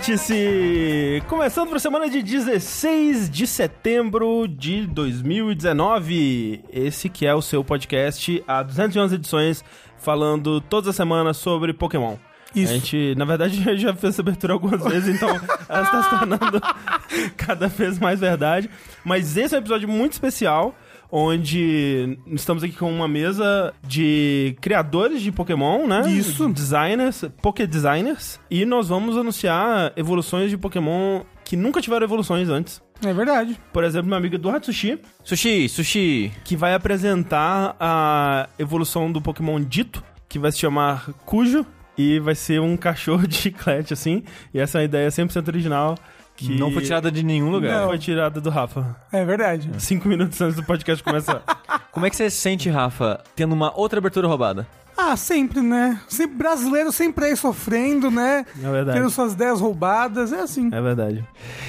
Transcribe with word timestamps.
Vértice! 0.00 1.22
Começando 1.28 1.74
a 1.74 1.78
semana 1.78 2.08
de 2.08 2.22
16 2.22 3.28
de 3.28 3.46
setembro 3.46 4.48
de 4.48 4.86
2019. 4.86 6.64
Esse 6.72 7.10
que 7.10 7.26
é 7.26 7.34
o 7.34 7.42
seu 7.42 7.62
podcast 7.62 8.42
há 8.48 8.62
211 8.62 9.14
edições, 9.14 9.64
falando 9.98 10.58
todas 10.58 10.88
as 10.88 10.96
semanas 10.96 11.36
sobre 11.36 11.74
Pokémon. 11.74 12.16
Isso. 12.54 12.72
A 12.72 12.76
gente, 12.76 13.14
na 13.14 13.26
verdade, 13.26 13.62
já 13.76 13.94
fez 13.94 14.14
essa 14.14 14.22
abertura 14.22 14.54
algumas 14.54 14.82
vezes, 14.82 15.16
então 15.16 15.28
ela 15.68 15.82
está 15.82 16.02
se 16.02 16.10
tornando 16.10 16.62
cada 17.36 17.68
vez 17.68 17.98
mais 17.98 18.20
verdade. 18.20 18.70
Mas 19.04 19.36
esse 19.36 19.54
é 19.54 19.58
um 19.58 19.60
episódio 19.60 19.86
muito 19.86 20.14
especial, 20.14 20.74
onde 21.10 22.18
estamos 22.26 22.62
aqui 22.62 22.74
com 22.74 22.90
uma 22.92 23.08
mesa 23.08 23.72
de 23.86 24.56
criadores 24.60 25.22
de 25.22 25.32
Pokémon, 25.32 25.86
né? 25.86 26.08
Isso. 26.10 26.48
Designers, 26.48 27.24
Poké 27.42 27.66
Designers. 27.66 28.38
E 28.50 28.64
nós 28.64 28.88
vamos 28.88 29.16
anunciar 29.16 29.92
evoluções 29.96 30.50
de 30.50 30.56
Pokémon 30.56 31.22
que 31.44 31.56
nunca 31.56 31.80
tiveram 31.80 32.04
evoluções 32.04 32.48
antes. 32.48 32.80
É 33.04 33.12
verdade. 33.12 33.58
Por 33.72 33.82
exemplo, 33.82 34.08
meu 34.08 34.18
amigo 34.18 34.34
Eduardo 34.34 34.66
Sushi, 34.66 34.98
Sushi, 35.24 35.68
sushi. 35.68 36.32
que 36.44 36.54
vai 36.54 36.74
apresentar 36.74 37.74
a 37.80 38.48
evolução 38.58 39.10
do 39.10 39.20
Pokémon 39.20 39.60
Dito, 39.60 40.04
que 40.28 40.38
vai 40.38 40.52
se 40.52 40.58
chamar 40.58 41.10
Cujo, 41.24 41.66
e 41.96 42.18
vai 42.20 42.34
ser 42.34 42.60
um 42.60 42.76
cachorro 42.76 43.26
de 43.26 43.34
chiclete, 43.36 43.92
assim. 43.92 44.22
E 44.54 44.60
essa 44.60 44.78
é 44.78 44.80
uma 44.80 44.84
ideia 44.84 45.08
100% 45.08 45.48
original. 45.48 45.96
Que 46.40 46.58
Não 46.58 46.72
foi 46.72 46.82
tirada 46.82 47.12
de 47.12 47.22
nenhum 47.22 47.50
lugar. 47.50 47.82
Não, 47.82 47.88
foi 47.88 47.98
tirada 47.98 48.40
do 48.40 48.48
Rafa. 48.48 48.96
É 49.12 49.22
verdade. 49.24 49.70
Cinco 49.78 50.08
minutos 50.08 50.40
antes 50.40 50.56
do 50.56 50.64
podcast 50.64 51.04
começar. 51.04 51.42
Como 51.92 52.06
é 52.06 52.10
que 52.10 52.16
você 52.16 52.30
se 52.30 52.38
sente, 52.38 52.70
Rafa, 52.70 53.22
tendo 53.36 53.52
uma 53.52 53.78
outra 53.78 53.98
abertura 53.98 54.26
roubada? 54.26 54.66
Ah, 54.96 55.16
sempre, 55.16 55.60
né? 55.60 56.00
Sempre 56.08 56.36
brasileiro 56.36 56.90
sempre 56.92 57.26
aí 57.26 57.36
sofrendo, 57.36 58.10
né? 58.10 58.46
É 58.58 58.70
verdade. 58.70 58.98
Tendo 58.98 59.10
suas 59.10 59.34
ideias 59.34 59.60
roubadas, 59.60 60.32
é 60.32 60.40
assim. 60.40 60.70
É 60.72 60.80
verdade. 60.80 61.22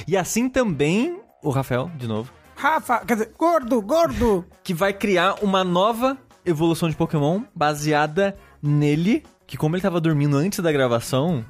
E 0.08 0.16
assim 0.16 0.48
também 0.48 1.20
o 1.42 1.50
Rafael, 1.50 1.90
de 1.96 2.06
novo, 2.06 2.32
Rafa, 2.56 3.00
quer 3.00 3.14
dizer, 3.14 3.32
gordo, 3.36 3.82
gordo. 3.82 4.44
que 4.64 4.72
vai 4.72 4.92
criar 4.92 5.34
uma 5.42 5.62
nova 5.64 6.16
evolução 6.46 6.88
de 6.88 6.96
Pokémon 6.96 7.42
baseada 7.54 8.36
nele, 8.62 9.22
que 9.46 9.56
como 9.56 9.74
ele 9.74 9.82
tava 9.82 10.00
dormindo 10.00 10.36
antes 10.36 10.60
da 10.60 10.72
gravação, 10.72 11.44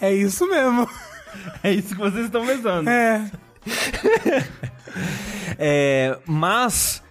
É 0.00 0.12
isso 0.12 0.48
mesmo. 0.48 0.88
É 1.62 1.72
isso 1.72 1.94
que 1.94 2.00
vocês 2.00 2.26
estão 2.26 2.46
pensando. 2.46 2.88
É. 2.88 3.30
é, 5.58 6.18
mas 6.26 7.02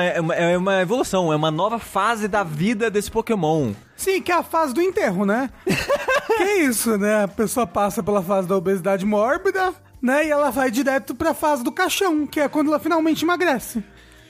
é 0.00 0.20
uma, 0.20 0.34
é 0.34 0.56
uma 0.56 0.80
evolução, 0.82 1.32
é 1.32 1.36
uma 1.36 1.50
nova 1.50 1.78
fase 1.78 2.28
da 2.28 2.42
vida 2.42 2.90
desse 2.90 3.10
Pokémon. 3.10 3.72
Sim, 3.96 4.20
que 4.20 4.30
é 4.30 4.34
a 4.34 4.42
fase 4.42 4.74
do 4.74 4.82
enterro, 4.82 5.24
né? 5.24 5.48
que 5.64 6.42
é 6.42 6.64
isso, 6.64 6.98
né? 6.98 7.24
A 7.24 7.28
pessoa 7.28 7.66
passa 7.66 8.02
pela 8.02 8.22
fase 8.22 8.48
da 8.48 8.56
obesidade 8.56 9.06
mórbida, 9.06 9.72
né? 10.00 10.26
E 10.26 10.30
ela 10.30 10.50
vai 10.50 10.70
direto 10.70 11.14
pra 11.14 11.32
fase 11.32 11.62
do 11.62 11.72
caixão, 11.72 12.26
que 12.26 12.40
é 12.40 12.48
quando 12.48 12.68
ela 12.68 12.78
finalmente 12.78 13.24
emagrece, 13.24 13.82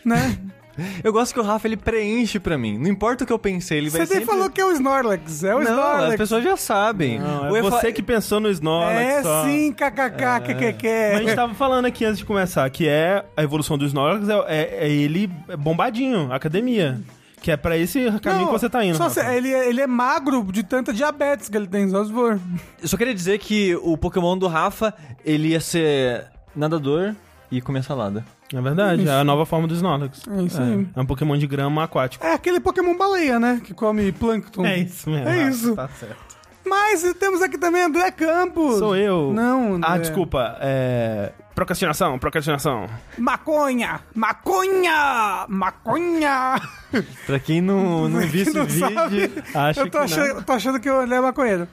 né? 0.05 0.39
Eu 1.05 1.13
gosto 1.13 1.33
que 1.35 1.41
o 1.41 1.43
Rafa 1.43 1.67
ele 1.69 1.77
preenche 1.77 2.39
pra 2.41 2.57
mim. 2.57 2.79
Não 2.79 2.89
importa 2.89 3.25
o 3.25 3.27
que 3.27 3.33
eu 3.33 3.39
pensei, 3.39 3.79
ele 3.79 3.91
vai 3.91 4.07
Você 4.07 4.15
nem 4.15 4.21
sempre... 4.23 4.27
falou 4.35 4.51
que 4.51 4.61
é 4.61 4.65
o 4.65 4.73
Snorlax, 4.73 5.45
é 5.45 5.55
o 5.55 5.61
Não, 5.61 5.71
Snorlax. 5.71 6.05
as 6.11 6.17
pessoas 6.17 6.45
já 6.45 6.57
sabem. 6.57 7.19
Não, 7.19 7.55
é 7.57 7.63
você 7.63 7.93
que 7.93 8.03
pensou 8.03 8.41
no 8.41 8.49
Snorlax 8.51 9.01
É 9.01 9.23
só. 9.23 9.45
sim, 9.45 9.73
kkk, 9.73 10.55
kkk. 10.55 10.89
Mas 11.13 11.21
a 11.21 11.23
gente 11.23 11.35
tava 11.35 11.55
falando 11.55 11.85
aqui 11.87 12.05
antes 12.05 12.19
de 12.19 12.25
começar, 12.25 12.69
que 12.71 12.89
é 12.89 13.25
a 13.37 13.43
evolução 13.43 13.77
do 13.77 13.85
Snorlax, 13.87 14.29
é, 14.29 14.35
é- 14.47 14.87
é 14.87 14.91
ele 14.91 15.27
bombadinho, 15.59 16.33
academia. 16.33 17.01
Que 17.41 17.51
é 17.51 17.57
pra 17.57 17.77
esse 17.77 18.09
caminho 18.21 18.47
que 18.47 18.53
você 18.53 18.71
tá 18.71 18.85
indo. 18.85 19.11
Se- 19.11 19.19
ele, 19.35 19.53
é- 19.53 19.69
ele 19.69 19.81
é 19.81 19.87
magro 19.87 20.45
de 20.53 20.63
tanta 20.63 20.93
diabetes 20.93 21.49
que 21.49 21.57
ele 21.57 21.67
tem, 21.67 21.91
só 21.91 22.05
se 22.05 22.13
for. 22.13 22.39
Eu 22.81 22.87
só 22.87 22.97
queria 22.97 23.13
dizer 23.13 23.39
que 23.41 23.75
o 23.83 23.97
Pokémon 23.99 24.39
do 24.39 24.47
Rafa, 24.47 24.95
ele 25.25 25.49
ia 25.49 25.61
ser 25.61 26.27
nadador 26.55 27.15
e 27.51 27.61
comer 27.61 27.83
salada. 27.83 28.25
É 28.55 28.61
verdade, 28.61 29.09
é 29.09 29.13
a 29.13 29.25
nova 29.25 29.47
forma 29.47 29.67
do 29.67 29.75
Snorlax. 29.75 30.23
É 30.29 30.43
isso 30.43 30.61
aí. 30.61 30.87
É 30.95 31.01
um 31.01 31.07
Pokémon 31.07 31.37
de 31.39 31.47
grama 31.47 31.85
aquático. 31.85 32.25
É 32.27 32.35
aquele 32.35 32.61
Pokémon 32.61 32.97
baleia, 32.97 33.39
né? 33.41 33.61
Que 33.65 33.73
come 33.73 34.13
plâncton. 34.13 34.65
É 34.67 34.79
isso 34.79 35.09
mesmo. 35.09 35.29
É 35.29 35.49
isso. 35.49 35.75
Tá 35.75 35.89
certo. 35.89 36.33
Mas 36.65 37.03
temos 37.19 37.43
aqui 37.43 37.59
também 37.59 37.83
André 37.83 38.11
Campos. 38.13 38.79
Sou 38.79 38.97
eu. 38.97 39.33
Não, 39.33 39.75
André. 39.75 39.91
Ah, 39.91 39.99
desculpa. 39.99 40.57
É. 40.61 41.33
Procrastinação, 41.55 42.19
procrastinação. 42.19 42.87
Maconha! 43.19 44.01
Maconha! 44.15 45.45
Maconha! 45.49 46.61
Pra 47.27 47.39
quem 47.39 47.61
não, 47.61 48.09
não 48.09 48.21
viu 48.21 48.43
esse 48.43 48.55
Não 48.55 48.65
vídeo... 48.65 48.95
sabe? 48.95 49.33
Acho 49.55 49.81
eu 49.81 49.91
tô 49.91 49.99
que 49.99 50.05
achando, 50.05 50.35
não. 50.35 50.43
tô 50.43 50.53
achando 50.53 50.81
que 50.81 50.89
o 50.91 51.01
André 51.01 51.17
é 51.17 51.21
maconheiro. 51.21 51.69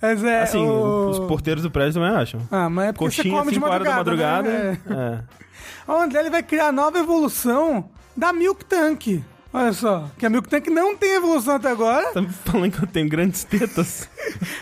Mas 0.00 0.22
é. 0.22 0.42
Assim, 0.42 0.64
o... 0.64 1.08
os 1.08 1.18
porteiros 1.20 1.64
do 1.64 1.70
prédio 1.70 1.94
também 2.00 2.16
acham. 2.16 2.40
Ah, 2.50 2.70
mas 2.70 2.88
é 2.90 2.92
porque 2.92 3.04
Coxinha, 3.06 3.34
você 3.34 3.38
come 3.40 3.50
de 3.50 3.54
5 3.56 3.66
horas 3.68 3.88
da 3.88 3.96
madrugada. 3.96 4.50
madrugada. 4.50 4.70
né? 4.70 4.78
É. 4.88 4.94
É. 4.94 5.47
O 5.88 5.92
André 5.92 6.20
ele 6.20 6.28
vai 6.28 6.42
criar 6.42 6.66
a 6.66 6.72
nova 6.72 6.98
evolução 6.98 7.88
da 8.14 8.30
Milk 8.30 8.62
Tank. 8.66 9.24
Olha 9.50 9.72
só, 9.72 10.10
que 10.18 10.26
a 10.26 10.30
Milk 10.30 10.46
Tank 10.46 10.68
não 10.68 10.94
tem 10.94 11.14
evolução 11.14 11.54
até 11.54 11.70
agora. 11.70 12.12
Tá 12.12 12.20
me 12.20 12.28
falando 12.28 12.70
que 12.70 12.82
eu 12.82 12.86
tenho 12.86 13.08
grandes 13.08 13.44
tetas? 13.44 14.08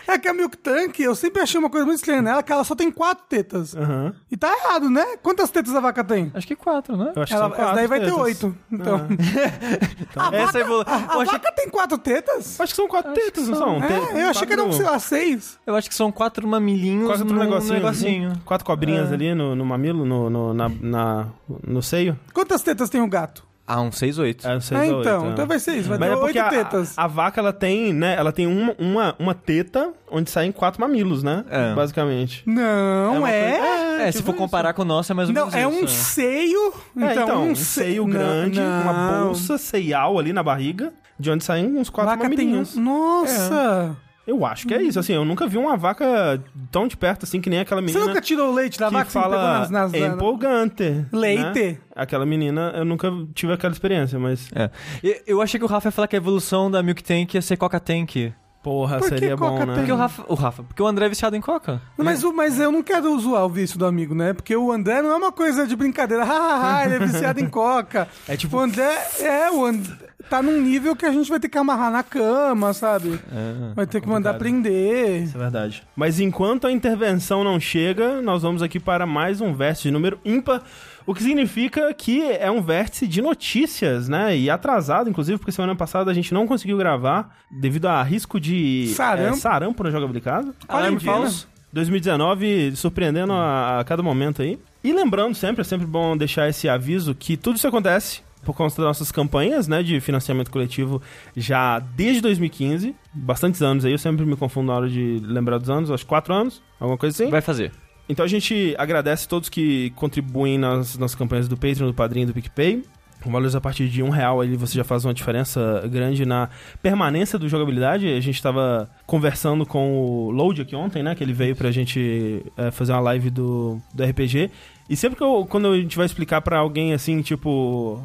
É 0.06 0.16
que 0.16 0.28
a 0.28 0.32
Milk 0.32 0.56
Tank, 0.58 1.00
eu 1.00 1.12
sempre 1.16 1.42
achei 1.42 1.58
uma 1.58 1.68
coisa 1.68 1.84
muito 1.84 1.98
estranha 1.98 2.22
nela, 2.22 2.40
que 2.40 2.52
ela 2.52 2.62
só 2.62 2.76
tem 2.76 2.88
quatro 2.88 3.24
tetas. 3.28 3.74
Aham. 3.74 4.14
E 4.30 4.36
tá 4.36 4.48
errado, 4.56 4.88
né? 4.88 5.04
Quantas 5.20 5.50
tetas 5.50 5.74
a 5.74 5.80
vaca 5.80 6.04
tem? 6.04 6.30
Acho 6.32 6.46
que 6.46 6.54
quatro, 6.54 6.96
né? 6.96 7.12
Eu 7.16 7.22
acho 7.22 7.30
que 7.32 7.36
Ela, 7.36 7.42
são 7.48 7.50
quatro 7.50 7.64
essa 7.64 7.74
daí 7.74 7.86
vai 7.88 7.98
ter 7.98 8.04
tetas. 8.06 8.20
oito. 8.20 8.56
Então. 8.70 9.08
A 10.14 10.28
Essa 10.28 10.46
vaca, 10.46 10.58
evolu- 10.60 10.84
a, 10.86 10.94
a 11.20 11.24
vaca 11.24 11.52
tem 11.52 11.68
quatro 11.68 11.98
tetas? 11.98 12.60
Acho 12.60 12.72
que 12.72 12.76
são 12.76 12.86
quatro 12.86 13.12
tetas, 13.12 13.48
não 13.48 13.58
são? 13.58 13.82
É, 13.84 14.22
eu 14.22 14.28
achei 14.28 14.46
que 14.46 14.52
eram, 14.52 14.72
sei 14.72 14.86
lá, 14.86 14.98
seis. 15.00 15.58
eu 15.66 15.74
acho 15.74 15.88
que 15.88 15.94
são 15.96 16.12
quatro 16.12 16.46
mamilinhos 16.46 17.08
Quatro 17.08 17.24
num 17.24 17.34
negocinhos. 17.40 17.82
negocinho. 17.82 18.30
assim. 18.30 18.40
Quatro 18.44 18.64
cobrinhas 18.64 19.12
ali 19.12 19.34
no, 19.34 19.56
no 19.56 19.64
mamilo, 19.66 20.04
no, 20.04 20.30
no, 20.30 20.54
na, 20.54 20.68
na- 20.80 21.26
no 21.66 21.82
seio. 21.82 22.16
Quantas 22.32 22.62
tetas 22.62 22.88
tem 22.88 23.00
o 23.00 23.08
gato? 23.08 23.44
Ah, 23.66 23.80
um 23.80 23.90
seis, 23.90 24.16
oito. 24.18 24.46
É, 24.46 24.60
seis 24.60 24.80
Ah, 24.80 24.94
ou 24.94 25.00
então. 25.00 25.16
oito, 25.22 25.28
é. 25.28 25.32
Então 25.32 25.46
vai 25.46 25.58
ser 25.58 25.72
isso, 25.76 25.88
vai 25.88 25.98
Mas 25.98 26.08
ter 26.10 26.14
é 26.14 26.18
porque 26.20 26.38
oito 26.38 26.46
a, 26.46 26.50
tetas. 26.50 26.94
a, 26.96 27.04
a 27.04 27.06
vaca, 27.08 27.40
ela 27.40 27.52
tem, 27.52 27.92
né? 27.92 28.14
Ela 28.16 28.30
tem 28.30 28.46
uma, 28.46 28.74
uma, 28.78 29.16
uma 29.18 29.34
teta 29.34 29.92
onde 30.10 30.30
saem 30.30 30.52
quatro 30.52 30.80
mamilos, 30.80 31.22
né? 31.24 31.44
É. 31.50 31.74
Basicamente. 31.74 32.42
Não, 32.46 33.18
uma 33.18 33.30
é. 33.30 33.58
coisa- 33.58 34.02
É, 34.02 34.12
se 34.12 34.18
tipo 34.18 34.30
for 34.32 34.38
comparar 34.38 34.72
com 34.72 34.82
o 34.82 34.84
nosso, 34.84 35.10
é 35.10 35.14
mais 35.14 35.28
ou 35.28 35.34
Não, 35.34 35.46
menos 35.50 35.54
é 35.60 35.66
um 35.66 35.84
isso, 35.84 36.04
seio. 36.12 36.72
É, 36.96 37.12
então, 37.12 37.42
um 37.48 37.54
se- 37.56 37.64
seio 37.64 38.02
Não, 38.04 38.10
grande, 38.10 38.60
uma 38.60 38.92
não. 38.92 39.24
bolsa 39.26 39.58
seial 39.58 40.16
ali 40.18 40.32
na 40.32 40.42
barriga, 40.44 40.92
de 41.18 41.30
onde 41.30 41.42
saem 41.42 41.76
uns 41.76 41.90
quatro 41.90 42.10
Vaca 42.12 42.28
tem 42.28 42.30
um... 42.30 42.40
mamilinhos. 42.42 42.76
Nossa! 42.76 43.96
Eu 44.26 44.44
acho 44.44 44.66
que 44.66 44.74
é 44.74 44.82
isso, 44.82 44.98
assim, 44.98 45.12
eu 45.12 45.24
nunca 45.24 45.46
vi 45.46 45.56
uma 45.56 45.76
vaca 45.76 46.42
tão 46.72 46.88
de 46.88 46.96
perto 46.96 47.24
assim 47.24 47.40
que 47.40 47.48
nem 47.48 47.60
aquela 47.60 47.80
Você 47.80 47.86
menina 47.92 48.06
nunca 48.06 48.20
tirou 48.20 48.50
o 48.50 48.54
leite 48.54 48.78
da 48.78 48.88
que 48.88 48.94
vaca? 48.94 49.04
Você 49.10 49.12
fala 49.12 49.58
nas, 49.60 49.70
nas, 49.70 49.94
é 49.94 50.00
na- 50.00 50.14
empolgante. 50.14 51.06
Leite? 51.12 51.62
né? 51.62 51.78
Aquela 51.94 52.26
menina, 52.26 52.72
eu 52.76 52.84
nunca 52.84 53.10
tive 53.34 53.52
aquela 53.52 53.72
experiência, 53.72 54.18
mas 54.18 54.50
É. 54.54 54.68
E- 55.02 55.22
Eu 55.26 55.40
achei 55.40 55.58
que 55.60 55.64
o 55.64 55.68
Rafa 55.68 55.88
ia 55.88 55.92
falar 55.92 56.08
que 56.08 56.16
a 56.16 56.18
evolução 56.18 56.70
da 56.70 56.82
Milk 56.82 57.02
Tank 57.04 57.34
ia 57.34 57.42
ser 57.42 57.56
Coca 57.56 57.78
Tank. 57.78 58.32
Porra, 58.66 58.98
Por 58.98 59.04
que 59.04 59.08
seria 59.10 59.36
bom, 59.36 59.64
né? 59.64 59.74
Porque 59.76 59.92
o 59.92 59.96
Rafa, 59.96 60.24
o 60.26 60.34
Rafa, 60.34 60.62
porque 60.64 60.82
o 60.82 60.86
André 60.88 61.06
é 61.06 61.08
viciado 61.08 61.36
em 61.36 61.40
Coca. 61.40 61.80
Mas, 61.96 62.24
o- 62.24 62.32
mas 62.32 62.58
eu 62.58 62.72
não 62.72 62.82
quero 62.82 63.16
zoar 63.20 63.44
o 63.44 63.48
vício 63.48 63.78
do 63.78 63.86
amigo, 63.86 64.12
né? 64.12 64.32
Porque 64.32 64.56
o 64.56 64.72
André 64.72 65.00
não 65.02 65.10
é 65.12 65.14
uma 65.16 65.30
coisa 65.30 65.64
de 65.68 65.76
brincadeira. 65.76 66.24
Hahaha, 66.26 66.84
ele 66.86 66.94
é 66.96 66.98
viciado 66.98 67.38
em 67.40 67.48
coca. 67.48 68.08
É 68.26 68.36
tipo- 68.36 68.56
O 68.56 68.60
André 68.60 68.92
é, 69.20 69.50
o 69.52 69.64
André 69.64 69.92
tá 70.28 70.42
num 70.42 70.60
nível 70.60 70.96
que 70.96 71.06
a 71.06 71.12
gente 71.12 71.30
vai 71.30 71.38
ter 71.38 71.48
que 71.48 71.56
amarrar 71.56 71.92
na 71.92 72.02
cama, 72.02 72.72
sabe? 72.72 73.20
É. 73.32 73.74
Vai 73.76 73.86
ter 73.86 74.00
que 74.00 74.08
mandar 74.08 74.32
complicado. 74.32 74.62
prender. 74.62 75.22
Isso 75.22 75.36
é 75.36 75.40
verdade. 75.40 75.84
Mas 75.94 76.18
enquanto 76.18 76.66
a 76.66 76.72
intervenção 76.72 77.44
não 77.44 77.60
chega, 77.60 78.20
nós 78.20 78.42
vamos 78.42 78.60
aqui 78.62 78.80
para 78.80 79.06
mais 79.06 79.40
um 79.40 79.54
vértice 79.54 79.84
de 79.84 79.90
número 79.92 80.18
ímpar, 80.24 80.62
o 81.06 81.14
que 81.14 81.22
significa 81.22 81.94
que 81.94 82.22
é 82.22 82.50
um 82.50 82.60
vértice 82.60 83.06
de 83.06 83.22
notícias, 83.22 84.08
né? 84.08 84.36
E 84.36 84.50
atrasado, 84.50 85.08
inclusive, 85.08 85.38
porque 85.38 85.52
semana 85.52 85.76
passada 85.76 86.10
a 86.10 86.14
gente 86.14 86.34
não 86.34 86.46
conseguiu 86.46 86.76
gravar 86.76 87.36
devido 87.50 87.86
a 87.86 88.02
risco 88.02 88.40
de 88.40 88.92
Sarampo. 88.94 89.36
é, 89.36 89.40
sarampo 89.40 89.82
na 89.84 89.90
jogabilidade. 89.90 90.50
Alarme 90.66 90.96
Olha, 90.96 91.00
falso. 91.00 91.48
2019 91.72 92.74
surpreendendo 92.74 93.32
a, 93.32 93.80
a 93.80 93.84
cada 93.84 94.02
momento 94.02 94.42
aí. 94.42 94.58
E 94.82 94.92
lembrando 94.92 95.34
sempre, 95.34 95.60
é 95.60 95.64
sempre 95.64 95.86
bom 95.86 96.16
deixar 96.16 96.48
esse 96.48 96.68
aviso 96.68 97.14
que 97.14 97.36
tudo 97.36 97.56
isso 97.56 97.68
acontece 97.68 98.26
por 98.44 98.54
conta 98.54 98.76
das 98.76 98.84
nossas 98.84 99.10
campanhas, 99.10 99.66
né, 99.66 99.82
de 99.82 100.00
financiamento 100.00 100.52
coletivo 100.52 101.02
já 101.36 101.80
desde 101.80 102.20
2015, 102.20 102.94
bastantes 103.12 103.60
anos 103.60 103.84
aí, 103.84 103.90
eu 103.90 103.98
sempre 103.98 104.24
me 104.24 104.36
confundo 104.36 104.68
na 104.68 104.74
hora 104.76 104.88
de 104.88 105.20
lembrar 105.20 105.58
dos 105.58 105.68
anos, 105.68 105.90
acho 105.90 106.04
que 106.04 106.08
quatro 106.08 106.32
anos, 106.32 106.62
alguma 106.78 106.96
coisa 106.96 107.24
assim. 107.24 107.28
Vai 107.28 107.40
fazer. 107.40 107.72
Então 108.08 108.24
a 108.24 108.28
gente 108.28 108.74
agradece 108.78 109.26
todos 109.28 109.48
que 109.48 109.90
contribuem 109.90 110.58
nas, 110.58 110.96
nas 110.96 111.14
campanhas 111.14 111.48
do 111.48 111.56
Patreon, 111.56 111.88
do 111.88 111.94
Padrinho 111.94 112.24
e 112.24 112.26
do 112.26 112.34
PicPay. 112.34 112.82
Com 113.22 113.32
valores 113.32 113.54
a 113.54 113.60
partir 113.60 113.88
de 113.88 114.02
um 114.02 114.10
real 114.10 114.40
ali 114.40 114.56
você 114.56 114.76
já 114.76 114.84
faz 114.84 115.04
uma 115.04 115.12
diferença 115.12 115.82
grande 115.90 116.24
na 116.24 116.48
permanência 116.82 117.38
do 117.38 117.48
jogabilidade. 117.48 118.06
A 118.06 118.20
gente 118.20 118.36
estava 118.36 118.88
conversando 119.06 119.66
com 119.66 119.98
o 119.98 120.30
Load 120.30 120.62
aqui 120.62 120.76
ontem, 120.76 121.02
né? 121.02 121.14
Que 121.14 121.24
ele 121.24 121.32
veio 121.32 121.56
pra 121.56 121.70
gente 121.70 122.44
é, 122.56 122.70
fazer 122.70 122.92
uma 122.92 123.00
live 123.00 123.30
do, 123.30 123.80
do 123.92 124.04
RPG. 124.04 124.50
E 124.88 124.96
sempre 124.96 125.16
que 125.16 125.24
eu, 125.24 125.46
quando 125.48 125.68
a 125.68 125.76
gente 125.76 125.96
vai 125.96 126.06
explicar 126.06 126.40
pra 126.42 126.58
alguém 126.58 126.92
assim, 126.92 127.20
tipo, 127.22 128.00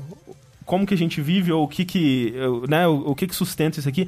como 0.65 0.87
que 0.87 0.93
a 0.93 0.97
gente 0.97 1.21
vive 1.21 1.51
ou 1.51 1.65
o 1.65 1.67
que 1.67 1.85
que, 1.85 2.33
né, 2.67 2.87
o, 2.87 3.11
o 3.11 3.15
que 3.15 3.27
que 3.27 3.35
sustenta 3.35 3.79
isso 3.79 3.89
aqui, 3.89 4.07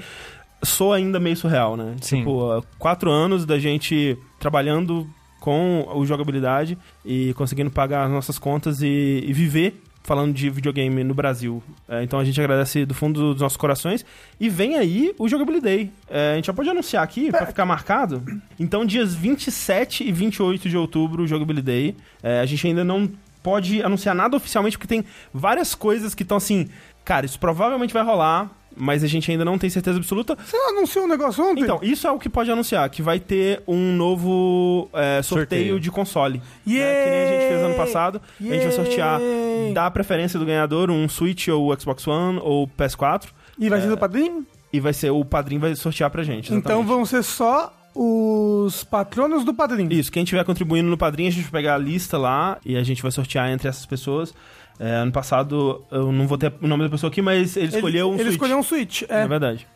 soa 0.64 0.96
ainda 0.96 1.20
meio 1.20 1.36
surreal, 1.36 1.78
né? 1.78 1.96
Sim. 2.02 2.20
Tipo, 2.20 2.66
quatro 2.80 3.12
anos 3.12 3.46
da 3.46 3.60
gente 3.60 4.18
trabalhando 4.40 5.08
com 5.44 5.86
o 5.94 6.06
jogabilidade 6.06 6.78
e 7.04 7.34
conseguindo 7.34 7.70
pagar 7.70 8.06
as 8.06 8.10
nossas 8.10 8.40
contas 8.40 8.82
e, 8.82 9.26
e 9.28 9.34
viver 9.34 9.78
falando 10.02 10.34
de 10.34 10.50
videogame 10.50 11.04
no 11.04 11.14
Brasil. 11.14 11.62
É, 11.86 12.02
então 12.02 12.18
a 12.18 12.24
gente 12.24 12.40
agradece 12.40 12.86
do 12.86 12.94
fundo 12.94 13.34
dos 13.34 13.42
nossos 13.42 13.58
corações. 13.58 14.06
E 14.40 14.48
vem 14.48 14.78
aí 14.78 15.14
o 15.20 15.28
Jogability 15.28 15.62
Day. 15.62 15.92
É, 16.10 16.32
a 16.32 16.36
gente 16.38 16.46
já 16.46 16.54
pode 16.54 16.70
anunciar 16.70 17.04
aqui 17.04 17.30
pra 17.30 17.46
ficar 17.46 17.66
marcado. 17.66 18.24
Então, 18.58 18.86
dias 18.86 19.14
27 19.14 20.08
e 20.08 20.14
28 20.14 20.70
de 20.70 20.78
outubro, 20.78 21.24
o 21.24 21.28
Jogability 21.28 21.66
Day. 21.66 21.96
É, 22.22 22.40
a 22.40 22.46
gente 22.46 22.66
ainda 22.66 22.86
não 22.86 23.12
pode 23.42 23.84
anunciar 23.84 24.16
nada 24.16 24.38
oficialmente, 24.38 24.78
porque 24.78 24.88
tem 24.88 25.04
várias 25.34 25.76
coisas 25.76 26.16
que 26.16 26.24
estão 26.24 26.38
assim. 26.38 26.70
Cara, 27.04 27.26
isso 27.26 27.38
provavelmente 27.38 27.94
vai 27.94 28.04
rolar. 28.04 28.50
Mas 28.76 29.04
a 29.04 29.08
gente 29.08 29.30
ainda 29.32 29.46
não 29.46 29.58
tem 29.58 29.70
certeza 29.70 29.98
absoluta. 29.98 30.38
Você 30.44 30.58
anunciou 30.58 31.06
um 31.06 31.08
negócio 31.08 31.44
ontem? 31.44 31.64
Então, 31.64 31.80
isso 31.82 32.08
é 32.08 32.12
o 32.12 32.20
que 32.20 32.30
pode 32.30 32.52
anunciar, 32.52 32.90
que 32.90 33.02
vai 33.02 33.20
ter 33.20 33.62
um 33.68 33.96
novo 33.96 34.90
é, 34.94 35.22
sorteio, 35.22 35.62
Sorteio. 35.68 35.80
de 35.80 35.92
console. 35.92 36.42
Yay! 36.68 36.80
né, 36.80 37.04
que 37.04 37.10
nem 37.10 37.24
a 37.24 37.28
gente 37.28 37.48
fez 37.50 37.62
ano 37.64 37.76
passado. 37.76 38.22
A 38.40 38.44
gente 38.44 38.64
vai 38.64 38.72
sortear, 38.72 39.22
Yay! 39.22 39.74
dar 39.74 39.86
a 39.86 39.92
preferência 39.92 40.40
do 40.40 40.46
ganhador, 40.46 40.90
um 40.90 41.08
Switch 41.08 41.48
ou 41.48 41.80
Xbox 41.80 42.08
One 42.08 42.40
ou 42.42 42.68
PS4. 42.68 43.30
E 43.58 43.70
vai 43.70 43.82
ser 43.82 43.88
do 43.90 43.98
padrinho? 43.98 44.46
E 44.72 44.80
vai 44.80 44.94
ser, 44.94 45.12
o 45.12 45.24
padrinho 45.24 45.62
vai 45.62 45.76
sortear 45.76 46.10
pra 46.10 46.24
gente. 46.24 46.48
Então 46.48 46.82
exatamente. 46.82 46.88
vão 46.88 47.06
ser 47.06 47.24
só 47.24 47.72
os 47.96 48.84
patronos 48.84 49.44
do 49.44 49.54
padrinho. 49.54 49.92
Isso, 49.94 50.12
quem 50.12 50.24
tiver 50.24 50.44
contribuindo 50.44 50.90
no 50.90 50.98
padrinho, 50.98 51.30
a 51.30 51.32
gente 51.32 51.44
vai 51.44 51.62
pegar 51.62 51.76
a 51.76 51.78
lista 51.78 52.18
lá 52.18 52.58
e 52.66 52.76
a 52.76 52.84
gente 52.84 53.02
vai 53.02 53.12
sortear 53.12 53.52
entre 53.52 53.68
essas 53.68 53.86
pessoas. 53.86 54.34
É, 54.80 54.96
ano 54.96 55.12
passado, 55.12 55.84
eu 55.92 56.12
não 56.12 56.28
vou 56.28 56.38
ter 56.38 56.52
o 56.62 56.68
nome 56.68 56.84
da 56.84 56.90
pessoa 56.90 57.10
aqui, 57.12 57.22
mas 57.22 57.56
ele 57.56 57.68
escolheu 57.68 58.10
um 58.10 58.14
ele 58.14 58.24
Switch. 58.24 58.34
escolheu 58.34 58.58
um 58.58 58.64
Switch. 58.64 59.04
É. 59.10 59.22
É 59.22 59.28
verdade. 59.28 59.68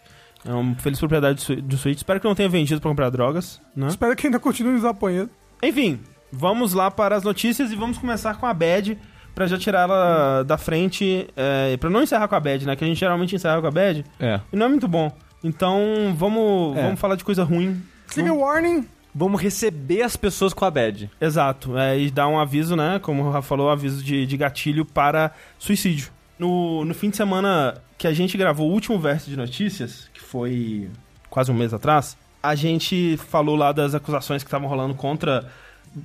É 0.46 0.52
uma 0.52 0.76
feliz 0.76 0.98
propriedade 1.00 1.36
do 1.36 1.42
Swi- 1.42 1.62
do 1.62 1.78
Switch. 1.78 1.98
Espero 1.98 2.20
que 2.20 2.28
não 2.28 2.36
tenha 2.36 2.50
vendido 2.50 2.80
pra 2.82 2.90
comprar 2.90 3.10
drogas, 3.10 3.62
né? 3.76 3.88
Espero 3.88 4.16
que 4.16 4.28
ainda 4.28 4.40
continue 4.40 4.74
nos 4.74 4.86
apoiando. 4.86 5.30
Enfim, 5.62 6.00
vamos 6.32 6.74
lá 6.74 6.90
para 6.92 7.16
as 7.16 7.24
notícias 7.24 7.72
e 7.72 7.76
vamos 7.76 7.98
começar 7.98 8.36
com 8.38 8.46
a 8.46 8.54
Bad 8.54 8.98
pra 9.36 9.46
já 9.48 9.58
tirar 9.58 9.82
ela 9.82 10.44
da 10.44 10.58
frente, 10.58 11.28
é, 11.36 11.78
para 11.78 11.90
não 11.90 12.02
encerrar 12.02 12.28
com 12.28 12.36
a 12.36 12.40
Bad, 12.40 12.66
né? 12.66 12.76
Que 12.76 12.84
a 12.84 12.88
gente 12.88 13.00
geralmente 13.00 13.36
encerra 13.36 13.62
com 13.62 13.68
a 13.68 13.72
Bad 13.72 14.04
É. 14.20 14.40
e 14.52 14.56
não 14.56 14.66
é 14.66 14.70
muito 14.70 14.88
bom. 14.88 15.12
Então, 15.44 15.80
vamos, 16.16 16.76
É. 16.78 16.84
vamos 16.84 17.00
falar 17.00 17.16
de 17.16 17.24
coisa 17.24 17.44
ruim. 17.44 17.82
Trigger 18.08 18.34
warning. 18.36 18.86
Vamos 19.18 19.42
receber 19.42 20.04
as 20.04 20.16
pessoas 20.16 20.54
com 20.54 20.64
a 20.64 20.70
bad. 20.70 21.10
Exato, 21.20 21.76
é, 21.76 22.00
e 22.00 22.12
dar 22.12 22.28
um 22.28 22.40
aviso, 22.40 22.76
né? 22.76 23.00
Como 23.02 23.24
o 23.24 23.32
Rafa 23.32 23.48
falou, 23.48 23.68
aviso 23.68 24.04
de, 24.04 24.28
de 24.28 24.38
gatilho 24.38 24.86
para 24.86 25.32
suicídio. 25.58 26.12
No, 26.38 26.86
no 26.86 26.94
fim 26.94 27.10
de 27.10 27.18
semana 27.18 27.82
que 27.98 28.06
a 28.06 28.14
gente 28.14 28.38
gravou 28.38 28.70
o 28.70 28.72
último 28.72 29.00
verso 29.00 29.28
de 29.28 29.36
notícias, 29.36 30.08
que 30.14 30.22
foi 30.22 30.88
quase 31.32 31.52
um 31.52 31.56
mês 31.56 31.74
atrás, 31.74 32.16
a 32.44 32.54
gente 32.54 33.18
falou 33.18 33.56
lá 33.56 33.72
das 33.72 33.96
acusações 33.96 34.44
que 34.44 34.48
estavam 34.48 34.70
rolando 34.70 34.94
contra 34.94 35.52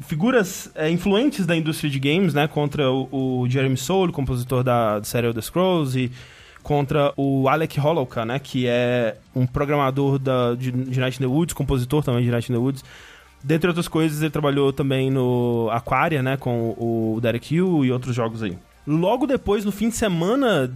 figuras 0.06 0.70
é, 0.74 0.88
influentes 0.88 1.44
da 1.44 1.54
indústria 1.54 1.90
de 1.90 1.98
games, 1.98 2.32
né? 2.32 2.48
Contra 2.48 2.90
o, 2.90 3.42
o 3.42 3.46
Jeremy 3.46 3.76
Soule, 3.76 4.10
compositor 4.10 4.64
da, 4.64 5.04
série 5.04 5.26
Elder 5.26 5.42
Scrolls, 5.42 5.98
e 5.98 6.10
contra 6.62 7.12
o 7.16 7.48
Alec 7.48 7.78
Holowka, 7.80 8.24
né? 8.24 8.38
Que 8.38 8.66
é 8.66 9.16
um 9.34 9.46
programador 9.46 10.18
da, 10.18 10.54
de, 10.54 10.70
de 10.70 11.00
Night 11.00 11.16
in 11.18 11.26
the 11.26 11.32
Woods, 11.32 11.54
compositor 11.54 12.02
também 12.04 12.24
de 12.24 12.30
Night 12.30 12.50
in 12.50 12.54
the 12.54 12.60
Woods. 12.60 12.84
Dentre 13.42 13.68
outras 13.68 13.88
coisas, 13.88 14.20
ele 14.22 14.30
trabalhou 14.30 14.72
também 14.72 15.10
no 15.10 15.68
Aquaria, 15.72 16.22
né? 16.22 16.36
Com 16.36 16.70
o 16.78 17.18
Derek 17.20 17.54
Hill 17.54 17.84
e 17.84 17.90
outros 17.90 18.14
jogos 18.14 18.42
aí. 18.42 18.56
Logo 18.86 19.26
depois, 19.26 19.64
no 19.64 19.72
fim 19.72 19.88
de 19.88 19.96
semana 19.96 20.72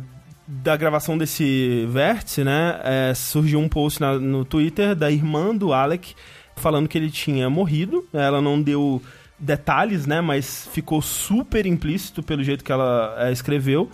da 0.49 0.77
gravação 0.77 1.17
desse 1.19 1.87
vértice, 1.89 2.45
né? 2.45 2.81
é, 2.85 3.13
surgiu 3.15 3.59
um 3.59 3.69
post 3.69 4.01
na- 4.01 4.19
no 4.19 4.45
Twitter 4.45 4.95
da 4.95 5.11
irmã 5.11 5.55
do 5.55 5.73
Alec 5.73 6.15
falando 6.55 6.89
que 6.89 6.97
ele 6.97 7.11
tinha 7.11 7.51
morrido. 7.51 8.07
Ela 8.13 8.41
não 8.41 8.61
deu 8.63 9.03
detalhes, 9.39 10.07
né? 10.07 10.21
Mas 10.21 10.69
ficou 10.73 11.03
super 11.03 11.67
implícito 11.67 12.23
pelo 12.23 12.43
jeito 12.43 12.65
que 12.65 12.73
ela 12.73 13.15
é, 13.19 13.33
escreveu 13.33 13.91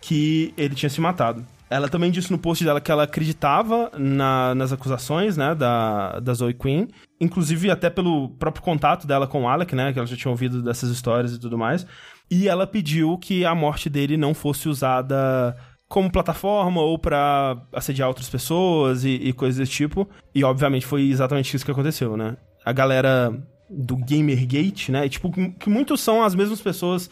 que 0.00 0.52
ele 0.56 0.74
tinha 0.74 0.88
se 0.90 1.00
matado. 1.00 1.44
Ela 1.68 1.88
também 1.88 2.10
disse 2.10 2.32
no 2.32 2.38
post 2.38 2.64
dela 2.64 2.80
que 2.80 2.90
ela 2.90 3.04
acreditava 3.04 3.92
na- 3.96 4.54
nas 4.56 4.72
acusações, 4.72 5.36
né, 5.36 5.54
da, 5.54 6.18
da 6.18 6.34
Zoe 6.34 6.52
Queen. 6.54 6.88
Inclusive 7.20 7.70
até 7.70 7.88
pelo 7.88 8.30
próprio 8.30 8.62
contato 8.64 9.06
dela 9.06 9.26
com 9.26 9.42
o 9.44 9.48
Alec, 9.48 9.74
né, 9.76 9.92
que 9.92 9.98
ela 9.98 10.06
já 10.06 10.16
tinha 10.16 10.30
ouvido 10.30 10.62
dessas 10.62 10.90
histórias 10.90 11.32
e 11.32 11.38
tudo 11.38 11.56
mais. 11.56 11.86
E 12.30 12.48
ela 12.48 12.66
pediu 12.66 13.16
que 13.18 13.44
a 13.44 13.54
morte 13.54 13.88
dele 13.88 14.16
não 14.16 14.34
fosse 14.34 14.68
usada 14.68 15.56
como 15.88 16.10
plataforma 16.10 16.80
ou 16.80 16.98
pra 16.98 17.56
assediar 17.72 18.08
outras 18.08 18.28
pessoas 18.28 19.04
e, 19.04 19.10
e 19.10 19.32
coisas 19.32 19.58
desse 19.58 19.72
tipo. 19.72 20.08
E 20.34 20.42
obviamente 20.42 20.86
foi 20.86 21.08
exatamente 21.08 21.54
isso 21.54 21.64
que 21.64 21.70
aconteceu, 21.70 22.16
né? 22.16 22.36
A 22.64 22.72
galera 22.72 23.32
do 23.68 23.96
Gamergate, 23.96 24.90
né? 24.90 25.06
e, 25.06 25.08
tipo, 25.08 25.30
que 25.30 25.70
muitos 25.70 26.00
são 26.00 26.22
as 26.24 26.34
mesmas 26.34 26.60
pessoas 26.60 27.08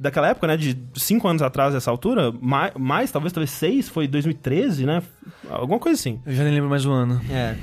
daquela 0.00 0.28
época, 0.28 0.46
né? 0.46 0.56
De 0.56 0.76
cinco 0.94 1.28
anos 1.28 1.42
atrás, 1.42 1.74
essa 1.74 1.90
altura. 1.90 2.32
Mais, 2.40 2.72
mais 2.74 3.12
talvez, 3.12 3.32
talvez 3.32 3.50
seis, 3.50 3.88
foi 3.88 4.08
2013, 4.08 4.86
né? 4.86 5.02
Alguma 5.50 5.78
coisa 5.78 6.00
assim. 6.00 6.20
Eu 6.24 6.32
já 6.32 6.42
nem 6.42 6.54
lembro 6.54 6.70
mais 6.70 6.86
o 6.86 6.90
ano. 6.90 7.20
É. 7.30 7.54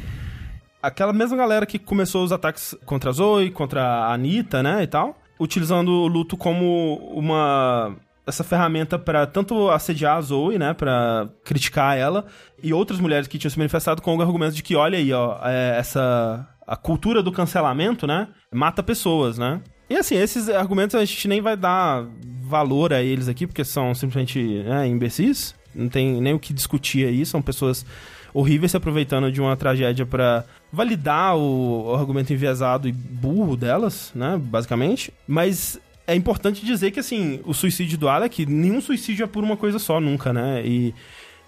Aquela 0.81 1.12
mesma 1.12 1.36
galera 1.36 1.66
que 1.66 1.80
começou 1.80 2.24
os 2.24 2.31
ataques 2.31 2.75
contra 2.86 3.10
a 3.10 3.13
Zoe, 3.13 3.50
contra 3.50 3.81
a 3.81 4.13
Anitta, 4.13 4.62
né, 4.62 4.84
e 4.84 4.88
tal, 4.88 5.18
utilizando 5.39 5.89
o 5.89 6.07
luto 6.07 6.38
como 6.38 6.95
uma 7.13 7.95
essa 8.25 8.44
ferramenta 8.44 9.00
pra 9.00 9.25
tanto 9.25 9.69
assediar 9.69 10.18
a 10.18 10.22
Zoe, 10.22 10.60
né, 10.60 10.74
Pra 10.74 11.30
criticar 11.44 11.98
ela 11.98 12.25
e 12.62 12.74
outras 12.74 13.00
mulheres 13.00 13.28
que 13.28 13.38
tinham 13.38 13.50
se 13.50 13.57
manifestado 13.57 14.01
com 14.01 14.16
o 14.16 14.22
argumento 14.22 14.54
de 14.54 14.62
que 14.62 14.75
olha 14.75 14.98
aí, 14.98 15.12
ó, 15.12 15.40
é, 15.44 15.78
essa 15.80 16.48
a 16.66 16.75
cultura 16.75 17.24
do 17.24 17.31
cancelamento, 17.31 18.06
né, 18.06 18.28
mata 18.54 18.83
pessoas, 18.83 19.38
né? 19.38 19.62
E 19.89 19.95
assim, 19.95 20.16
esses 20.16 20.50
argumentos 20.50 20.95
a 20.95 21.04
gente 21.04 21.28
nem 21.28 21.42
vai 21.42 21.56
dar 21.56 22.06
valor 22.42 22.94
a 22.94 23.01
eles 23.01 23.28
aqui, 23.28 23.48
porque 23.48 23.63
são 23.63 23.94
simplesmente 23.94 24.39
né, 24.63 24.88
imbecis. 24.88 25.56
Não 25.74 25.89
tem 25.89 26.22
nem 26.22 26.34
o 26.34 26.39
que 26.39 26.54
discutir 26.54 27.07
aí, 27.07 27.25
são 27.25 27.42
pessoas 27.42 27.86
horríveis 28.34 28.72
se 28.72 28.78
aproveitando 28.78 29.31
de 29.31 29.42
uma 29.42 29.56
tragédia 29.56 30.06
pra 30.06 30.44
validar 30.71 31.35
o, 31.38 31.88
o 31.88 31.95
argumento 31.95 32.33
enviesado 32.33 32.88
e 32.88 32.92
burro 32.92 33.56
delas, 33.56 34.12
né, 34.14 34.40
basicamente. 34.42 35.14
Mas 35.28 35.80
é 36.06 36.16
importante 36.16 36.66
dizer 36.66 36.92
que, 36.92 37.00
assim, 37.00 37.42
o 37.45 37.54
suicídio 37.54 37.97
do 37.97 38.07
Alec, 38.07 38.45
nenhum 38.45 38.80
suicídio 38.80 39.23
é 39.23 39.28
por 39.28 39.44
uma 39.44 39.57
coisa 39.57 39.78
só, 39.78 40.00
nunca, 40.00 40.31
né? 40.31 40.62
E 40.66 40.94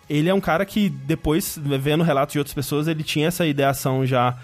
ele 0.09 0.27
é 0.27 0.33
um 0.33 0.41
cara 0.41 0.65
que, 0.65 0.89
depois, 0.89 1.57
vendo 1.61 2.03
relatos 2.03 2.33
de 2.33 2.39
outras 2.39 2.53
pessoas, 2.53 2.87
ele 2.87 3.03
tinha 3.03 3.27
essa 3.27 3.45
ideação 3.45 4.05
já, 4.05 4.37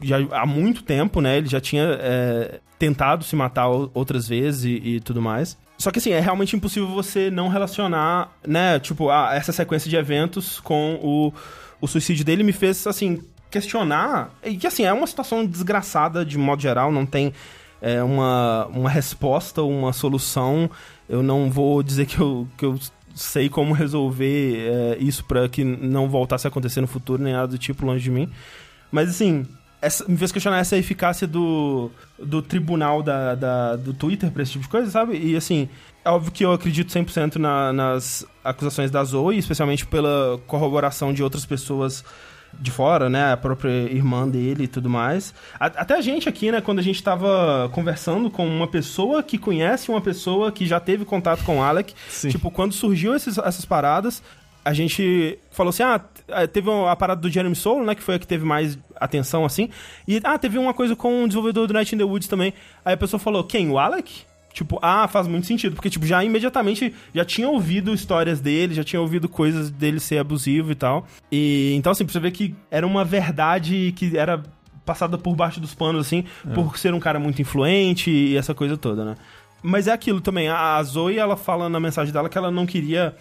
já 0.00 0.16
há 0.30 0.46
muito 0.46 0.82
tempo, 0.82 1.20
né? 1.20 1.38
Ele 1.38 1.48
já 1.48 1.60
tinha 1.60 1.98
é, 2.00 2.60
tentado 2.78 3.24
se 3.24 3.36
matar 3.36 3.68
outras 3.68 4.28
vezes 4.28 4.64
e, 4.64 4.96
e 4.96 5.00
tudo 5.00 5.20
mais. 5.20 5.56
Só 5.78 5.90
que, 5.90 5.98
assim, 5.98 6.12
é 6.12 6.20
realmente 6.20 6.54
impossível 6.54 6.88
você 6.88 7.30
não 7.30 7.48
relacionar, 7.48 8.30
né? 8.46 8.78
Tipo, 8.78 9.10
ah, 9.10 9.30
essa 9.34 9.52
sequência 9.52 9.90
de 9.90 9.96
eventos 9.96 10.60
com 10.60 10.98
o, 11.02 11.32
o 11.80 11.88
suicídio 11.88 12.24
dele 12.24 12.44
me 12.44 12.52
fez, 12.52 12.86
assim, 12.86 13.20
questionar. 13.50 14.30
E 14.44 14.56
que, 14.56 14.66
assim, 14.66 14.84
é 14.84 14.92
uma 14.92 15.06
situação 15.06 15.44
desgraçada 15.44 16.24
de 16.24 16.38
modo 16.38 16.62
geral, 16.62 16.92
não 16.92 17.04
tem 17.04 17.32
é, 17.80 18.02
uma, 18.02 18.66
uma 18.66 18.88
resposta, 18.88 19.62
uma 19.62 19.92
solução. 19.92 20.70
Eu 21.08 21.22
não 21.22 21.50
vou 21.50 21.82
dizer 21.82 22.06
que 22.06 22.20
eu, 22.20 22.46
que 22.56 22.64
eu 22.64 22.78
sei 23.14 23.48
como 23.48 23.74
resolver 23.74 24.56
é, 24.58 24.96
isso 25.00 25.24
pra 25.24 25.48
que 25.48 25.64
não 25.64 26.08
voltasse 26.08 26.46
a 26.46 26.48
acontecer 26.48 26.80
no 26.80 26.86
futuro, 26.86 27.22
nem 27.22 27.32
nada 27.32 27.48
do 27.48 27.58
tipo 27.58 27.84
longe 27.84 28.04
de 28.04 28.10
mim. 28.10 28.30
Mas 28.90 29.10
assim, 29.10 29.46
essa, 29.82 30.04
me 30.08 30.16
fez 30.16 30.30
questionar 30.32 30.58
essa 30.58 30.76
eficácia 30.78 31.26
do, 31.26 31.90
do 32.18 32.40
tribunal 32.40 33.02
da, 33.02 33.34
da- 33.34 33.76
do 33.76 33.92
Twitter 33.92 34.30
pra 34.30 34.42
esse 34.42 34.52
tipo 34.52 34.64
de 34.64 34.70
coisa, 34.70 34.90
sabe? 34.90 35.18
E 35.18 35.36
assim, 35.36 35.68
é 36.04 36.08
óbvio 36.10 36.32
que 36.32 36.44
eu 36.44 36.52
acredito 36.52 36.90
100% 36.92 37.36
na, 37.36 37.72
nas 37.72 38.24
acusações 38.44 38.90
da 38.90 39.02
Zoe, 39.04 39.36
especialmente 39.38 39.84
pela 39.86 40.40
corroboração 40.46 41.12
de 41.12 41.22
outras 41.22 41.44
pessoas 41.44 42.04
de 42.60 42.70
fora, 42.70 43.08
né? 43.08 43.32
A 43.32 43.36
própria 43.36 43.70
irmã 43.70 44.28
dele 44.28 44.64
e 44.64 44.68
tudo 44.68 44.88
mais. 44.88 45.34
A- 45.58 45.66
até 45.66 45.94
a 45.96 46.00
gente 46.02 46.28
aqui, 46.28 46.52
né? 46.52 46.60
Quando 46.60 46.78
a 46.80 46.82
gente 46.82 47.02
tava 47.02 47.70
conversando 47.72 48.30
com 48.30 48.46
uma 48.46 48.68
pessoa 48.68 49.22
que 49.22 49.38
conhece 49.38 49.90
uma 49.90 50.00
pessoa 50.02 50.52
que 50.52 50.66
já 50.66 50.78
teve 50.78 51.04
contato 51.04 51.42
com 51.44 51.58
o 51.58 51.62
Alec, 51.62 51.94
Sim. 52.10 52.28
tipo, 52.28 52.50
quando 52.50 52.72
surgiu 52.74 53.14
esses- 53.16 53.38
essas 53.38 53.64
paradas, 53.64 54.22
a 54.64 54.72
gente 54.72 55.38
falou 55.50 55.70
assim, 55.70 55.82
ah, 55.82 55.98
t- 55.98 56.48
teve 56.48 56.70
a 56.70 56.94
parada 56.96 57.20
do 57.20 57.28
Jeremy 57.30 57.54
Soule, 57.56 57.84
né, 57.86 57.94
que 57.94 58.02
foi 58.02 58.14
a 58.14 58.18
que 58.18 58.26
teve 58.26 58.44
mais 58.44 58.78
atenção, 58.96 59.44
assim, 59.44 59.68
e, 60.06 60.20
ah, 60.22 60.38
teve 60.38 60.58
uma 60.58 60.72
coisa 60.72 60.94
com 60.94 61.24
o 61.24 61.26
desenvolvedor 61.26 61.66
do 61.66 61.74
Night 61.74 61.94
in 61.94 61.98
the 61.98 62.04
Woods 62.04 62.28
também. 62.28 62.54
Aí 62.84 62.94
a 62.94 62.96
pessoa 62.96 63.18
falou, 63.18 63.42
quem, 63.44 63.70
o 63.70 63.78
Alec? 63.78 64.22
Tipo, 64.52 64.78
ah, 64.82 65.08
faz 65.08 65.26
muito 65.26 65.46
sentido, 65.46 65.74
porque, 65.74 65.88
tipo, 65.88 66.04
já 66.04 66.22
imediatamente 66.22 66.94
já 67.14 67.24
tinha 67.24 67.48
ouvido 67.48 67.94
histórias 67.94 68.38
dele, 68.38 68.74
já 68.74 68.84
tinha 68.84 69.00
ouvido 69.00 69.28
coisas 69.28 69.70
dele 69.70 69.98
ser 69.98 70.18
abusivo 70.18 70.70
e 70.70 70.74
tal. 70.74 71.06
E, 71.32 71.72
então, 71.74 71.90
assim, 71.90 72.04
pra 72.04 72.12
você 72.12 72.20
ver 72.20 72.32
que 72.32 72.54
era 72.70 72.86
uma 72.86 73.02
verdade 73.02 73.94
que 73.96 74.16
era 74.16 74.42
passada 74.84 75.16
por 75.16 75.34
baixo 75.34 75.58
dos 75.58 75.74
panos, 75.74 76.06
assim, 76.06 76.24
por 76.54 76.76
ser 76.76 76.92
um 76.92 77.00
cara 77.00 77.18
muito 77.18 77.40
influente 77.40 78.10
e 78.10 78.36
essa 78.36 78.52
coisa 78.54 78.76
toda, 78.76 79.04
né? 79.04 79.14
Mas 79.62 79.86
é 79.86 79.92
aquilo 79.92 80.20
também, 80.20 80.48
a 80.48 80.82
Zoe, 80.82 81.18
ela 81.18 81.36
fala 81.36 81.68
na 81.68 81.78
mensagem 81.80 82.12
dela 82.12 82.28
que 82.28 82.36
ela 82.36 82.50
não 82.50 82.66
queria 82.66 83.14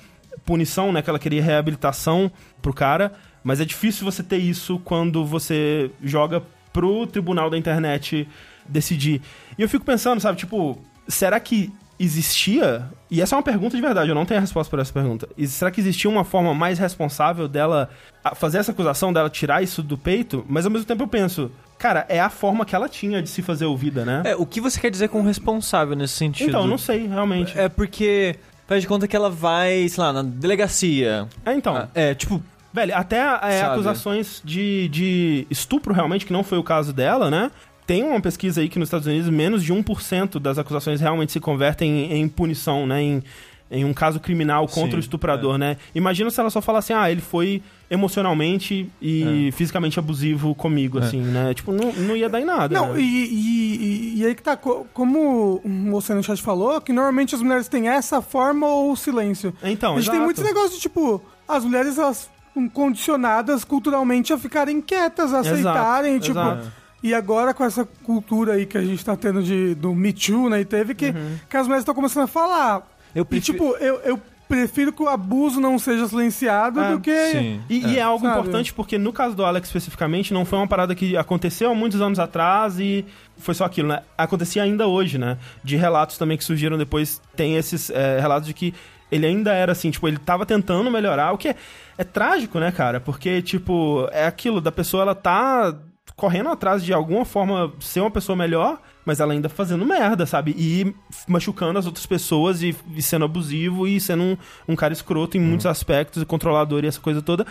punição, 0.46 0.92
né? 0.92 1.02
Que 1.02 1.10
ela 1.10 1.20
queria 1.20 1.42
reabilitação 1.42 2.32
pro 2.62 2.74
cara. 2.74 3.14
Mas 3.44 3.60
é 3.60 3.66
difícil 3.66 4.06
você 4.06 4.22
ter 4.22 4.38
isso 4.38 4.80
quando 4.80 5.26
você 5.26 5.92
joga 6.04 6.44
pro 6.72 7.08
tribunal 7.08 7.50
da 7.50 7.58
internet 7.58 8.28
decidir. 8.68 9.22
E 9.58 9.62
eu 9.62 9.70
fico 9.70 9.84
pensando, 9.84 10.22
sabe, 10.22 10.38
tipo, 10.38 10.80
será 11.08 11.40
que 11.40 11.72
existia, 12.04 12.90
e 13.12 13.22
essa 13.22 13.36
é 13.36 13.38
uma 13.38 13.44
pergunta 13.44 13.76
de 13.76 13.82
verdade, 13.82 14.10
eu 14.10 14.16
não 14.16 14.26
tenho 14.26 14.40
a 14.40 14.42
resposta 14.42 14.72
para 14.72 14.82
essa 14.82 14.92
pergunta. 14.92 15.30
E 15.38 15.46
será 15.48 15.70
que 15.70 15.80
existia 15.80 16.10
uma 16.10 16.24
forma 16.24 16.52
mais 16.54 16.80
responsável 16.80 17.48
dela 17.48 17.90
fazer 18.36 18.58
essa 18.58 18.72
acusação, 18.72 19.14
dela 19.14 19.30
tirar 19.30 19.62
isso 19.62 19.84
do 19.84 19.98
peito? 19.98 20.44
Mas 20.50 20.66
ao 20.66 20.72
mesmo 20.72 20.86
tempo 20.88 21.04
eu 21.04 21.08
penso, 21.08 21.52
cara, 21.78 22.04
é 22.10 22.20
a 22.20 22.30
forma 22.30 22.66
que 22.66 22.76
ela 22.76 22.90
tinha 22.90 23.22
de 23.22 23.30
se 23.30 23.44
fazer 23.44 23.66
ouvida, 23.66 24.04
né? 24.04 24.24
É, 24.26 24.36
o 24.36 24.48
que 24.48 24.60
você 24.60 24.80
quer 24.80 24.90
dizer 24.90 25.10
com 25.10 25.22
responsável 25.22 25.96
nesse 25.96 26.16
sentido? 26.16 26.50
então, 26.50 26.66
não 26.66 26.78
sei, 26.78 27.06
realmente. 27.06 27.58
É 27.60 27.70
porque 27.70 28.36
faz 28.72 28.84
de 28.84 28.88
conta 28.88 29.06
que 29.06 29.16
ela 29.18 29.30
vai, 29.30 29.90
sei 29.90 30.02
lá, 30.02 30.14
na 30.14 30.24
delegacia. 30.24 31.28
É, 31.46 31.54
então. 31.54 31.76
Ah, 31.76 31.90
É, 31.94 32.16
tipo, 32.16 32.42
Velho, 32.74 32.96
até 32.96 33.18
é, 33.18 33.64
acusações 33.64 34.42
de, 34.46 34.88
de 34.88 35.46
estupro, 35.50 35.94
realmente, 35.94 36.26
que 36.26 36.32
não 36.32 36.42
foi 36.42 36.58
o 36.58 36.64
caso 36.64 36.94
dela, 36.94 37.30
né? 37.30 37.52
Tem 37.86 38.02
uma 38.02 38.22
pesquisa 38.22 38.62
aí 38.62 38.70
que 38.70 38.80
nos 38.80 38.88
Estados 38.88 39.06
Unidos 39.06 39.30
menos 39.30 39.62
de 39.62 39.74
1% 39.74 40.40
das 40.40 40.58
acusações 40.58 41.02
realmente 41.02 41.34
se 41.34 41.40
convertem 41.42 42.06
em, 42.06 42.22
em 42.22 42.30
punição, 42.30 42.88
né? 42.88 43.02
Em, 43.02 43.24
em 43.72 43.86
um 43.86 43.94
caso 43.94 44.20
criminal 44.20 44.68
contra 44.68 44.92
Sim, 44.92 44.98
o 44.98 45.00
estuprador, 45.00 45.58
né? 45.58 45.78
Imagina 45.96 46.30
se 46.30 46.38
ela 46.40 46.50
só 46.50 46.62
fala 46.62 46.80
assim, 46.80 46.92
ah, 46.94 47.10
ele 47.10 47.22
foi 47.22 47.64
emocionalmente 47.90 48.90
e 49.02 49.50
fisicamente 49.54 49.98
abusivo 49.98 50.54
comigo, 50.54 51.00
É. 51.00 51.04
assim, 51.04 51.22
né? 51.22 51.54
Tipo, 51.54 51.72
não, 51.72 51.92
não 51.94 52.16
ia 52.18 52.28
dar 52.28 52.42
em 52.42 52.46
nada. 52.46 52.76
Não, 52.76 52.94
né? 52.94 53.00
e, 53.00 53.04
e, 53.06 54.20
e- 54.22 54.26
aí 54.26 54.36
que 54.36 54.44
tá, 54.44 54.58
co- 54.58 54.86
como 54.94 55.62
você 55.90 56.14
no 56.14 56.22
chat 56.24 56.42
falou, 56.42 56.80
que 56.82 56.92
normalmente 56.92 57.34
as 57.34 57.42
mulheres 57.42 57.68
têm 57.68 57.88
essa 57.88 58.22
forma 58.22 58.68
ou 58.68 58.92
o 58.92 58.96
silêncio. 58.98 59.54
Então, 59.64 59.94
a 59.94 59.96
gente 59.96 60.06
tem 60.06 60.16
exato. 60.16 60.26
muitos 60.26 60.44
negócios 60.44 60.74
de 60.76 60.82
tipo, 60.82 61.22
as 61.48 61.64
mulheres 61.64 61.98
elas 61.98 62.30
são 62.54 62.68
condicionadas 62.68 63.64
culturalmente 63.64 64.34
a 64.34 64.38
ficarem 64.38 64.82
quietas, 64.82 65.34
a 65.34 65.40
aceitarem, 65.40 66.20
tipo. 66.20 66.38
exato. 66.38 66.72
E 67.04 67.16
agora 67.16 67.52
com 67.52 67.64
essa 67.64 67.84
cultura 68.04 68.54
aí 68.54 68.66
que 68.68 68.78
a 68.78 68.82
gente 68.84 69.04
tá 69.04 69.16
tendo 69.16 69.42
de, 69.42 69.74
do 69.74 69.96
Me 69.96 70.14
Too, 70.14 70.50
né, 70.50 70.62
e 70.62 70.66
teve 70.66 70.94
que, 70.94 71.08
Uhum. 71.08 71.38
que 71.50 71.58
as 71.58 71.64
mulheres 71.66 71.82
estão 71.82 71.96
começando 71.96 72.26
a 72.26 72.28
falar. 72.28 72.88
Eu 73.16 73.22
E 73.24 73.26
prefiro... 73.26 73.58
tipo, 73.58 73.76
eu, 73.78 73.96
eu 74.02 74.20
prefiro 74.48 74.92
que 74.92 75.02
o 75.02 75.08
abuso 75.08 75.62
não 75.62 75.80
seja 75.80 76.08
silenciado 76.08 76.82
É, 76.82 76.92
do 76.92 77.00
que... 77.00 77.28
Sim. 77.32 77.62
E 77.70 77.88
e 77.88 77.98
é, 77.98 78.02
algo 78.02 78.26
Sabe? 78.26 78.38
importante 78.40 78.74
porque 78.74 78.98
no 78.98 79.14
caso 79.14 79.34
do 79.36 79.46
Alex 79.46 79.68
especificamente 79.70 80.34
não 80.34 80.44
foi 80.44 80.60
uma 80.60 80.68
parada 80.68 80.94
que 80.94 81.16
aconteceu 81.16 81.72
há 81.72 81.76
muitos 81.76 82.02
anos 82.02 82.20
atrás 82.20 82.78
e 82.80 83.06
foi 83.38 83.54
só 83.54 83.64
aquilo, 83.66 83.88
né? 83.88 84.02
Acontecia 84.18 84.62
ainda 84.64 84.88
hoje, 84.88 85.18
né? 85.18 85.38
De 85.64 85.78
relatos 85.78 86.18
também 86.18 86.38
que 86.38 86.44
surgiram 86.44 86.78
depois, 86.78 87.22
tem 87.36 87.56
esses 87.56 87.90
é, 87.90 88.20
relatos 88.20 88.46
de 88.48 88.54
que 88.54 88.74
ele 89.10 89.26
ainda 89.26 89.54
era 89.54 89.72
assim, 89.74 89.90
tipo, 89.92 90.08
ele 90.08 90.18
tava 90.18 90.46
tentando 90.46 90.90
melhorar, 90.90 91.34
o 91.34 91.38
que 91.38 91.50
é, 91.50 91.56
é 91.98 92.04
trágico, 92.04 92.60
né, 92.60 92.72
cara? 92.72 93.00
Porque, 93.00 93.42
tipo, 93.42 94.08
é 94.12 94.26
aquilo 94.26 94.62
da 94.62 94.72
pessoa, 94.72 95.04
ela 95.04 95.16
tá 95.16 95.76
correndo 96.16 96.50
atrás 96.50 96.84
de 96.84 96.94
alguma 96.94 97.26
forma 97.26 97.74
ser 97.80 98.00
uma 98.02 98.12
pessoa 98.12 98.36
melhor, 98.38 98.82
mas 99.06 99.20
ela 99.20 99.34
ainda 99.34 99.50
fazendo 99.50 99.86
merda, 99.86 100.26
sabe? 100.26 100.56
E 100.58 100.94
machucando 101.28 101.80
as 101.80 101.86
outras 101.86 102.06
pessoas 102.06 102.62
e, 102.62 102.76
e 102.96 103.02
sendo 103.02 103.26
abusivo 103.26 103.88
e 103.88 104.00
sendo 104.00 104.24
um, 104.24 104.38
um 104.70 104.76
cara 104.76 104.94
escroto 104.94 105.38
em 105.38 105.42
muitos 105.42 105.66
aspectos, 105.66 106.22
e 106.22 106.26
controlador 106.26 106.84
e 106.84 106.88
essa 106.88 107.00
coisa 107.00 107.22
toda. 107.22 107.46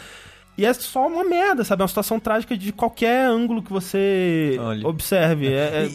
E 0.59 0.64
é 0.66 0.73
só 0.75 1.07
uma 1.07 1.25
merda, 1.25 1.64
sabe? 1.64 1.80
É 1.80 1.85
uma 1.85 1.88
situação 1.88 2.21
trágica 2.21 2.57
de 2.57 2.73
qualquer 2.73 3.26
ângulo 3.26 3.62
que 3.62 3.73
você 3.73 4.57
Olha. 4.61 4.87
observe. 4.87 5.49
É, 5.49 5.85
é- 5.85 5.87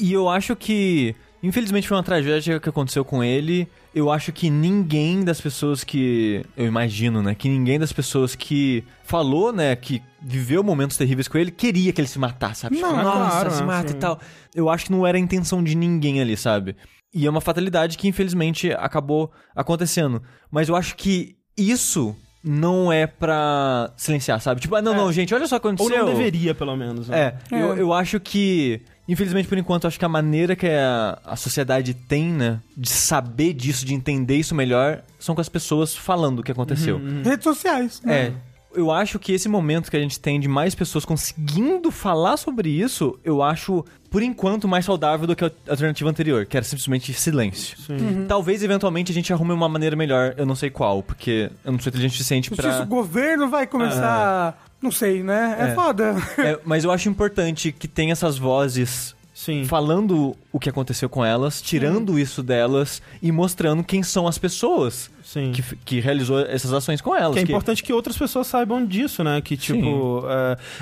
E, 0.00 0.08
e 0.08 0.12
eu 0.12 0.28
acho 0.28 0.56
que, 0.56 1.14
infelizmente, 1.42 1.86
foi 1.86 1.96
uma 1.96 2.02
tragédia 2.02 2.58
que 2.58 2.68
aconteceu 2.68 3.04
com 3.04 3.22
ele. 3.22 3.68
Eu 3.94 4.10
acho 4.10 4.32
que 4.32 4.50
ninguém 4.50 5.24
das 5.24 5.40
pessoas 5.40 5.84
que. 5.84 6.44
Eu 6.56 6.66
imagino, 6.66 7.22
né? 7.22 7.34
Que 7.34 7.48
ninguém 7.48 7.78
das 7.78 7.92
pessoas 7.92 8.34
que 8.34 8.84
falou, 9.04 9.52
né? 9.52 9.74
Que 9.76 10.02
viveu 10.20 10.62
momentos 10.62 10.96
terríveis 10.96 11.28
com 11.28 11.38
ele, 11.38 11.50
queria 11.50 11.92
que 11.92 12.00
ele 12.00 12.08
se 12.08 12.18
matasse, 12.18 12.62
sabe? 12.62 12.78
Não, 12.80 12.90
Tipo, 12.90 13.02
Nossa, 13.02 13.30
claro, 13.30 13.50
se 13.50 13.60
né? 13.60 13.66
mata 13.66 13.88
Sim. 13.88 13.94
e 13.96 13.98
tal. 13.98 14.20
Eu 14.54 14.68
acho 14.68 14.86
que 14.86 14.92
não 14.92 15.06
era 15.06 15.16
a 15.16 15.20
intenção 15.20 15.62
de 15.62 15.74
ninguém 15.74 16.20
ali, 16.20 16.36
sabe? 16.36 16.76
E 17.14 17.26
é 17.26 17.30
uma 17.30 17.40
fatalidade 17.40 17.96
que, 17.96 18.06
infelizmente, 18.08 18.70
acabou 18.72 19.30
acontecendo. 19.54 20.22
Mas 20.50 20.68
eu 20.68 20.76
acho 20.76 20.94
que 20.96 21.36
isso 21.56 22.14
não 22.44 22.92
é 22.92 23.06
pra 23.06 23.92
silenciar, 23.96 24.40
sabe? 24.40 24.60
Tipo, 24.60 24.76
ah, 24.76 24.82
não, 24.82 24.92
É. 24.92 24.96
não, 24.96 25.12
gente, 25.12 25.34
olha 25.34 25.46
só 25.46 25.56
o 25.56 25.60
que 25.60 25.66
ou 25.66 25.72
aconteceu. 25.74 26.06
não 26.06 26.12
deveria, 26.14 26.54
pelo 26.54 26.76
menos. 26.76 27.08
Né? 27.08 27.18
É, 27.50 27.56
Eu, 27.62 27.76
eu 27.76 27.92
acho 27.92 28.20
que, 28.20 28.80
infelizmente, 29.08 29.48
por 29.48 29.58
enquanto, 29.58 29.86
acho 29.86 29.98
que 29.98 30.04
a 30.04 30.08
maneira 30.08 30.54
que 30.54 30.66
a, 30.68 31.18
a 31.24 31.34
sociedade 31.36 31.94
tem, 31.94 32.26
né, 32.32 32.60
de 32.76 32.88
saber 32.88 33.52
disso, 33.54 33.84
de 33.84 33.92
entender 33.94 34.36
isso 34.36 34.54
melhor, 34.54 35.02
são 35.18 35.34
com 35.34 35.40
as 35.40 35.48
pessoas 35.48 35.96
falando 35.96 36.38
o 36.38 36.42
que 36.42 36.52
aconteceu. 36.52 37.00
Redes 37.24 37.44
sociais. 37.44 38.00
né? 38.04 38.16
É. 38.26 38.32
Eu 38.78 38.92
acho 38.92 39.18
que 39.18 39.32
esse 39.32 39.48
momento 39.48 39.90
que 39.90 39.96
a 39.96 40.00
gente 40.00 40.20
tem 40.20 40.38
de 40.38 40.46
mais 40.46 40.74
pessoas 40.74 41.04
conseguindo 41.04 41.90
falar 41.90 42.36
sobre 42.36 42.68
isso, 42.70 43.18
eu 43.24 43.42
acho, 43.42 43.84
por 44.08 44.22
enquanto, 44.22 44.68
mais 44.68 44.84
saudável 44.84 45.26
do 45.26 45.34
que 45.34 45.44
a 45.44 45.50
alternativa 45.68 46.08
anterior, 46.08 46.46
que 46.46 46.56
era 46.56 46.64
simplesmente 46.64 47.12
silêncio. 47.12 47.76
Sim. 47.78 48.24
Talvez, 48.28 48.62
eventualmente, 48.62 49.10
a 49.10 49.14
gente 49.14 49.32
arrume 49.32 49.52
uma 49.52 49.68
maneira 49.68 49.96
melhor, 49.96 50.34
eu 50.36 50.46
não 50.46 50.54
sei 50.54 50.70
qual, 50.70 51.02
porque 51.02 51.50
eu 51.64 51.72
não 51.72 51.80
sou 51.80 51.90
inteligente 51.90 52.12
o 52.12 52.14
suficiente 52.14 52.48
sei 52.48 52.56
se 52.56 52.68
o 52.68 52.76
pra... 52.76 52.84
governo 52.84 53.48
vai 53.48 53.66
começar... 53.66 54.66
Não 54.80 54.92
sei, 54.92 55.24
né? 55.24 55.56
É, 55.58 55.62
É. 55.70 55.74
foda. 55.74 56.14
É, 56.38 56.60
mas 56.64 56.84
eu 56.84 56.92
acho 56.92 57.08
importante 57.08 57.72
que 57.72 57.88
tenha 57.88 58.12
essas 58.12 58.38
vozes 58.38 59.12
Sim. 59.34 59.64
falando 59.64 60.36
o 60.52 60.60
que 60.60 60.68
aconteceu 60.68 61.08
com 61.08 61.24
elas, 61.24 61.60
tirando 61.60 62.16
isso 62.16 62.44
delas 62.44 63.02
e 63.20 63.32
mostrando 63.32 63.82
quem 63.82 64.04
são 64.04 64.28
as 64.28 64.38
pessoas 64.38 65.10
Sim. 65.28 65.52
que, 65.52 65.62
que 65.84 66.00
realizou 66.00 66.40
essas 66.40 66.72
ações 66.72 67.02
com 67.02 67.14
elas. 67.14 67.34
Que 67.34 67.40
é 67.40 67.42
importante 67.42 67.82
que 67.82 67.92
outras 67.92 68.16
pessoas 68.16 68.46
saibam 68.46 68.86
disso, 68.86 69.22
né? 69.22 69.42
Que, 69.42 69.58
tipo. 69.58 70.22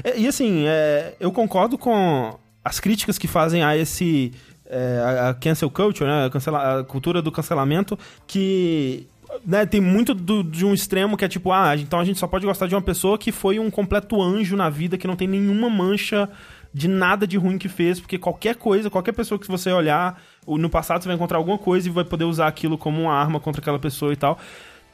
é, 0.05 0.11
é, 0.11 0.21
e 0.21 0.29
assim, 0.29 0.65
é, 0.69 1.17
eu 1.19 1.33
concordo 1.33 1.77
com 1.77 2.39
as 2.65 2.79
críticas 2.79 3.19
que 3.19 3.27
fazem 3.27 3.65
a 3.65 3.77
esse. 3.77 4.33
a, 5.29 5.35
cancel 5.35 5.69
culture, 5.69 6.09
né? 6.09 6.27
A, 6.27 6.31
cancela- 6.31 6.79
a 6.81 6.85
cultura 6.85 7.21
do 7.21 7.33
cancelamento, 7.33 7.99
que. 8.25 9.09
Né, 9.45 9.67
tem 9.67 9.81
muito 9.81 10.15
do- 10.15 10.45
de 10.45 10.65
um 10.65 10.73
extremo 10.73 11.17
que 11.17 11.25
é 11.25 11.29
tipo, 11.29 11.51
ah, 11.51 11.77
então 11.77 11.99
a 11.99 12.05
gente 12.05 12.19
só 12.19 12.29
pode 12.29 12.47
gostar 12.47 12.69
de 12.69 12.77
uma 12.77 12.81
pessoa 12.81 13.19
que 13.19 13.33
foi 13.33 13.59
um 13.59 13.69
completo 13.69 14.23
anjo 14.23 14.57
na 14.57 14.71
vida, 14.71 14.97
que 14.97 15.07
não 15.09 15.17
tem 15.17 15.27
nenhuma 15.27 15.69
mancha 15.69 16.29
de 16.73 16.87
nada 16.87 17.27
de 17.27 17.37
ruim 17.37 17.59
que 17.59 17.69
fez, 17.69 17.99
porque 17.99 18.19
qualquer 18.19 18.55
coisa, 18.55 18.89
qualquer 18.89 19.13
pessoa 19.13 19.39
que 19.39 19.49
você 19.49 19.73
olhar, 19.73 20.23
no 20.47 20.71
passado 20.71 21.03
você 21.03 21.09
vai 21.09 21.17
encontrar 21.17 21.39
alguma 21.39 21.59
coisa 21.59 21.89
e 21.89 21.91
vai 21.91 22.05
poder 22.05 22.25
usar 22.25 22.47
aquilo 22.47 22.79
como 22.79 23.03
uma 23.03 23.15
arma 23.15 23.41
contra 23.41 23.61
aquela 23.61 23.79
pessoa 23.79 24.13
e 24.13 24.17
tal 24.17 24.39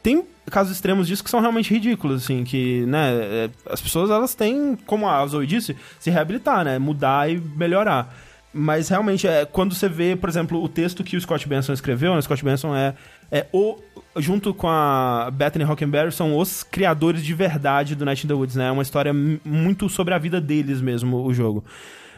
tem 0.03 0.25
casos 0.51 0.73
extremos 0.73 1.07
disso 1.07 1.23
que 1.23 1.31
são 1.31 1.41
realmente 1.41 1.73
ridículos, 1.73 2.25
assim, 2.25 2.43
que, 2.43 2.85
né, 2.87 3.13
é, 3.15 3.51
as 3.71 3.81
pessoas, 3.81 4.11
elas 4.11 4.35
têm, 4.35 4.77
como 4.85 5.09
a 5.09 5.25
Zoe 5.27 5.47
disse, 5.47 5.77
se 6.01 6.11
reabilitar, 6.11 6.65
né, 6.65 6.79
mudar 6.79 7.31
e 7.31 7.39
melhorar. 7.39 8.13
Mas, 8.53 8.89
realmente, 8.89 9.27
é 9.27 9.47
quando 9.47 9.75
você 9.75 9.89
vê, 9.89 10.15
por 10.15 10.29
exemplo, 10.29 10.63
o 10.63 10.69
texto 10.69 11.05
que 11.05 11.17
o 11.17 11.21
Scott 11.21 11.49
Benson 11.49 11.73
escreveu, 11.73 12.13
né, 12.13 12.19
o 12.19 12.23
Scott 12.23 12.45
Benson 12.45 12.75
é, 12.75 12.95
é 13.31 13.47
o, 13.53 13.79
junto 14.17 14.53
com 14.53 14.69
a 14.69 15.31
Bethany 15.33 15.65
Hockenberry, 15.65 16.11
são 16.11 16.37
os 16.37 16.63
criadores 16.65 17.25
de 17.25 17.33
verdade 17.33 17.95
do 17.95 18.05
Night 18.05 18.27
in 18.27 18.29
the 18.29 18.35
Woods, 18.35 18.57
né, 18.57 18.67
é 18.69 18.73
uma 18.73 18.83
história 18.83 19.13
muito 19.13 19.89
sobre 19.89 20.13
a 20.13 20.19
vida 20.19 20.41
deles 20.41 20.81
mesmo, 20.81 21.25
o 21.25 21.33
jogo. 21.33 21.65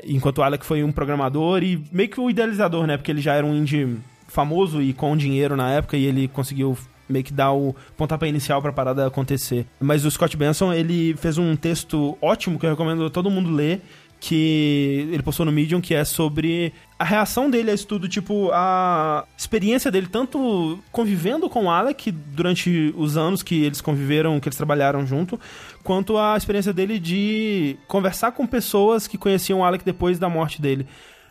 Enquanto 0.06 0.38
o 0.38 0.42
Alec 0.42 0.64
foi 0.64 0.82
um 0.82 0.92
programador 0.92 1.62
e 1.62 1.82
meio 1.92 2.08
que 2.08 2.20
o 2.20 2.30
idealizador, 2.30 2.87
né, 2.87 2.96
porque 2.96 3.11
ele 3.11 3.20
já 3.20 3.34
era 3.34 3.46
um 3.46 3.54
indie 3.54 3.96
famoso 4.28 4.82
e 4.82 4.92
com 4.92 5.16
dinheiro 5.16 5.56
na 5.56 5.70
época 5.70 5.96
e 5.96 6.04
ele 6.04 6.28
conseguiu 6.28 6.76
meio 7.08 7.25
que 7.25 7.32
dar 7.32 7.52
o 7.52 7.75
pontapé 7.96 8.28
inicial 8.28 8.61
pra 8.62 8.73
parada 8.73 9.06
acontecer. 9.06 9.66
Mas 9.80 10.04
o 10.04 10.11
Scott 10.11 10.37
Benson, 10.37 10.73
ele 10.73 11.14
fez 11.16 11.38
um 11.38 11.54
texto 11.54 12.16
ótimo 12.20 12.58
que 12.58 12.66
eu 12.66 12.70
recomendo 12.70 13.08
todo 13.11 13.30
mundo 13.30 13.50
ler, 13.50 13.82
que 14.26 15.07
ele 15.12 15.23
postou 15.23 15.45
no 15.45 15.52
Medium, 15.52 15.83
que 15.83 15.93
é 15.95 16.02
sobre 16.02 16.73
a 16.99 17.04
reação 17.04 17.50
dele 17.50 17.71
a 17.71 17.75
isso 17.75 17.87
tudo, 17.87 18.09
tipo, 18.09 18.49
a 18.54 19.26
experiência 19.37 19.90
dele 19.90 20.07
tanto 20.11 20.78
convivendo 20.90 21.47
com 21.50 21.64
o 21.64 21.71
Alec 21.71 22.11
durante 22.11 22.95
os 22.97 23.19
anos 23.19 23.43
que 23.43 23.62
eles 23.64 23.83
conviveram, 23.83 24.40
que 24.40 24.49
eles 24.49 24.57
trabalharam 24.57 25.07
junto, 25.07 25.38
quanto 25.83 26.16
a 26.16 26.38
experiência 26.38 26.73
dele 26.73 26.99
de 26.99 27.76
conversar 27.87 28.33
com 28.33 28.47
pessoas 28.47 29.07
que 29.07 29.19
conheciam 29.19 29.61
o 29.61 29.64
Alec 29.64 29.85
depois 29.85 30.19
da 30.19 30.28
morte 30.28 30.59
dele. 30.59 30.87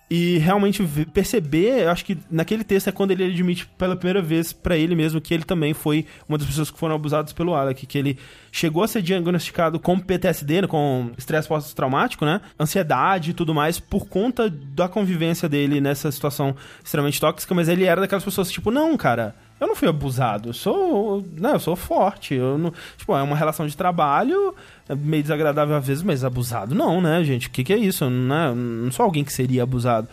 E 0.10 0.38
realmente 0.38 0.84
perceber, 1.14 1.84
eu 1.84 1.90
acho 1.90 2.06
que 2.06 2.18
naquele 2.30 2.64
texto 2.64 2.88
é 2.88 2.92
quando 2.92 3.12
ele 3.12 3.24
admite 3.24 3.66
pela 3.78 3.96
primeira 3.96 4.22
vez 4.22 4.54
pra 4.54 4.78
ele 4.78 4.96
mesmo 4.96 5.20
que 5.20 5.34
ele 5.34 5.44
também 5.44 5.74
foi 5.74 6.06
uma 6.28 6.38
das 6.38 6.46
pessoas 6.46 6.70
que 6.70 6.78
foram 6.78 6.96
abusadas 6.96 7.34
pelo 7.34 7.56
Alec, 7.56 7.88
que 7.88 7.98
ele 7.98 8.20
chegou 8.52 8.84
a 8.84 8.88
ser 8.88 9.02
diagnosticado 9.02 9.80
com 9.80 10.00
PTSD, 10.00 10.62
né, 10.62 10.68
com 10.68 11.12
estresse 11.18 11.48
pós-traumático, 11.48 12.26
né? 12.26 12.42
Ansiedade 12.60 13.32
e 13.32 13.34
tudo 13.34 13.56
mais 13.56 13.80
por 13.80 14.08
conta 14.08 14.50
da 14.50 14.88
convivência 14.88 15.50
dele 15.50 15.82
nessa 15.82 16.12
situação 16.12 16.56
extremamente 16.84 17.20
tóxica, 17.20 17.56
mas 17.56 17.68
ele 17.68 17.86
era 17.86 18.02
daquelas 18.02 18.24
pessoas 18.24 18.52
tipo, 18.52 18.70
não, 18.70 18.96
cara, 18.98 19.36
eu 19.64 19.68
não 19.68 19.76
fui 19.76 19.88
abusado, 19.88 20.50
eu 20.50 20.54
sou, 20.54 21.24
né, 21.38 21.52
eu 21.54 21.60
sou 21.60 21.76
forte, 21.76 22.34
eu 22.34 22.58
não, 22.58 22.74
tipo, 22.98 23.16
é 23.16 23.22
uma 23.22 23.36
relação 23.36 23.66
de 23.68 23.76
trabalho, 23.76 24.54
é 24.88 24.96
meio 24.96 25.24
desagradável 25.24 25.76
às 25.76 25.86
vezes, 25.88 26.04
mas 26.04 26.24
abusado 26.24 26.76
não, 26.76 27.02
né, 27.02 27.24
gente? 27.24 27.48
O 27.48 27.52
que, 27.52 27.64
que 27.64 27.74
é 27.74 27.78
isso? 27.78 28.04
Eu 28.04 28.10
Não, 28.10 28.36
é- 28.36 28.54
não 28.56 28.92
sou 28.92 29.04
alguém 29.04 29.24
que 29.24 29.34
seria 29.34 29.64
abusado. 29.64 30.08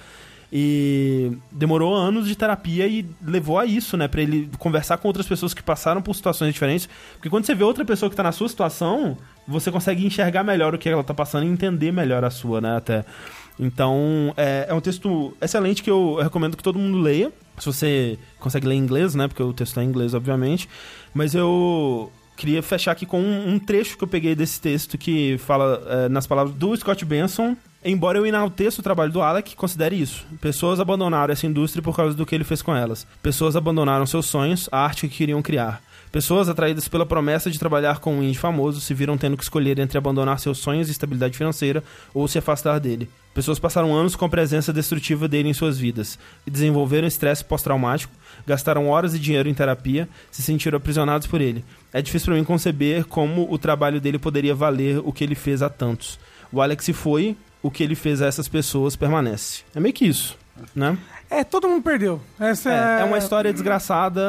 E 0.52 1.30
demorou 1.52 1.95
anos 1.95 2.26
de 2.26 2.35
terapia 2.35 2.85
e 2.88 3.07
levou 3.25 3.57
a 3.57 3.64
isso, 3.64 3.97
né? 3.97 4.09
Pra 4.09 4.21
ele 4.21 4.50
conversar 4.59 4.97
com 4.99 5.07
outras 5.07 5.25
pessoas 5.26 5.54
que 5.54 5.62
passaram 5.62 6.02
por 6.02 6.12
situações 6.12 6.52
diferentes. 6.52 6.88
Porque 7.14 7.30
quando 7.30 7.45
você 7.47 7.54
vê 7.54 7.62
outra 7.62 7.85
pessoa 7.85 8.11
que 8.11 8.16
tá 8.16 8.23
na 8.25 8.33
sua 8.33 8.49
situação, 8.49 9.16
você 9.47 9.71
consegue 9.71 10.04
enxergar 10.04 10.42
melhor 10.42 10.75
o 10.75 10.78
que 10.78 10.88
ela 10.88 11.04
tá 11.04 11.14
passando 11.14 11.45
e 11.45 11.49
entender 11.49 11.92
melhor 11.92 12.25
a 12.25 12.30
sua, 12.30 12.61
né? 12.61 12.76
Até. 12.76 13.04
Então, 13.61 14.35
é, 14.37 14.66
é 14.69 14.75
um 14.75 14.80
texto 14.80 15.37
excelente 15.40 15.85
que 15.85 15.90
eu 15.90 16.16
recomendo 16.16 16.57
que 16.57 16.62
todo 16.64 16.80
mundo 16.80 16.99
leia. 16.99 17.30
Se 17.60 17.66
você 17.66 18.18
consegue 18.38 18.66
ler 18.66 18.74
em 18.74 18.78
inglês, 18.78 19.14
né? 19.14 19.28
Porque 19.28 19.42
o 19.42 19.52
texto 19.52 19.78
é 19.78 19.84
em 19.84 19.86
inglês, 19.86 20.14
obviamente. 20.14 20.68
Mas 21.14 21.34
eu 21.34 22.10
queria 22.36 22.62
fechar 22.62 22.92
aqui 22.92 23.04
com 23.04 23.20
um, 23.20 23.54
um 23.54 23.58
trecho 23.58 23.98
que 23.98 24.04
eu 24.04 24.08
peguei 24.08 24.34
desse 24.34 24.58
texto 24.60 24.96
que 24.96 25.36
fala 25.38 25.82
é, 25.86 26.08
nas 26.08 26.26
palavras 26.26 26.54
do 26.54 26.74
Scott 26.74 27.04
Benson. 27.04 27.54
Embora 27.84 28.18
eu 28.18 28.26
enalteça 28.26 28.80
o 28.80 28.84
trabalho 28.84 29.12
do 29.12 29.22
Alec, 29.22 29.54
considere 29.56 30.00
isso. 30.00 30.26
Pessoas 30.40 30.80
abandonaram 30.80 31.32
essa 31.32 31.46
indústria 31.46 31.82
por 31.82 31.96
causa 31.96 32.14
do 32.14 32.26
que 32.26 32.34
ele 32.34 32.44
fez 32.44 32.62
com 32.62 32.74
elas. 32.74 33.06
Pessoas 33.22 33.56
abandonaram 33.56 34.06
seus 34.06 34.26
sonhos, 34.26 34.68
a 34.72 34.84
arte 34.84 35.08
que 35.08 35.16
queriam 35.16 35.42
criar. 35.42 35.82
Pessoas 36.12 36.48
atraídas 36.48 36.88
pela 36.88 37.06
promessa 37.06 37.50
de 37.50 37.58
trabalhar 37.58 38.00
com 38.00 38.16
um 38.16 38.22
indie 38.22 38.38
famoso 38.38 38.80
se 38.80 38.92
viram 38.92 39.16
tendo 39.16 39.36
que 39.36 39.44
escolher 39.44 39.78
entre 39.78 39.96
abandonar 39.96 40.40
seus 40.40 40.58
sonhos 40.58 40.88
e 40.88 40.92
estabilidade 40.92 41.38
financeira 41.38 41.84
ou 42.12 42.26
se 42.26 42.36
afastar 42.36 42.80
dele. 42.80 43.08
Pessoas 43.32 43.60
passaram 43.60 43.94
anos 43.94 44.16
com 44.16 44.24
a 44.24 44.28
presença 44.28 44.72
destrutiva 44.72 45.28
dele 45.28 45.48
em 45.48 45.54
suas 45.54 45.78
vidas 45.78 46.18
e 46.44 46.50
desenvolveram 46.50 47.06
estresse 47.06 47.44
pós-traumático, 47.44 48.12
gastaram 48.44 48.88
horas 48.88 49.14
e 49.14 49.20
dinheiro 49.20 49.48
em 49.48 49.54
terapia, 49.54 50.08
se 50.32 50.42
sentiram 50.42 50.78
aprisionados 50.78 51.28
por 51.28 51.40
ele. 51.40 51.64
É 51.92 52.02
difícil 52.02 52.26
para 52.26 52.34
mim 52.34 52.44
conceber 52.44 53.04
como 53.04 53.46
o 53.48 53.56
trabalho 53.56 54.00
dele 54.00 54.18
poderia 54.18 54.54
valer 54.54 54.98
o 55.04 55.12
que 55.12 55.22
ele 55.22 55.36
fez 55.36 55.62
a 55.62 55.68
tantos. 55.68 56.18
O 56.50 56.60
Alex 56.60 56.88
foi, 56.92 57.36
o 57.62 57.70
que 57.70 57.84
ele 57.84 57.94
fez 57.94 58.20
a 58.20 58.26
essas 58.26 58.48
pessoas 58.48 58.96
permanece. 58.96 59.62
É 59.76 59.78
meio 59.78 59.94
que 59.94 60.06
isso, 60.06 60.36
né? 60.74 60.98
É, 61.30 61.44
todo 61.44 61.68
mundo 61.68 61.82
perdeu. 61.82 62.20
Essa 62.38 62.70
é, 62.70 62.99
É, 62.99 63.02
é 63.02 63.04
uma 63.04 63.18
história 63.18 63.52
desgraçada 63.52 64.20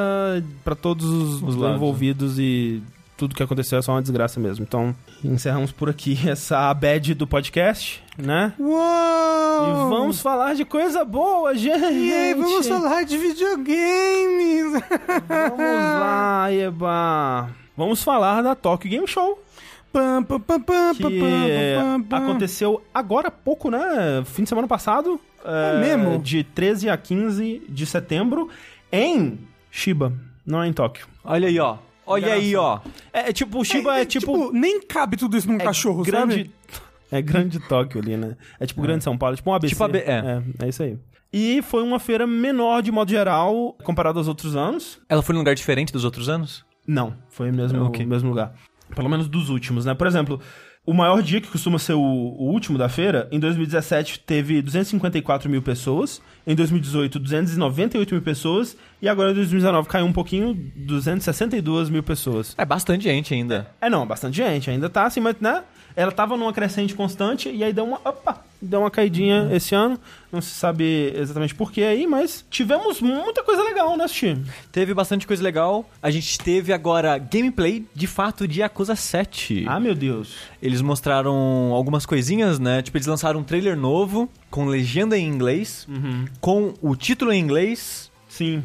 pra 0.64 0.76
todos 0.76 1.06
os, 1.10 1.42
Os 1.42 1.56
lados, 1.56 1.76
envolvidos 1.78 2.38
e 2.38 2.82
tudo 3.18 3.36
que 3.36 3.42
aconteceu 3.44 3.80
é 3.80 3.82
só 3.82 3.94
uma 3.94 4.02
desgraça 4.02 4.40
mesmo. 4.40 4.64
Então, 4.64 4.96
encerramos 5.24 5.72
por 5.72 5.90
aqui 5.90 6.18
essa 6.30 6.74
bad 6.74 7.14
do 7.16 7.26
podcast, 7.28 8.04
né? 8.18 8.54
Uou! 8.60 8.78
E 8.78 9.90
vamos 9.90 10.22
falar 10.22 10.54
de 10.56 10.64
coisa 10.66 11.04
boa, 11.04 11.56
gente! 11.56 11.94
E 11.94 12.14
aí, 12.14 12.34
vamos 12.34 12.68
falar 12.68 13.04
de 13.04 13.18
videogames! 13.18 14.82
Vamos 15.28 15.60
lá, 15.60 16.48
Eba! 16.52 17.50
Vamos 17.76 18.04
falar 18.04 18.42
da 18.44 18.54
Tokyo 18.54 18.90
Game 18.92 19.08
Show, 19.08 19.42
Que 20.96 21.22
é, 21.24 21.78
aconteceu 22.12 22.82
agora 22.94 23.28
há 23.28 23.32
pouco, 23.32 23.70
né? 23.70 24.24
Fim 24.26 24.44
de 24.44 24.50
semana 24.50 24.68
passado. 24.68 25.20
É 25.44 25.80
mesmo? 25.80 26.20
De 26.20 26.44
13 26.44 26.90
a 26.90 26.98
15 26.98 27.64
de 27.68 27.86
setembro 27.86 28.50
em 28.92 29.40
Shiba, 29.70 30.14
não 30.46 30.62
é 30.62 30.68
em 30.68 30.74
Tóquio. 30.74 31.08
Olha 31.24 31.48
aí, 31.48 31.60
ó. 31.60 31.78
Olha 32.06 32.34
aí, 32.34 32.56
ó. 32.56 32.80
É, 33.14 33.30
é 33.30 33.34
tipo, 33.34 33.60
o 33.60 33.64
Shiba 33.64 34.00
é, 34.00 34.06
tipo, 34.06 34.52
Nem 34.52 34.82
cabe 34.82 35.18
tudo 35.18 35.38
isso 35.38 35.48
num 35.48 35.56
é 35.56 35.64
cachorro, 35.64 36.04
grande, 36.04 36.36
sabe? 36.36 36.52
É 37.14 37.22
grande 37.22 37.60
Tóquio 37.60 38.02
ali, 38.02 38.16
né? 38.16 38.38
É 38.58 38.66
tipo 38.66 38.82
grande 38.82 39.04
São 39.04 39.18
Paulo, 39.18 39.36
tipo 39.36 39.50
um 39.50 39.54
ABC. 39.54 39.74
Tipo 39.74 39.84
AB, 39.84 39.98
é. 39.98 40.42
é. 40.60 40.66
É 40.66 40.70
isso 40.70 40.82
aí. 40.82 40.98
E 41.34 41.62
foi 41.62 41.84
uma 41.84 42.00
feira 42.00 42.26
menor 42.26 42.82
de 42.82 42.90
modo 42.90 43.12
geral, 43.12 43.76
comparado 43.84 44.18
aos 44.18 44.30
outros 44.30 44.56
anos. 44.56 44.98
Ela 45.10 45.22
foi 45.22 45.34
num 45.34 45.40
lugar 45.40 45.54
diferente 45.54 45.92
dos 45.92 46.06
outros 46.06 46.30
anos? 46.30 46.66
Não, 46.88 47.14
foi 47.30 47.52
o 47.52 47.54
mesmo, 47.54 47.84
Ok. 47.84 48.06
mesmo 48.06 48.30
lugar. 48.30 48.54
Pelo 48.96 49.10
menos 49.10 49.28
dos 49.28 49.50
últimos, 49.50 49.86
né? 49.86 49.94
Por 49.94 50.08
exemplo, 50.08 50.40
o 50.84 50.94
maior 50.94 51.22
dia, 51.22 51.40
que 51.40 51.48
costuma 51.48 51.78
ser 51.78 51.94
o, 51.94 52.02
o 52.02 52.52
último 52.52 52.76
da 52.76 52.90
feira, 52.90 53.28
em 53.32 53.40
2017 53.40 54.20
teve 54.22 54.64
254 54.64 55.48
mil 55.48 55.62
pessoas, 55.62 56.20
em 56.46 56.56
2018 56.56 57.20
298 57.20 58.16
mil 58.16 58.22
pessoas, 58.24 58.76
e 59.00 59.08
agora 59.08 59.30
em 59.30 59.36
2019 59.36 59.88
caiu 59.88 60.08
um 60.08 60.14
pouquinho, 60.14 60.56
262 60.76 61.90
mil 61.92 62.02
pessoas. 62.02 62.56
É 62.58 62.66
bastante 62.66 63.04
gente 63.04 63.32
ainda. 63.32 63.70
É, 63.80 63.92
não, 63.92 64.08
bastante 64.08 64.38
gente, 64.38 64.72
ainda 64.72 64.90
tá 64.90 65.06
assim, 65.06 65.20
mas, 65.20 65.36
né? 65.40 65.64
Ela 65.96 66.12
tava 66.12 66.36
numa 66.36 66.52
crescente 66.52 66.96
constante 66.96 67.50
e 67.50 67.64
aí 67.64 67.72
deu 67.72 67.84
uma, 67.84 67.98
opa, 68.04 68.44
deu 68.62 68.82
uma 68.82 68.92
caidinha 68.92 69.50
esse 69.52 69.74
ano. 69.74 70.00
Não 70.32 70.40
se 70.40 70.52
sabe 70.52 71.12
exatamente 71.16 71.54
por 71.56 71.72
que 71.72 71.84
aí, 71.84 72.08
mas 72.08 72.46
tivemos 72.50 73.02
muita 73.02 73.44
coisa 73.44 73.62
legal, 73.64 73.98
né, 73.98 74.06
time? 74.08 74.46
Teve 74.72 74.94
bastante 74.94 75.28
coisa 75.28 75.44
legal. 75.44 75.90
A 76.02 76.10
gente 76.12 76.38
teve 76.40 76.72
agora 76.72 77.18
gameplay, 77.18 77.86
de 77.94 78.08
fato, 78.08 78.48
de 78.48 78.62
Yakuza 78.62 78.96
7. 78.96 79.66
Ah, 79.68 79.80
meu 79.80 79.94
Deus. 79.96 80.36
Eles 80.62 80.82
mostraram 80.82 81.36
algumas 81.74 82.06
coisinhas, 82.06 82.60
né? 82.60 82.82
Tipo, 82.82 82.98
eles 82.98 83.08
lançaram 83.08 83.40
um 83.40 83.44
trailer 83.44 83.76
novo, 83.76 84.30
com 84.50 84.66
legenda 84.66 85.18
em 85.18 85.28
inglês, 85.28 85.86
Uhum. 85.90 86.26
com 86.40 86.74
o 86.82 86.96
título 86.96 87.34
em 87.34 87.40
inglês, 87.40 88.10
Sim. 88.30 88.64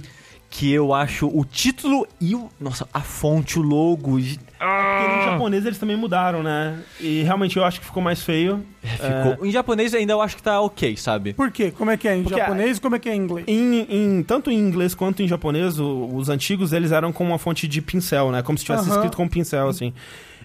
Que 0.58 0.72
eu 0.72 0.94
acho 0.94 1.26
o 1.28 1.44
título 1.44 2.06
e 2.18 2.34
o... 2.34 2.48
Nossa, 2.58 2.88
a 2.94 3.00
fonte, 3.00 3.58
o 3.58 3.62
logo... 3.62 4.12
Porque 4.12 4.22
em 4.58 5.24
japonês 5.24 5.66
eles 5.66 5.76
também 5.76 5.96
mudaram, 5.98 6.42
né? 6.42 6.78
E 6.98 7.22
realmente 7.22 7.58
eu 7.58 7.64
acho 7.64 7.78
que 7.78 7.84
ficou 7.84 8.02
mais 8.02 8.22
feio. 8.22 8.64
Ficou... 8.82 9.46
Em 9.46 9.50
japonês 9.50 9.92
ainda 9.92 10.14
eu 10.14 10.22
acho 10.22 10.34
que 10.34 10.42
tá 10.42 10.58
ok, 10.62 10.96
sabe? 10.96 11.34
Por 11.34 11.50
quê? 11.50 11.70
Como 11.70 11.90
é 11.90 11.96
que 11.98 12.08
é 12.08 12.16
em 12.16 12.22
Porque 12.22 12.38
japonês 12.38 12.78
e 12.78 12.80
como 12.80 12.96
é 12.96 12.98
que 12.98 13.06
é 13.08 13.14
em 13.14 13.18
inglês? 13.18 13.44
Em, 13.46 13.80
em- 13.90 14.22
tanto 14.22 14.50
em 14.50 14.58
inglês 14.58 14.94
quanto 14.94 15.22
em 15.22 15.28
japonês, 15.28 15.78
o- 15.78 16.08
os 16.14 16.30
antigos 16.30 16.72
eles 16.72 16.90
eram 16.90 17.12
com 17.12 17.22
uma 17.22 17.38
fonte 17.38 17.68
de 17.68 17.82
pincel, 17.82 18.32
né? 18.32 18.40
Como 18.42 18.56
se 18.56 18.64
tivesse 18.64 18.84
Aham. 18.84 18.94
escrito 18.96 19.16
com 19.18 19.24
um 19.24 19.28
pincel, 19.28 19.68
assim. 19.68 19.92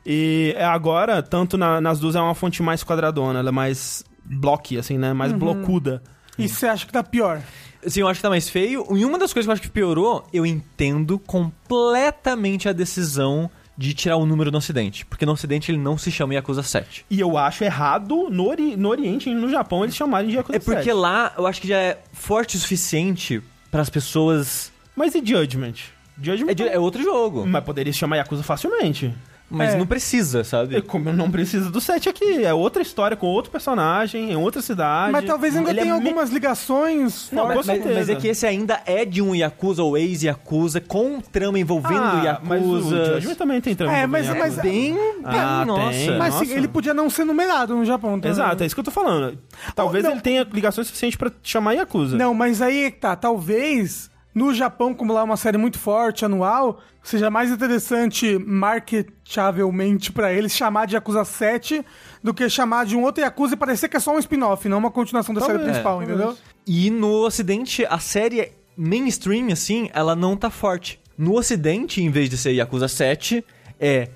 E 0.06 0.54
é 0.58 0.66
agora, 0.66 1.24
tanto 1.24 1.58
na- 1.58 1.80
nas 1.80 2.00
duas, 2.02 2.16
é 2.18 2.20
uma 2.20 2.36
fonte 2.36 2.62
mais 2.62 2.84
quadradona, 2.84 3.40
ela 3.40 3.48
é 3.50 3.52
mais 3.54 4.04
bloque, 4.26 4.78
assim, 4.78 4.98
né? 4.98 5.14
Mais 5.14 5.32
blocuda. 5.32 6.04
E 6.38 6.50
você 6.50 6.66
acha 6.68 6.86
que 6.86 6.92
tá 6.92 7.02
pior? 7.04 7.42
Sim, 7.88 8.02
eu 8.02 8.08
acho 8.08 8.20
que 8.20 8.22
tá 8.24 8.30
mais 8.30 8.50
feio. 8.50 8.86
E 8.96 9.04
uma 9.06 9.18
das 9.18 9.34
coisas 9.34 9.46
que 9.46 9.50
eu 9.50 9.54
acho 9.54 9.62
que 9.62 9.70
piorou, 9.70 10.28
eu 10.34 10.46
entendo 10.46 11.18
completamente 11.20 12.70
a 12.70 12.74
decisão 12.74 13.50
de 13.78 13.94
tirar 13.94 14.18
o 14.18 14.26
número 14.26 14.52
no 14.52 14.58
Ocidente. 14.60 15.06
Porque 15.06 15.26
no 15.26 15.32
Ocidente 15.32 15.72
ele 15.72 15.78
não 15.80 15.98
se 15.98 16.12
chama 16.12 16.34
Yakuza 16.36 16.62
7. 16.62 17.06
E 17.10 17.20
eu 17.20 17.38
acho 17.38 17.64
errado 17.64 18.28
no, 18.30 18.48
ori- 18.48 18.76
no 18.76 18.90
Oriente 18.90 19.30
e 19.30 19.34
no 19.34 19.50
Japão 19.50 19.84
eles 19.84 19.96
chamarem 19.96 20.30
de 20.30 20.36
Yakuza 20.36 20.58
É 20.58 20.60
porque 20.60 20.84
7. 20.84 20.94
lá 20.94 21.34
eu 21.38 21.48
acho 21.48 21.60
que 21.62 21.68
já 21.68 21.78
é 21.78 22.00
forte 22.14 22.56
o 22.58 22.60
suficiente 22.60 23.42
para 23.72 23.82
as 23.82 23.90
pessoas. 23.90 24.72
Mas 24.96 25.16
e 25.16 25.26
Judgment? 25.26 25.74
Judgment 26.22 26.52
É, 26.52 26.54
de- 26.54 26.68
é 26.68 26.78
outro 26.78 27.02
jogo. 27.02 27.48
Mas 27.48 27.64
poderia 27.64 27.92
se 27.92 27.98
chamar 27.98 28.18
Yakuza 28.18 28.44
facilmente. 28.44 29.12
Mas 29.52 29.74
É. 29.74 29.78
não 29.78 29.86
precisa, 29.86 30.42
E 30.42 30.46
sabe? 30.46 30.82
como 30.82 31.12
não 31.12 31.30
precisa 31.30 31.70
do 31.70 31.82
7 31.82 32.08
aqui, 32.10 32.44
é 32.46 32.54
outra 32.54 32.82
história 32.82 33.18
com 33.18 33.28
outro 33.28 33.52
personagem, 33.52 34.32
em 34.32 34.36
outra 34.36 34.62
cidade. 34.62 35.12
Mas 35.12 35.26
talvez 35.26 35.56
ainda 35.56 35.70
Ele 35.72 35.80
é 35.80 35.84
tenha 35.84 35.96
me- 35.98 36.02
algumas 36.08 36.30
ligações 36.30 37.30
Não, 37.32 37.48
Mas, 37.48 37.58
mas 37.58 37.66
certeza. 37.66 38.12
é 38.14 38.16
que 38.16 38.28
esse 38.28 38.46
ainda 38.48 38.82
é 38.86 39.04
de 39.04 39.22
um 39.22 39.36
Yakuza 39.36 39.84
ou 39.84 39.98
ex-Yakuza, 39.98 40.80
com 40.80 41.20
trama 41.20 41.60
envolvendo 41.60 42.02
Ah, 42.02 42.40
mas 42.44 42.62
o 42.64 42.76
Yakuza. 42.78 43.06
Judgment 43.16 43.36
também 43.36 43.62
tem 43.62 43.76
trama. 43.76 43.96
É, 43.98 44.08
mas- 44.08 44.26
Yakuza. 44.28 44.46
mas- 44.46 44.62
Bem, 44.62 44.96
Ah, 45.24 45.66
nossa. 45.66 45.92
tem. 45.98 46.18
Mas 46.18 46.34
Nossa. 46.36 46.54
ele 46.54 46.68
podia 46.68 46.94
não 46.94 47.10
ser 47.10 47.26
numerado 47.26 47.76
no 47.76 47.84
Japão. 47.86 48.20
tá? 48.20 48.30
Exato, 48.30 48.62
é 48.64 48.66
isso 48.66 48.76
que 48.76 48.80
eu 48.80 48.86
tô 48.86 48.92
falando. 48.92 49.38
Talvez 49.76 50.06
Oh, 50.06 50.10
ele 50.12 50.22
tenha 50.22 50.48
ligações 50.52 50.88
suficientes 50.88 51.18
pra 51.18 51.32
chamar 51.42 51.74
Yakuza. 51.74 52.16
Não, 52.18 52.34
mas 52.34 52.62
aí 52.62 52.86
é 52.86 52.92
tá. 52.92 53.16
Talvez 53.16 54.11
no 54.34 54.54
Japão, 54.54 54.94
como 54.94 55.12
lá 55.14 55.22
é 55.22 55.24
uma 55.24 55.36
série 55.38 55.58
muito 55.58 55.78
forte, 55.78 56.24
anual, 56.24 56.80
seja 57.04 57.30
mais 57.30 57.52
interessante 57.52 58.38
marketavelmente 58.40 60.12
pra 60.12 60.32
eles 60.32 60.54
chamar 60.56 60.88
de 60.88 60.96
Yakuza 60.96 61.26
7 61.26 61.86
do 62.24 62.34
que 62.34 62.48
chamar 62.50 62.86
de 62.86 62.96
um 62.96 63.04
outro 63.04 63.22
Yakuza 63.24 63.56
e 63.56 63.58
parecer 63.58 63.90
que 63.90 63.98
é 63.98 64.00
só 64.00 64.16
um 64.16 64.20
spin-off, 64.20 64.68
não 64.70 64.78
uma 64.78 64.92
continuação 64.92 65.34
da 65.36 65.42
série 65.42 65.54
Talvez, 65.54 65.72
principal, 65.72 66.02
é, 66.02 66.06
entendeu? 66.06 66.38
E 66.66 66.90
no 66.90 67.26
ocidente, 67.26 67.86
a 67.90 68.00
série 68.00 68.52
mainstream, 68.78 69.48
assim, 69.52 69.90
ela 69.94 70.16
não 70.16 70.38
tá 70.38 70.50
forte. 70.50 71.00
No 71.18 71.36
ocidente, 71.38 72.02
em 72.02 72.10
vez 72.10 72.30
de 72.30 72.38
ser 72.38 72.52
Yakuza 72.54 72.88
7, 72.88 73.44
é 73.80 74.08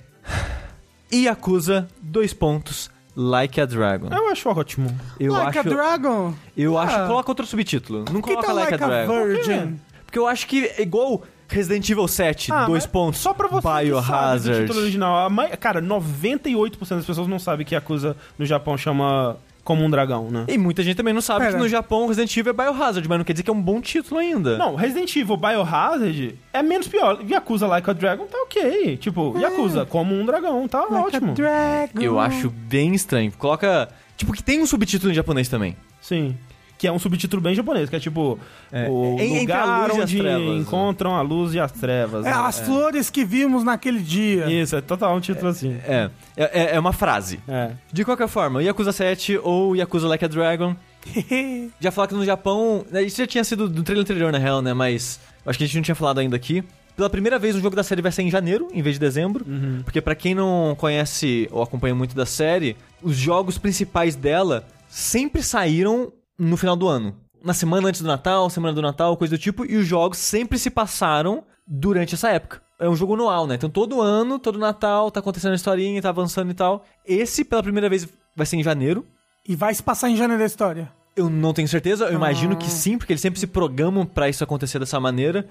Yakuza, 1.11 1.87
dois 2.01 2.33
pontos, 2.33 2.89
Like 3.17 3.61
a 3.61 3.65
Dragon. 3.65 4.09
Eu 4.13 4.27
acho 4.27 4.49
ótimo. 4.49 4.93
Eu 5.17 5.31
like 5.31 5.57
acho... 5.57 5.69
a 5.69 5.71
Dragon. 5.71 6.33
Eu 6.57 6.77
Ah. 6.77 6.83
acho... 6.83 7.07
Coloca 7.07 7.31
outro 7.31 7.45
subtítulo. 7.45 7.99
Não 8.11 8.21
Que 8.21 8.33
coloca 8.33 8.51
Like, 8.51 8.71
like 8.71 8.83
a 8.83 8.85
a 8.85 8.89
Dragon. 8.89 9.23
Virgin? 9.25 9.79
Porque 10.15 10.19
eu 10.19 10.27
acho 10.27 10.47
que 10.47 10.65
é 10.77 10.81
igual 10.81 11.23
Resident 11.49 11.89
Evil 11.89 12.07
7, 12.07 12.49
Ah, 12.49 12.65
dois 12.65 12.85
pontos, 12.85 13.19
Só 13.19 13.33
pra 13.33 13.49
você 13.49 13.57
que 13.57 13.63
sabe 13.63 13.89
do 13.89 14.01
Biohazard. 14.01 14.61
título 14.61 14.79
original. 14.79 15.27
A 15.27 15.57
Cara, 15.57 15.81
98% 15.81 16.95
das 16.95 17.05
pessoas 17.05 17.27
não 17.27 17.37
sabem 17.37 17.65
que 17.65 17.75
Yakuza 17.75 18.15
no 18.39 18.45
Japão 18.45 18.77
chama 18.77 19.35
como 19.61 19.83
um 19.83 19.89
dragão, 19.89 20.31
né? 20.31 20.45
E 20.47 20.57
muita 20.57 20.81
gente 20.83 20.95
também 20.95 21.13
não 21.13 21.19
sabe 21.19 21.41
Pera. 21.41 21.51
que 21.53 21.59
no 21.59 21.67
Japão 21.67 22.07
Resident 22.07 22.37
Evil 22.37 22.51
é 22.51 22.53
Biohazard, 22.53 23.09
mas 23.09 23.17
não 23.17 23.25
quer 23.25 23.33
dizer 23.33 23.43
que 23.43 23.49
é 23.49 23.53
um 23.53 23.61
bom 23.61 23.81
título 23.81 24.21
ainda. 24.21 24.57
Não, 24.57 24.75
Resident 24.75 25.13
Evil 25.17 25.35
Biohazard 25.35 26.39
é 26.53 26.63
menos 26.63 26.87
pior. 26.87 27.19
Yakuza 27.29 27.67
Like 27.67 27.89
a 27.89 27.93
Dragon 27.93 28.25
tá 28.25 28.37
ok. 28.43 28.95
Tipo, 28.95 29.37
Yakuza 29.37 29.85
como 29.85 30.15
um 30.15 30.25
dragão, 30.25 30.65
tá 30.65 30.79
Like 30.83 30.95
a 30.95 30.99
ótimo. 31.01 31.33
Dragon. 31.33 32.01
Eu 32.01 32.21
acho 32.21 32.49
bem 32.49 32.95
estranho. 32.95 33.33
Coloca... 33.37 33.89
Tipo, 34.15 34.31
que 34.31 34.41
tem 34.41 34.61
um 34.61 34.65
subtítulo 34.65 35.11
em 35.11 35.15
japonês 35.15 35.49
também. 35.49 35.75
Sim. 35.99 36.37
Que 36.77 36.87
é 36.87 36.91
um 36.91 36.99
subtítulo 36.99 37.41
bem 37.41 37.55
japonês, 37.55 37.89
que 37.89 37.95
é 37.95 37.99
tipo 37.99 38.37
É, 38.71 38.87
o 38.89 39.17
a 39.17 39.39
lugar 39.41 39.89
e 39.89 40.01
onde 40.01 40.17
trevas, 40.17 40.41
né? 40.47 40.55
encontram 40.57 41.15
a 41.15 41.21
luz 41.21 41.53
e 41.53 41.59
as 41.59 41.71
trevas. 41.71 42.25
É, 42.25 42.29
né? 42.29 42.35
as 42.35 42.59
flores 42.59 43.09
que 43.09 43.23
vimos 43.23 43.63
naquele 43.63 43.99
dia. 43.99 44.45
Isso, 44.51 44.75
é 44.75 44.81
total 44.81 45.15
um 45.15 45.21
título 45.21 45.47
assim. 45.47 45.77
É, 45.85 46.09
é, 46.35 46.75
é 46.75 46.79
uma 46.79 46.91
frase. 46.91 47.39
É. 47.47 47.71
De 47.93 48.03
qualquer 48.03 48.27
forma, 48.27 48.61
Yakuza 48.61 48.91
7 48.91 49.39
ou 49.41 49.75
Yakuza 49.75 50.07
Like 50.07 50.25
a 50.25 50.27
Dragon, 50.27 50.75
Já 51.79 51.91
falar 51.91 52.07
que 52.07 52.15
no 52.15 52.25
Japão. 52.25 52.85
né, 52.91 53.03
Isso 53.03 53.17
já 53.17 53.27
tinha 53.27 53.43
sido 53.43 53.69
do 53.69 53.83
trailer 53.83 54.01
anterior, 54.03 54.31
na 54.31 54.37
real, 54.37 54.61
né? 54.61 54.73
Mas 54.73 55.19
acho 55.45 55.57
que 55.57 55.63
a 55.63 55.67
gente 55.67 55.75
não 55.77 55.83
tinha 55.83 55.95
falado 55.95 56.19
ainda 56.19 56.35
aqui. 56.35 56.63
Pela 56.95 57.09
primeira 57.09 57.37
vez, 57.37 57.55
o 57.55 57.59
jogo 57.61 57.75
da 57.75 57.83
série 57.83 58.01
vai 58.01 58.11
sair 58.11 58.25
em 58.25 58.31
janeiro, 58.31 58.69
em 58.73 58.81
vez 58.81 58.95
de 58.95 58.99
dezembro. 58.99 59.45
Porque 59.83 59.99
pra 60.01 60.15
quem 60.15 60.33
não 60.33 60.75
conhece 60.77 61.47
ou 61.51 61.61
acompanha 61.61 61.93
muito 61.93 62.15
da 62.15 62.25
série, 62.25 62.75
os 63.03 63.15
jogos 63.17 63.57
principais 63.57 64.15
dela 64.15 64.65
sempre 64.87 65.43
saíram 65.43 66.11
no 66.37 66.57
final 66.57 66.75
do 66.75 66.87
ano. 66.87 67.15
Na 67.43 67.53
semana 67.53 67.87
antes 67.87 68.01
do 68.01 68.07
Natal, 68.07 68.49
semana 68.49 68.73
do 68.73 68.81
Natal, 68.81 69.15
coisa 69.17 69.37
do 69.37 69.39
tipo, 69.39 69.65
e 69.65 69.75
os 69.75 69.85
jogos 69.85 70.17
sempre 70.17 70.57
se 70.57 70.69
passaram 70.69 71.43
durante 71.67 72.15
essa 72.15 72.29
época. 72.29 72.61
É 72.79 72.89
um 72.89 72.95
jogo 72.95 73.13
anual, 73.13 73.47
né? 73.47 73.55
Então 73.55 73.69
todo 73.69 74.01
ano, 74.01 74.39
todo 74.39 74.59
Natal, 74.59 75.09
tá 75.09 75.19
acontecendo 75.19 75.53
a 75.53 75.55
historinha, 75.55 76.01
tá 76.01 76.09
avançando 76.09 76.51
e 76.51 76.53
tal. 76.53 76.83
Esse, 77.05 77.45
pela 77.45 77.63
primeira 77.63 77.87
vez, 77.87 78.07
vai 78.35 78.45
ser 78.45 78.57
em 78.57 78.63
janeiro. 78.63 79.05
E 79.47 79.55
vai 79.55 79.73
se 79.73 79.83
passar 79.83 80.09
em 80.09 80.17
janeiro 80.17 80.41
da 80.41 80.47
história. 80.47 80.91
Eu 81.15 81.29
não 81.29 81.53
tenho 81.53 81.67
certeza, 81.67 82.05
eu 82.07 82.13
imagino 82.15 82.57
que 82.57 82.69
sim, 82.69 82.97
porque 82.97 83.13
eles 83.13 83.21
sempre 83.21 83.39
se 83.39 83.47
programam 83.47 84.05
pra 84.05 84.27
isso 84.27 84.43
acontecer 84.43 84.79
dessa 84.79 84.99
maneira. 84.99 85.45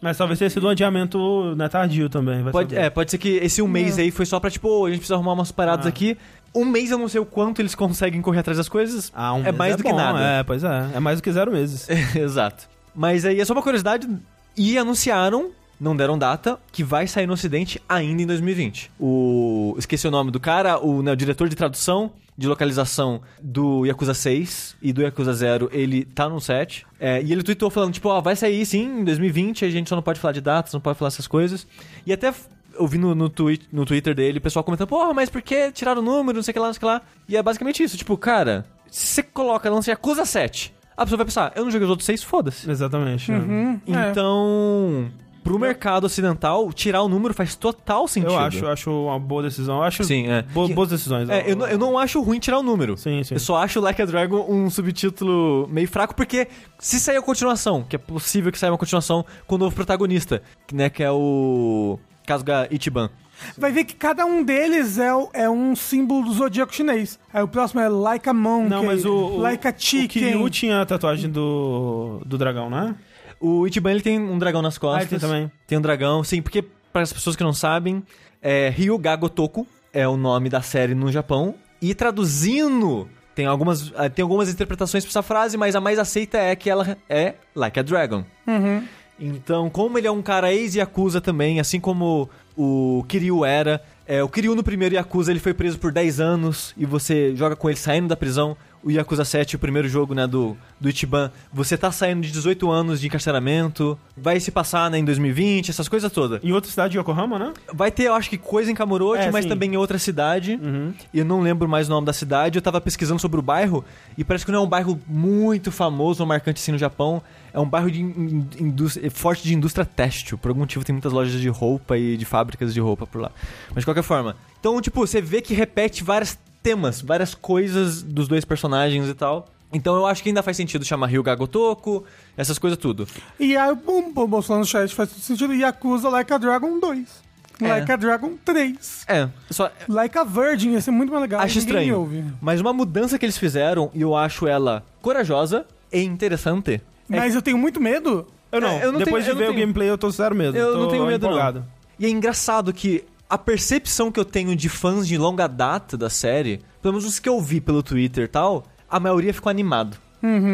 Mas 0.00 0.16
talvez 0.18 0.38
tenha 0.38 0.50
sido 0.50 0.66
um 0.66 0.70
adiamento 0.70 1.54
né, 1.54 1.68
tardio 1.68 2.08
também. 2.08 2.42
vai 2.42 2.50
Pode, 2.52 2.70
saber. 2.74 2.86
é, 2.86 2.90
pode 2.90 3.10
ser 3.12 3.18
que 3.18 3.28
esse 3.36 3.62
um 3.62 3.68
mês 3.68 3.96
aí 3.98 4.10
foi 4.10 4.26
só 4.26 4.40
pra, 4.40 4.50
tipo, 4.50 4.68
"Ô, 4.68 4.86
a 4.86 4.88
gente 4.88 4.98
precisa 4.98 5.14
arrumar 5.14 5.34
umas 5.34 5.52
paradas 5.52 5.86
Ah. 5.86 5.88
aqui. 5.88 6.18
Um 6.54 6.64
mês 6.64 6.90
eu 6.90 6.98
não 6.98 7.08
sei 7.08 7.20
o 7.20 7.24
quanto 7.24 7.62
eles 7.62 7.74
conseguem 7.76 8.20
correr 8.20 8.40
atrás 8.40 8.58
das 8.58 8.68
coisas. 8.68 9.10
Ah, 9.14 9.32
um 9.34 9.40
é 9.40 9.44
mês 9.44 9.56
mais 9.56 9.76
do 9.76 9.82
que 9.84 9.90
bom, 9.90 9.96
nada. 9.96 10.20
É, 10.20 10.42
pois 10.42 10.64
é. 10.64 10.88
É 10.94 11.00
mais 11.00 11.18
do 11.20 11.22
que 11.22 11.32
zero 11.32 11.52
meses. 11.52 11.88
Exato. 12.16 12.68
Mas 12.94 13.24
aí 13.24 13.40
é 13.40 13.44
só 13.44 13.52
uma 13.54 13.62
curiosidade. 13.62 14.08
E 14.56 14.76
anunciaram, 14.76 15.50
não 15.80 15.96
deram 15.96 16.18
data, 16.18 16.58
que 16.72 16.82
vai 16.84 17.06
sair 17.06 17.26
no 17.26 17.32
ocidente 17.34 17.80
ainda 17.88 18.20
em 18.22 18.26
2020. 18.26 18.90
O. 19.00 19.74
Esqueci 19.78 20.06
o 20.06 20.10
nome 20.10 20.30
do 20.30 20.38
cara, 20.40 20.78
o, 20.78 21.02
né, 21.02 21.12
o 21.12 21.16
diretor 21.16 21.48
de 21.48 21.56
tradução, 21.56 22.10
de 22.42 22.48
localização 22.48 23.22
do 23.40 23.86
Yakuza 23.86 24.12
6 24.12 24.76
e 24.82 24.92
do 24.92 25.00
Yakuza 25.00 25.32
0, 25.32 25.70
ele 25.72 26.04
tá 26.04 26.28
no 26.28 26.40
set. 26.40 26.84
É, 26.98 27.22
e 27.22 27.32
ele 27.32 27.42
tweetou 27.42 27.70
falando, 27.70 27.92
tipo, 27.94 28.08
ó, 28.08 28.20
vai 28.20 28.34
sair 28.36 28.66
sim 28.66 29.00
em 29.00 29.04
2020, 29.04 29.64
a 29.64 29.70
gente 29.70 29.88
só 29.88 29.94
não 29.94 30.02
pode 30.02 30.18
falar 30.20 30.32
de 30.32 30.40
datas, 30.40 30.72
não 30.74 30.80
pode 30.80 30.98
falar 30.98 31.08
essas 31.08 31.26
coisas. 31.26 31.66
E 32.04 32.12
até. 32.12 32.34
Eu 32.74 32.86
vi 32.86 32.96
no, 32.96 33.14
no, 33.14 33.28
twi- 33.28 33.60
no 33.70 33.84
Twitter 33.84 34.14
dele 34.14 34.38
o 34.38 34.40
pessoal 34.40 34.64
comentando, 34.64 34.88
porra, 34.88 35.12
mas 35.12 35.28
por 35.28 35.42
que 35.42 35.70
tiraram 35.72 36.00
o 36.00 36.04
número, 36.04 36.36
não 36.38 36.42
sei 36.42 36.52
o 36.52 36.54
que 36.54 36.58
lá, 36.58 36.66
não 36.68 36.72
sei 36.72 36.78
o 36.78 36.80
que 36.80 36.86
lá. 36.86 37.02
E 37.28 37.36
é 37.36 37.42
basicamente 37.42 37.82
isso, 37.82 37.96
tipo, 37.98 38.16
cara, 38.16 38.64
se 38.90 39.06
você 39.06 39.22
coloca, 39.22 39.68
lança 39.70 39.90
Yakuza 39.90 40.24
7, 40.24 40.72
a 40.96 41.04
pessoa 41.04 41.18
vai 41.18 41.26
pensar, 41.26 41.52
eu 41.54 41.64
não 41.64 41.70
joguei 41.70 41.84
os 41.84 41.90
outros 41.90 42.06
seis, 42.06 42.22
foda-se. 42.22 42.68
Exatamente. 42.70 43.30
né? 43.30 43.38
Hum, 43.38 43.80
é. 43.94 44.10
Então, 44.10 45.10
pro 45.42 45.58
mercado 45.58 46.04
ocidental, 46.04 46.72
tirar 46.72 47.02
o 47.02 47.08
número 47.08 47.34
faz 47.34 47.54
total 47.56 48.06
sentido. 48.06 48.32
Eu 48.32 48.38
acho, 48.38 48.58
eu 48.64 48.70
acho 48.70 48.90
uma 48.90 49.18
boa 49.18 49.42
decisão. 49.42 49.76
Eu 49.78 49.82
acho 49.82 50.04
Sim, 50.04 50.28
é. 50.28 50.42
bo- 50.42 50.68
boas 50.68 50.88
decisões. 50.90 51.28
É, 51.28 51.50
eu, 51.50 51.56
não- 51.56 51.66
eu 51.66 51.78
não 51.78 51.98
acho 51.98 52.20
ruim 52.22 52.38
tirar 52.38 52.58
o 52.58 52.62
número. 52.62 52.96
Sim, 52.96 53.22
sim. 53.24 53.34
Eu 53.34 53.40
só 53.40 53.56
acho 53.56 53.80
Like 53.80 54.00
a 54.00 54.04
Dragon 54.04 54.46
um 54.48 54.70
subtítulo 54.70 55.68
meio 55.70 55.88
fraco, 55.88 56.14
porque 56.14 56.48
se 56.78 57.00
sair 57.00 57.16
a 57.16 57.22
continuação, 57.22 57.82
que 57.88 57.96
é 57.96 57.98
possível 57.98 58.52
que 58.52 58.58
saia 58.58 58.70
uma 58.72 58.78
continuação 58.78 59.24
com 59.46 59.54
o 59.56 59.58
novo 59.58 59.74
protagonista, 59.74 60.42
que, 60.66 60.74
né, 60.74 60.88
que 60.88 61.02
é 61.02 61.10
o 61.10 61.98
Kasuga 62.26 62.68
Ichiban. 62.70 63.10
Vai 63.58 63.72
ver 63.72 63.82
que 63.84 63.94
cada 63.96 64.24
um 64.24 64.44
deles 64.44 64.98
é, 64.98 65.12
o- 65.12 65.28
é 65.32 65.50
um 65.50 65.74
símbolo 65.74 66.26
do 66.26 66.32
zodíaco 66.32 66.72
chinês. 66.72 67.18
Aí 67.34 67.42
o 67.42 67.48
próximo 67.48 67.80
é 67.80 67.88
Like 67.88 68.28
a 68.28 68.32
Monkey, 68.32 68.68
Não, 68.70 68.84
mas 68.84 69.04
o, 69.04 69.12
o, 69.12 69.38
Like 69.38 69.66
a 69.66 69.70
o 69.70 69.74
Chicken. 69.76 70.06
Kiryu 70.08 70.48
tinha 70.50 70.80
a 70.82 70.86
tatuagem 70.86 71.28
do, 71.28 72.20
do 72.24 72.38
dragão, 72.38 72.70
né? 72.70 72.94
O 73.42 73.66
Ichiban 73.66 73.90
ele 73.90 74.00
tem 74.00 74.20
um 74.20 74.38
dragão 74.38 74.62
nas 74.62 74.78
costas. 74.78 75.06
Ah, 75.06 75.08
tem 75.08 75.18
também. 75.18 75.52
Tem 75.66 75.76
um 75.76 75.80
dragão, 75.80 76.22
sim, 76.22 76.40
porque 76.40 76.62
para 76.92 77.02
as 77.02 77.12
pessoas 77.12 77.34
que 77.34 77.42
não 77.42 77.52
sabem, 77.52 78.02
é 78.40 78.68
Ryuga 78.68 79.16
Gotoku 79.16 79.66
é 79.92 80.06
o 80.06 80.16
nome 80.16 80.48
da 80.48 80.62
série 80.62 80.94
no 80.94 81.10
Japão. 81.10 81.54
E 81.80 81.94
traduzindo, 81.94 83.08
tem 83.34 83.46
algumas, 83.46 83.92
ah, 83.96 84.08
tem 84.08 84.22
algumas 84.22 84.48
interpretações 84.48 85.04
para 85.04 85.10
essa 85.10 85.22
frase, 85.22 85.56
mas 85.56 85.74
a 85.74 85.80
mais 85.80 85.98
aceita 85.98 86.38
é 86.38 86.54
que 86.54 86.70
ela 86.70 86.96
é 87.08 87.34
Like 87.54 87.80
a 87.80 87.82
Dragon. 87.82 88.24
Uhum. 88.46 88.86
Então, 89.18 89.68
como 89.68 89.98
ele 89.98 90.06
é 90.06 90.10
um 90.10 90.22
cara 90.22 90.52
ex-Yakuza 90.52 91.20
também, 91.20 91.60
assim 91.60 91.80
como 91.80 92.30
o 92.56 93.04
Kiryu 93.08 93.44
era, 93.44 93.82
é, 94.06 94.22
o 94.22 94.28
Kiryu 94.28 94.54
no 94.54 94.62
primeiro 94.62 94.94
Yakuza 94.94 95.30
ele 95.30 95.40
foi 95.40 95.54
preso 95.54 95.78
por 95.78 95.92
10 95.92 96.20
anos 96.20 96.74
e 96.76 96.84
você 96.84 97.34
joga 97.36 97.54
com 97.54 97.68
ele 97.68 97.78
saindo 97.78 98.08
da 98.08 98.16
prisão. 98.16 98.56
O 98.84 98.90
Yakuza 98.90 99.24
7, 99.24 99.54
o 99.56 99.58
primeiro 99.58 99.88
jogo 99.88 100.12
né, 100.12 100.26
do, 100.26 100.56
do 100.80 100.88
Ichiban, 100.88 101.30
você 101.52 101.76
tá 101.78 101.92
saindo 101.92 102.22
de 102.22 102.32
18 102.32 102.68
anos 102.70 103.00
de 103.00 103.06
encarceramento, 103.06 103.96
vai 104.16 104.40
se 104.40 104.50
passar 104.50 104.90
né, 104.90 104.98
em 104.98 105.04
2020, 105.04 105.70
essas 105.70 105.88
coisas 105.88 106.10
todas. 106.10 106.42
Em 106.42 106.52
outra 106.52 106.68
cidade 106.70 106.92
de 106.92 106.98
Yokohama, 106.98 107.38
né? 107.38 107.52
Vai 107.72 107.90
ter, 107.92 108.04
eu 108.04 108.14
acho 108.14 108.28
que 108.28 108.36
coisa 108.36 108.70
em 108.70 108.74
Kamurocho, 108.74 109.22
É, 109.22 109.30
mas 109.30 109.44
sim. 109.44 109.48
também 109.48 109.72
em 109.72 109.76
outra 109.76 109.98
cidade. 109.98 110.58
Uhum. 110.60 110.92
E 111.14 111.18
eu 111.20 111.24
não 111.24 111.40
lembro 111.40 111.68
mais 111.68 111.86
o 111.86 111.90
nome 111.90 112.06
da 112.06 112.12
cidade. 112.12 112.58
Eu 112.58 112.62
tava 112.62 112.80
pesquisando 112.80 113.20
sobre 113.20 113.38
o 113.38 113.42
bairro 113.42 113.84
e 114.18 114.24
parece 114.24 114.44
que 114.44 114.50
não 114.50 114.58
é 114.58 114.62
um 114.62 114.68
bairro 114.68 115.00
muito 115.06 115.70
famoso 115.70 116.22
ou 116.22 116.26
marcante 116.26 116.60
assim 116.60 116.72
no 116.72 116.78
Japão. 116.78 117.22
É 117.54 117.60
um 117.60 117.68
bairro 117.68 117.90
de 117.90 118.00
in- 118.02 118.48
indústria, 118.58 119.10
forte 119.10 119.44
de 119.44 119.54
indústria 119.54 119.84
têxtil. 119.84 120.36
Por 120.38 120.48
algum 120.48 120.60
motivo 120.60 120.84
tem 120.84 120.92
muitas 120.92 121.12
lojas 121.12 121.40
de 121.40 121.48
roupa 121.48 121.96
e 121.96 122.16
de 122.16 122.24
fábricas 122.24 122.74
de 122.74 122.80
roupa 122.80 123.06
por 123.06 123.20
lá. 123.20 123.30
Mas 123.74 123.82
de 123.82 123.84
qualquer 123.86 124.02
forma. 124.02 124.36
Então, 124.58 124.80
tipo, 124.80 125.06
você 125.06 125.20
vê 125.20 125.40
que 125.40 125.54
repete 125.54 126.02
vários 126.02 126.36
temas, 126.62 127.00
várias 127.00 127.34
coisas 127.34 128.02
dos 128.02 128.28
dois 128.28 128.44
personagens 128.44 129.08
e 129.08 129.14
tal. 129.14 129.48
Então 129.72 129.94
eu 129.96 130.06
acho 130.06 130.22
que 130.22 130.28
ainda 130.28 130.42
faz 130.42 130.56
sentido 130.56 130.84
chamar 130.84 131.06
Ryuga 131.06 131.34
Gotoku, 131.34 132.04
essas 132.36 132.58
coisas 132.58 132.78
tudo. 132.78 133.06
E 133.40 133.56
aí 133.56 133.72
o 133.72 134.12
o 134.20 134.26
Bolsonaro 134.28 134.60
no 134.60 134.66
chat 134.66 134.94
faz 134.94 135.08
todo 135.10 135.20
sentido. 135.20 135.54
Yakuza 135.54 136.08
Like 136.10 136.32
a 136.32 136.38
Dragon 136.38 136.78
2. 136.78 137.22
É. 137.62 137.68
Like 137.68 137.92
a 137.92 137.96
Dragon 137.96 138.32
3. 138.44 139.04
É, 139.08 139.28
só 139.50 139.70
Like 139.88 140.18
a 140.18 140.24
Virgin 140.24 140.72
ia 140.72 140.80
ser 140.80 140.90
muito 140.90 141.10
mais 141.10 141.22
legal. 141.22 141.40
Acho 141.40 141.58
estranho. 141.58 142.00
ouve. 142.00 142.24
Mas 142.40 142.60
uma 142.60 142.72
mudança 142.72 143.18
que 143.18 143.24
eles 143.24 143.38
fizeram, 143.38 143.90
e 143.94 144.02
eu 144.02 144.14
acho 144.16 144.46
ela 144.46 144.84
corajosa 145.00 145.64
e 145.92 146.02
interessante. 146.02 146.82
é 147.10 147.16
Mas 147.16 147.34
eu 147.34 147.40
tenho 147.42 147.56
muito 147.56 147.80
medo. 147.80 148.26
Eu 148.50 148.60
não. 148.60 148.68
É, 148.68 148.84
eu 148.84 148.92
não 148.92 148.98
Depois 148.98 149.24
tenho- 149.24 149.32
eu 149.32 149.36
de 149.36 149.38
ver 149.38 149.44
não 149.46 149.52
o 149.52 149.54
tenho- 149.54 149.66
gameplay, 149.66 149.88
eu 149.88 149.96
tô 149.96 150.10
zero 150.10 150.34
medo. 150.34 150.56
Eu 150.56 150.72
tô 150.74 150.78
não 150.80 150.88
tenho 150.88 151.06
medo, 151.06 151.24
empolgado. 151.26 151.60
não. 151.60 151.66
E 151.98 152.04
é 152.06 152.10
engraçado 152.10 152.72
que 152.72 153.04
a 153.32 153.38
percepção 153.38 154.12
que 154.12 154.20
eu 154.20 154.26
tenho 154.26 154.54
de 154.54 154.68
fãs 154.68 155.08
de 155.08 155.16
longa 155.16 155.46
data 155.46 155.96
da 155.96 156.10
série, 156.10 156.60
pelo 156.82 156.92
menos 156.92 157.08
os 157.08 157.18
que 157.18 157.26
eu 157.26 157.40
vi 157.40 157.62
pelo 157.62 157.82
Twitter 157.82 158.24
e 158.24 158.28
tal, 158.28 158.66
a 158.86 159.00
maioria 159.00 159.32
ficou 159.32 159.48
animado 159.48 159.96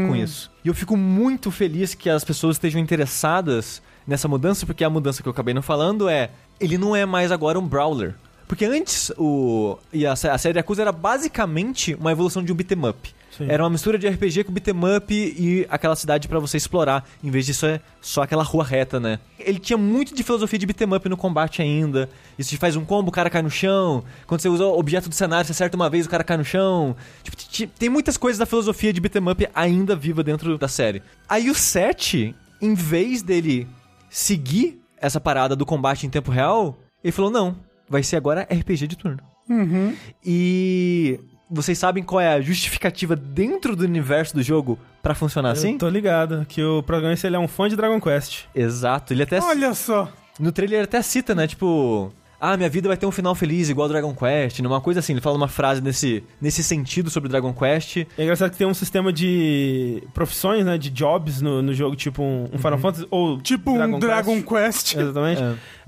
com 0.06 0.14
isso. 0.14 0.48
E 0.64 0.68
eu 0.68 0.74
fico 0.74 0.96
muito 0.96 1.50
feliz 1.50 1.92
que 1.92 2.08
as 2.08 2.22
pessoas 2.22 2.54
estejam 2.54 2.80
interessadas 2.80 3.82
nessa 4.06 4.28
mudança, 4.28 4.64
porque 4.64 4.84
a 4.84 4.90
mudança 4.90 5.24
que 5.24 5.28
eu 5.28 5.32
acabei 5.32 5.52
não 5.52 5.60
falando 5.60 6.08
é, 6.08 6.30
ele 6.60 6.78
não 6.78 6.94
é 6.94 7.04
mais 7.04 7.32
agora 7.32 7.58
um 7.58 7.66
brawler. 7.66 8.14
Porque 8.46 8.64
antes 8.64 9.10
o 9.18 9.76
e 9.92 10.06
a, 10.06 10.12
a 10.12 10.38
série 10.38 10.56
Yakuza 10.58 10.82
era 10.82 10.92
basicamente 10.92 11.96
uma 11.96 12.12
evolução 12.12 12.44
de 12.44 12.52
um 12.52 12.54
beat'em 12.54 12.88
up. 12.88 13.12
Sim. 13.36 13.46
Era 13.48 13.62
uma 13.62 13.70
mistura 13.70 13.98
de 13.98 14.08
RPG 14.08 14.44
com 14.44 14.52
beat'em 14.52 14.74
up 14.96 15.14
e 15.14 15.66
aquela 15.70 15.94
cidade 15.94 16.26
pra 16.26 16.38
você 16.38 16.56
explorar, 16.56 17.04
em 17.22 17.30
vez 17.30 17.46
disso 17.46 17.66
é 17.66 17.80
só 18.00 18.22
aquela 18.22 18.42
rua 18.42 18.64
reta, 18.64 18.98
né? 18.98 19.18
Ele 19.38 19.58
tinha 19.58 19.76
muito 19.76 20.14
de 20.14 20.22
filosofia 20.22 20.58
de 20.58 20.66
beat'em 20.66 20.92
up 20.94 21.08
no 21.08 21.16
combate 21.16 21.62
ainda. 21.62 22.08
Isso 22.38 22.50
te 22.50 22.56
faz 22.56 22.74
um 22.74 22.84
combo, 22.84 23.10
o 23.10 23.12
cara 23.12 23.30
cai 23.30 23.42
no 23.42 23.50
chão. 23.50 24.02
Quando 24.26 24.40
você 24.40 24.48
usa 24.48 24.64
o 24.64 24.78
objeto 24.78 25.08
do 25.08 25.14
cenário, 25.14 25.46
você 25.46 25.52
acerta 25.52 25.76
uma 25.76 25.88
vez, 25.90 26.06
o 26.06 26.08
cara 26.08 26.24
cai 26.24 26.36
no 26.36 26.44
chão. 26.44 26.96
Tipo, 27.22 27.36
ti- 27.36 27.48
ti- 27.48 27.66
tem 27.66 27.88
muitas 27.88 28.16
coisas 28.16 28.38
da 28.38 28.46
filosofia 28.46 28.92
de 28.92 29.00
beat'em 29.00 29.28
up 29.28 29.48
ainda 29.54 29.94
viva 29.94 30.24
dentro 30.24 30.56
da 30.58 30.66
série. 30.68 31.02
Aí 31.28 31.50
o 31.50 31.54
7, 31.54 32.34
em 32.60 32.74
vez 32.74 33.22
dele 33.22 33.68
seguir 34.10 34.80
essa 35.00 35.20
parada 35.20 35.54
do 35.54 35.64
combate 35.66 36.06
em 36.06 36.10
tempo 36.10 36.30
real, 36.30 36.76
ele 37.04 37.12
falou: 37.12 37.30
não, 37.30 37.56
vai 37.88 38.02
ser 38.02 38.16
agora 38.16 38.48
RPG 38.50 38.86
de 38.88 38.96
turno. 38.96 39.18
Uhum. 39.48 39.94
E 40.24 41.20
vocês 41.50 41.78
sabem 41.78 42.02
qual 42.02 42.20
é 42.20 42.32
a 42.34 42.40
justificativa 42.40 43.16
dentro 43.16 43.74
do 43.74 43.84
universo 43.84 44.34
do 44.34 44.42
jogo 44.42 44.78
pra 45.02 45.14
funcionar 45.14 45.50
assim? 45.52 45.72
Eu 45.72 45.78
tô 45.78 45.88
ligado 45.88 46.44
que 46.48 46.62
o 46.62 46.82
protagonista 46.82 47.26
ele 47.26 47.36
é 47.36 47.38
um 47.38 47.48
fã 47.48 47.68
de 47.68 47.76
Dragon 47.76 48.00
Quest. 48.00 48.44
Exato, 48.54 49.12
ele 49.12 49.22
até 49.22 49.40
Olha 49.40 49.72
só. 49.74 50.12
no 50.38 50.52
trailer 50.52 50.80
ele 50.80 50.84
até 50.84 51.00
cita, 51.02 51.34
né, 51.34 51.46
tipo, 51.46 52.12
ah, 52.40 52.56
minha 52.56 52.68
vida 52.68 52.86
vai 52.88 52.96
ter 52.96 53.04
um 53.06 53.10
final 53.10 53.34
feliz 53.34 53.68
igual 53.68 53.88
Dragon 53.88 54.14
Quest, 54.14 54.60
numa 54.60 54.80
coisa 54.80 55.00
assim, 55.00 55.12
ele 55.12 55.20
fala 55.20 55.36
uma 55.36 55.48
frase 55.48 55.80
nesse 55.80 56.22
nesse 56.40 56.62
sentido 56.62 57.10
sobre 57.10 57.28
Dragon 57.28 57.52
Quest. 57.52 57.98
É 58.16 58.22
engraçado 58.22 58.50
que 58.50 58.56
tem 58.56 58.66
um 58.66 58.74
sistema 58.74 59.12
de 59.12 60.02
profissões, 60.14 60.64
né? 60.64 60.78
De 60.78 60.90
jobs 60.90 61.40
no, 61.42 61.60
no 61.62 61.74
jogo, 61.74 61.96
tipo 61.96 62.22
um, 62.22 62.44
um 62.44 62.48
Uhum. 62.52 62.58
Final 62.58 62.78
Fantasy 62.78 63.06
ou 63.10 63.40
Tipo 63.40 63.72
um 63.72 63.98
Dragon 63.98 64.42
Quest. 64.42 64.94
Exatamente. 64.98 65.42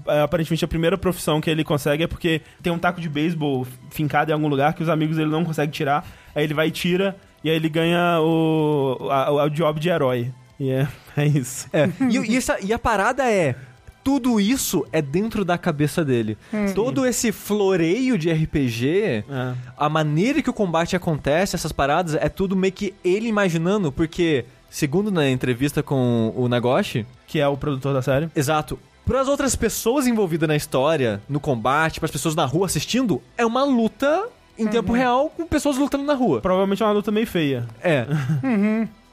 É, 0.06 0.20
aparentemente 0.22 0.64
a 0.64 0.68
primeira 0.68 0.96
profissão 0.98 1.40
que 1.40 1.48
ele 1.50 1.62
consegue 1.62 2.04
é 2.04 2.06
porque 2.06 2.40
tem 2.62 2.72
um 2.72 2.78
taco 2.78 3.00
de 3.00 3.08
beisebol 3.08 3.66
fincado 3.90 4.30
em 4.30 4.34
algum 4.34 4.48
lugar 4.48 4.74
que 4.74 4.82
os 4.82 4.88
amigos 4.88 5.16
dele 5.16 5.30
não 5.30 5.44
conseguem 5.44 5.70
tirar. 5.70 6.06
Aí 6.34 6.44
ele 6.44 6.54
vai 6.54 6.68
e 6.68 6.70
tira, 6.70 7.16
e 7.44 7.50
aí 7.50 7.56
ele 7.56 7.68
ganha 7.68 8.18
o, 8.20 9.08
a- 9.10 9.44
o 9.44 9.48
job 9.50 9.78
de 9.78 9.88
herói. 9.88 10.32
E 10.58 10.70
é, 10.70 10.86
é 11.16 11.26
isso. 11.26 11.68
É, 11.72 11.88
e, 12.10 12.32
e 12.32 12.36
essa- 12.36 12.58
e 12.60 12.72
a 12.72 12.78
parada 12.78 13.24
é. 13.30 13.54
Tudo 14.02 14.40
isso 14.40 14.86
é 14.92 15.02
dentro 15.02 15.44
da 15.44 15.58
cabeça 15.58 16.04
dele. 16.04 16.36
Todo 16.74 17.04
esse 17.06 17.32
floreio 17.32 18.16
de 18.16 18.30
RPG, 18.30 19.24
É. 19.30 19.54
a 19.76 19.88
maneira 19.88 20.40
que 20.42 20.48
o 20.50 20.52
combate 20.54 20.96
acontece, 20.96 21.54
essas 21.54 21.72
paradas, 21.72 22.14
é 22.14 22.28
tudo 22.28 22.56
meio 22.56 22.72
que 22.72 22.94
ele 23.04 23.28
imaginando, 23.28 23.92
porque, 23.92 24.44
segundo 24.70 25.10
na 25.10 25.28
entrevista 25.28 25.82
com 25.82 26.32
o 26.36 26.48
Nagoshi, 26.48 27.04
Que 27.26 27.40
é 27.40 27.46
o 27.46 27.56
produtor 27.56 27.92
da 27.92 28.00
série. 28.02 28.28
exato, 28.34 28.78
para 29.04 29.20
as 29.20 29.28
outras 29.28 29.54
pessoas 29.56 30.06
envolvidas 30.06 30.48
na 30.48 30.56
história, 30.56 31.20
no 31.28 31.38
combate, 31.40 32.00
para 32.00 32.06
as 32.06 32.10
pessoas 32.12 32.34
na 32.34 32.44
rua 32.46 32.66
assistindo, 32.66 33.20
é 33.36 33.44
uma 33.44 33.64
luta 33.64 34.24
em 34.58 34.66
tempo 34.66 34.92
real 34.92 35.30
com 35.36 35.46
pessoas 35.46 35.76
lutando 35.76 36.04
na 36.04 36.14
rua. 36.14 36.40
Provavelmente 36.40 36.82
é 36.82 36.86
uma 36.86 36.92
luta 36.92 37.10
meio 37.10 37.26
feia. 37.26 37.66
É. 37.82 38.06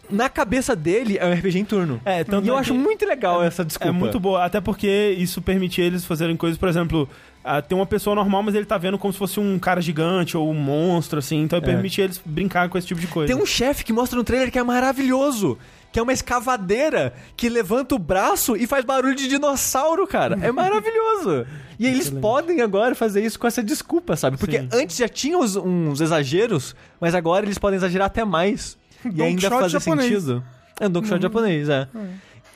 Na 0.10 0.30
cabeça 0.30 0.76
dele 0.76 1.18
é 1.18 1.26
um 1.26 1.34
RPG 1.34 1.60
em 1.60 1.66
turno. 1.66 2.02
É, 2.06 2.24
tanto 2.24 2.46
e 2.46 2.50
eu 2.50 2.56
é 2.56 2.60
acho 2.60 2.74
muito 2.74 3.06
legal 3.06 3.44
essa 3.44 3.64
desculpa. 3.64 3.90
É 3.90 3.92
muito 3.92 4.20
boa, 4.20 4.44
até 4.44 4.62
porque 4.62 5.16
isso 5.18 5.42
permite 5.42 5.82
eles 5.82 6.06
fazerem 6.06 6.38
coisas, 6.38 6.58
por 6.58 6.70
exemplo, 6.70 7.10
ah, 7.44 7.62
tem 7.62 7.78
uma 7.78 7.86
pessoa 7.86 8.14
normal, 8.16 8.44
mas 8.44 8.56
ele 8.56 8.66
tá 8.66 8.78
vendo 8.78 8.98
como 8.98 9.14
se 9.14 9.18
fosse 9.18 9.40
um 9.40 9.58
cara 9.58 9.80
gigante 9.80 10.36
ou 10.36 10.50
um 10.50 10.54
monstro, 10.54 11.20
assim, 11.20 11.42
então 11.44 11.62
permite 11.62 12.02
eles 12.02 12.22
brincar 12.24 12.68
com 12.68 12.78
esse 12.78 12.88
tipo 12.88 13.00
de 13.00 13.08
coisa. 13.08 13.34
Tem 13.34 13.42
um 13.42 13.46
chefe 13.46 13.86
que 13.86 13.94
mostra 13.94 14.18
no 14.18 14.24
trailer 14.24 14.52
que 14.52 14.60
é 14.60 14.64
maravilhoso. 14.64 15.58
Que 15.90 16.00
é 16.00 16.04
uma 16.04 16.12
escavadeira 16.12 17.14
que 17.38 17.48
levanta 17.48 17.96
o 17.96 18.00
braço 18.00 18.58
e 18.58 18.68
faz 18.68 18.84
barulho 18.84 19.16
de 19.16 19.30
dinossauro, 19.30 20.06
cara. 20.06 20.38
É 20.42 20.52
maravilhoso. 20.52 21.48
E 21.80 21.88
eles 21.88 22.10
podem 22.10 22.62
agora 22.62 22.94
fazer 22.94 23.24
isso 23.24 23.40
com 23.40 23.48
essa 23.48 23.64
desculpa, 23.64 24.18
sabe? 24.18 24.38
Porque 24.38 24.60
Sim. 24.60 24.70
antes 24.74 24.98
já 24.98 25.08
tinha 25.08 25.38
uns, 25.38 25.56
uns 25.56 26.02
exageros, 26.02 26.76
mas 27.00 27.16
agora 27.16 27.46
eles 27.46 27.58
podem 27.58 27.78
exagerar 27.78 28.08
até 28.08 28.26
mais. 28.26 28.78
E 29.06 29.10
Don 29.10 29.24
ainda 29.26 29.50
fazer 29.50 29.70
japonês. 29.80 30.08
sentido. 30.10 30.44
É 30.80 30.88
um 30.88 30.92
Don 30.92 31.02
Quixote 31.02 31.22
japonês, 31.24 31.70
é. 31.70 31.88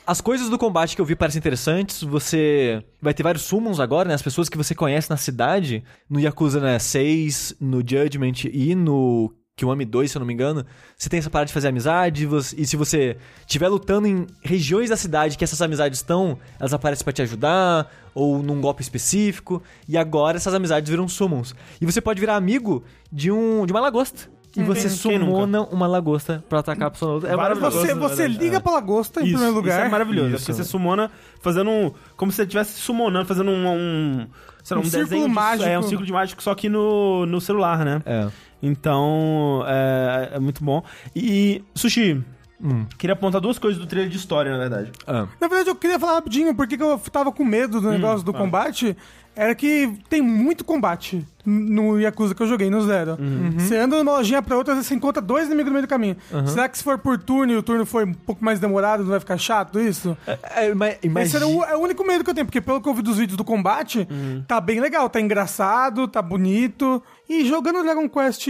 As 0.06 0.20
coisas 0.20 0.48
do 0.48 0.58
combate 0.58 0.96
que 0.96 1.00
eu 1.00 1.04
vi 1.04 1.14
parecem 1.14 1.38
interessantes. 1.38 2.02
Você 2.02 2.82
vai 3.00 3.14
ter 3.14 3.22
vários 3.22 3.42
summons 3.44 3.78
agora, 3.78 4.08
né? 4.08 4.14
As 4.14 4.22
pessoas 4.22 4.48
que 4.48 4.56
você 4.56 4.74
conhece 4.74 5.08
na 5.08 5.16
cidade. 5.16 5.84
No 6.10 6.18
Yakuza 6.18 6.60
né, 6.60 6.78
6, 6.78 7.54
no 7.60 7.78
Judgment 7.78 8.44
e 8.52 8.74
no 8.74 9.32
Kiwami 9.56 9.84
2, 9.84 10.10
se 10.10 10.16
eu 10.16 10.20
não 10.20 10.26
me 10.26 10.34
engano. 10.34 10.66
Você 10.98 11.08
tem 11.08 11.18
essa 11.18 11.30
parada 11.30 11.46
de 11.46 11.52
fazer 11.52 11.68
amizade. 11.68 12.26
você- 12.26 12.56
E 12.58 12.66
se 12.66 12.76
você 12.76 13.16
estiver 13.46 13.68
lutando 13.68 14.08
em 14.08 14.26
regiões 14.42 14.88
da 14.90 14.96
cidade 14.96 15.38
que 15.38 15.44
essas 15.44 15.62
amizades 15.62 16.00
estão, 16.00 16.36
elas 16.58 16.74
aparecem 16.74 17.04
pra 17.04 17.12
te 17.12 17.22
ajudar. 17.22 17.88
Ou 18.12 18.42
num 18.42 18.60
golpe 18.60 18.82
específico. 18.82 19.62
E 19.88 19.96
agora 19.96 20.36
essas 20.36 20.52
amizades 20.52 20.90
viram 20.90 21.06
summons. 21.06 21.54
E 21.80 21.86
você 21.86 22.00
pode 22.00 22.18
virar 22.18 22.34
amigo 22.36 22.82
de, 23.10 23.30
um, 23.30 23.64
de 23.66 23.72
uma 23.72 23.80
lagosta. 23.80 24.28
E 24.56 24.62
você 24.62 24.82
nunca? 24.88 24.96
summona 24.96 25.62
uma 25.62 25.86
lagosta 25.86 26.44
pra 26.48 26.58
atacar 26.58 26.88
a 26.88 26.90
pessoa. 26.90 27.16
É 27.26 27.34
Vários 27.36 27.58
maravilhoso. 27.58 27.78
Você, 27.86 27.94
Gosto, 27.94 28.16
você 28.16 28.28
liga 28.28 28.56
é. 28.56 28.60
pra 28.60 28.72
lagosta 28.72 29.20
em 29.20 29.24
Isso, 29.24 29.32
primeiro 29.32 29.54
lugar. 29.54 29.78
Isso 29.78 29.86
é 29.86 29.88
maravilhoso. 29.88 30.28
Isso. 30.34 30.38
Porque 30.44 30.52
você 30.52 30.64
sumona 30.64 31.10
fazendo 31.40 31.70
um. 31.70 31.90
Como 32.16 32.30
se 32.30 32.36
você 32.36 32.42
estivesse 32.42 32.78
summonando, 32.80 33.26
fazendo 33.26 33.50
um. 33.50 33.66
um 33.68 34.26
sei 34.62 34.76
lá, 34.76 34.82
Um 34.82 34.86
um, 34.86 34.88
círculo 34.88 35.04
desenho. 35.08 35.28
de- 35.28 35.34
mágico. 35.34 35.68
é, 35.68 35.78
um 35.78 35.82
círculo 35.82 36.06
de 36.06 36.12
mágico, 36.12 36.42
só 36.42 36.54
que 36.54 36.68
no, 36.68 37.24
no 37.26 37.40
celular, 37.40 37.84
né? 37.84 38.02
É. 38.04 38.28
Então. 38.62 39.64
É, 39.66 40.30
é 40.34 40.38
muito 40.38 40.62
bom. 40.62 40.82
E. 41.16 41.62
Sushi. 41.74 42.22
Hum. 42.62 42.86
Queria 42.96 43.14
apontar 43.14 43.40
duas 43.40 43.58
coisas 43.58 43.80
do 43.80 43.86
trailer 43.86 44.10
de 44.10 44.16
história, 44.16 44.52
na 44.52 44.58
verdade. 44.58 44.92
Ah. 45.06 45.26
Na 45.40 45.48
verdade, 45.48 45.70
eu 45.70 45.74
queria 45.74 45.98
falar 45.98 46.14
rapidinho 46.14 46.54
porque 46.54 46.76
que 46.76 46.82
eu 46.82 46.98
tava 47.10 47.32
com 47.32 47.44
medo 47.44 47.80
do 47.80 47.90
negócio 47.90 48.24
do 48.24 48.32
fala. 48.32 48.44
combate. 48.44 48.96
Era 49.34 49.54
que 49.54 49.90
tem 50.10 50.20
muito 50.20 50.62
combate 50.62 51.26
no 51.44 51.98
Yakuza 51.98 52.34
que 52.34 52.42
eu 52.42 52.46
joguei, 52.46 52.68
no 52.68 52.82
Zero. 52.82 53.16
Você 53.56 53.78
anda 53.78 53.96
de 53.96 54.02
uma 54.02 54.12
lojinha 54.12 54.42
pra 54.42 54.58
outra, 54.58 54.74
você 54.74 54.94
encontra 54.94 55.22
dois 55.22 55.46
inimigos 55.46 55.68
no 55.68 55.72
meio 55.72 55.86
do 55.86 55.88
caminho. 55.88 56.18
Será 56.46 56.68
que 56.68 56.76
se 56.76 56.84
for 56.84 56.98
por 56.98 57.16
turno 57.18 57.50
e 57.50 57.56
o 57.56 57.62
turno 57.62 57.86
foi 57.86 58.04
um 58.04 58.12
pouco 58.12 58.44
mais 58.44 58.60
demorado, 58.60 59.02
não 59.02 59.10
vai 59.10 59.20
ficar 59.20 59.38
chato 59.38 59.80
isso? 59.80 60.14
É, 60.26 60.74
mas, 60.74 60.98
Esse 61.02 61.36
era 61.36 61.46
o, 61.46 61.64
é 61.64 61.74
o 61.74 61.80
único 61.80 62.06
medo 62.06 62.22
que 62.22 62.28
eu 62.28 62.34
tenho, 62.34 62.44
porque 62.44 62.60
pelo 62.60 62.82
que 62.82 62.86
eu 62.86 62.92
vi 62.92 63.00
dos 63.00 63.16
vídeos 63.16 63.38
do 63.38 63.42
combate, 63.42 64.06
tá 64.46 64.60
bem 64.60 64.80
legal, 64.80 65.08
tá 65.08 65.18
engraçado, 65.18 66.06
tá 66.06 66.20
bonito. 66.20 67.02
E 67.26 67.46
jogando 67.46 67.82
Dragon 67.82 68.06
Quest 68.10 68.46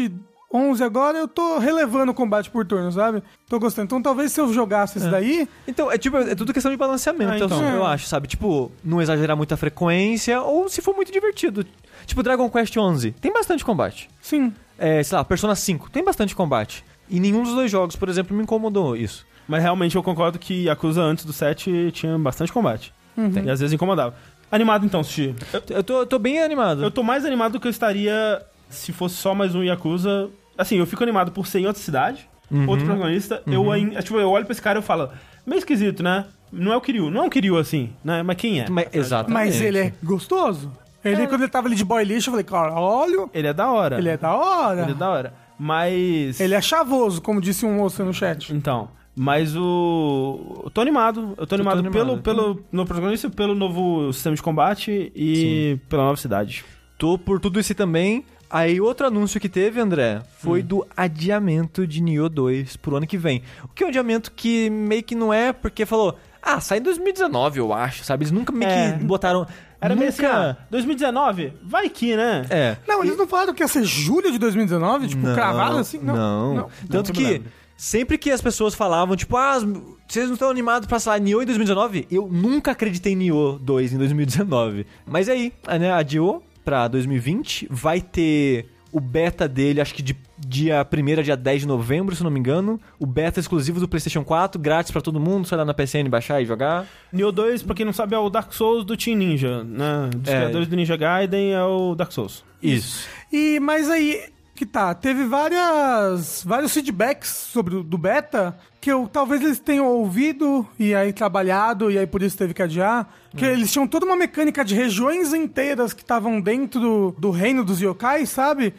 11 0.53 0.85
agora, 0.85 1.17
eu 1.19 1.27
tô 1.27 1.59
relevando 1.59 2.13
o 2.13 2.15
combate 2.15 2.51
por 2.51 2.67
turno, 2.67 2.93
sabe? 2.93 3.23
Tô 3.49 3.59
gostando. 3.59 3.87
Então 3.87 4.03
talvez 4.03 4.33
se 4.33 4.41
eu 4.41 4.53
jogasse 4.53 4.99
esse 4.99 5.09
daí, 5.09 5.49
Então, 5.67 5.91
é 5.91 5.97
tipo, 5.97 6.17
é 6.19 6.35
tudo 6.35 6.53
questão 6.53 6.71
de 6.71 6.77
balanceamento, 6.77 7.33
Ah, 7.33 7.37
então. 7.39 7.63
eu, 7.63 7.77
eu 7.77 7.87
acho, 7.87 8.07
sabe? 8.07 8.29
Tipo, 8.29 8.71
não 8.85 9.01
exagerar 9.01 9.37
muito 9.37 9.55
a 9.55 9.57
frequência, 9.57 10.41
ou 10.43 10.69
se 10.69 10.83
for 10.83 10.95
muito 10.95 11.11
divertido. 11.13 11.65
Tipo, 12.07 12.23
Dragon 12.23 12.49
Quest 12.51 12.77
11, 12.77 13.13
tem 13.13 13.33
bastante 13.33 13.65
combate. 13.65 14.09
sim. 14.21 14.53
É, 14.79 15.01
sei 15.03 15.17
lá, 15.17 15.25
Persona 15.25 15.55
5, 15.55 15.91
tem 15.91 16.03
bastante 16.05 16.35
combate. 16.35 16.85
E 17.09 17.21
nenhum 17.21 17.45
dos 17.45 17.55
dois 17.55 17.71
jogos, 17.71 17.95
por 17.95 18.09
exemplo, 18.09 18.37
me 18.37 18.43
incomodou 18.43 18.97
isso. 18.97 19.25
Mas 19.47 19.63
realmente 19.63 19.95
eu 19.95 20.03
concordo 20.03 20.39
que 20.41 20.65
Yakuza 20.65 21.01
antes 21.03 21.25
do 21.25 21.33
7 21.33 21.91
tinha 21.93 22.19
bastante 22.19 22.53
combate. 22.53 22.93
Uhum. 23.17 23.31
E 23.45 23.51
às 23.51 23.61
vezes 23.61 23.73
incomodava. 23.73 24.17
Animado 24.51 24.85
então, 24.85 25.05
Sushi. 25.05 25.37
Eu, 25.53 25.63
Eu 25.77 25.85
tô, 25.85 25.99
eu 26.01 26.07
tô 26.07 26.19
bem 26.19 26.43
animado. 26.43 26.83
eu 26.83 26.91
tô 26.91 27.03
mais 27.05 27.25
animado 27.25 27.53
do 27.53 27.61
que 27.61 27.67
eu 27.69 27.71
estaria 27.71 28.43
se 28.69 28.93
fosse 28.93 29.15
só 29.17 29.35
mais 29.37 29.55
um 29.55 29.63
Yakuza. 29.63 30.31
Assim, 30.57 30.79
eu 30.79 30.87
fico 30.87 31.03
animado 31.03 31.33
por 31.33 31.47
ser 31.47 31.61
em 31.61 31.67
outra 31.67 31.83
cidade, 31.83 32.29
Uhum. 32.51 32.69
outro 32.69 32.85
protagonista. 32.85 33.43
Eu, 33.47 33.71
ain- 33.73 33.91
tipo, 34.01 34.19
eu 34.19 34.29
olho 34.31 34.45
pra 34.45 34.53
esse 34.53 34.61
cara 34.63 34.79
e 34.79 34.81
eu 34.81 34.83
falo, 34.83 35.09
meio 35.47 35.59
esquisito, 35.59 36.03
né? 36.03 36.27
Não 36.53 36.73
é 36.73 36.77
o 36.77 36.81
Kiryu, 36.81 37.11
não 37.11 37.23
é 37.23 37.27
um 37.27 37.31
Kiryu 37.31 37.57
assim, 37.57 37.91
né? 38.05 38.23
Mas 38.23 38.37
quem 38.37 38.61
é? 38.61 38.69
Mas, 38.69 38.89
exatamente. 38.93 39.33
Mas 39.33 39.61
ele 39.61 39.79
é 39.79 39.93
gostoso. 40.03 40.71
Ele, 41.05 41.27
quando 41.27 41.41
ele 41.43 41.51
tava 41.51 41.67
ali 41.67 41.75
de 41.75 41.85
boy 41.85 42.05
lixo, 42.05 42.29
eu 42.29 42.33
falei, 42.33 42.45
cara, 42.45 42.73
olha, 42.75 43.27
Ele 43.35 43.49
é 43.49 43.53
da 43.53 43.71
hora. 43.73 43.99
ele 43.99 44.09
é 44.11 44.17
da 44.17 44.35
hora. 44.37 44.83
Ele 44.83 44.93
é 44.93 44.95
da 44.95 45.11
hora. 45.11 45.35
Mas. 45.59 46.39
Ele 46.41 46.55
é 46.55 46.61
chavoso, 46.61 47.21
como 47.23 47.41
disse 47.41 47.65
um 47.65 47.75
moço 47.77 48.05
no 48.05 48.13
chat. 48.13 48.53
Então. 48.55 48.89
Mas 49.17 49.57
o. 49.57 50.61
Eu 50.65 50.71
tô 50.71 50.81
animado. 50.81 51.35
Eu 51.37 51.47
tô 51.47 51.55
animado, 51.55 51.79
animado. 51.81 51.93
pelo, 51.93 52.19
pelo 52.19 52.65
no 52.71 52.85
protagonista, 52.87 53.29
pelo 53.31 53.55
novo 53.55 54.13
sistema 54.13 54.35
de 54.37 54.43
combate 54.43 55.11
e 55.15 55.79
pela 55.89 56.05
nova 56.05 56.17
cidade. 56.17 56.65
Tô 56.99 57.19
por 57.19 57.41
tudo 57.41 57.59
isso 57.59 57.75
também. 57.75 58.25
Aí 58.53 58.79
outro 58.81 59.07
anúncio 59.07 59.41
que 59.41 59.49
teve, 59.49 59.81
André, 59.81 60.21
foi 60.39 60.63
do 60.63 60.87
adiamento 60.95 61.87
de 61.87 62.03
Nioh 62.03 62.29
2 62.29 62.77
pro 62.77 62.97
ano 62.97 63.07
que 63.07 63.17
vem. 63.17 63.43
O 63.65 63.69
que 63.69 63.83
é 63.83 63.87
um 63.87 63.89
adiamento 63.89 64.31
que 64.31 64.69
meio 64.69 65.03
que 65.03 65.15
não 65.15 65.33
é, 65.33 65.53
porque 65.55 65.87
falou, 65.87 66.19
ah, 66.43 66.61
sai 66.61 66.77
em 66.79 66.83
2019, 66.83 67.59
eu 67.61 67.73
acho, 67.73 68.05
sabe? 68.05 68.25
Eles 68.25 68.31
nunca 68.33 68.53
meio 68.53 68.71
É. 68.71 68.93
que 68.99 69.05
botaram... 69.05 69.47
Era 69.81 69.97
meio 69.97 70.11
assim, 70.11 70.25
ah, 70.27 70.57
2019? 70.71 71.55
Vai 71.65 71.89
que, 71.89 72.15
né? 72.15 72.47
É. 72.51 72.77
Não, 72.87 73.03
eles 73.03 73.17
não 73.17 73.27
falaram 73.27 73.53
que 73.55 73.63
ia 73.65 73.69
ser 73.69 73.83
julho 73.85 74.31
de 74.31 74.39
2019? 74.39 75.09
Tipo, 75.09 75.27
Não, 75.27 75.35
cravado 75.35 75.79
assim? 75.79 75.99
Não. 75.99 76.55
Não. 76.55 76.69
Tanto 76.89 77.09
Não, 77.09 77.15
que 77.15 77.25
lembro. 77.25 77.51
sempre 77.77 78.17
que 78.19 78.31
as 78.31 78.41
pessoas 78.41 78.75
falavam, 78.75 79.17
tipo, 79.17 79.37
ah, 79.37 79.59
vocês 80.07 80.27
não 80.27 80.35
estão 80.35 80.51
animados 80.51 80.87
pra 80.87 81.01
sair 81.01 81.21
Nioh 81.21 81.43
em 81.43 81.47
2019? 81.47 82.07
Eu 82.13 82.29
nunca 82.31 82.71
acreditei 82.73 83.15
em 83.15 83.17
Nioh 83.17 83.59
2 83.59 83.93
em 83.95 83.99
2019. 83.99 84.87
Mas 85.05 85.29
aí, 85.29 85.53
né, 85.81 85.91
adiou 85.93 86.45
pra 86.65 86.89
2020. 86.89 87.67
Vai 87.71 88.01
ter 88.01 88.67
o 88.93 89.01
beta 89.01 89.49
dele, 89.49 89.81
acho 89.81 89.95
que 89.95 90.03
de 90.03 90.15
dia 90.39 90.87
1 90.87 91.19
a 91.21 91.23
dia 91.23 91.37
10 91.37 91.63
de 91.63 91.67
novembro, 91.67 92.15
se 92.15 92.21
eu 92.21 92.25
não 92.25 92.31
me 92.31 92.39
engano. 92.39 92.79
O 92.99 93.07
beta 93.07 93.41
exclusivo 93.41 93.81
do 93.81 93.89
PlayStation 93.89 94.23
4, 94.23 94.61
grátis 94.61 94.91
pra 94.93 95.01
todo 95.01 95.19
mundo, 95.19 95.47
só 95.49 95.55
ir 95.57 95.59
lá 95.59 95.65
na 95.65 95.73
PSN 95.73 96.09
baixar 96.11 96.43
e 96.43 96.45
jogar. 96.45 96.87
Nioh 97.11 97.33
2, 97.33 97.63
pra 97.63 97.75
quem 97.75 97.87
não 97.87 97.93
sabe, 97.93 98.15
é 98.15 98.19
o 98.19 98.29
Dark 98.29 98.53
Souls 98.53 98.85
do 98.85 98.95
Team 98.97 99.17
Ninja, 99.17 99.65
né? 99.65 100.11
Dos 100.15 100.31
É. 100.31 100.37
criadores 100.41 100.69
do 100.69 100.77
Ninja 100.77 100.97
Gaiden 100.97 101.55
é 101.55 101.63
o 101.65 101.95
Dark 101.95 102.13
Souls. 102.13 102.45
Isso. 102.63 103.09
E, 103.33 103.59
mas 103.61 103.89
aí, 103.89 104.25
que 104.55 104.67
tá, 104.67 104.93
teve 104.95 105.25
várias, 105.25 106.45
vários 106.45 106.75
feedbacks 106.75 107.31
sobre 107.31 107.77
o 107.77 107.83
do 107.83 107.97
beta 107.97 108.57
que 108.83 108.91
eu, 108.91 109.09
talvez 109.11 109.41
eles 109.41 109.61
tenham 109.61 109.87
ouvido 109.87 110.67
e 110.77 110.93
aí 110.93 111.13
trabalhado 111.13 111.89
e 111.89 111.97
aí 111.97 112.05
por 112.05 112.21
isso 112.21 112.37
teve 112.37 112.53
que 112.53 112.61
adiar. 112.61 113.09
Que 113.35 113.47
eles 113.47 113.73
tinham 113.73 113.87
toda 113.87 114.05
uma 114.05 114.17
mecânica 114.17 114.63
de 114.63 114.75
regiões 114.75 115.33
inteiras 115.33 115.95
que 115.95 116.03
estavam 116.03 116.39
dentro 116.39 116.81
do, 116.81 117.15
do 117.17 117.31
reino 117.31 117.65
dos 117.65 117.81
yokai, 117.81 118.27
sabe? 118.27 118.75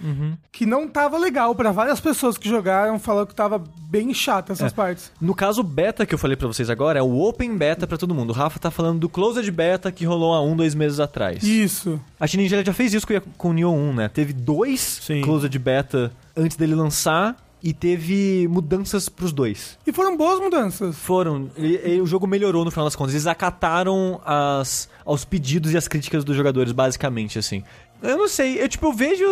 Que 0.52 0.66
não 0.66 0.90
tava 0.90 1.18
legal 1.18 1.56
pra 1.56 1.72
várias 1.72 2.02
pessoas 2.02 2.38
que 2.38 2.48
jogaram, 2.48 3.00
falando 3.00 3.28
que 3.28 3.34
tava 3.34 3.64
bem 3.90 4.14
chato 4.14 4.52
essas 4.52 4.74
partes. 4.74 5.10
No 5.22 5.34
caso, 5.34 5.64
beta 5.64 6.06
que 6.06 6.14
eu 6.14 6.20
falei 6.20 6.36
pra 6.36 6.48
vocês 6.48 6.70
agora 6.70 7.00
é 7.00 7.02
o 7.02 7.20
Open 7.22 7.58
Beta 7.58 7.88
pra 7.88 7.98
todo 7.98 8.14
mundo. 8.14 8.32
O 8.32 8.34
Rafa 8.34 8.60
tá 8.60 8.70
falando 8.70 9.00
do 9.00 9.10
Closed 9.10 9.50
Beta 9.50 9.90
que 9.90 10.04
rolou 10.04 10.34
há 10.34 10.42
um, 10.42 10.56
dois 10.56 10.76
meses 10.76 11.00
atrás. 11.00 11.42
Isso. 11.42 12.00
A 12.20 12.26
Ninja 12.28 12.64
já 12.64 12.74
fez 12.74 12.94
isso 12.94 13.08
com, 13.08 13.20
com 13.38 13.50
o 13.50 13.54
Neo 13.54 13.72
1, 13.72 13.94
né? 13.94 14.10
Teve 14.10 14.34
dois 14.34 15.00
Sim. 15.02 15.22
Closed 15.22 15.58
Beta 15.58 16.12
antes 16.36 16.58
dele 16.58 16.76
lançar 16.76 17.38
e 17.64 17.72
teve 17.74 18.46
mudanças 18.52 19.08
pros 19.08 19.32
dois. 19.32 19.80
E 19.88 19.94
foram 19.94 20.18
boas 20.18 20.40
mudanças. 20.40 20.98
Foram. 20.98 21.50
e- 21.58 21.96
e 21.96 22.02
o 22.02 22.06
jogo 22.06 22.28
melhorou 22.28 22.66
no 22.66 22.72
final 22.72 22.86
das 22.86 22.96
contas. 22.96 23.14
Eles 23.14 23.26
acataram 23.26 24.20
as, 24.26 24.90
aos 25.06 25.24
pedidos 25.24 25.72
e 25.72 25.78
as 25.78 25.88
críticas 25.88 26.26
dos 26.26 26.36
jogadores, 26.36 26.74
basicamente, 26.74 27.40
assim. 27.40 27.64
Eu 28.02 28.18
não 28.18 28.28
sei, 28.28 28.62
eu 28.62 28.68
tipo, 28.68 28.88
eu 28.88 28.92
vejo 28.94 29.24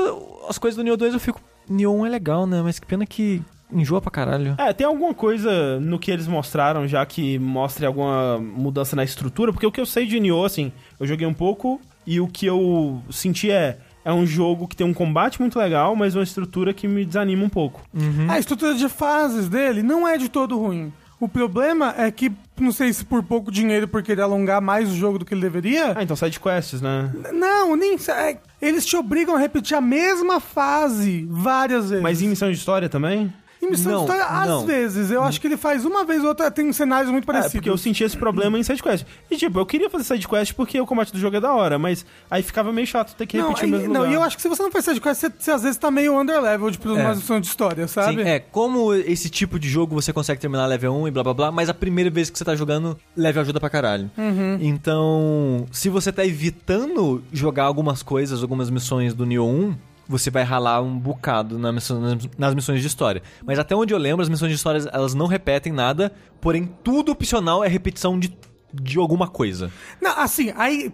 as 0.47 0.57
coisas 0.57 0.77
do 0.77 0.83
Neo 0.83 0.95
2 0.95 1.13
eu 1.13 1.19
fico. 1.19 1.41
Neo 1.69 1.91
1 1.93 2.05
é 2.05 2.09
legal, 2.09 2.47
né? 2.47 2.61
Mas 2.63 2.79
que 2.79 2.85
pena 2.87 3.05
que 3.05 3.41
enjoa 3.71 4.01
pra 4.01 4.09
caralho. 4.11 4.55
É, 4.57 4.71
tem 4.73 4.87
alguma 4.87 5.13
coisa 5.13 5.79
no 5.79 5.99
que 5.99 6.09
eles 6.11 6.27
mostraram 6.27 6.87
já 6.87 7.05
que 7.05 7.37
mostre 7.39 7.85
alguma 7.85 8.37
mudança 8.39 8.95
na 8.95 9.03
estrutura? 9.03 9.51
Porque 9.51 9.65
o 9.67 9.71
que 9.71 9.79
eu 9.81 9.85
sei 9.85 10.05
de 10.05 10.19
Nioh, 10.19 10.45
assim, 10.45 10.71
eu 10.99 11.05
joguei 11.05 11.27
um 11.27 11.33
pouco 11.33 11.79
e 12.07 12.19
o 12.21 12.27
que 12.27 12.45
eu 12.45 13.01
senti 13.09 13.51
é. 13.51 13.77
É 14.03 14.11
um 14.11 14.25
jogo 14.25 14.67
que 14.67 14.75
tem 14.75 14.85
um 14.85 14.93
combate 14.93 15.39
muito 15.39 15.59
legal, 15.59 15.95
mas 15.95 16.15
uma 16.15 16.23
estrutura 16.23 16.73
que 16.73 16.87
me 16.87 17.05
desanima 17.05 17.43
um 17.45 17.49
pouco. 17.49 17.81
A 18.27 18.39
estrutura 18.39 18.73
de 18.73 18.89
fases 18.89 19.47
dele 19.47 19.83
não 19.83 20.07
é 20.07 20.17
de 20.17 20.27
todo 20.29 20.57
ruim. 20.57 20.91
O 21.19 21.27
problema 21.27 21.93
é 21.95 22.09
que, 22.09 22.31
não 22.59 22.71
sei 22.71 22.91
se 22.91 23.05
por 23.05 23.21
pouco 23.21 23.51
dinheiro 23.51 23.87
por 23.87 24.01
querer 24.01 24.23
alongar 24.23 24.59
mais 24.59 24.89
o 24.91 24.95
jogo 24.95 25.19
do 25.19 25.25
que 25.25 25.35
ele 25.35 25.41
deveria. 25.41 25.93
Ah, 25.95 26.01
então 26.01 26.15
side 26.15 26.39
quests, 26.39 26.81
né? 26.81 27.11
Não, 27.31 27.75
nem. 27.75 27.95
é, 28.07 28.37
Eles 28.59 28.83
te 28.87 28.95
obrigam 28.95 29.35
a 29.35 29.39
repetir 29.39 29.77
a 29.77 29.81
mesma 29.81 30.39
fase 30.39 31.27
várias 31.29 31.89
vezes. 31.91 32.01
Mas 32.01 32.23
em 32.23 32.27
missão 32.27 32.49
de 32.49 32.57
história 32.57 32.89
também? 32.89 33.31
Em 33.61 33.69
missão 33.69 33.91
Não, 33.91 33.99
de 33.99 34.11
história 34.11 34.25
às 34.25 34.47
não. 34.47 34.65
vezes. 34.65 35.11
Eu 35.11 35.23
acho 35.23 35.39
que 35.39 35.45
ele 35.47 35.57
faz 35.57 35.85
uma 35.85 36.03
vez 36.03 36.21
ou 36.23 36.29
outra, 36.29 36.49
tem 36.49 36.71
cenários 36.73 37.11
muito 37.11 37.23
É, 37.25 37.27
parecidos. 37.27 37.53
porque 37.53 37.69
eu 37.69 37.77
senti 37.77 38.03
esse 38.03 38.17
problema 38.17 38.57
em 38.57 38.63
sidequest. 38.63 39.05
E 39.29 39.37
tipo, 39.37 39.59
eu 39.59 39.65
queria 39.65 39.89
fazer 39.89 40.03
sidequest 40.03 40.53
porque 40.53 40.81
o 40.81 40.85
combate 40.85 41.11
do 41.13 41.19
jogo 41.19 41.35
é 41.37 41.39
da 41.39 41.53
hora, 41.53 41.77
mas 41.77 42.05
aí 42.29 42.41
ficava 42.41 42.71
meio 42.73 42.87
chato 42.87 43.15
ter 43.15 43.25
que 43.27 43.37
Não, 43.37 43.49
repetir 43.49 43.69
e, 43.69 43.73
o 43.73 43.77
mesmo 43.77 43.93
não, 43.93 44.01
lugar. 44.01 44.11
e 44.11 44.15
eu 44.15 44.23
acho 44.23 44.35
que 44.35 44.41
se 44.41 44.49
você 44.49 44.63
não 44.63 44.71
faz 44.71 44.85
sidequest, 44.85 45.19
você, 45.21 45.31
você 45.37 45.51
às 45.51 45.61
vezes 45.63 45.77
tá 45.77 45.91
meio 45.91 46.19
underleveled 46.19 46.77
pra 46.79 46.91
É. 46.91 46.93
uma 47.05 47.15
missão 47.15 47.39
de 47.39 47.47
história, 47.47 47.87
sabe? 47.87 48.23
Sim, 48.23 48.27
é, 48.29 48.39
como 48.39 48.93
esse 48.95 49.29
tipo 49.29 49.59
de 49.59 49.69
jogo 49.69 49.93
você 49.93 50.11
consegue 50.11 50.41
terminar 50.41 50.65
level 50.65 50.93
1 50.95 51.07
e 51.07 51.11
blá 51.11 51.23
blá 51.23 51.33
blá, 51.33 51.51
mas 51.51 51.69
a 51.69 51.73
primeira 51.73 52.09
vez 52.09 52.29
que 52.29 52.37
você 52.37 52.43
tá 52.45 52.55
jogando, 52.55 52.97
level 53.15 53.41
ajuda 53.43 53.59
pra 53.59 53.69
caralho. 53.69 54.09
Uhum. 54.17 54.57
Então, 54.59 55.65
se 55.71 55.87
você 55.89 56.11
tá 56.11 56.25
evitando 56.25 57.23
jogar 57.31 57.65
algumas 57.65 58.01
coisas, 58.01 58.41
algumas 58.41 58.69
missões 58.69 59.13
do 59.13 59.25
Nioh 59.25 59.45
1, 59.47 59.75
você 60.11 60.29
vai 60.29 60.43
ralar 60.43 60.81
um 60.81 60.97
bocado 60.97 61.57
na 61.57 61.71
nas, 61.71 61.89
nas 62.37 62.53
missões 62.53 62.81
de 62.81 62.87
história. 62.87 63.23
Mas 63.45 63.57
até 63.57 63.75
onde 63.75 63.93
eu 63.93 63.97
lembro, 63.97 64.21
as 64.21 64.29
missões 64.29 64.49
de 64.49 64.55
história, 64.55 64.81
elas 64.91 65.13
não 65.13 65.25
repetem 65.25 65.71
nada, 65.71 66.11
porém 66.39 66.69
tudo 66.83 67.11
opcional 67.11 67.63
é 67.63 67.67
repetição 67.67 68.19
de, 68.19 68.35
de 68.73 68.97
alguma 68.97 69.27
coisa. 69.27 69.71
Não, 70.01 70.11
assim, 70.19 70.51
aí 70.55 70.91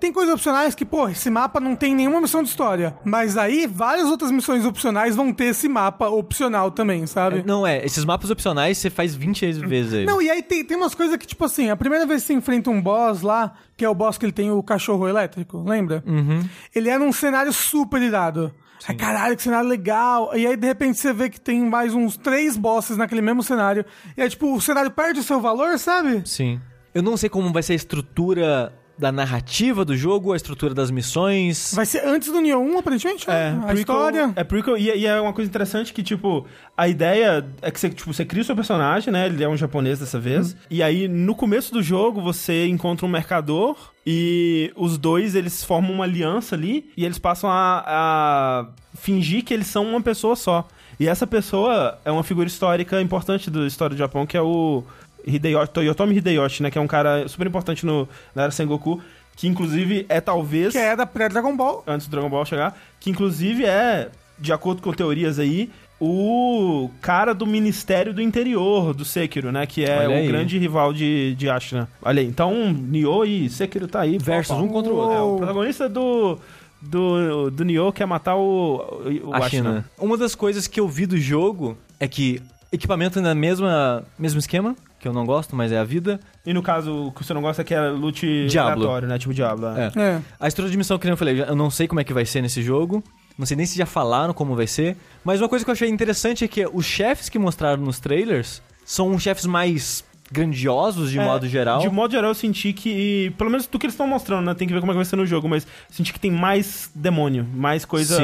tem, 0.00 0.12
coisas 0.12 0.34
opcionais 0.34 0.74
que, 0.74 0.84
pô, 0.84 1.08
esse 1.08 1.30
mapa 1.30 1.60
não 1.60 1.76
tem 1.76 1.94
nenhuma 1.94 2.20
missão 2.20 2.42
de 2.42 2.48
história. 2.48 2.96
Mas 3.04 3.36
aí 3.36 3.66
várias 3.66 4.08
outras 4.08 4.30
missões 4.30 4.64
opcionais 4.64 5.16
vão 5.16 5.32
ter 5.32 5.46
esse 5.46 5.68
mapa 5.68 6.08
opcional 6.08 6.70
também, 6.70 7.06
sabe? 7.06 7.42
Não 7.46 7.66
é, 7.66 7.84
esses 7.84 8.04
mapas 8.04 8.30
opcionais 8.30 8.78
você 8.78 8.90
faz 8.90 9.14
20 9.14 9.52
vezes 9.66 9.94
aí. 9.94 10.06
Não, 10.06 10.20
e 10.20 10.30
aí 10.30 10.42
tem, 10.42 10.64
tem 10.64 10.76
umas 10.76 10.94
coisas 10.94 11.16
que, 11.16 11.26
tipo 11.26 11.44
assim, 11.44 11.70
a 11.70 11.76
primeira 11.76 12.06
vez 12.06 12.22
que 12.22 12.28
você 12.28 12.34
enfrenta 12.34 12.70
um 12.70 12.80
boss 12.80 13.22
lá, 13.22 13.54
que 13.76 13.84
é 13.84 13.88
o 13.88 13.94
boss 13.94 14.18
que 14.18 14.24
ele 14.24 14.32
tem 14.32 14.50
o 14.50 14.62
cachorro 14.62 15.08
elétrico, 15.08 15.62
lembra? 15.66 16.02
Uhum. 16.06 16.44
Ele 16.74 16.88
é 16.88 16.98
num 16.98 17.12
cenário 17.12 17.52
super 17.52 18.00
irado. 18.00 18.52
Ai, 18.86 18.94
caralho, 18.94 19.36
que 19.36 19.42
cenário 19.42 19.68
legal. 19.68 20.30
E 20.36 20.46
aí, 20.46 20.56
de 20.56 20.66
repente, 20.66 20.98
você 20.98 21.12
vê 21.12 21.28
que 21.28 21.40
tem 21.40 21.60
mais 21.60 21.94
uns 21.94 22.16
três 22.16 22.56
bosses 22.56 22.96
naquele 22.96 23.20
mesmo 23.20 23.42
cenário. 23.42 23.84
E 24.16 24.22
aí, 24.22 24.28
tipo, 24.28 24.54
o 24.54 24.60
cenário 24.60 24.90
perde 24.90 25.20
o 25.20 25.22
seu 25.22 25.40
valor, 25.40 25.78
sabe? 25.78 26.22
Sim. 26.24 26.60
Eu 26.94 27.02
não 27.02 27.16
sei 27.16 27.28
como 27.28 27.52
vai 27.52 27.62
ser 27.62 27.74
a 27.74 27.76
estrutura 27.76 28.72
da 28.98 29.12
narrativa 29.12 29.84
do 29.84 29.96
jogo, 29.96 30.32
a 30.32 30.36
estrutura 30.36 30.74
das 30.74 30.90
missões. 30.90 31.72
Vai 31.72 31.86
ser 31.86 32.04
antes 32.04 32.32
do 32.32 32.40
Neo 32.40 32.58
1, 32.58 32.78
aparentemente, 32.78 33.30
É, 33.30 33.52
né? 33.52 33.58
A 33.62 33.66
prequel- 33.66 33.78
história. 33.78 34.32
É 34.34 34.42
prequel, 34.42 34.76
e, 34.76 34.90
e 34.90 35.06
é 35.06 35.20
uma 35.20 35.32
coisa 35.32 35.48
interessante 35.48 35.92
que, 35.92 36.02
tipo, 36.02 36.44
a 36.76 36.88
ideia 36.88 37.46
é 37.62 37.70
que 37.70 37.78
você, 37.78 37.90
tipo, 37.90 38.12
você 38.12 38.24
cria 38.24 38.42
o 38.42 38.44
seu 38.44 38.56
personagem, 38.56 39.12
né? 39.12 39.26
Ele 39.26 39.44
é 39.44 39.48
um 39.48 39.56
japonês 39.56 40.00
dessa 40.00 40.18
vez. 40.18 40.56
E 40.68 40.82
aí, 40.82 41.06
no 41.06 41.36
começo 41.36 41.72
do 41.72 41.80
jogo, 41.80 42.20
você 42.20 42.66
encontra 42.66 43.06
um 43.06 43.08
mercador 43.08 43.76
e 44.04 44.72
os 44.74 44.98
dois, 44.98 45.36
eles 45.36 45.62
formam 45.62 45.92
uma 45.92 46.02
aliança 46.04 46.56
ali 46.56 46.90
e 46.96 47.04
eles 47.04 47.20
passam 47.20 47.48
a, 47.48 47.84
a 47.86 48.66
fingir 48.96 49.44
que 49.44 49.54
eles 49.54 49.68
são 49.68 49.86
uma 49.88 50.00
pessoa 50.00 50.34
só. 50.34 50.66
E 50.98 51.06
essa 51.06 51.24
pessoa 51.24 52.00
é 52.04 52.10
uma 52.10 52.24
figura 52.24 52.48
histórica 52.48 53.00
importante 53.00 53.48
da 53.48 53.64
história 53.64 53.94
do 53.94 53.98
Japão, 53.98 54.26
que 54.26 54.36
é 54.36 54.42
o 54.42 54.82
Hideyoshi, 55.28 55.72
Toyotomi 55.72 56.16
Hideyoshi, 56.16 56.62
né? 56.62 56.70
Que 56.70 56.78
é 56.78 56.80
um 56.80 56.86
cara 56.86 57.28
super 57.28 57.46
importante 57.46 57.84
no, 57.84 58.08
na 58.34 58.44
era 58.44 58.50
Sengoku, 58.50 59.00
que 59.36 59.46
inclusive 59.46 60.04
é 60.08 60.20
talvez 60.20 60.72
Que 60.72 60.78
é 60.78 60.96
da 60.96 61.06
pré-Dragon 61.06 61.56
Ball. 61.56 61.82
antes 61.86 62.06
do 62.06 62.10
Dragon 62.10 62.28
Ball 62.28 62.44
chegar, 62.44 62.76
que 62.98 63.10
inclusive 63.10 63.64
é, 63.64 64.08
de 64.38 64.52
acordo 64.52 64.82
com 64.82 64.92
teorias 64.92 65.38
aí, 65.38 65.70
o 66.00 66.90
cara 67.00 67.34
do 67.34 67.46
Ministério 67.46 68.14
do 68.14 68.22
Interior 68.22 68.94
do 68.94 69.04
Sekiro, 69.04 69.50
né? 69.50 69.66
Que 69.66 69.84
é 69.84 70.08
o 70.08 70.12
aí. 70.12 70.26
grande 70.26 70.58
rival 70.58 70.92
de, 70.92 71.34
de 71.34 71.50
Ashina. 71.50 71.88
Olha 72.00 72.20
aí, 72.20 72.26
então 72.26 72.72
Nioh 72.72 73.24
e 73.24 73.50
Sekiro 73.50 73.88
tá 73.88 74.00
aí. 74.00 74.18
Versus 74.18 74.56
um 74.56 74.68
contra 74.68 74.92
o 74.92 74.96
outro. 74.96 75.16
É, 75.16 75.20
o 75.20 75.36
protagonista 75.36 75.88
do, 75.88 76.38
do, 76.80 77.50
do 77.50 77.64
Nioh 77.64 77.92
quer 77.92 78.06
matar 78.06 78.36
o, 78.36 78.76
o 79.24 79.34
a 79.34 79.38
Ashina. 79.38 79.70
China. 79.70 79.84
Uma 79.98 80.16
das 80.16 80.34
coisas 80.34 80.66
que 80.66 80.78
eu 80.78 80.88
vi 80.88 81.04
do 81.04 81.18
jogo 81.18 81.76
é 81.98 82.06
que 82.06 82.40
equipamento 82.70 83.18
é 83.18 83.34
mesma 83.34 84.04
mesmo 84.18 84.38
esquema, 84.38 84.76
que 84.98 85.06
eu 85.06 85.12
não 85.12 85.24
gosto, 85.24 85.54
mas 85.54 85.70
é 85.72 85.78
a 85.78 85.84
vida. 85.84 86.18
E 86.44 86.52
no 86.52 86.62
caso, 86.62 87.06
o 87.06 87.12
que 87.12 87.24
você 87.24 87.32
não 87.32 87.40
gosta 87.40 87.62
é 87.62 87.64
que 87.64 87.74
é 87.74 87.88
loot 87.88 88.46
Diablo. 88.48 88.72
aleatório, 88.84 89.08
né? 89.08 89.18
Tipo 89.18 89.32
Diablo. 89.32 89.66
É. 89.68 89.92
É. 89.94 90.00
É. 90.00 90.20
A 90.40 90.48
estrutura 90.48 90.70
de 90.70 90.76
missão, 90.76 90.98
que 90.98 91.04
nem 91.06 91.12
eu 91.12 91.16
falei, 91.16 91.40
eu 91.40 91.56
não 91.56 91.70
sei 91.70 91.86
como 91.86 92.00
é 92.00 92.04
que 92.04 92.12
vai 92.12 92.24
ser 92.24 92.42
nesse 92.42 92.62
jogo. 92.62 93.02
Não 93.38 93.46
sei 93.46 93.56
nem 93.56 93.64
se 93.66 93.78
já 93.78 93.86
falaram 93.86 94.34
como 94.34 94.56
vai 94.56 94.66
ser. 94.66 94.96
Mas 95.24 95.40
uma 95.40 95.48
coisa 95.48 95.64
que 95.64 95.70
eu 95.70 95.72
achei 95.72 95.88
interessante 95.88 96.44
é 96.44 96.48
que 96.48 96.66
os 96.66 96.84
chefes 96.84 97.28
que 97.28 97.38
mostraram 97.38 97.82
nos 97.82 98.00
trailers 98.00 98.60
são 98.84 99.16
chefes 99.18 99.46
mais 99.46 100.04
grandiosos 100.30 101.10
de 101.10 101.18
É, 101.18 101.24
modo 101.24 101.46
geral. 101.48 101.80
De 101.80 101.88
modo 101.88 102.10
geral, 102.12 102.30
eu 102.30 102.34
senti 102.34 102.72
que, 102.72 103.32
pelo 103.36 103.50
menos 103.50 103.66
do 103.66 103.78
que 103.78 103.86
eles 103.86 103.94
estão 103.94 104.06
mostrando, 104.06 104.44
né? 104.46 104.54
Tem 104.54 104.66
que 104.66 104.74
ver 104.74 104.80
como 104.80 104.92
é 104.92 104.94
que 104.94 104.98
vai 104.98 105.04
ser 105.04 105.16
no 105.16 105.26
jogo, 105.26 105.48
mas 105.48 105.66
senti 105.90 106.12
que 106.12 106.20
tem 106.20 106.30
mais 106.30 106.90
demônio, 106.94 107.46
mais 107.54 107.84
coisa 107.84 108.20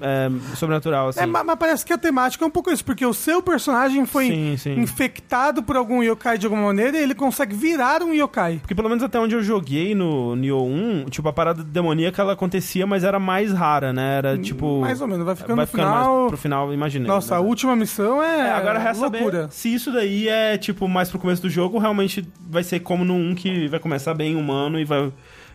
é, 0.00 0.56
sobrenatural, 0.56 1.08
assim. 1.08 1.20
É, 1.20 1.26
ma- 1.26 1.44
mas 1.44 1.56
parece 1.58 1.84
que 1.84 1.92
a 1.92 1.98
temática 1.98 2.44
é 2.44 2.48
um 2.48 2.50
pouco 2.50 2.70
isso, 2.70 2.84
porque 2.84 3.04
o 3.06 3.14
seu 3.14 3.42
personagem 3.42 4.04
foi 4.06 4.28
Sim, 4.28 4.56
sim. 4.56 4.80
infectado 4.80 5.62
por 5.62 5.76
algum 5.76 6.02
yokai 6.02 6.38
de 6.38 6.46
alguma 6.46 6.62
maneira 6.66 6.98
e 6.98 7.02
ele 7.02 7.14
consegue 7.14 7.54
virar 7.54 8.02
um 8.02 8.12
yokai. 8.14 8.58
Porque 8.60 8.74
pelo 8.74 8.88
menos 8.88 9.02
até 9.04 9.18
onde 9.18 9.34
eu 9.34 9.42
joguei 9.42 9.94
no 9.94 10.34
Nioh 10.36 10.64
1, 10.66 11.06
tipo, 11.10 11.28
a 11.28 11.32
parada 11.32 11.62
demoníaca 11.62 12.22
ela 12.22 12.32
acontecia, 12.32 12.86
mas 12.86 13.04
era 13.04 13.18
mais 13.18 13.52
rara, 13.52 13.92
né? 13.92 14.18
Era 14.18 14.38
tipo. 14.38 14.80
Mais 14.80 15.00
ou 15.00 15.06
menos, 15.06 15.24
vai 15.24 15.34
ficando 15.36 15.56
vai 15.56 15.64
no 15.64 15.70
ficando 15.70 15.86
final. 15.88 16.16
mais 16.18 16.28
pro 16.28 16.36
final, 16.36 16.72
imaginei. 16.74 17.06
Nossa, 17.08 17.36
a 17.36 17.38
Mas- 17.38 17.48
última 17.48 17.76
missão 17.76 18.22
é, 18.22 18.48
É, 18.48 18.50
agora 18.52 18.78
resta 18.78 19.02
loucura. 19.08 19.42
saber 19.42 19.52
se 19.52 19.72
isso 19.74 19.92
daí 19.92 20.28
é, 20.28 20.56
tipo, 20.58 20.88
mais 20.88 21.08
pro 21.10 21.18
começo 21.18 21.42
do 21.44 21.50
jogo, 21.50 21.78
realmente 21.78 22.26
vai 22.48 22.62
ser 22.62 22.80
como 22.80 23.04
no 23.04 23.14
1 23.14 23.34
que 23.34 23.68
vai 23.68 23.78
começar 23.78 24.14
bem 24.14 24.34
humano 24.34 24.80
e 24.80 24.84
vai 24.84 25.12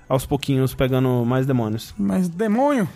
aos 0.08 0.25
pouquinhos 0.25 0.73
pegando 0.73 1.25
mais 1.25 1.45
demônios. 1.45 1.93
Mas 1.97 2.30
demônio? 2.30 2.88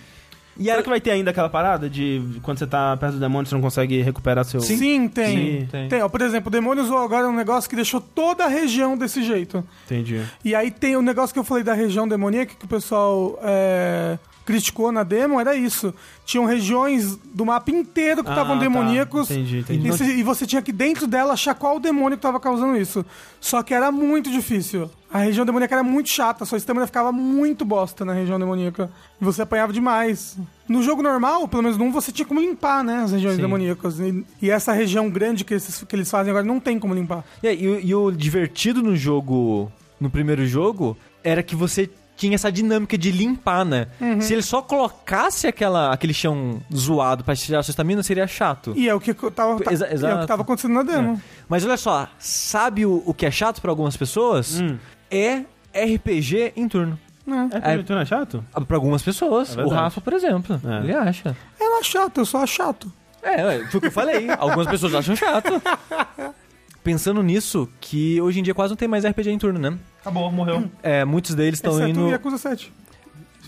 E 0.55 0.65
Será 0.65 0.75
era 0.75 0.83
que 0.83 0.89
vai 0.89 1.01
ter 1.01 1.09
ainda 1.09 1.31
aquela 1.31 1.49
parada 1.49 1.89
de 1.89 2.21
quando 2.43 2.59
você 2.59 2.67
tá 2.67 2.95
perto 2.97 3.13
do 3.13 3.19
demônio 3.19 3.47
você 3.47 3.55
não 3.55 3.61
consegue 3.61 4.01
recuperar 4.01 4.45
seu... 4.45 4.61
Sim, 4.61 5.07
tem. 5.07 5.61
Sim, 5.61 5.67
tem. 5.71 5.89
Tem, 5.89 6.01
ó, 6.03 6.07
por 6.07 6.21
exemplo, 6.21 6.49
o 6.49 6.51
demônio 6.51 6.83
usou 6.83 6.99
agora 6.99 7.27
um 7.27 7.35
negócio 7.35 7.67
que 7.67 7.75
deixou 7.75 7.99
toda 7.99 8.45
a 8.45 8.47
região 8.47 8.95
desse 8.95 9.23
jeito. 9.23 9.63
Entendi. 9.85 10.21
E 10.45 10.53
aí 10.53 10.69
tem 10.69 10.95
o 10.95 11.01
negócio 11.01 11.33
que 11.33 11.39
eu 11.39 11.43
falei 11.43 11.63
da 11.63 11.73
região 11.73 12.07
demoníaca 12.07 12.53
que 12.53 12.65
o 12.65 12.67
pessoal 12.67 13.39
é, 13.41 14.19
criticou 14.45 14.91
na 14.91 15.03
demo, 15.03 15.39
era 15.39 15.55
isso. 15.55 15.93
Tinham 16.25 16.45
regiões 16.45 17.15
do 17.33 17.45
mapa 17.45 17.71
inteiro 17.71 18.23
que 18.23 18.29
Ah, 18.29 18.33
estavam 18.33 18.55
tá. 18.57 18.61
demoníacos. 18.63 19.29
Entendi, 19.31 19.59
entendi. 19.59 19.87
E, 19.87 19.91
você, 19.91 20.03
e 20.05 20.23
você 20.23 20.45
tinha 20.45 20.61
que 20.61 20.71
dentro 20.71 21.07
dela 21.07 21.33
achar 21.33 21.53
qual 21.55 21.79
demônio 21.79 22.17
que 22.17 22.21
tava 22.21 22.39
causando 22.39 22.77
isso. 22.77 23.05
Só 23.39 23.61
que 23.63 23.73
era 23.73 23.91
muito 23.91 24.29
difícil. 24.31 24.89
A 25.11 25.19
região 25.19 25.45
demoníaca 25.45 25.75
era 25.75 25.83
muito 25.83 26.09
chata, 26.09 26.43
sua 26.43 26.57
estamina 26.57 26.87
ficava 26.87 27.11
muito 27.11 27.63
bosta 27.63 28.03
na 28.03 28.13
região 28.13 28.39
demoníaca. 28.39 28.89
E 29.21 29.23
você 29.23 29.43
apanhava 29.43 29.71
demais. 29.71 30.37
No 30.67 30.81
jogo 30.81 31.03
normal, 31.03 31.47
pelo 31.47 31.61
menos 31.63 31.77
no 31.77 31.85
1, 31.85 31.91
você 31.91 32.11
tinha 32.11 32.25
como 32.25 32.39
limpar, 32.39 32.83
né, 32.83 33.03
as 33.03 33.11
regiões 33.11 33.35
Sim. 33.35 33.41
demoníacas. 33.41 33.99
E, 33.99 34.25
e 34.41 34.49
essa 34.49 34.73
região 34.73 35.09
grande 35.09 35.43
que 35.43 35.53
eles, 35.53 35.83
que 35.87 35.95
eles 35.95 36.09
fazem 36.09 36.31
agora 36.31 36.45
não 36.45 36.59
tem 36.59 36.79
como 36.79 36.93
limpar. 36.95 37.23
E, 37.43 37.47
e 37.47 37.85
e 37.85 37.93
o 37.95 38.09
divertido 38.11 38.81
no 38.81 38.95
jogo, 38.95 39.71
no 39.99 40.09
primeiro 40.09 40.47
jogo, 40.47 40.97
era 41.23 41.43
que 41.43 41.55
você 41.55 41.87
tinha 42.23 42.35
essa 42.35 42.51
dinâmica 42.51 42.97
de 42.97 43.11
limpar, 43.11 43.65
né? 43.65 43.87
Uhum. 43.99 44.21
Se 44.21 44.33
ele 44.33 44.41
só 44.41 44.61
colocasse 44.61 45.45
aquela, 45.47 45.91
aquele 45.93 46.13
chão 46.13 46.61
zoado 46.73 47.23
pra 47.23 47.35
tirar 47.35 47.59
a 47.59 47.63
sua 47.63 47.71
estamina, 47.71 48.01
seria 48.01 48.25
chato. 48.27 48.73
E 48.75 48.87
é 48.87 48.93
o 48.95 48.99
que 48.99 49.11
eu 49.11 49.31
tava, 49.31 49.59
tá- 49.61 49.71
Exa- 49.73 49.87
e 49.87 49.91
é 50.05 50.15
o 50.15 50.19
que 50.21 50.27
tava 50.27 50.41
acontecendo 50.43 50.73
na 50.73 50.83
demo. 50.83 51.21
Mas 51.49 51.65
olha 51.65 51.77
só, 51.77 52.07
sabe 52.17 52.85
o, 52.85 53.03
o 53.05 53.13
que 53.13 53.25
é 53.25 53.31
chato 53.31 53.61
pra 53.61 53.69
algumas 53.71 53.97
pessoas? 53.97 54.59
Hum. 54.61 54.77
É 55.11 55.43
RPG 55.73 56.53
em 56.55 56.67
turno. 56.67 56.97
É. 57.27 57.71
É, 57.71 57.75
é, 57.75 57.85
não 57.87 57.99
é 58.01 58.05
chato? 58.05 58.43
Ah, 58.53 58.59
Pra 58.61 58.75
algumas 58.77 59.01
pessoas. 59.01 59.57
É 59.57 59.63
o. 59.63 59.69
Rafa, 59.69 60.01
por 60.01 60.13
exemplo. 60.13 60.59
É. 60.65 60.83
Ele 60.83 60.93
acha. 60.93 61.35
Não 61.59 61.79
acho 61.79 61.91
chato, 61.91 62.17
eu 62.19 62.25
só 62.25 62.43
acho 62.43 62.53
chato. 62.55 62.91
É, 63.21 63.59
foi 63.67 63.77
o 63.77 63.81
que 63.81 63.87
eu 63.87 63.91
falei. 63.91 64.27
Algumas 64.37 64.67
pessoas 64.67 64.93
acham 64.95 65.15
chato. 65.15 65.61
Pensando 66.83 67.23
nisso, 67.23 67.69
que 67.79 68.19
hoje 68.21 68.39
em 68.39 68.43
dia 68.43 68.53
quase 68.53 68.71
não 68.71 68.77
tem 68.77 68.87
mais 68.87 69.05
RPG 69.05 69.29
em 69.29 69.37
turno, 69.37 69.59
né? 69.59 69.77
Acabou, 70.01 70.31
morreu. 70.31 70.69
É, 70.81 71.05
muitos 71.05 71.33
deles 71.33 71.59
estão 71.59 71.87
indo. 71.87 72.07
o 72.07 72.09
Yakuza 72.09 72.37
7. 72.37 72.71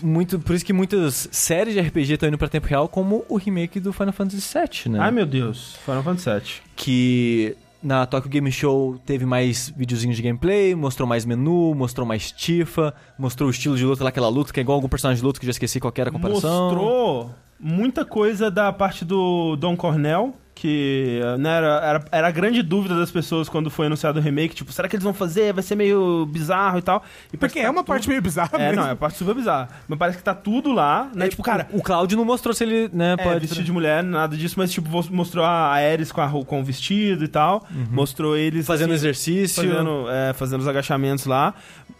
Muito, 0.02 0.38
por 0.38 0.54
isso 0.54 0.64
que 0.64 0.72
muitas 0.72 1.28
séries 1.30 1.74
de 1.74 1.80
RPG 1.80 2.14
estão 2.14 2.28
indo 2.28 2.38
pra 2.38 2.48
tempo 2.48 2.66
real, 2.66 2.88
como 2.88 3.24
o 3.28 3.36
remake 3.36 3.80
do 3.80 3.92
Final 3.92 4.12
Fantasy 4.12 4.58
VII, 4.58 4.92
né? 4.92 4.98
Ai, 5.00 5.10
meu 5.10 5.26
Deus. 5.26 5.76
Final 5.84 6.02
Fantasy 6.02 6.30
VII. 6.30 6.62
Que 6.74 7.56
na 7.82 8.04
Tokyo 8.04 8.28
Game 8.30 8.50
Show 8.50 8.98
teve 9.06 9.24
mais 9.24 9.72
videozinhos 9.76 10.16
de 10.16 10.22
gameplay, 10.22 10.74
mostrou 10.74 11.08
mais 11.08 11.24
menu, 11.24 11.74
mostrou 11.74 12.06
mais 12.06 12.32
tifa, 12.32 12.92
mostrou 13.18 13.48
o 13.48 13.50
estilo 13.50 13.76
de 13.76 13.84
luta 13.84 14.02
lá, 14.02 14.10
aquela 14.10 14.28
luta 14.28 14.52
que 14.52 14.60
é 14.60 14.62
igual 14.62 14.76
algum 14.76 14.88
personagem 14.88 15.20
de 15.20 15.24
luta 15.26 15.38
que 15.38 15.44
eu 15.44 15.48
já 15.48 15.52
esqueci 15.52 15.78
qual 15.78 15.92
era 15.96 16.10
a 16.10 16.12
comparação. 16.12 16.64
Mostrou 16.64 17.30
muita 17.58 18.04
coisa 18.04 18.50
da 18.50 18.72
parte 18.72 19.04
do 19.04 19.56
Don 19.56 19.76
Cornell, 19.76 20.34
que 20.58 21.20
né, 21.38 21.50
era, 21.58 21.66
era, 21.84 22.04
era 22.10 22.28
a 22.28 22.30
grande 22.30 22.62
dúvida 22.62 22.98
das 22.98 23.10
pessoas 23.10 23.46
quando 23.46 23.68
foi 23.70 23.86
anunciado 23.86 24.18
o 24.18 24.22
remake. 24.22 24.54
Tipo, 24.54 24.72
será 24.72 24.88
que 24.88 24.96
eles 24.96 25.04
vão 25.04 25.12
fazer? 25.12 25.52
Vai 25.52 25.62
ser 25.62 25.76
meio 25.76 26.24
bizarro 26.24 26.78
e 26.78 26.82
tal. 26.82 27.04
E 27.30 27.36
Porque 27.36 27.52
que 27.52 27.58
é 27.58 27.64
tá 27.64 27.68
uma 27.70 27.82
tudo- 27.82 27.86
parte 27.88 28.08
meio 28.08 28.22
bizarra 28.22 28.50
É, 28.54 28.68
mesmo. 28.70 28.80
não, 28.80 28.88
é 28.88 28.92
a 28.92 28.96
parte 28.96 29.18
super 29.18 29.34
bizarra. 29.34 29.68
Mas 29.86 29.98
parece 29.98 30.16
que 30.16 30.24
tá 30.24 30.34
tudo 30.34 30.72
lá, 30.72 31.10
né? 31.14 31.28
tipo, 31.28 31.42
cara, 31.42 31.68
o 31.74 31.82
Cláudio 31.82 32.16
não 32.16 32.24
mostrou 32.24 32.54
se 32.54 32.64
ele, 32.64 32.88
né, 32.90 33.12
é, 33.18 33.22
pode... 33.22 33.40
vestido 33.40 33.62
de 33.64 33.70
mulher, 33.70 34.02
nada 34.02 34.34
disso, 34.34 34.54
mas 34.56 34.72
tipo, 34.72 34.88
mostrou 35.12 35.44
a 35.44 35.50
Ares 35.74 36.10
com, 36.10 36.22
a, 36.22 36.28
com 36.46 36.60
o 36.60 36.64
vestido 36.64 37.22
e 37.22 37.28
tal. 37.28 37.66
Mostrou 37.90 38.34
eles 38.34 38.66
Fazendo 38.66 38.94
assim, 38.94 38.94
exercício. 39.08 39.62
fazendo, 39.62 40.06
é, 40.10 40.32
fazendo 40.32 40.60
os 40.62 40.68
agachamentos 40.68 41.26
lá. 41.26 41.52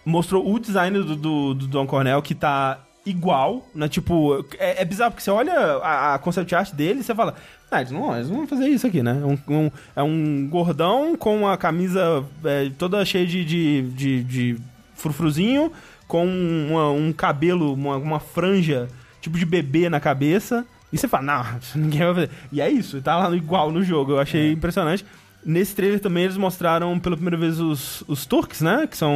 Mostrou 0.02 0.50
o 0.50 0.58
design 0.58 0.98
do, 0.98 1.14
do, 1.14 1.54
do 1.54 1.66
Don 1.66 1.86
Cornell, 1.86 2.22
que 2.22 2.34
tá 2.34 2.78
igual, 3.04 3.64
né? 3.74 3.86
Tipo, 3.88 4.44
é, 4.58 4.82
é 4.82 4.84
bizarro, 4.84 5.12
porque 5.12 5.22
você 5.22 5.30
olha 5.30 5.52
a, 5.82 6.14
a 6.14 6.18
concept 6.18 6.52
art 6.54 6.72
dele 6.72 7.00
e 7.00 7.02
você 7.04 7.14
fala, 7.14 7.34
Ah, 7.70 7.80
eles 7.80 7.90
não, 7.90 8.14
eles 8.14 8.28
não 8.28 8.36
vão 8.38 8.46
fazer 8.46 8.68
isso 8.68 8.86
aqui, 8.86 9.02
né? 9.02 9.12
Um- 9.14 9.38
um- 9.52 9.70
é 9.94 10.02
um 10.02 10.46
gordão 10.48 11.16
com 11.16 11.48
a 11.48 11.56
camisa 11.56 12.24
é, 12.44 12.70
toda 12.78 13.04
cheia 13.04 13.26
de, 13.26 13.44
de, 13.44 13.82
de, 13.90 14.22
de 14.24 14.56
frufruzinho, 14.94 15.72
com 16.06 16.24
uma- 16.26 16.90
um 16.92 17.12
cabelo, 17.12 17.74
uma, 17.74 17.96
uma 17.96 18.20
franja 18.20 18.88
tipo 19.20 19.36
de 19.36 19.44
bebê 19.44 19.88
na 19.88 19.98
cabeça. 19.98 20.64
E 20.92 20.96
você 20.96 21.08
fala, 21.08 21.24
não, 21.24 21.44
ninguém 21.82 22.00
vai 22.00 22.14
fazer. 22.14 22.30
E 22.52 22.60
é 22.60 22.70
isso, 22.70 23.02
tá 23.02 23.16
lá 23.16 23.34
igual 23.36 23.72
no 23.72 23.82
jogo. 23.82 24.12
Eu 24.12 24.20
achei 24.20 24.52
impressionante. 24.52 25.04
Nesse 25.44 25.74
trailer 25.74 26.00
também 26.00 26.24
eles 26.24 26.36
mostraram 26.36 26.98
pela 26.98 27.16
primeira 27.16 27.36
vez 27.36 27.58
os, 27.60 28.02
os 28.08 28.24
Turks, 28.26 28.60
né? 28.60 28.86
Que 28.88 28.96
são 28.96 29.12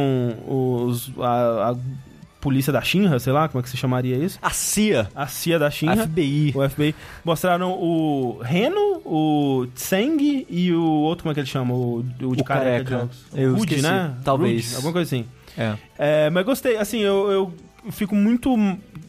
os. 0.47 1.11
a, 1.19 1.71
a 1.71 1.75
polícia 2.41 2.73
da 2.73 2.81
Shinra, 2.81 3.19
sei 3.19 3.31
lá, 3.31 3.47
como 3.47 3.59
é 3.59 3.63
que 3.63 3.69
se 3.69 3.77
chamaria 3.77 4.17
isso? 4.17 4.37
A 4.41 4.49
CIA, 4.49 5.07
A 5.15 5.27
CIA 5.27 5.57
da 5.59 5.67
a 5.67 5.71
Shinra. 5.71 6.07
FBI. 6.07 6.51
O 6.55 6.67
FBI. 6.69 6.95
Mostraram 7.23 7.71
o 7.71 8.39
Reno, 8.43 9.01
o 9.05 9.67
Tseng 9.75 10.45
e 10.49 10.73
o 10.73 10.81
outro, 10.83 11.23
como 11.23 11.31
é 11.31 11.33
que 11.35 11.39
ele 11.39 11.47
chama? 11.47 11.73
O, 11.73 11.99
o 11.99 12.03
de 12.35 12.41
O 12.41 12.43
careca. 12.43 12.83
careca. 12.83 13.09
de- 13.33 13.41
Eu 13.41 13.51
Rude, 13.55 13.75
esqueci. 13.75 13.81
né? 13.83 14.13
Talvez. 14.23 14.63
Rude, 14.65 14.75
alguma 14.75 14.93
coisa 14.93 15.07
assim. 15.07 15.25
É. 15.57 15.75
É, 15.97 16.29
mas 16.29 16.45
gostei, 16.45 16.77
assim, 16.77 16.99
eu, 16.99 17.31
eu 17.31 17.53
fico 17.91 18.15
muito 18.15 18.55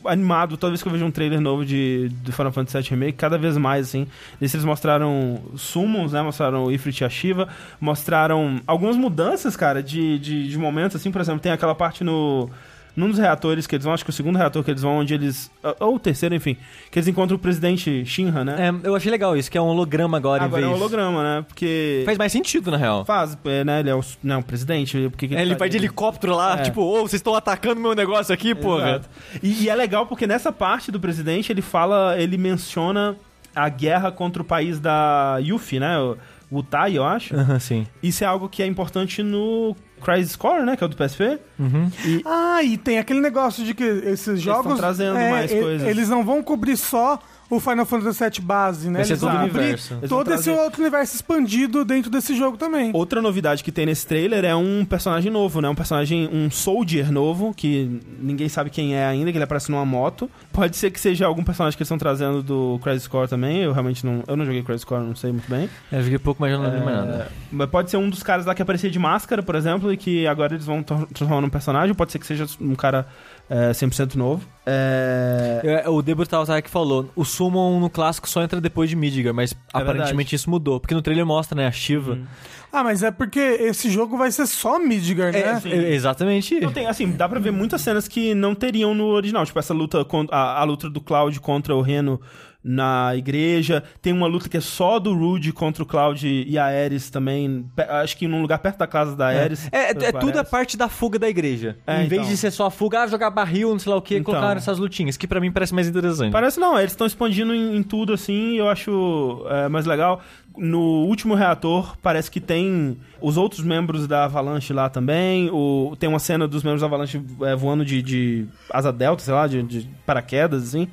animado 0.05 0.57
toda 0.57 0.71
vez 0.73 0.83
que 0.83 0.89
eu 0.89 0.93
vejo 0.93 1.05
um 1.05 1.11
trailer 1.11 1.41
novo 1.41 1.65
de, 1.65 2.09
do 2.25 2.33
Final 2.33 2.51
Fantasy 2.51 2.77
VII 2.79 2.91
Remake, 2.99 3.13
cada 3.17 3.39
vez 3.39 3.57
mais, 3.57 3.87
assim. 3.89 4.07
Nesse 4.41 4.57
eles 4.57 4.65
mostraram 4.65 5.41
Summons, 5.57 6.13
né, 6.13 6.21
mostraram 6.23 6.65
o 6.65 6.73
Ifrit 6.73 7.01
e 7.01 7.05
a 7.05 7.09
Shiva, 7.09 7.49
mostraram 7.81 8.61
algumas 8.67 8.97
mudanças, 8.97 9.55
cara, 9.57 9.83
de, 9.83 10.19
de, 10.19 10.49
de 10.49 10.59
momentos, 10.59 10.97
assim, 10.97 11.11
por 11.13 11.21
exemplo, 11.21 11.41
tem 11.41 11.53
aquela 11.53 11.75
parte 11.75 12.03
no... 12.03 12.51
Num 12.95 13.09
dos 13.09 13.19
reatores 13.19 13.67
que 13.67 13.75
eles 13.75 13.85
vão, 13.85 13.95
acho 13.95 14.05
que 14.05 14.11
o 14.11 14.13
segundo 14.13 14.37
reator 14.37 14.63
que 14.63 14.71
eles 14.71 14.83
vão, 14.83 14.99
onde 14.99 15.15
eles... 15.15 15.51
Ou 15.81 15.97
o 15.97 15.99
terceiro, 15.99 16.35
enfim, 16.35 16.57
que 16.91 16.99
eles 16.99 17.09
encontram 17.09 17.37
o 17.37 17.39
presidente 17.39 18.05
Shinra, 18.05 18.45
né? 18.45 18.57
É, 18.69 18.87
eu 18.89 18.95
achei 18.95 19.11
legal 19.11 19.37
isso, 19.37 19.51
que 19.51 19.57
é 19.57 19.61
um 19.63 19.67
holograma 19.67 20.17
agora, 20.19 20.45
Agora 20.45 20.61
em 20.61 20.65
é 20.65 20.69
um 20.69 20.71
vez... 20.73 20.81
holograma, 20.83 21.23
né? 21.23 21.45
Porque... 21.49 22.03
Faz 22.05 22.19
mais 22.19 22.31
sentido, 22.33 22.71
na 22.71 22.77
real. 22.77 23.05
Faz, 23.05 23.37
é, 23.47 23.65
né? 23.65 23.81
Ele 23.81 23.91
é 23.91 23.95
o, 23.95 24.05
não, 24.23 24.41
o 24.41 24.45
presidente. 24.45 25.09
Porque 25.11 25.29
que 25.29 25.35
É, 25.35 25.41
ele 25.43 25.53
tá 25.53 25.59
vai 25.61 25.69
de 25.69 25.77
helicóptero 25.79 26.35
lá, 26.37 26.59
É. 26.59 26.63
tipo, 26.63 26.83
ô, 26.83 26.97
vocês 27.01 27.15
estão 27.15 27.35
atacando 27.35 27.81
meu 27.81 27.95
negócio 27.95 28.33
aqui, 28.35 28.55
porra. 28.55 28.91
Exato. 28.91 29.09
E, 29.43 29.65
e 29.65 29.69
é 29.69 29.75
legal 29.75 30.07
porque 30.07 30.27
nessa 30.27 30.53
parte 30.53 30.91
do 30.93 31.01
presidente 31.01 31.51
ele 31.51 31.63
fala, 31.63 32.17
ele 32.19 32.37
menciona 32.37 33.17
a 33.55 33.69
guerra 33.69 34.11
contra 34.13 34.43
o 34.43 34.45
país 34.45 34.79
da 34.81 35.39
Yuffie, 35.43 35.81
né? 35.81 35.99
O, 35.99 36.17
o 36.51 36.59
Utai, 36.59 36.99
eu 36.99 37.05
acho. 37.05 37.35
Aham, 37.35 37.59
sim. 37.59 37.87
Isso 38.03 38.23
é 38.25 38.27
algo 38.27 38.49
que 38.49 38.63
é 38.63 38.67
importante 38.67 39.23
no 39.23 39.75
Crisis 40.03 40.37
Core, 40.37 40.65
né? 40.65 40.77
Que 40.77 40.85
é 40.85 40.87
o 40.87 40.89
do 40.91 40.97
PSP. 40.97 41.39
Uhum. 41.59 41.91
E 42.05 42.23
Ah, 42.27 42.63
e 42.63 42.77
tem 42.77 42.99
aquele 42.99 43.21
negócio 43.21 43.65
de 43.65 43.73
que 43.75 43.83
esses 43.85 44.41
jogos. 44.41 44.67
tão 44.67 44.77
trazendo 44.77 45.17
é, 45.19 45.31
mais 45.31 45.51
e- 45.53 45.61
coisas. 45.61 45.89
Eles 45.89 46.09
não 46.09 46.25
vão 46.25 46.43
cobrir 46.43 46.77
só 46.77 47.19
o 47.57 47.61
Final 47.61 47.85
Fantasy 47.85 48.19
VII 48.25 48.41
base, 48.41 48.89
né? 48.89 48.97
Vai 49.01 49.05
ser 49.05 49.13
Eles 49.13 49.21
todo 49.21 49.31
vão 49.33 49.41
o 49.41 49.43
universo. 49.45 49.95
Eles 49.95 50.09
vão 50.11 50.19
todo 50.19 50.33
esse 50.35 50.45
trazer- 50.45 50.61
outro 50.61 50.81
universo 50.81 51.15
expandido 51.15 51.85
dentro 51.85 52.11
desse 52.11 52.35
jogo 52.35 52.57
também. 52.57 52.91
outra 52.95 53.21
novidade 53.21 53.63
que 53.63 53.71
tem 53.71 53.87
nesse 53.87 54.07
trailer 54.07 54.45
é 54.45 54.55
um 54.55 54.85
personagem 54.85 55.31
novo, 55.31 55.61
né? 55.61 55.69
Um 55.69 55.75
personagem, 55.75 56.29
um 56.33 56.51
soldier 56.51 57.13
novo, 57.13 57.53
que 57.55 58.01
ninguém 58.21 58.49
sabe 58.49 58.71
quem 58.71 58.95
é 58.95 59.05
ainda, 59.05 59.31
que 59.31 59.37
ele 59.37 59.45
aparece 59.45 59.71
numa 59.71 59.85
moto. 59.85 60.31
Pode 60.53 60.77
ser 60.77 60.91
que 60.91 60.99
seja 61.01 61.27
algum 61.27 61.45
personagem 61.45 61.77
que 61.77 61.83
eles 61.83 61.87
estão 61.89 61.99
trazendo 61.99 62.43
do 62.43 62.81
Crisis 62.83 63.07
Core 63.07 63.29
também. 63.29 63.59
Eu 63.63 63.73
realmente 63.73 64.05
não. 64.07 64.25
Eu 64.27 64.37
não 64.37 64.45
joguei 64.47 64.63
Crisis 64.63 64.85
Core, 64.85 65.03
não 65.05 65.15
sei 65.15 65.33
muito 65.33 65.49
bem. 65.51 65.69
É, 65.91 65.99
Eu 65.99 66.03
joguei 66.05 66.19
pouco, 66.19 66.41
mas 66.41 66.51
já 66.53 66.57
não 66.59 66.65
lembro 66.65 66.85
mais 66.85 66.97
É, 66.97 67.01
nada. 67.03 67.33
Mas 67.51 67.69
pode 67.69 67.91
ser 67.91 67.97
um 67.99 68.09
dos 68.09 68.23
caras 68.23 68.47
lá 68.47 68.55
que 68.55 68.63
aparecia 68.63 68.91
de 68.91 68.99
máscara, 68.99 69.43
por 69.43 69.55
exemplo, 69.55 69.93
e 69.93 69.97
que 69.97 70.27
agora 70.27 70.55
eles 70.55 70.65
vão 70.65 70.83
tor- 70.83 71.07
transformar 71.13 71.41
num 71.43 71.51
personagem. 71.51 71.95
Pode 71.95 72.13
ser 72.13 72.19
que 72.19 72.27
seja 72.27 72.47
um 72.61 72.75
cara 72.75 73.07
é, 73.53 73.71
100% 73.73 74.15
novo. 74.15 74.43
É... 74.65 75.83
É, 75.85 75.89
o 75.89 76.01
Debut 76.01 76.27
que 76.65 76.71
falou, 76.71 77.11
o 77.15 77.23
Summon 77.23 77.79
no 77.79 77.91
clássico 77.91 78.27
só 78.27 78.43
entra 78.43 78.63
depois 78.63 78.89
de 78.89 78.97
Midgar, 78.97 79.35
mas 79.35 79.55
aparentemente 79.71 80.35
isso 80.35 80.49
mudou. 80.49 80.81
Porque 80.81 80.95
no 80.95 81.03
trailer 81.03 81.27
mostra, 81.27 81.55
né, 81.55 81.67
a 81.67 81.71
Shiva. 81.71 82.13
Uhum. 82.13 82.25
Ah, 82.73 82.83
mas 82.83 83.03
é 83.03 83.11
porque 83.11 83.39
esse 83.39 83.91
jogo 83.91 84.17
vai 84.17 84.33
ser 84.33 84.47
só 84.47 84.79
Midgar, 84.79 85.33
né? 85.33 85.41
É, 85.41 85.61
sim. 85.61 85.71
é, 85.71 85.93
exatamente. 85.93 86.59
Não 86.61 86.73
tem, 86.73 86.87
assim, 86.87 87.11
dá 87.11 87.29
pra 87.29 87.39
ver 87.39 87.51
muitas 87.51 87.83
cenas 87.83 88.09
que 88.09 88.35
não 88.35 88.55
teriam 88.55 88.95
no 88.95 89.09
original. 89.09 89.45
Tipo, 89.45 89.59
essa 89.59 89.75
luta, 89.75 90.07
a, 90.31 90.61
a 90.61 90.65
luta 90.65 90.89
do 90.89 91.03
Cloud 91.03 91.39
contra 91.39 91.77
o 91.77 91.83
Reno 91.83 92.19
na 92.63 93.13
igreja. 93.17 93.83
Tem 94.01 94.13
uma 94.13 94.27
luta 94.27 94.49
que 94.49 94.57
é 94.57 94.61
só 94.61 94.99
do 94.99 95.15
Rude 95.15 95.53
contra 95.53 95.83
o 95.83 95.87
Cloud 95.87 96.27
e 96.47 96.59
a 96.59 96.67
Ares 96.67 97.11
também. 97.11 97.67
Acho 97.89 98.17
que 98.17 98.29
num 98.29 98.41
lugar 98.41 98.59
perto 98.59 98.79
da 98.79 98.87
casa 98.87 99.17
da 99.17 99.27
Ares. 99.27 99.69
É, 99.73 99.91
é, 99.91 99.91
é 99.91 100.13
tudo 100.13 100.39
a 100.39 100.45
parte 100.45 100.77
da 100.77 100.89
fuga 100.89 101.19
da 101.19 101.29
igreja. 101.29 101.77
É, 101.87 102.05
em 102.05 102.09
vez 102.09 102.23
então. 102.23 102.31
de 102.31 102.37
ser 102.37 102.51
só 102.51 102.67
a 102.67 102.71
fuga, 102.71 103.03
ah, 103.03 103.07
jogar 103.07 103.31
barril, 103.31 103.71
não 103.71 103.79
sei 103.79 103.91
lá 103.91 103.97
o 103.97 104.03
que, 104.03 104.17
Então. 104.17 104.33
colocaram 104.33 104.59
essas 104.59 104.79
lutinhas, 104.79 105.17
que 105.17 105.27
pra 105.27 105.41
mim 105.41 105.51
parece 105.51 105.75
mais 105.75 105.89
interessante. 105.89 106.33
Parece 106.33 106.61
não, 106.61 106.79
eles 106.79 106.93
estão 106.93 107.07
expandindo 107.07 107.55
em, 107.55 107.77
em 107.77 107.83
tudo 107.83 108.13
assim, 108.13 108.55
e 108.55 108.59
eu 108.59 108.69
acho 108.69 109.45
é, 109.49 109.69
mais 109.69 109.87
legal. 109.87 110.21
No 110.57 111.07
último 111.07 111.35
reator, 111.35 111.97
parece 112.03 112.31
que 112.31 112.41
tem 112.41 112.99
os 113.21 113.37
outros 113.37 113.65
membros 113.65 114.07
da 114.07 114.25
Avalanche 114.25 114.73
lá 114.73 114.91
também. 114.91 115.49
O, 115.51 115.97
tem 115.99 116.09
uma 116.09 116.19
cena 116.19 116.47
dos 116.47 116.63
membros 116.63 116.83
da 116.83 116.87
Avalanche 116.87 117.23
é, 117.43 117.57
voando 117.57 117.85
de, 117.85 118.03
de 118.03 118.47
asa 118.71 118.93
delta, 118.93 119.23
sei 119.23 119.33
lá, 119.33 119.47
de, 119.47 119.63
de 119.63 119.89
paraquedas, 120.05 120.63
assim. 120.69 120.89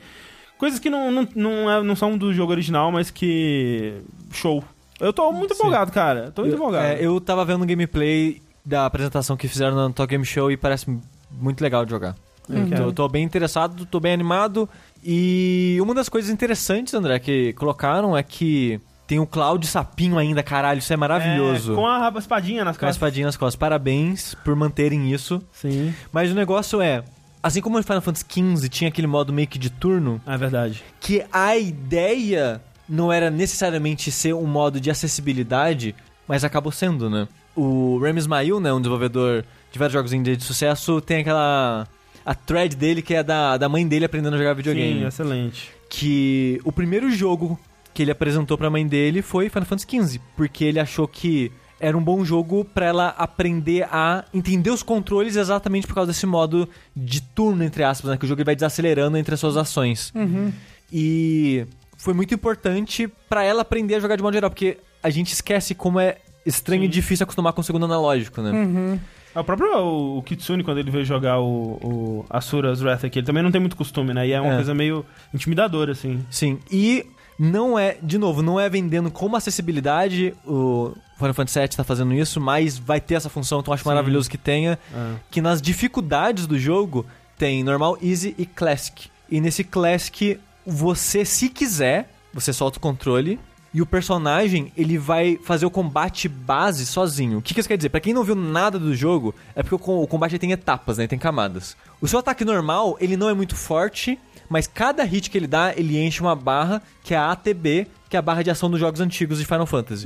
Coisas 0.60 0.78
que 0.80 0.90
não, 0.90 1.10
não, 1.10 1.28
não, 1.36 1.72
é- 1.72 1.82
não 1.82 1.96
são 1.96 2.16
do 2.18 2.32
jogo 2.34 2.52
original, 2.52 2.92
mas 2.92 3.10
que. 3.10 4.02
Show. 4.32 4.64
Eu 5.00 5.12
tô 5.14 5.32
muito 5.32 5.54
Sim. 5.56 5.62
empolgado, 5.62 5.92
cara. 5.92 6.30
Tô 6.32 6.42
muito 6.42 6.54
eu, 6.54 6.58
empolgado. 6.58 6.86
é, 6.86 6.98
eu 7.04 7.20
tava 7.22 7.44
vendo 7.46 7.64
um 7.64 7.66
gameplay 7.66 8.42
da 8.66 8.86
apresentação 8.86 9.38
que 9.38 9.48
fizeram 9.48 9.76
no 9.76 9.94
Talk 9.94 10.12
Game 10.12 10.26
Show 10.26 10.52
e 10.52 10.58
parece 10.58 10.86
muito 11.32 11.62
legal 11.62 11.86
de 11.86 11.92
jogar. 11.92 12.16
Eu 12.50 12.58
Eu 12.58 12.68
quero. 12.68 12.84
tô, 12.88 12.92
tô 12.94 13.08
bem 13.08 13.24
interessado, 13.24 13.86
tô 13.86 14.00
bem 14.00 14.12
animado. 14.14 14.68
E 15.04 15.78
uma 15.82 15.96
das 15.96 16.10
coisas 16.10 16.30
interessantes, 16.30 16.94
André, 16.94 17.18
que 17.20 17.54
colocaram 17.54 18.18
é 18.18 18.22
que 18.22 18.82
tem 19.08 19.18
o 19.20 19.26
Cloud 19.26 19.66
Sapinho 19.66 20.18
ainda, 20.18 20.44
caralho, 20.44 20.80
isso 20.80 20.92
é 20.92 20.98
maravilhoso. 20.98 21.72
É, 21.72 21.76
com 21.76 21.88
a 21.88 22.12
espadinha 22.18 22.66
nas 22.66 22.76
Com 22.78 22.86
a 22.86 22.88
costas. 22.90 22.96
espadinha 22.98 23.26
nas 23.28 23.38
costas. 23.38 23.56
Parabéns 23.56 24.36
por 24.44 24.56
manterem 24.56 25.12
isso. 25.12 25.42
Sim. 25.54 25.94
Mas 26.12 26.30
o 26.32 26.36
negócio 26.36 26.82
é, 26.82 27.04
assim 27.42 27.62
como 27.62 27.78
no 27.78 27.84
Final 27.84 28.02
Fantasy 28.02 28.26
XV 28.30 28.70
tinha 28.70 28.88
aquele 28.90 29.08
modo 29.08 29.32
meio 29.34 29.48
que 29.48 29.58
de 29.60 29.70
turno, 29.70 30.22
É 30.26 30.38
verdade. 30.38 30.84
que 31.00 31.24
a 31.32 31.58
ideia 31.58 32.62
não 32.88 33.12
era 33.12 33.30
necessariamente 33.30 34.12
ser 34.12 34.34
um 34.34 34.46
modo 34.48 34.80
de 34.80 34.90
acessibilidade, 34.90 35.96
mas 36.28 36.44
acabou 36.44 36.72
sendo, 36.72 37.10
né? 37.10 37.28
O 37.56 38.00
Remy 38.00 38.20
Ismail, 38.20 38.60
né, 38.60 38.72
um 38.74 38.80
desenvolvedor 38.80 39.46
de 39.72 39.78
vários 39.78 39.94
jogos 39.94 40.14
indie 40.14 40.36
de 40.36 40.44
sucesso, 40.44 41.00
tem 41.02 41.18
aquela... 41.22 41.88
A 42.26 42.36
thread 42.36 42.76
dele 42.76 43.02
que 43.02 43.14
é 43.16 43.24
da, 43.24 43.58
da 43.58 43.68
mãe 43.70 43.88
dele 43.88 44.06
aprendendo 44.06 44.36
a 44.36 44.38
jogar 44.38 44.54
videogame. 44.54 45.00
Sim, 45.02 45.06
excelente. 45.08 45.72
Que 45.90 46.60
o 46.64 46.72
primeiro 46.72 47.10
jogo 47.12 47.60
que 47.94 48.04
ele 48.04 48.12
apresentou 48.12 48.58
pra 48.58 48.70
mãe 48.70 48.86
dele 48.88 49.22
foi 49.22 49.50
Final 49.50 49.66
Fantasy 49.66 49.88
XV, 49.90 50.22
porque 50.36 50.64
ele 50.64 50.80
achou 50.80 51.08
que 51.08 51.52
era 51.80 51.98
um 51.98 52.04
bom 52.04 52.24
jogo 52.26 52.66
pra 52.66 52.86
ela 52.86 53.08
aprender 53.18 53.84
a 53.92 54.26
entender 54.34 54.70
os 54.70 54.84
controles 54.84 55.36
exatamente 55.36 55.88
por 55.88 55.94
causa 55.96 56.12
desse 56.12 56.26
modo 56.26 56.68
de 56.96 57.22
turno, 57.22 57.64
entre 57.64 57.84
aspas, 57.84 58.12
né? 58.12 58.18
Que 58.18 58.26
o 58.26 58.28
jogo 58.28 58.44
vai 58.44 58.56
desacelerando 58.56 59.18
entre 59.18 59.34
as 59.34 59.40
suas 59.40 59.56
ações. 59.58 60.12
Uhum. 60.16 60.52
E 60.92 61.66
foi 61.98 62.14
muito 62.14 62.34
importante 62.34 63.10
pra 63.30 63.44
ela 63.44 63.62
aprender 63.62 63.96
a 63.96 64.00
jogar 64.00 64.16
de 64.16 64.24
modo 64.24 64.34
geral, 64.34 64.50
porque 64.50 64.78
a 65.02 65.10
gente 65.10 65.32
esquece 65.34 65.74
como 65.76 66.00
é 66.00 66.18
estranho 66.46 66.84
e 66.84 66.88
difícil 66.88 67.24
acostumar 67.24 67.54
com 67.54 67.62
o 67.62 67.64
segundo 67.64 67.86
analógico, 67.86 68.42
né? 68.42 68.52
Uhum. 68.52 69.00
É, 69.36 69.40
O 69.40 69.44
próprio 69.44 69.72
o, 69.78 70.18
o 70.18 70.24
Kitsune, 70.24 70.64
quando 70.64 70.80
ele 70.80 70.90
veio 70.90 71.06
jogar 71.06 71.40
o, 71.40 71.46
o 71.84 72.26
Asura's 72.30 72.82
Wrath 72.82 73.06
aqui, 73.06 73.20
ele 73.20 73.26
também 73.26 73.44
não 73.44 73.52
tem 73.52 73.62
muito 73.62 73.76
costume, 73.76 74.14
né? 74.14 74.28
E 74.28 74.32
é 74.32 74.42
uma 74.42 74.54
É. 74.54 74.56
coisa 74.56 74.74
meio 74.74 75.06
intimidadora, 75.34 75.92
assim. 75.92 76.26
Sim, 76.32 76.58
e 76.72 77.06
não 77.40 77.80
é, 77.80 77.98
de 78.04 78.18
novo, 78.18 78.42
não 78.42 78.60
é 78.60 78.68
vendendo 78.70 79.10
como 79.10 79.38
acessibilidade, 79.38 80.34
o 80.46 80.92
Final 81.18 81.34
Fantasy 81.34 81.60
VII 81.60 81.70
tá 81.70 81.84
fazendo 81.86 82.14
isso, 82.14 82.42
mas 82.42 82.78
vai 82.78 83.00
ter 83.00 83.16
essa 83.16 83.30
função, 83.30 83.62
então 83.62 83.74
acho 83.74 83.84
Sim. 83.84 83.90
maravilhoso 83.90 84.30
que 84.30 84.38
tenha, 84.38 84.78
É. 84.94 85.14
que 85.32 85.42
nas 85.42 85.62
dificuldades 85.62 86.46
do 86.46 86.60
jogo 86.60 87.06
tem 87.38 87.64
normal, 87.64 87.98
easy 88.02 88.36
e 88.38 88.46
classic. 88.46 89.10
E 89.32 89.40
nesse 89.40 89.64
classic, 89.64 90.38
você, 90.68 91.24
se 91.24 91.48
quiser, 91.48 92.12
você 92.34 92.52
solta 92.52 92.78
o 92.78 92.82
controle 92.82 93.40
e 93.74 93.82
o 93.82 93.86
personagem, 93.86 94.74
ele 94.76 94.98
vai 94.98 95.40
fazer 95.44 95.66
o 95.66 95.70
combate 95.70 96.28
base 96.28 96.86
sozinho. 96.86 97.38
O 97.38 97.42
que, 97.42 97.54
que 97.54 97.60
isso 97.60 97.70
quer 97.70 97.78
dizer? 97.78 97.90
Pra 97.90 98.00
quem 98.00 98.14
não 98.14 98.24
viu 98.24 98.36
nada 98.36 98.80
do 98.80 98.96
jogo, 98.96 99.34
é 99.56 99.62
porque 99.64 99.76
o 99.76 100.08
combate 100.08 100.40
tem 100.40 100.52
etapas, 100.52 100.98
né? 100.98 101.06
Tem 101.08 101.20
camadas. 101.20 101.78
O 102.02 102.08
seu 102.08 102.18
ataque 102.20 102.44
normal, 102.44 102.98
ele 103.00 103.16
não 103.16 103.30
é 103.30 103.34
muito 103.34 103.56
forte, 103.56 104.18
mas 104.50 104.66
cada 104.68 105.04
hit 105.04 105.30
que 105.30 105.38
ele 105.38 105.48
dá, 105.48 105.74
ele 105.78 105.98
enche 105.98 106.22
uma 106.22 106.36
barra, 106.36 106.82
que 107.04 107.14
é 107.14 107.18
a 107.18 107.32
ATB, 107.32 107.88
que 108.10 108.16
é 108.16 108.20
a 108.20 108.22
barra 108.22 108.42
de 108.44 108.50
ação 108.50 108.70
dos 108.70 108.80
jogos 108.80 109.00
antigos 109.00 109.38
de 109.38 109.46
Final 109.46 109.66
Fantasy. 109.68 110.06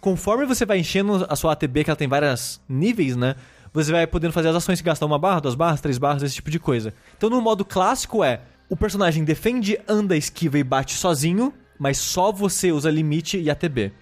Conforme 0.00 0.44
você 0.44 0.66
vai 0.66 0.78
enchendo 0.80 1.24
a 1.28 1.36
sua 1.36 1.52
ATB, 1.52 1.84
que 1.84 1.90
ela 1.90 1.96
tem 1.96 2.08
vários 2.08 2.60
níveis, 2.68 3.16
né? 3.16 3.36
Você 3.72 3.92
vai 3.92 4.06
podendo 4.06 4.32
fazer 4.32 4.48
as 4.48 4.56
ações 4.56 4.80
que 4.80 4.86
gastam 4.86 5.06
uma 5.06 5.18
barra, 5.18 5.40
duas 5.40 5.54
barras, 5.54 5.80
três 5.80 5.98
barras, 5.98 6.22
esse 6.22 6.34
tipo 6.34 6.50
de 6.50 6.58
coisa. 6.58 6.92
Então 7.16 7.30
no 7.30 7.40
modo 7.40 7.64
clássico 7.64 8.24
é, 8.24 8.40
o 8.68 8.76
personagem 8.76 9.22
defende, 9.24 9.78
anda, 9.86 10.16
esquiva 10.16 10.58
e 10.58 10.64
bate 10.64 10.94
sozinho, 10.94 11.52
mas 11.78 11.98
só 11.98 12.32
você 12.32 12.72
usa 12.72 12.90
limite 12.90 13.38
e 13.38 13.48
ATB. 13.50 13.92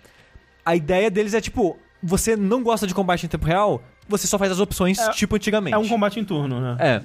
A 0.65 0.75
ideia 0.75 1.11
deles 1.11 1.35
é 1.35 1.41
tipo, 1.41 1.77
você 2.03 2.37
não 2.37 2.63
gosta 2.63 2.87
de 2.87 2.95
combate 2.95 3.27
em 3.27 3.29
tempo 3.29 3.45
real, 3.45 3.83
você 4.09 4.27
só 4.27 4.39
faz 4.39 4.53
as 4.53 4.61
opções 4.61 4.99
É- 4.99 5.11
tipo 5.11 5.37
antigamente. 5.37 5.75
É 5.75 5.79
um 5.79 5.87
combate 5.89 6.19
em 6.19 6.25
turno, 6.25 6.61
né? 6.61 6.77
É. 6.79 7.03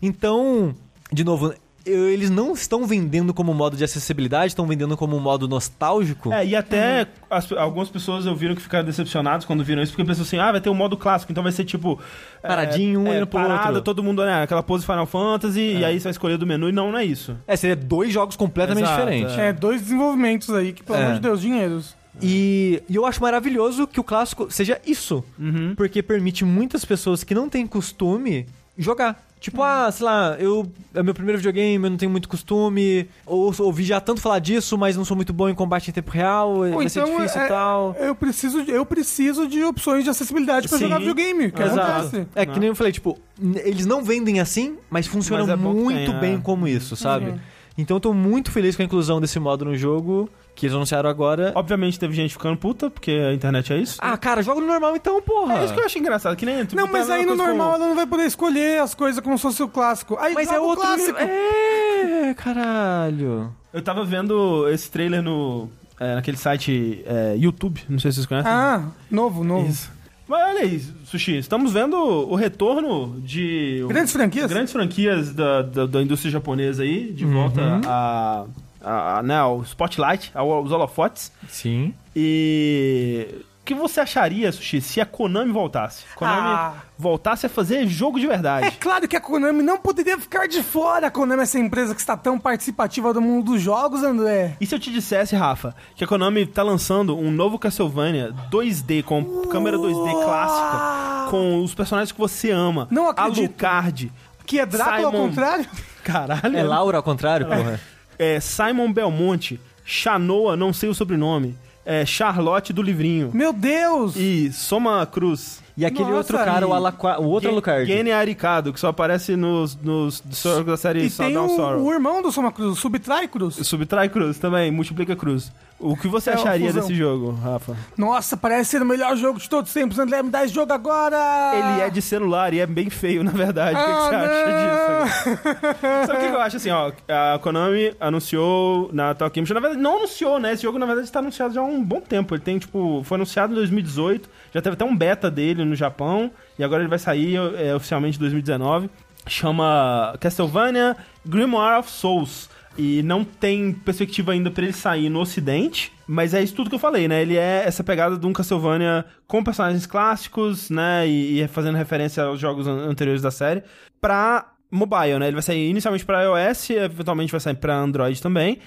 Então, 0.00 0.74
de 1.12 1.24
novo, 1.24 1.54
eles 1.86 2.30
não 2.30 2.52
estão 2.52 2.86
vendendo 2.86 3.34
como 3.34 3.52
modo 3.52 3.76
de 3.76 3.84
acessibilidade, 3.84 4.48
estão 4.48 4.66
vendendo 4.66 4.96
como 4.96 5.16
um 5.16 5.20
modo 5.20 5.46
nostálgico. 5.46 6.32
É, 6.32 6.46
e 6.46 6.56
até 6.56 7.06
as- 7.30 7.50
algumas 7.52 7.88
pessoas 7.90 8.24
eu 8.26 8.34
viram 8.34 8.54
que 8.54 8.62
ficaram 8.62 8.84
decepcionadas 8.84 9.44
quando 9.44 9.62
viram 9.62 9.82
isso, 9.82 9.92
porque 9.92 10.04
pensam 10.04 10.22
assim, 10.24 10.38
ah, 10.38 10.50
vai 10.52 10.60
ter 10.60 10.70
um 10.70 10.74
modo 10.74 10.96
clássico, 10.96 11.30
então 11.30 11.42
vai 11.42 11.52
ser 11.52 11.64
tipo... 11.64 12.00
é, 12.42 12.48
Paradinho, 12.48 13.00
um 13.00 13.06
é, 13.06 13.10
olhando 13.10 13.26
pro 13.26 13.38
parado, 13.40 13.66
outro. 13.68 13.82
todo 13.82 14.02
mundo, 14.02 14.24
né, 14.24 14.42
aquela 14.42 14.62
pose 14.62 14.84
Final 14.86 15.06
Fantasy, 15.06 15.60
e 15.60 15.84
aí 15.84 15.98
você 16.00 16.04
vai 16.04 16.10
escolher 16.12 16.38
do 16.38 16.46
menu, 16.46 16.68
e 16.68 16.72
não, 16.72 16.90
não 16.90 16.98
é 16.98 17.04
isso. 17.04 17.36
É, 17.46 17.54
seria 17.56 17.76
dois 17.76 18.12
jogos 18.12 18.34
completamente 18.36 18.84
Exato, 18.84 19.00
diferentes. 19.00 19.36
É, 19.38 19.52
dois 19.52 19.82
desenvolvimentos 19.82 20.50
aí 20.50 20.72
que, 20.72 20.82
pelo 20.82 20.98
É. 20.98 21.02
amor 21.04 21.14
de 21.16 21.20
Deus, 21.20 21.40
dinheiros. 21.40 21.94
E, 22.22 22.80
e 22.88 22.94
eu 22.94 23.04
acho 23.04 23.20
maravilhoso 23.20 23.86
que 23.88 23.98
o 23.98 24.04
clássico 24.04 24.48
seja 24.48 24.80
isso. 24.86 25.24
Uhum. 25.36 25.74
Porque 25.76 26.00
permite 26.00 26.44
muitas 26.44 26.84
pessoas 26.84 27.24
que 27.24 27.34
não 27.34 27.48
têm 27.48 27.66
costume 27.66 28.46
jogar. 28.78 29.20
Tipo, 29.44 29.62
ah, 29.62 29.90
sei 29.92 30.06
lá, 30.06 30.36
eu 30.38 30.66
é 30.94 31.02
meu 31.02 31.12
primeiro 31.12 31.36
videogame, 31.36 31.84
eu 31.84 31.90
não 31.90 31.98
tenho 31.98 32.10
muito 32.10 32.26
costume, 32.26 33.06
ou 33.26 33.54
ouvi 33.58 33.84
já 33.84 34.00
tanto 34.00 34.22
falar 34.22 34.38
disso, 34.38 34.78
mas 34.78 34.96
não 34.96 35.04
sou 35.04 35.14
muito 35.14 35.34
bom 35.34 35.50
em 35.50 35.54
combate 35.54 35.90
em 35.90 35.92
tempo 35.92 36.10
real, 36.10 36.60
vai 36.72 36.88
ser 36.88 37.04
difícil 37.04 37.42
é, 37.42 37.44
e 37.44 37.48
tal. 37.48 37.94
Eu 38.00 38.14
preciso, 38.14 38.64
de- 38.64 38.70
eu 38.70 38.86
preciso 38.86 39.46
de 39.46 39.62
opções 39.62 40.02
de 40.02 40.08
acessibilidade 40.08 40.66
pra 40.66 40.78
Sim. 40.78 40.84
jogar 40.84 40.98
videogame. 40.98 41.52
Que 41.52 41.62
Exato. 41.62 41.80
acontece. 41.90 42.26
É, 42.34 42.46
que 42.46 42.58
nem 42.58 42.70
eu 42.70 42.74
falei, 42.74 42.90
tipo, 42.90 43.18
eles 43.62 43.84
não 43.84 44.02
vendem 44.02 44.40
assim, 44.40 44.78
mas 44.88 45.06
funcionam 45.06 45.46
Mas 45.46 45.52
é 45.52 45.56
muito 45.56 46.06
tenha, 46.06 46.18
bem 46.18 46.34
é. 46.36 46.38
como 46.38 46.66
isso, 46.66 46.96
sabe? 46.96 47.26
Uhum. 47.26 47.38
Então 47.76 47.96
eu 47.96 48.00
tô 48.00 48.12
muito 48.12 48.50
feliz 48.50 48.76
com 48.76 48.82
a 48.82 48.84
inclusão 48.84 49.20
desse 49.20 49.38
modo 49.40 49.64
no 49.64 49.76
jogo, 49.76 50.30
que 50.54 50.66
eles 50.66 50.74
anunciaram 50.76 51.10
agora. 51.10 51.52
Obviamente 51.54 51.98
teve 51.98 52.14
gente 52.14 52.32
ficando 52.32 52.56
puta, 52.56 52.88
porque 52.88 53.10
a 53.10 53.34
internet 53.34 53.72
é 53.72 53.78
isso. 53.78 53.98
Ah, 54.00 54.16
cara, 54.16 54.42
joga 54.42 54.60
no 54.60 54.66
normal 54.66 54.94
então, 54.94 55.20
porra. 55.20 55.58
É 55.58 55.64
isso 55.64 55.74
que 55.74 55.80
eu 55.80 55.84
acho 55.84 55.98
engraçado, 55.98 56.36
que 56.36 56.46
nem... 56.46 56.64
tipo, 56.64 56.76
Não, 56.76 56.86
tá 56.86 56.92
mas 56.92 57.10
a 57.10 57.14
aí 57.14 57.26
no 57.26 57.34
normal 57.34 57.74
ela 57.74 57.86
não 57.88 57.94
vai 57.96 58.06
poder 58.06 58.26
escolher 58.26 58.80
as 58.80 58.94
coisas 58.94 59.20
como 59.20 59.36
se 59.36 59.42
fosse 59.42 59.62
o 59.62 59.68
clássico. 59.68 60.16
Aí 60.20 60.34
Mas 60.34 60.50
é 60.52 60.60
o 60.60 60.62
outro 60.62 60.84
clássico. 60.84 61.18
É, 61.18 62.34
caralho. 62.34 63.52
Eu 63.72 63.82
tava 63.82 64.04
vendo 64.04 64.68
esse 64.68 64.88
trailer 64.90 65.20
no... 65.22 65.68
é, 65.98 66.14
naquele 66.14 66.36
site 66.36 67.02
é, 67.06 67.34
YouTube, 67.36 67.80
não 67.88 67.98
sei 67.98 68.12
se 68.12 68.16
vocês 68.16 68.26
conhecem. 68.26 68.50
Ah, 68.52 68.84
novo, 69.10 69.42
novo. 69.42 69.68
Isso. 69.68 69.90
Mas 70.26 70.40
olha 70.48 70.60
aí, 70.62 70.80
Sushi, 71.04 71.36
estamos 71.38 71.72
vendo 71.72 71.96
o 71.96 72.34
retorno 72.34 73.20
de... 73.20 73.84
Grandes 73.88 74.12
franquias? 74.12 74.50
Grandes 74.50 74.72
franquias 74.72 75.34
da, 75.34 75.60
da, 75.62 75.86
da 75.86 76.02
indústria 76.02 76.30
japonesa 76.32 76.82
aí, 76.82 77.12
de 77.12 77.26
volta 77.26 77.60
a, 77.86 78.46
a, 78.80 79.18
a, 79.18 79.22
né, 79.22 79.36
ao 79.36 79.62
spotlight, 79.62 80.30
ao- 80.34 80.50
aos 80.50 80.70
holofotes. 80.72 81.30
Sim. 81.48 81.92
E... 82.16 83.28
O 83.64 83.66
que 83.66 83.74
você 83.74 83.98
acharia, 84.00 84.52
Sushi, 84.52 84.78
se 84.82 85.00
a 85.00 85.06
Konami 85.06 85.50
voltasse? 85.50 86.04
Konami 86.16 86.48
Ah. 86.50 86.72
voltasse 86.98 87.46
a 87.46 87.48
fazer 87.48 87.86
jogo 87.86 88.20
de 88.20 88.26
É 88.26 88.28
verdade. 88.28 88.76
claro 88.78 89.08
que 89.08 89.16
a 89.16 89.20
Konami 89.22 89.62
não 89.62 89.78
poderia 89.78 90.18
ficar 90.18 90.46
de 90.46 90.62
fora. 90.62 91.06
A 91.06 91.10
Konami 91.10 91.40
é 91.40 91.44
essa 91.44 91.58
empresa 91.58 91.94
que 91.94 92.00
está 92.02 92.14
tão 92.14 92.38
participativa 92.38 93.14
do 93.14 93.22
mundo 93.22 93.52
dos 93.52 93.62
jogos, 93.62 94.02
André. 94.02 94.54
E 94.60 94.66
se 94.66 94.74
eu 94.74 94.78
te 94.78 94.92
dissesse, 94.92 95.34
Rafa, 95.34 95.74
que 95.96 96.04
a 96.04 96.06
Konami 96.06 96.44
tá 96.44 96.62
lançando 96.62 97.16
um 97.18 97.30
novo 97.30 97.58
Castlevania 97.58 98.34
2D, 98.50 99.02
com 99.02 99.24
câmera 99.48 99.78
2D 99.78 100.12
clássica, 100.12 101.30
com 101.30 101.64
os 101.64 101.74
personagens 101.74 102.12
que 102.12 102.18
você 102.20 102.50
ama, 102.50 102.86
Não 102.90 103.08
acredito. 103.08 103.44
Alucard, 103.64 104.12
Que 104.44 104.60
é 104.60 104.66
Drácula 104.66 105.06
ao 105.06 105.10
Simon. 105.10 105.28
contrário? 105.28 105.66
caralho, 106.04 106.54
É 106.58 106.62
Laura 106.62 106.98
ao 106.98 107.02
contrário, 107.02 107.46
porra. 107.46 107.80
é, 108.18 108.38
Simon 108.40 108.92
Belmonte, 108.92 109.58
Chanoa, 109.86 110.54
não 110.54 110.70
sei 110.70 110.90
o 110.90 110.94
sobrenome, 110.94 111.56
é, 111.84 112.04
Charlotte 112.06 112.72
do 112.72 112.82
livrinho 112.82 113.30
Meu 113.34 113.52
Deus! 113.52 114.16
e 114.16 114.52
Soma 114.52 115.04
Cruz. 115.06 115.63
E 115.76 115.84
aquele 115.84 116.04
Nossa, 116.04 116.16
outro 116.18 116.38
cara, 116.38 116.64
e- 116.64 116.68
o, 116.68 116.72
Alaqua, 116.72 117.20
o 117.20 117.24
outro 117.24 117.50
Alucard. 117.50 117.84
Gene 117.86 118.12
Aricado, 118.12 118.72
que 118.72 118.78
só 118.78 118.88
aparece 118.88 119.34
nos, 119.34 119.74
nos 119.76 120.22
da 120.64 120.76
série 120.76 121.06
E 121.06 121.10
tem 121.10 121.32
Down 121.34 121.46
o, 121.46 121.56
Sorrow. 121.56 121.82
o 121.82 121.92
irmão 121.92 122.22
do 122.22 122.30
Soma 122.30 122.52
Cruz, 122.52 122.70
o 122.72 122.76
Subtrai 122.80 123.26
Cruz. 123.26 123.56
Subtrai 123.56 124.08
Cruz 124.08 124.38
também, 124.38 124.70
multiplica 124.70 125.16
Cruz. 125.16 125.50
O 125.80 125.96
que 125.96 126.06
você 126.06 126.30
É 126.30 126.34
acharia 126.34 126.72
desse 126.72 126.94
jogo, 126.94 127.32
Rafa? 127.32 127.76
Nossa, 127.98 128.36
parece 128.36 128.70
ser 128.70 128.82
o 128.82 128.86
melhor 128.86 129.16
jogo 129.16 129.40
de 129.40 129.50
todos 129.50 129.68
os 129.68 129.74
tempos. 129.74 129.98
André, 129.98 130.22
me 130.22 130.30
dá 130.30 130.44
esse 130.44 130.54
jogo 130.54 130.72
agora! 130.72 131.16
Ele 131.52 131.82
é 131.82 131.90
de 131.90 132.00
celular 132.00 132.54
e 132.54 132.60
é 132.60 132.66
bem 132.66 132.88
feio, 132.88 133.24
na 133.24 133.32
verdade. 133.32 133.76
o 133.76 133.78
que, 133.80 133.84
que 133.84 133.90
Ah, 133.90 134.08
você 134.08 134.14
acha 134.14 135.24
disso? 135.26 135.40
Sabe 136.06 136.12
o 136.18 136.20
que, 136.20 136.28
que 136.28 136.34
eu 136.36 136.40
acho 136.40 136.56
assim, 136.56 136.70
ó? 136.70 136.92
A 137.08 137.38
Konami 137.40 137.92
anunciou 138.00 138.88
na 138.92 139.14
Tokyo 139.14 139.42
Na 139.52 139.60
verdade, 139.60 139.82
não 139.82 139.98
anunciou, 139.98 140.38
né? 140.38 140.52
Esse 140.52 140.62
jogo, 140.62 140.78
na 140.78 140.86
verdade, 140.86 141.08
está 141.08 141.18
anunciado 141.18 141.52
já 141.52 141.60
há 141.60 141.64
um 141.64 141.82
bom 141.82 142.00
tempo. 142.00 142.34
Ele 142.34 142.42
tem, 142.42 142.58
tipo, 142.58 143.02
foi 143.04 143.16
anunciado 143.16 143.52
em 143.52 143.56
2018. 143.56 144.30
Já 144.54 144.62
teve 144.62 144.74
até 144.74 144.84
um 144.84 144.96
beta 144.96 145.30
dele 145.30 145.64
no 145.64 145.74
Japão. 145.74 146.30
E 146.58 146.62
agora 146.64 146.82
ele 146.82 146.88
vai 146.88 146.98
sair 146.98 147.36
é, 147.56 147.74
oficialmente 147.74 148.16
em 148.16 148.20
2019. 148.20 148.88
Chama 149.26 150.14
Castlevania 150.20 150.96
Grimoire 151.26 151.80
of 151.80 151.90
Souls. 151.90 152.48
E 152.76 153.02
não 153.04 153.22
tem 153.24 153.72
perspectiva 153.72 154.32
ainda 154.32 154.50
pra 154.50 154.64
ele 154.64 154.72
sair 154.72 155.08
no 155.08 155.20
ocidente. 155.20 155.92
Mas 156.06 156.34
é 156.34 156.42
isso 156.42 156.54
tudo 156.54 156.68
que 156.68 156.74
eu 156.76 156.80
falei, 156.80 157.06
né? 157.08 157.22
Ele 157.22 157.36
é 157.36 157.62
essa 157.66 157.82
pegada 157.84 158.16
de 158.18 158.26
um 158.26 158.32
Castlevania 158.32 159.04
com 159.26 159.42
personagens 159.42 159.86
clássicos, 159.86 160.70
né? 160.70 161.06
E, 161.08 161.40
e 161.40 161.48
fazendo 161.48 161.76
referência 161.76 162.22
aos 162.24 162.38
jogos 162.38 162.66
an- 162.66 162.88
anteriores 162.88 163.22
da 163.22 163.30
série. 163.30 163.62
Pra 164.00 164.52
mobile, 164.70 165.18
né? 165.20 165.26
Ele 165.28 165.34
vai 165.34 165.42
sair 165.42 165.70
inicialmente 165.70 166.04
pra 166.04 166.22
iOS, 166.24 166.70
eventualmente 166.70 167.30
vai 167.30 167.40
sair 167.40 167.54
pra 167.54 167.76
Android 167.76 168.20
também. 168.20 168.58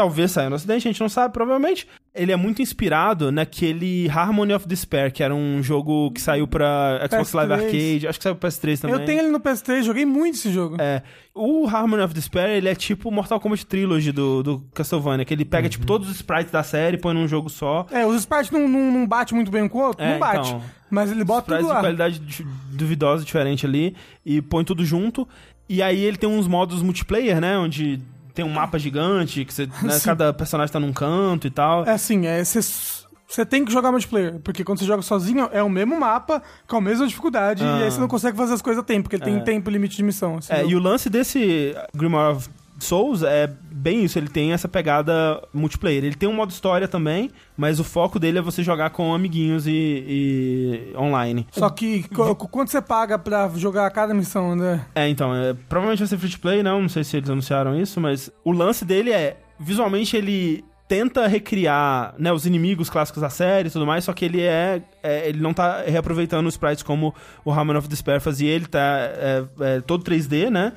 Talvez 0.00 0.30
saia 0.30 0.48
no 0.48 0.56
ocidente, 0.56 0.88
a 0.88 0.90
gente 0.90 1.00
não 1.02 1.10
sabe, 1.10 1.34
provavelmente. 1.34 1.86
Ele 2.14 2.32
é 2.32 2.36
muito 2.36 2.62
inspirado 2.62 3.30
naquele 3.30 4.08
Harmony 4.08 4.54
of 4.54 4.66
Despair, 4.66 5.12
que 5.12 5.22
era 5.22 5.34
um 5.34 5.62
jogo 5.62 6.10
que 6.12 6.22
saiu 6.22 6.48
pra 6.48 7.00
Xbox 7.06 7.30
PS3. 7.30 7.34
Live 7.34 7.52
Arcade, 7.52 8.08
acho 8.08 8.18
que 8.18 8.22
saiu 8.22 8.34
pro 8.34 8.48
PS3 8.48 8.80
também. 8.80 8.96
Eu 8.98 9.04
tenho 9.04 9.18
ele 9.20 9.28
no 9.28 9.38
PS3, 9.38 9.82
joguei 9.82 10.06
muito 10.06 10.36
esse 10.36 10.50
jogo. 10.50 10.76
É, 10.80 11.02
o 11.34 11.66
Harmony 11.68 12.02
of 12.02 12.14
Despair, 12.14 12.48
ele 12.56 12.66
é 12.70 12.74
tipo 12.74 13.10
o 13.10 13.12
Mortal 13.12 13.38
Kombat 13.38 13.66
Trilogy 13.66 14.10
do, 14.10 14.42
do 14.42 14.58
Castlevania, 14.74 15.22
que 15.26 15.34
ele 15.34 15.44
pega, 15.44 15.68
tipo, 15.68 15.84
todos 15.84 16.08
os 16.08 16.16
sprites 16.16 16.50
da 16.50 16.62
série, 16.62 16.96
põe 16.96 17.12
num 17.12 17.28
jogo 17.28 17.50
só. 17.50 17.86
É, 17.90 18.06
os 18.06 18.16
sprites 18.16 18.50
não, 18.50 18.66
não, 18.66 18.90
não 18.90 19.06
bate 19.06 19.34
muito 19.34 19.50
bem 19.50 19.64
um 19.64 19.68
com 19.68 19.78
o 19.80 19.82
outro, 19.82 20.02
É, 20.02 20.12
não 20.12 20.18
bate. 20.18 20.48
então. 20.48 20.62
Mas 20.90 21.10
ele 21.12 21.22
bota 21.24 21.54
tudo 21.58 21.66
de 21.68 21.72
lá. 21.74 21.80
qualidade 21.80 22.18
du- 22.20 22.46
duvidosa, 22.72 23.22
diferente 23.22 23.66
ali, 23.66 23.94
e 24.24 24.40
põe 24.40 24.64
tudo 24.64 24.82
junto. 24.82 25.28
E 25.68 25.80
aí 25.82 26.02
ele 26.02 26.16
tem 26.16 26.28
uns 26.28 26.48
modos 26.48 26.82
multiplayer, 26.82 27.40
né, 27.40 27.56
onde 27.56 28.00
tem 28.34 28.44
um 28.44 28.48
mapa 28.52 28.78
gigante, 28.78 29.44
que 29.44 29.52
você, 29.54 29.66
né, 29.66 29.72
cada 30.04 30.32
personagem 30.32 30.72
tá 30.72 30.80
num 30.80 30.92
canto 30.92 31.46
e 31.46 31.50
tal. 31.50 31.84
É 31.84 31.92
assim, 31.92 32.26
é, 32.26 32.42
você 32.44 33.44
tem 33.48 33.64
que 33.64 33.72
jogar 33.72 33.92
multiplayer, 33.92 34.40
porque 34.40 34.64
quando 34.64 34.78
você 34.80 34.84
joga 34.84 35.02
sozinho 35.02 35.48
é 35.52 35.62
o 35.62 35.68
mesmo 35.70 35.98
mapa, 35.98 36.42
com 36.66 36.76
a 36.76 36.80
mesma 36.80 37.06
dificuldade, 37.06 37.62
Ah. 37.64 37.78
e 37.78 37.82
aí 37.84 37.90
você 37.90 38.00
não 38.00 38.08
consegue 38.08 38.36
fazer 38.36 38.54
as 38.54 38.62
coisas 38.62 38.82
a 38.82 38.84
tempo, 38.84 39.04
porque 39.04 39.16
ele 39.16 39.24
tem 39.24 39.36
É. 39.36 39.40
tempo 39.40 39.70
limite 39.70 39.96
de 39.96 40.02
missão. 40.02 40.38
assim, 40.38 40.52
É, 40.52 40.62
não- 40.62 40.70
e 40.70 40.74
o 40.74 40.78
lance 40.80 41.08
desse 41.08 41.74
Grimoire 41.94 42.36
of 42.36 42.48
Souls 42.84 43.22
é 43.22 43.46
bem 43.70 44.04
isso, 44.04 44.18
ele 44.18 44.28
tem 44.28 44.52
essa 44.52 44.68
pegada 44.68 45.42
multiplayer. 45.52 46.04
Ele 46.04 46.14
tem 46.14 46.28
um 46.28 46.32
modo 46.32 46.50
história 46.50 46.86
também, 46.86 47.30
mas 47.56 47.80
o 47.80 47.84
foco 47.84 48.18
dele 48.18 48.38
é 48.38 48.42
você 48.42 48.62
jogar 48.62 48.90
com 48.90 49.14
amiguinhos 49.14 49.66
e, 49.66 49.72
e 49.72 50.96
online. 50.96 51.46
Só 51.50 51.70
que 51.70 52.04
quanto 52.50 52.70
você 52.70 52.82
paga 52.82 53.18
pra 53.18 53.48
jogar 53.56 53.90
cada 53.90 54.12
missão, 54.12 54.54
né? 54.54 54.86
É, 54.94 55.08
então, 55.08 55.34
é, 55.34 55.54
provavelmente 55.68 56.00
vai 56.00 56.08
ser 56.08 56.18
free 56.18 56.30
to 56.30 56.40
play, 56.40 56.62
não, 56.62 56.82
não 56.82 56.88
sei 56.88 57.04
se 57.04 57.16
eles 57.16 57.30
anunciaram 57.30 57.78
isso, 57.80 58.00
mas 58.00 58.30
o 58.44 58.52
lance 58.52 58.84
dele 58.84 59.12
é, 59.12 59.38
visualmente 59.58 60.16
ele 60.16 60.64
tenta 60.90 61.28
recriar, 61.28 62.16
né, 62.18 62.32
os 62.32 62.46
inimigos 62.46 62.90
clássicos 62.90 63.22
da 63.22 63.30
série 63.30 63.68
e 63.68 63.70
tudo 63.70 63.86
mais, 63.86 64.02
só 64.02 64.12
que 64.12 64.24
ele 64.24 64.42
é, 64.42 64.82
é, 65.04 65.28
ele 65.28 65.40
não 65.40 65.54
tá 65.54 65.82
reaproveitando 65.82 66.48
os 66.48 66.54
sprites 66.54 66.82
como 66.82 67.14
o 67.44 67.52
Harmon 67.52 67.76
of 67.76 67.86
Despair 67.86 68.20
fazia, 68.20 68.50
ele 68.50 68.66
tá 68.66 68.80
é, 68.80 69.44
é, 69.60 69.80
todo 69.80 70.02
3D, 70.02 70.50
né, 70.50 70.72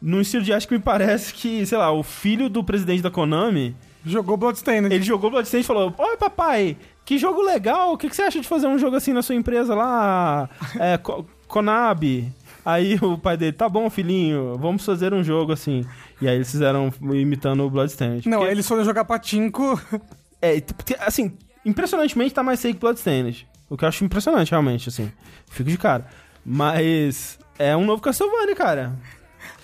num 0.00 0.20
estilo 0.20 0.42
de 0.44 0.52
acho 0.52 0.68
que 0.68 0.74
me 0.74 0.80
parece 0.80 1.32
que, 1.34 1.64
sei 1.66 1.78
lá, 1.78 1.90
o 1.92 2.02
filho 2.02 2.48
do 2.48 2.62
presidente 2.62 3.02
da 3.02 3.10
Konami, 3.10 3.74
Jogou 4.06 4.36
Bloodstained. 4.36 4.92
ele 4.94 5.02
jogou 5.04 5.30
Bloodstained 5.30 5.64
e 5.64 5.66
falou, 5.66 5.92
oi 5.98 6.16
papai, 6.16 6.76
que 7.04 7.18
jogo 7.18 7.42
legal, 7.42 7.92
o 7.92 7.98
que, 7.98 8.08
que 8.08 8.14
você 8.16 8.22
acha 8.22 8.40
de 8.40 8.46
fazer 8.48 8.66
um 8.66 8.78
jogo 8.78 8.96
assim 8.96 9.12
na 9.12 9.22
sua 9.22 9.34
empresa 9.34 9.74
lá, 9.74 10.48
é, 10.78 10.98
Konami? 11.46 12.32
Aí 12.64 12.96
o 13.00 13.16
pai 13.16 13.36
dele, 13.36 13.52
tá 13.52 13.68
bom, 13.68 13.88
filhinho, 13.88 14.56
vamos 14.58 14.84
fazer 14.84 15.14
um 15.14 15.24
jogo 15.24 15.52
assim. 15.52 15.84
E 16.20 16.28
aí 16.28 16.34
eles 16.36 16.50
fizeram 16.50 16.92
imitando 17.00 17.64
o 17.64 17.70
Bloodstained. 17.70 18.28
Não, 18.28 18.38
Porque- 18.38 18.52
eles 18.52 18.66
foram 18.68 18.84
jogar 18.84 19.04
patinco. 19.04 19.80
É, 20.40 20.60
porque, 20.60 20.94
assim, 21.00 21.36
impressionantemente 21.66 22.32
tá 22.32 22.44
mais 22.44 22.62
feio 22.62 22.72
que 22.72 22.78
Bloodstained. 22.78 23.44
O 23.68 23.76
que 23.76 23.84
eu 23.84 23.88
acho 23.88 24.04
impressionante, 24.04 24.52
realmente, 24.52 24.88
assim. 24.88 25.10
Fico 25.50 25.68
de 25.68 25.76
cara. 25.76 26.06
Mas 26.44 27.40
é 27.58 27.76
um 27.76 27.84
novo 27.84 28.00
Castlevania, 28.00 28.54
cara. 28.54 28.92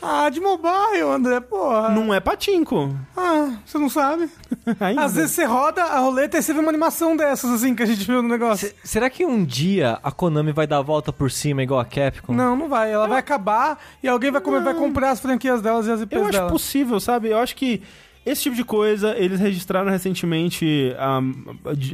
Ah, 0.02 0.28
de 0.28 0.40
mobile, 0.40 1.02
André, 1.10 1.40
porra. 1.40 1.88
Não 1.90 2.12
é 2.12 2.20
patinco. 2.20 2.94
Ah, 3.16 3.56
você 3.64 3.78
não 3.78 3.88
sabe. 3.88 4.28
Ainda. 4.80 5.02
Às 5.04 5.14
vezes 5.14 5.30
você 5.32 5.44
roda 5.44 5.82
a 5.82 5.98
roleta 5.98 6.36
e 6.38 6.42
você 6.42 6.52
vê 6.52 6.60
uma 6.60 6.68
animação 6.68 7.16
dessas, 7.16 7.50
assim, 7.50 7.74
que 7.74 7.82
a 7.82 7.86
gente 7.86 8.04
viu 8.06 8.22
no 8.22 8.28
negócio. 8.28 8.68
Se- 8.68 8.74
será 8.84 9.08
que 9.08 9.24
um 9.24 9.42
dia 9.44 9.98
a 10.02 10.10
Konami 10.12 10.52
vai 10.52 10.66
dar 10.66 10.78
a 10.78 10.82
volta 10.82 11.12
por 11.12 11.30
cima 11.30 11.62
igual 11.62 11.80
a 11.80 11.84
Capcom? 11.84 12.32
Não, 12.34 12.54
não 12.54 12.68
vai. 12.68 12.92
Ela 12.92 13.06
vai 13.08 13.18
acabar 13.18 13.78
e 14.02 14.08
alguém 14.08 14.30
vai, 14.30 14.40
comer, 14.40 14.60
vai 14.62 14.74
comprar 14.74 15.10
as 15.10 15.20
franquias 15.20 15.62
delas 15.62 15.86
e 15.86 15.90
as 15.92 16.00
IPs 16.02 16.16
Eu 16.18 16.22
acho 16.24 16.32
dela. 16.32 16.50
possível, 16.50 17.00
sabe? 17.00 17.30
Eu 17.30 17.38
acho 17.38 17.56
que 17.56 17.82
esse 18.26 18.42
tipo 18.44 18.56
de 18.56 18.64
coisa, 18.64 19.14
eles 19.18 19.38
registraram 19.38 19.90
recentemente, 19.90 20.94
a, 20.98 21.20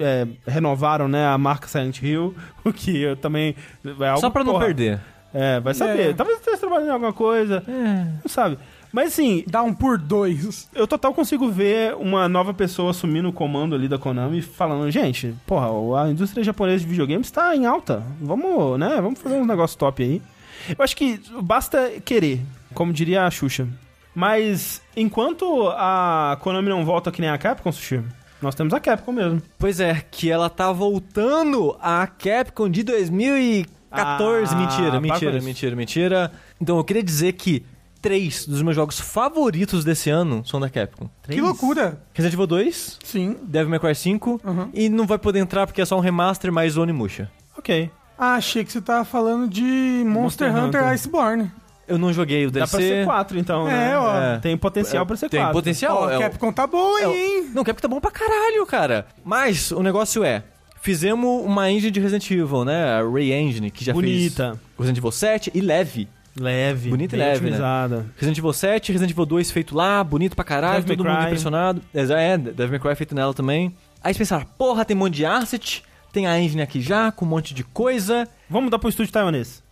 é, 0.00 0.26
renovaram, 0.46 1.08
né, 1.08 1.26
a 1.26 1.36
marca 1.36 1.66
Silent 1.66 2.00
Hill, 2.02 2.34
o 2.64 2.72
que 2.72 3.02
eu 3.02 3.16
também... 3.16 3.54
É 3.84 4.08
algo, 4.08 4.20
Só 4.20 4.30
pra 4.30 4.44
não 4.44 4.52
porra, 4.52 4.66
perder. 4.66 5.00
É, 5.32 5.60
vai 5.60 5.74
saber. 5.74 6.10
É. 6.10 6.12
Talvez 6.12 6.38
esteja 6.38 6.58
trabalhando 6.58 6.88
em 6.88 6.92
alguma 6.92 7.12
coisa, 7.12 7.62
não 7.66 8.28
sabe. 8.28 8.58
Mas 8.92 9.12
assim, 9.12 9.44
Dá 9.46 9.62
um 9.62 9.72
por 9.72 9.96
dois. 9.98 10.68
eu 10.74 10.86
total 10.86 11.14
consigo 11.14 11.48
ver 11.48 11.94
uma 11.94 12.28
nova 12.28 12.52
pessoa 12.52 12.90
assumindo 12.90 13.28
o 13.28 13.32
comando 13.32 13.74
ali 13.74 13.86
da 13.86 13.98
Konami 13.98 14.38
e 14.38 14.42
falando, 14.42 14.90
gente, 14.90 15.32
porra, 15.46 16.02
a 16.02 16.10
indústria 16.10 16.42
japonesa 16.42 16.80
de 16.80 16.90
videogames 16.90 17.28
está 17.28 17.54
em 17.54 17.66
alta. 17.66 18.02
Vamos, 18.20 18.78
né? 18.80 19.00
Vamos 19.00 19.20
fazer 19.20 19.36
um 19.36 19.46
negócio 19.46 19.78
top 19.78 20.02
aí. 20.02 20.20
Eu 20.76 20.82
acho 20.82 20.96
que 20.96 21.20
basta 21.40 21.88
querer, 22.04 22.40
como 22.74 22.92
diria 22.92 23.24
a 23.24 23.30
Xuxa. 23.30 23.68
Mas 24.14 24.82
enquanto 24.96 25.68
a 25.68 26.36
Konami 26.40 26.68
não 26.68 26.84
volta 26.84 27.12
que 27.12 27.20
nem 27.20 27.30
a 27.30 27.38
Capcom, 27.38 27.70
Sushi, 27.70 28.02
nós 28.42 28.54
temos 28.54 28.74
a 28.74 28.80
Capcom 28.80 29.12
mesmo. 29.12 29.40
Pois 29.58 29.78
é, 29.78 30.02
que 30.10 30.30
ela 30.30 30.50
tá 30.50 30.72
voltando 30.72 31.76
a 31.80 32.06
Capcom 32.06 32.68
de 32.68 32.82
2014. 32.82 33.79
Ah, 33.90 34.16
mentira, 34.56 35.00
mentira, 35.00 35.36
isso. 35.36 35.44
mentira, 35.46 35.76
mentira. 35.76 36.32
Então 36.60 36.76
eu 36.76 36.84
queria 36.84 37.02
dizer 37.02 37.32
que 37.32 37.64
três 38.00 38.46
dos 38.46 38.62
meus 38.62 38.74
jogos 38.76 38.98
favoritos 39.00 39.84
desse 39.84 40.08
ano 40.10 40.42
são 40.46 40.58
da 40.60 40.70
Capcom. 40.70 41.08
Que 41.28 41.40
loucura. 41.40 42.00
Resident 42.14 42.34
Evil 42.34 42.46
2, 42.46 42.98
Sim. 43.04 43.36
Devil 43.42 43.68
May 43.70 43.78
Cry 43.80 43.94
5 43.94 44.40
Uhum. 44.44 44.70
e 44.72 44.88
não 44.88 45.06
vai 45.06 45.18
poder 45.18 45.38
entrar 45.40 45.66
porque 45.66 45.80
é 45.82 45.84
só 45.84 45.96
um 45.96 46.00
remaster 46.00 46.52
mais 46.52 46.76
Onimusha. 46.76 47.30
Ok. 47.58 47.90
Ah, 48.18 48.34
achei 48.34 48.64
que 48.64 48.70
você 48.72 48.80
tava 48.80 49.04
falando 49.04 49.48
de 49.48 49.62
Monster, 50.06 50.12
Monster 50.12 50.50
Hunter, 50.50 50.80
Hunter. 50.82 50.92
Iceborne. 50.94 51.50
Eu 51.88 51.98
não 51.98 52.12
joguei 52.12 52.46
o 52.46 52.50
Dá 52.50 52.60
DLC. 52.60 52.76
pra 52.76 52.86
ser 52.86 53.04
4, 53.04 53.38
então, 53.38 53.64
né? 53.64 53.90
É, 53.92 53.98
ó. 53.98 54.16
É. 54.16 54.38
Tem 54.38 54.56
potencial 54.56 55.04
pra 55.04 55.16
ser 55.16 55.28
Tem 55.28 55.40
4. 55.40 55.52
potencial. 55.54 56.02
Ó, 56.02 56.10
é 56.10 56.16
o- 56.18 56.20
Capcom 56.20 56.52
tá 56.52 56.66
boa, 56.66 57.00
é 57.00 57.08
o- 57.08 57.12
hein? 57.12 57.50
Não, 57.52 57.64
Capcom 57.64 57.82
tá 57.82 57.88
bom 57.88 58.00
pra 58.00 58.10
caralho, 58.12 58.64
cara. 58.64 59.06
Mas 59.24 59.72
o 59.72 59.82
negócio 59.82 60.22
é, 60.22 60.44
fizemos 60.80 61.44
uma 61.44 61.70
engine 61.70 61.90
de 61.90 62.00
Resident 62.00 62.30
Evil, 62.30 62.64
né? 62.64 62.98
A 62.98 63.02
Ray 63.02 63.32
Engine, 63.32 63.70
que 63.70 63.84
já 63.84 63.92
Bonita. 63.92 64.52
fez 64.52 64.78
Resident 64.78 64.98
Evil 64.98 65.12
7 65.12 65.50
e 65.54 65.60
leve. 65.60 66.08
Leve. 66.38 66.90
Bonita 66.90 67.16
e 67.16 67.18
leve, 67.18 67.40
né? 67.40 67.46
otimizada. 67.48 68.06
Resident 68.16 68.38
Evil 68.38 68.52
7, 68.52 68.92
Resident 68.92 69.10
Evil 69.10 69.26
2 69.26 69.50
feito 69.50 69.74
lá, 69.74 70.02
bonito 70.02 70.36
pra 70.36 70.44
caralho, 70.44 70.84
todo 70.84 71.04
mundo 71.04 71.22
impressionado. 71.22 71.82
É, 71.92 72.00
é, 72.00 72.38
Devil 72.38 72.70
May 72.70 72.78
Cry 72.78 72.94
feito 72.94 73.14
nela 73.14 73.34
também. 73.34 73.74
Aí 74.02 74.14
vocês 74.14 74.18
pensaram, 74.18 74.46
porra, 74.56 74.84
tem 74.84 74.96
um 74.96 75.00
monte 75.00 75.14
de 75.14 75.26
asset, 75.26 75.82
tem 76.12 76.26
a 76.26 76.38
engine 76.40 76.62
aqui 76.62 76.80
já, 76.80 77.12
com 77.12 77.24
um 77.24 77.28
monte 77.28 77.52
de 77.52 77.64
coisa. 77.64 78.26
Vamos 78.48 78.64
mudar 78.64 78.78
pro 78.78 78.88
estúdio 78.88 79.12
taiwanês. 79.12 79.62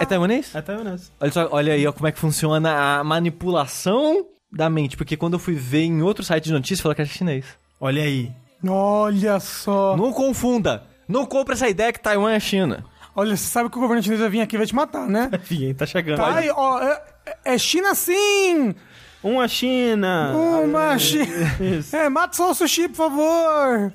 É 0.00 0.04
taiwanês? 0.04 0.54
É 0.54 0.60
taiwanês. 0.60 1.10
Olha, 1.18 1.32
só, 1.32 1.48
olha 1.50 1.72
aí 1.72 1.86
ó, 1.86 1.92
como 1.92 2.06
é 2.06 2.12
que 2.12 2.18
funciona 2.18 2.98
a 2.98 3.04
manipulação 3.04 4.26
da 4.52 4.68
mente, 4.68 4.96
porque 4.96 5.16
quando 5.16 5.34
eu 5.34 5.38
fui 5.38 5.54
ver 5.54 5.82
em 5.82 6.02
outro 6.02 6.24
site 6.24 6.44
de 6.44 6.52
notícias, 6.52 6.80
falou 6.80 6.94
que 6.94 7.00
era 7.00 7.10
chinês. 7.10 7.44
Olha 7.80 8.02
aí. 8.02 8.30
Olha 8.66 9.40
só. 9.40 9.96
Não 9.96 10.12
confunda! 10.12 10.84
Não 11.08 11.26
compre 11.26 11.54
essa 11.54 11.68
ideia 11.68 11.92
que 11.92 12.00
Taiwan 12.00 12.32
é 12.32 12.40
China. 12.40 12.84
Olha, 13.16 13.36
você 13.36 13.44
sabe 13.44 13.68
que 13.68 13.76
o 13.76 13.80
governo 13.80 14.02
chinês 14.02 14.20
vai 14.20 14.30
vir 14.30 14.40
aqui 14.40 14.54
e 14.54 14.58
vai 14.58 14.66
te 14.66 14.74
matar, 14.74 15.08
né? 15.08 15.28
Enfim, 15.34 15.74
tá 15.74 15.84
chegando. 15.84 16.18
Tá 16.18 16.36
aí, 16.36 16.50
ó, 16.50 16.80
é, 16.80 17.02
é 17.44 17.58
China 17.58 17.94
sim! 17.94 18.74
Uma 19.22 19.48
China. 19.48 20.32
Uma 20.34 20.98
China. 20.98 21.26
É, 21.92 22.08
mata 22.08 22.36
só 22.36 22.50
o 22.50 22.54
sushi, 22.54 22.88
por 22.88 22.96
favor! 22.96 23.92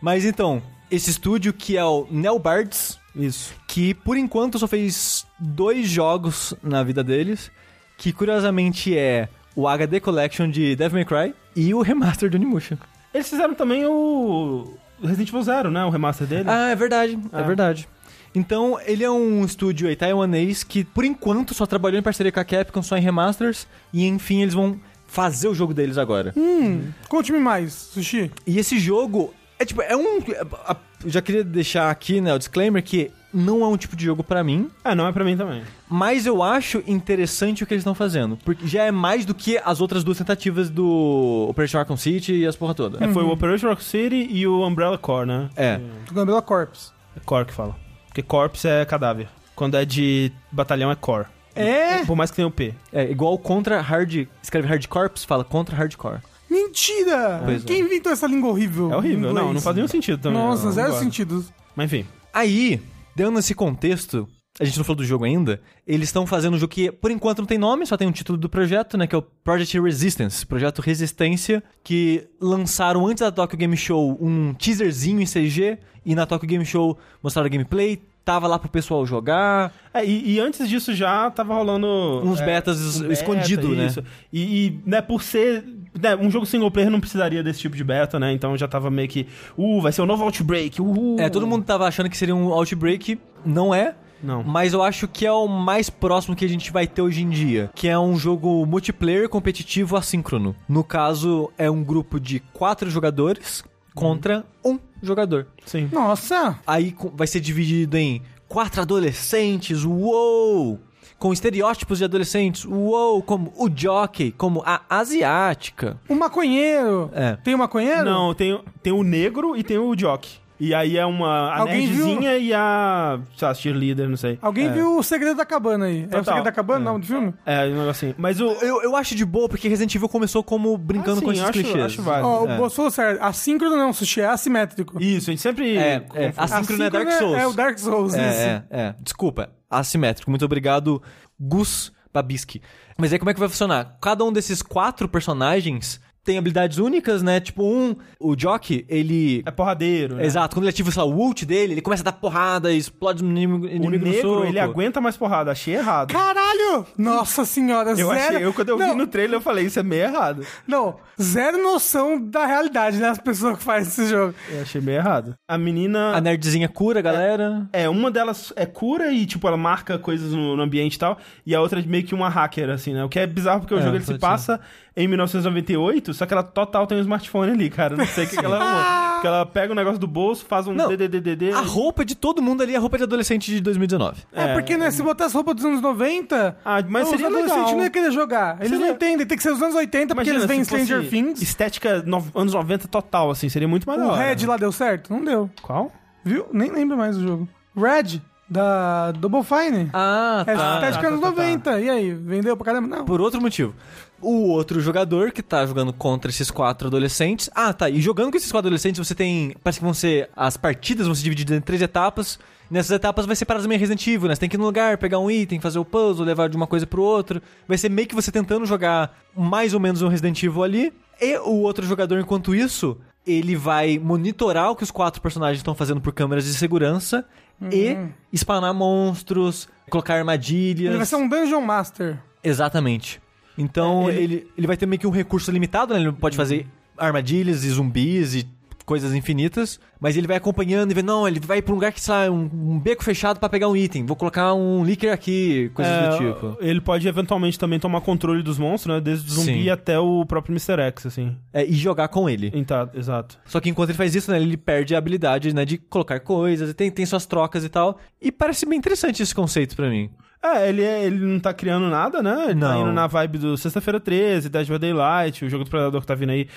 Mas 0.00 0.24
então, 0.24 0.62
esse 0.90 1.10
estúdio 1.10 1.52
que 1.52 1.76
é 1.76 1.84
o 1.84 2.06
Nelbards, 2.10 2.98
Isso. 3.14 3.54
que 3.66 3.92
por 3.92 4.16
enquanto 4.16 4.58
só 4.58 4.66
fez 4.66 5.26
dois 5.38 5.88
jogos 5.88 6.54
na 6.62 6.82
vida 6.82 7.04
deles, 7.04 7.50
que 7.98 8.12
curiosamente 8.12 8.96
é 8.96 9.28
o 9.54 9.68
HD 9.68 10.00
Collection 10.00 10.48
de 10.50 10.74
Devil 10.74 10.98
May 10.98 11.04
Cry 11.04 11.34
e 11.54 11.74
o 11.74 11.82
remaster 11.82 12.30
do 12.30 12.36
Onimusha. 12.36 12.78
Eles 13.14 13.28
fizeram 13.28 13.54
também 13.54 13.84
o 13.86 14.74
Resident 15.02 15.28
Evil 15.28 15.42
Zero, 15.42 15.70
né? 15.70 15.84
O 15.84 15.90
remaster 15.90 16.26
dele. 16.26 16.44
Ah, 16.48 16.70
é 16.70 16.74
verdade, 16.76 17.18
é 17.32 17.38
Ah. 17.38 17.42
verdade. 17.42 17.88
Então, 18.34 18.78
ele 18.86 19.04
é 19.04 19.10
um 19.10 19.44
estúdio 19.44 19.88
aí 19.88 19.94
taiwanês 19.96 20.64
que, 20.64 20.84
por 20.84 21.04
enquanto, 21.04 21.52
só 21.52 21.66
trabalhou 21.66 21.98
em 21.98 22.02
parceria 22.02 22.32
com 22.32 22.40
a 22.40 22.44
Capcom, 22.44 22.82
só 22.82 22.96
em 22.96 23.00
remasters, 23.02 23.66
e 23.92 24.06
enfim, 24.06 24.40
eles 24.40 24.54
vão 24.54 24.80
fazer 25.06 25.48
o 25.48 25.54
jogo 25.54 25.74
deles 25.74 25.98
agora. 25.98 26.32
Hum, 26.34 26.84
conte-me 27.10 27.38
mais, 27.38 27.74
sushi. 27.74 28.30
E 28.46 28.58
esse 28.58 28.78
jogo 28.78 29.34
é 29.58 29.64
tipo, 29.66 29.82
é 29.82 29.94
um. 29.94 30.18
a- 30.66 30.76
eu 31.04 31.10
já 31.10 31.20
queria 31.20 31.44
deixar 31.44 31.90
aqui, 31.90 32.22
né, 32.22 32.32
o 32.32 32.38
disclaimer 32.38 32.82
que 32.82 33.10
não 33.32 33.62
é 33.62 33.66
um 33.68 33.76
tipo 33.76 33.96
de 33.96 34.04
jogo 34.04 34.22
pra 34.22 34.42
mim, 34.44 34.70
Ah, 34.84 34.94
não 34.94 35.06
é 35.06 35.12
pra 35.12 35.24
mim 35.24 35.36
também. 35.36 35.62
mas 35.88 36.26
eu 36.26 36.42
acho 36.42 36.82
interessante 36.86 37.62
o 37.62 37.66
que 37.66 37.74
eles 37.74 37.80
estão 37.82 37.94
fazendo, 37.94 38.36
porque 38.44 38.66
já 38.66 38.84
é 38.84 38.90
mais 38.90 39.24
do 39.24 39.34
que 39.34 39.58
as 39.64 39.80
outras 39.80 40.04
duas 40.04 40.18
tentativas 40.18 40.68
do 40.70 41.46
Operation 41.48 41.78
Arkham 41.78 41.96
City 41.96 42.34
e 42.34 42.46
as 42.46 42.56
porra 42.56 42.74
toda. 42.74 43.02
É, 43.04 43.08
foi 43.08 43.22
o 43.24 43.30
Operation 43.30 43.68
Rock 43.68 43.82
City 43.84 44.28
e 44.30 44.46
o 44.46 44.66
Umbrella 44.66 44.98
Core, 44.98 45.26
né? 45.26 45.50
É. 45.56 45.80
Do 46.06 46.14
Gambela 46.14 46.42
Corpse. 46.42 46.90
É 47.16 47.20
Core 47.24 47.46
que 47.46 47.52
fala. 47.52 47.76
Porque 48.08 48.22
Corpse 48.22 48.66
é 48.68 48.84
cadáver. 48.84 49.28
Quando 49.54 49.76
é 49.76 49.84
de 49.84 50.32
batalhão 50.50 50.90
é 50.90 50.94
Core. 50.94 51.26
É? 51.54 52.04
Por 52.06 52.16
mais 52.16 52.30
que 52.30 52.36
tenha 52.36 52.48
o 52.48 52.50
P. 52.50 52.74
É 52.92 53.10
igual 53.10 53.36
contra 53.38 53.80
hard, 53.80 54.26
escreve 54.42 54.66
hard 54.68 54.86
corps, 54.86 55.24
fala 55.24 55.44
contra 55.44 55.76
hardcore. 55.76 56.20
Mentira! 56.50 57.42
Pois 57.44 57.62
é. 57.62 57.66
Quem 57.66 57.80
inventou 57.80 58.12
essa 58.12 58.26
língua 58.26 58.50
horrível? 58.50 58.90
É 58.92 58.96
horrível. 58.96 59.32
Não, 59.32 59.52
não 59.52 59.60
faz 59.60 59.76
nenhum 59.76 59.88
sentido 59.88 60.20
também. 60.20 60.38
Nossa, 60.38 60.70
zero 60.72 60.92
sentido. 60.98 61.44
Mas 61.76 61.92
enfim. 61.92 62.06
Aí, 62.32 62.80
dando 63.14 63.38
esse 63.38 63.54
contexto, 63.54 64.28
a 64.60 64.64
gente 64.64 64.76
não 64.76 64.84
falou 64.84 64.98
do 64.98 65.04
jogo 65.04 65.24
ainda, 65.24 65.60
eles 65.86 66.08
estão 66.08 66.26
fazendo 66.26 66.54
um 66.54 66.58
jogo 66.58 66.72
que, 66.72 66.92
por 66.92 67.10
enquanto, 67.10 67.38
não 67.38 67.46
tem 67.46 67.58
nome, 67.58 67.86
só 67.86 67.96
tem 67.96 68.06
um 68.06 68.12
título 68.12 68.36
do 68.36 68.48
projeto, 68.48 68.98
né? 68.98 69.06
Que 69.06 69.14
é 69.14 69.18
o 69.18 69.22
Project 69.22 69.80
Resistance, 69.80 70.44
Projeto 70.46 70.80
Resistência, 70.80 71.62
que 71.82 72.28
lançaram 72.40 73.06
antes 73.06 73.22
da 73.22 73.32
Tokyo 73.32 73.58
Game 73.58 73.76
Show 73.76 74.18
um 74.20 74.52
teaserzinho 74.54 75.20
em 75.20 75.26
CG, 75.26 75.78
e 76.04 76.14
na 76.14 76.26
Tokyo 76.26 76.48
Game 76.48 76.64
Show 76.64 76.98
mostraram 77.22 77.48
gameplay, 77.48 78.02
tava 78.24 78.46
lá 78.46 78.58
pro 78.58 78.68
pessoal 78.68 79.04
jogar. 79.06 79.72
É, 79.92 80.04
e, 80.04 80.34
e 80.34 80.40
antes 80.40 80.68
disso 80.68 80.94
já 80.94 81.30
tava 81.30 81.54
rolando. 81.54 81.86
Uns 82.24 82.40
é, 82.40 82.46
betas 82.46 82.96
um 82.96 83.02
beta, 83.02 83.12
escondido, 83.12 83.68
né? 83.68 83.86
isso. 83.86 84.02
E, 84.32 84.40
e, 84.66 84.80
né, 84.86 85.00
por 85.00 85.22
ser. 85.22 85.64
né, 86.00 86.16
um 86.16 86.30
jogo 86.30 86.46
single 86.46 86.70
player 86.70 86.90
não 86.90 87.00
precisaria 87.00 87.42
desse 87.42 87.60
tipo 87.60 87.76
de 87.76 87.84
beta, 87.84 88.18
né? 88.18 88.32
Então 88.32 88.56
já 88.56 88.68
tava 88.68 88.90
meio 88.90 89.08
que. 89.08 89.26
Uh, 89.56 89.80
vai 89.80 89.92
ser 89.92 90.02
o 90.02 90.06
novo 90.06 90.24
Outbreak. 90.24 90.80
Uhul. 90.80 91.16
É, 91.18 91.28
todo 91.28 91.46
mundo 91.46 91.64
tava 91.64 91.86
achando 91.86 92.08
que 92.08 92.16
seria 92.16 92.34
um 92.34 92.52
Outbreak, 92.52 93.18
não 93.44 93.74
é. 93.74 93.94
Não. 94.22 94.44
Mas 94.44 94.72
eu 94.72 94.82
acho 94.82 95.08
que 95.08 95.26
é 95.26 95.32
o 95.32 95.48
mais 95.48 95.90
próximo 95.90 96.36
que 96.36 96.44
a 96.44 96.48
gente 96.48 96.70
vai 96.70 96.86
ter 96.86 97.02
hoje 97.02 97.22
em 97.22 97.28
dia. 97.28 97.70
Que 97.74 97.88
é 97.88 97.98
um 97.98 98.16
jogo 98.16 98.64
multiplayer 98.64 99.28
competitivo 99.28 99.96
assíncrono. 99.96 100.54
No 100.68 100.84
caso, 100.84 101.50
é 101.58 101.68
um 101.68 101.82
grupo 101.82 102.20
de 102.20 102.38
quatro 102.38 102.88
jogadores 102.88 103.64
contra 103.94 104.44
um 104.64 104.78
jogador. 105.02 105.46
Sim. 105.64 105.88
Nossa! 105.92 106.58
Aí 106.66 106.94
vai 107.14 107.26
ser 107.26 107.40
dividido 107.40 107.96
em 107.96 108.22
quatro 108.48 108.80
adolescentes, 108.82 109.84
uou! 109.84 110.78
Com 111.18 111.32
estereótipos 111.32 111.98
de 111.98 112.04
adolescentes, 112.04 112.64
uou! 112.64 113.22
Como 113.22 113.52
o 113.56 113.68
jockey, 113.74 114.32
como 114.32 114.62
a 114.66 114.82
asiática. 114.90 115.98
Um 116.10 116.16
maconheiro. 116.16 117.10
É. 117.12 117.36
Tem 117.36 117.54
um 117.54 117.58
maconheiro? 117.58 118.04
Não, 118.04 118.34
tem, 118.34 118.60
tem 118.82 118.92
o 118.92 119.02
negro 119.02 119.56
e 119.56 119.62
tem 119.62 119.78
o 119.78 119.94
jock. 119.94 120.41
E 120.60 120.72
aí 120.74 120.96
é 120.96 121.04
uma 121.04 121.48
a 121.50 121.58
Alguém 121.58 121.88
viu? 121.88 122.06
nerdzinha 122.06 122.36
e 122.38 122.54
a. 122.54 123.18
Sei 123.36 123.48
lá, 123.48 123.54
cheerleader, 123.54 124.08
não 124.08 124.16
sei. 124.16 124.38
Alguém 124.40 124.70
viu 124.72 124.96
o 124.96 125.02
Segredo 125.02 125.36
da 125.36 125.44
Cabana 125.44 125.86
aí? 125.86 126.02
É 126.02 126.04
o 126.04 126.08
Total. 126.08 126.24
Segredo 126.24 126.44
da 126.44 126.52
Cabana, 126.52 126.80
É. 126.80 126.84
não, 126.84 127.00
do 127.00 127.06
filme? 127.06 127.34
É, 127.44 127.66
um 127.66 127.78
negocinho. 127.80 128.14
Mas 128.16 128.40
o. 128.40 128.44
Eu, 128.62 128.80
eu 128.82 128.94
acho 128.94 129.14
de 129.16 129.24
boa, 129.24 129.48
porque 129.48 129.66
Resident 129.68 129.92
Evil 129.94 130.08
começou 130.08 130.42
como 130.44 130.76
brincando 130.78 131.18
Ah, 131.20 131.22
com 131.22 131.28
sim, 131.30 131.36
esses 131.38 131.42
acho- 131.44 131.52
clichês. 131.52 131.84
acho 131.84 132.02
válido. 132.02 132.28
Ó, 132.28 132.46
É. 132.46 132.54
o 132.54 132.58
Boss 132.58 132.74
falou 132.76 132.90
certo. 132.92 133.20
Assíncrono 133.22 133.76
não, 133.76 133.92
sushi, 133.92 134.20
é 134.20 134.26
assimétrico. 134.26 135.02
Isso, 135.02 135.30
a 135.30 135.32
gente 135.32 135.42
sempre. 135.42 135.76
É, 135.76 135.94
é, 135.94 136.00
confunde. 136.00 136.34
Assíncrono 136.36 136.84
é 136.84 136.90
Dark 136.90 137.12
Souls. 137.12 137.38
É 137.38 137.46
o 137.46 137.52
Dark 137.52 137.78
Souls, 137.78 138.12
isso. 138.14 138.20
É, 138.22 138.64
é, 138.70 138.80
é. 138.80 138.94
Desculpa, 139.02 139.50
assimétrico. 139.68 140.30
Muito 140.30 140.44
obrigado, 140.44 141.02
Gus 141.40 141.92
Babisky. 142.14 142.62
Mas 142.96 143.12
aí 143.12 143.18
como 143.18 143.30
é 143.30 143.34
que 143.34 143.40
vai 143.40 143.48
funcionar? 143.48 143.96
Cada 144.00 144.22
um 144.24 144.32
desses 144.32 144.62
quatro 144.62 145.08
personagens 145.08 146.00
tem 146.24 146.38
habilidades 146.38 146.78
únicas, 146.78 147.22
né? 147.22 147.40
Tipo, 147.40 147.64
um, 147.64 147.96
o 148.20 148.36
Jock, 148.36 148.84
ele. 148.88 149.42
É 149.44 149.50
porradeiro. 149.50 150.16
Né? 150.16 150.24
Exato, 150.24 150.54
quando 150.54 150.64
ele 150.64 150.70
ativa 150.70 150.90
sei 150.90 151.02
lá, 151.02 151.08
o 151.08 151.14
ult 151.18 151.44
dele, 151.44 151.74
ele 151.74 151.80
começa 151.80 152.02
a 152.02 152.04
dar 152.04 152.12
porrada, 152.12 152.72
explode 152.72 153.24
no 153.24 153.30
inimigo, 153.30 153.66
O 153.66 153.68
inimigo 153.68 154.04
no 154.06 154.10
negro, 154.12 154.28
soco. 154.34 154.46
ele 154.46 154.58
aguenta 154.60 155.00
mais 155.00 155.16
porrada. 155.16 155.50
Achei 155.50 155.74
errado. 155.74 156.12
Caralho! 156.12 156.86
Nossa 156.96 157.44
senhora, 157.44 157.90
Eu 157.90 157.96
zero... 158.08 158.10
achei, 158.12 158.44
eu 158.44 158.52
quando 158.54 158.68
eu 158.68 158.78
vi 158.78 158.84
não, 158.84 158.96
no 158.96 159.06
trailer 159.06 159.36
eu 159.36 159.40
falei, 159.40 159.66
isso 159.66 159.78
é 159.78 159.82
meio 159.82 160.02
errado. 160.04 160.46
Não, 160.66 160.96
zero 161.20 161.62
noção 161.62 162.20
da 162.20 162.46
realidade, 162.46 162.98
né? 162.98 163.08
As 163.08 163.18
pessoas 163.18 163.58
que 163.58 163.64
fazem 163.64 163.88
esse 163.88 164.06
jogo. 164.08 164.34
Eu 164.50 164.62
achei 164.62 164.80
meio 164.80 164.98
errado. 164.98 165.34
A 165.48 165.58
menina. 165.58 166.14
A 166.14 166.20
nerdzinha 166.20 166.68
cura, 166.68 167.00
a 167.00 167.02
galera. 167.02 167.68
É, 167.72 167.88
uma 167.88 168.10
delas 168.10 168.52
é 168.56 168.64
cura 168.66 169.12
e, 169.12 169.26
tipo, 169.26 169.46
ela 169.48 169.56
marca 169.56 169.98
coisas 169.98 170.32
no, 170.32 170.56
no 170.56 170.62
ambiente 170.62 170.94
e 170.94 170.98
tal. 170.98 171.18
E 171.44 171.54
a 171.54 171.60
outra 171.60 171.80
é 171.80 171.82
meio 171.82 172.04
que 172.04 172.14
uma 172.14 172.28
hacker, 172.28 172.70
assim, 172.70 172.92
né? 172.94 173.04
O 173.04 173.08
que 173.08 173.18
é 173.18 173.26
bizarro 173.26 173.60
porque 173.60 173.74
o 173.74 173.78
É, 173.78 173.82
jogo 173.82 173.96
ele 173.96 174.04
se 174.04 174.18
passa 174.18 174.60
em 174.96 175.08
1998, 175.08 176.12
só 176.14 176.26
que 176.26 176.32
ela 176.34 176.42
total 176.42 176.86
tem 176.86 176.98
um 176.98 177.00
smartphone 177.00 177.52
ali, 177.52 177.70
cara. 177.70 177.96
Não 177.96 178.06
sei 178.06 178.24
o 178.24 178.28
que, 178.28 178.36
que 178.36 178.44
ela 178.44 178.58
arrumou. 178.58 179.12
Porque 179.14 179.26
ela 179.26 179.46
pega 179.46 179.72
o 179.72 179.76
negócio 179.76 179.98
do 179.98 180.06
bolso, 180.06 180.44
faz 180.44 180.66
um 180.66 180.74
Não, 180.74 180.88
DDDD. 180.88 181.52
A 181.52 181.60
roupa 181.60 182.04
de 182.04 182.14
todo 182.14 182.42
mundo 182.42 182.62
ali 182.62 182.74
é 182.74 182.76
a 182.76 182.80
roupa 182.80 182.98
de 182.98 183.04
adolescente 183.04 183.50
de 183.50 183.60
2019. 183.60 184.22
É, 184.32 184.52
porque, 184.54 184.76
né, 184.76 184.90
se 184.90 185.02
botar 185.02 185.26
as 185.26 185.32
roupas 185.32 185.54
dos 185.56 185.64
anos 185.64 185.80
90, 185.80 186.56
Ah, 186.64 186.82
mas 186.88 187.04
os 187.04 187.10
seria 187.10 187.26
adolescentes 187.28 187.56
legal. 187.56 187.74
não 187.76 187.82
iam 187.84 187.90
querer 187.90 188.10
jogar. 188.12 188.56
Eles 188.58 188.70
Seria- 188.70 188.86
não 188.86 188.94
entendem, 188.94 189.26
tem 189.26 189.36
que 189.36 189.42
ser 189.42 189.52
os 189.52 189.62
anos 189.62 189.74
80, 189.76 190.14
porque 190.14 190.28
eles 190.28 190.44
veem 190.44 190.64
Stranger 190.64 191.08
Things. 191.08 191.40
Estética 191.40 192.02
no- 192.04 192.24
anos 192.34 192.52
90 192.52 192.88
total, 192.88 193.30
assim, 193.30 193.48
seria 193.48 193.68
muito 193.68 193.86
mais 193.86 194.00
O. 194.02 194.12
Red 194.12 194.44
lá 194.46 194.56
deu 194.56 194.72
certo? 194.72 195.12
Não 195.12 195.24
deu. 195.24 195.48
Qual? 195.62 195.92
Viu? 196.24 196.46
Nem 196.52 196.70
lembro 196.70 196.96
mais 196.96 197.16
do 197.16 197.22
jogo. 197.26 197.48
Red, 197.76 198.20
Da 198.50 199.12
Double 199.12 199.42
Fine. 199.42 199.88
Ah, 199.94 200.44
é 200.46 200.54
tá. 200.54 200.74
estética 200.74 201.02
tá, 201.02 201.08
anos 201.08 201.20
tá, 201.20 201.26
tá. 201.32 201.36
90. 201.42 201.80
E 201.80 201.88
aí, 201.88 202.12
vendeu 202.12 202.54
pra 202.54 202.66
caramba? 202.66 202.96
Não. 202.98 203.04
Por 203.06 203.18
outro 203.20 203.40
motivo. 203.40 203.74
O 204.22 204.46
outro 204.48 204.80
jogador 204.80 205.32
que 205.32 205.42
tá 205.42 205.66
jogando 205.66 205.92
contra 205.92 206.30
esses 206.30 206.50
quatro 206.50 206.86
adolescentes. 206.88 207.50
Ah, 207.54 207.72
tá. 207.72 207.90
E 207.90 208.00
jogando 208.00 208.30
com 208.30 208.36
esses 208.36 208.52
quatro 208.52 208.68
adolescentes, 208.68 209.04
você 209.04 209.14
tem. 209.14 209.54
Parece 209.62 209.80
que 209.80 209.84
vão 209.84 209.92
ser. 209.92 210.30
As 210.36 210.56
partidas 210.56 211.06
vão 211.06 211.14
ser 211.14 211.24
divididas 211.24 211.58
em 211.58 211.60
três 211.60 211.82
etapas. 211.82 212.38
Nessas 212.70 212.92
etapas 212.92 213.26
vai 213.26 213.36
ser 213.36 213.44
paradas 213.44 213.66
meio 213.66 213.78
Resident 213.78 214.06
Evil, 214.06 214.28
né? 214.28 214.34
Você 214.34 214.40
tem 214.40 214.48
que 214.48 214.56
ir 214.56 214.58
no 214.58 214.64
lugar, 214.64 214.96
pegar 214.96 215.18
um 215.18 215.30
item, 215.30 215.60
fazer 215.60 215.78
o 215.78 215.84
puzzle, 215.84 216.24
levar 216.24 216.48
de 216.48 216.56
uma 216.56 216.66
coisa 216.66 216.86
pro 216.86 217.02
outro. 217.02 217.42
Vai 217.68 217.76
ser 217.76 217.90
meio 217.90 218.08
que 218.08 218.14
você 218.14 218.32
tentando 218.32 218.64
jogar 218.64 219.18
mais 219.36 219.74
ou 219.74 219.80
menos 219.80 220.00
um 220.00 220.08
Resident 220.08 220.42
Evil 220.42 220.62
ali. 220.62 220.92
E 221.20 221.36
o 221.38 221.60
outro 221.60 221.84
jogador, 221.84 222.18
enquanto 222.18 222.54
isso, 222.54 222.96
ele 223.26 223.56
vai 223.56 223.98
monitorar 223.98 224.70
o 224.70 224.76
que 224.76 224.82
os 224.82 224.90
quatro 224.90 225.20
personagens 225.20 225.58
estão 225.58 225.74
fazendo 225.74 226.00
por 226.00 226.12
câmeras 226.12 226.44
de 226.44 226.54
segurança 226.54 227.26
e 227.70 227.96
spawnar 228.34 228.72
monstros, 228.72 229.68
colocar 229.90 230.14
armadilhas. 230.14 230.88
Ele 230.88 230.96
vai 230.96 231.06
ser 231.06 231.16
um 231.16 231.28
Dungeon 231.28 231.60
Master. 231.60 232.18
Exatamente. 232.42 233.20
Então 233.56 234.08
É, 234.08 234.14
ele- 234.14 234.22
ele... 234.22 234.46
Ele, 234.58 234.66
vai 234.66 234.76
ter 234.76 234.86
meio 234.86 234.98
que 235.00 235.06
um 235.06 235.10
recurso 235.10 235.50
limitado, 235.50 235.94
né? 235.94 236.00
Ele 236.00 236.12
pode 236.12 236.36
fazer 236.36 236.66
armadilhas 236.96 237.64
e 237.64 237.70
zumbis 237.70 238.34
e 238.34 238.46
coisas 238.84 239.14
infinitas, 239.14 239.78
mas 240.00 240.16
ele 240.16 240.26
vai 240.26 240.36
acompanhando 240.36 240.90
e 240.90 240.94
vê, 240.94 241.02
não, 241.02 241.26
ele 241.26 241.38
vai 241.38 241.62
pra 241.62 241.72
um 241.72 241.76
lugar 241.76 241.92
que, 241.92 242.00
sei 242.00 242.12
lá, 242.12 242.30
um, 242.30 242.50
um 242.52 242.78
beco 242.80 243.04
fechado 243.04 243.38
pra 243.38 243.48
pegar 243.48 243.68
um 243.68 243.76
item, 243.76 244.04
vou 244.04 244.16
colocar 244.16 244.52
um 244.54 244.84
líquido 244.84 245.12
aqui, 245.12 245.70
coisas 245.72 245.92
É, 245.92 246.08
do 246.10 246.16
tipo. 246.18 246.56
Ele 246.60 246.80
pode 246.80 247.06
eventualmente 247.06 247.56
também 247.56 247.78
tomar 247.78 248.00
controle 248.00 248.42
dos 248.42 248.58
monstros, 248.58 248.96
né? 248.96 249.00
Desde 249.00 249.30
o 249.30 249.34
zumbi 249.34 249.62
Sim. 249.64 249.70
até 249.70 249.98
o 250.00 250.26
próprio 250.26 250.52
Mr. 250.52 250.80
X, 250.82 251.06
assim. 251.06 251.36
É, 251.52 251.64
e 251.64 251.72
jogar 251.74 252.08
com 252.08 252.28
ele. 252.28 252.50
Então, 252.52 252.90
exato. 252.92 253.38
Só 253.46 253.60
que 253.60 253.70
enquanto 253.70 253.90
ele 253.90 253.98
faz 253.98 254.16
isso, 254.16 254.30
né, 254.32 254.42
ele 254.42 254.56
perde 254.56 254.96
a 254.96 254.98
habilidade, 254.98 255.54
né, 255.54 255.64
de 255.64 255.78
colocar 255.78 256.18
coisas, 256.18 256.74
tem, 256.74 256.90
tem 256.90 257.06
suas 257.06 257.24
trocas 257.24 257.64
e 257.64 257.68
tal. 257.68 257.98
E 258.20 258.32
parece 258.32 258.66
bem 258.66 258.78
interessante 258.78 259.22
esse 259.22 259.34
conceito 259.34 259.76
pra 259.76 259.88
mim. 259.88 260.10
É, 260.44 260.68
ele, 260.68 260.82
é- 260.82 261.04
ele 261.04 261.24
não 261.24 261.38
tá 261.38 261.54
criando 261.54 261.88
nada, 261.88 262.20
né? 262.20 262.46
Ele 262.48 262.60
tá 262.60 262.68
Não. 262.74 262.82
indo 262.82 262.92
na 262.92 263.06
vibe 263.06 263.38
do 263.38 263.56
Sexta-feira 263.56 264.00
13, 264.00 264.48
Dead 264.48 264.66
by 264.68 264.76
Daylight, 264.76 265.44
o 265.44 265.48
jogo 265.48 265.62
do 265.62 265.70
Predador 265.70 266.00
que 266.00 266.06
tá 266.06 266.16
vindo 266.16 266.30
aí. 266.30 266.48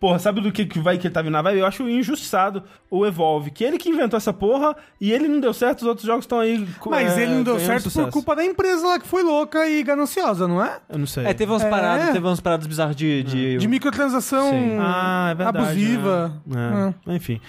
Porra, 0.00 0.18
sabe 0.18 0.40
do 0.40 0.50
que, 0.50 0.64
que 0.64 0.78
vai 0.78 0.96
que 0.96 1.06
ele 1.06 1.12
tá 1.14 1.20
vindo 1.20 1.32
na 1.32 1.42
vibe? 1.42 1.58
Eu 1.58 1.66
acho 1.66 1.86
injustiçado 1.86 2.62
o 2.90 3.04
Evolve, 3.04 3.50
que 3.50 3.62
ele 3.62 3.76
que 3.76 3.90
inventou 3.90 4.16
essa 4.16 4.32
porra 4.32 4.74
e 4.98 5.12
ele 5.12 5.28
não 5.28 5.40
deu 5.40 5.52
certo, 5.52 5.82
os 5.82 5.86
outros 5.88 6.06
jogos 6.06 6.24
estão 6.24 6.38
aí. 6.40 6.66
Mas 6.86 7.18
é, 7.18 7.22
ele 7.24 7.32
não 7.34 7.42
deu 7.42 7.58
certo 7.58 7.82
por 7.84 7.90
sucesso. 7.90 8.10
culpa 8.10 8.34
da 8.34 8.42
empresa 8.44 8.86
lá 8.86 8.98
que 8.98 9.06
foi 9.06 9.22
louca 9.22 9.68
e 9.68 9.82
gananciosa, 9.82 10.48
não 10.48 10.64
é? 10.64 10.78
Eu 10.88 10.98
não 10.98 11.06
sei. 11.06 11.26
É, 11.26 11.34
teve 11.34 11.52
umas 11.52 11.62
É. 11.64 11.68
paradas, 11.68 12.06
teve 12.12 12.26
umas 12.26 12.40
paradas 12.40 12.66
bizarras 12.66 12.96
de... 12.96 13.22
de... 13.24 13.58
De 13.58 13.68
microtransação 13.68 14.50
Sim. 14.50 14.78
Ah, 14.80 15.28
é 15.32 15.34
verdade. 15.34 15.58
abusiva. 15.58 16.42
né? 16.46 16.94
É, 17.06 17.14
Enfim. 17.14 17.40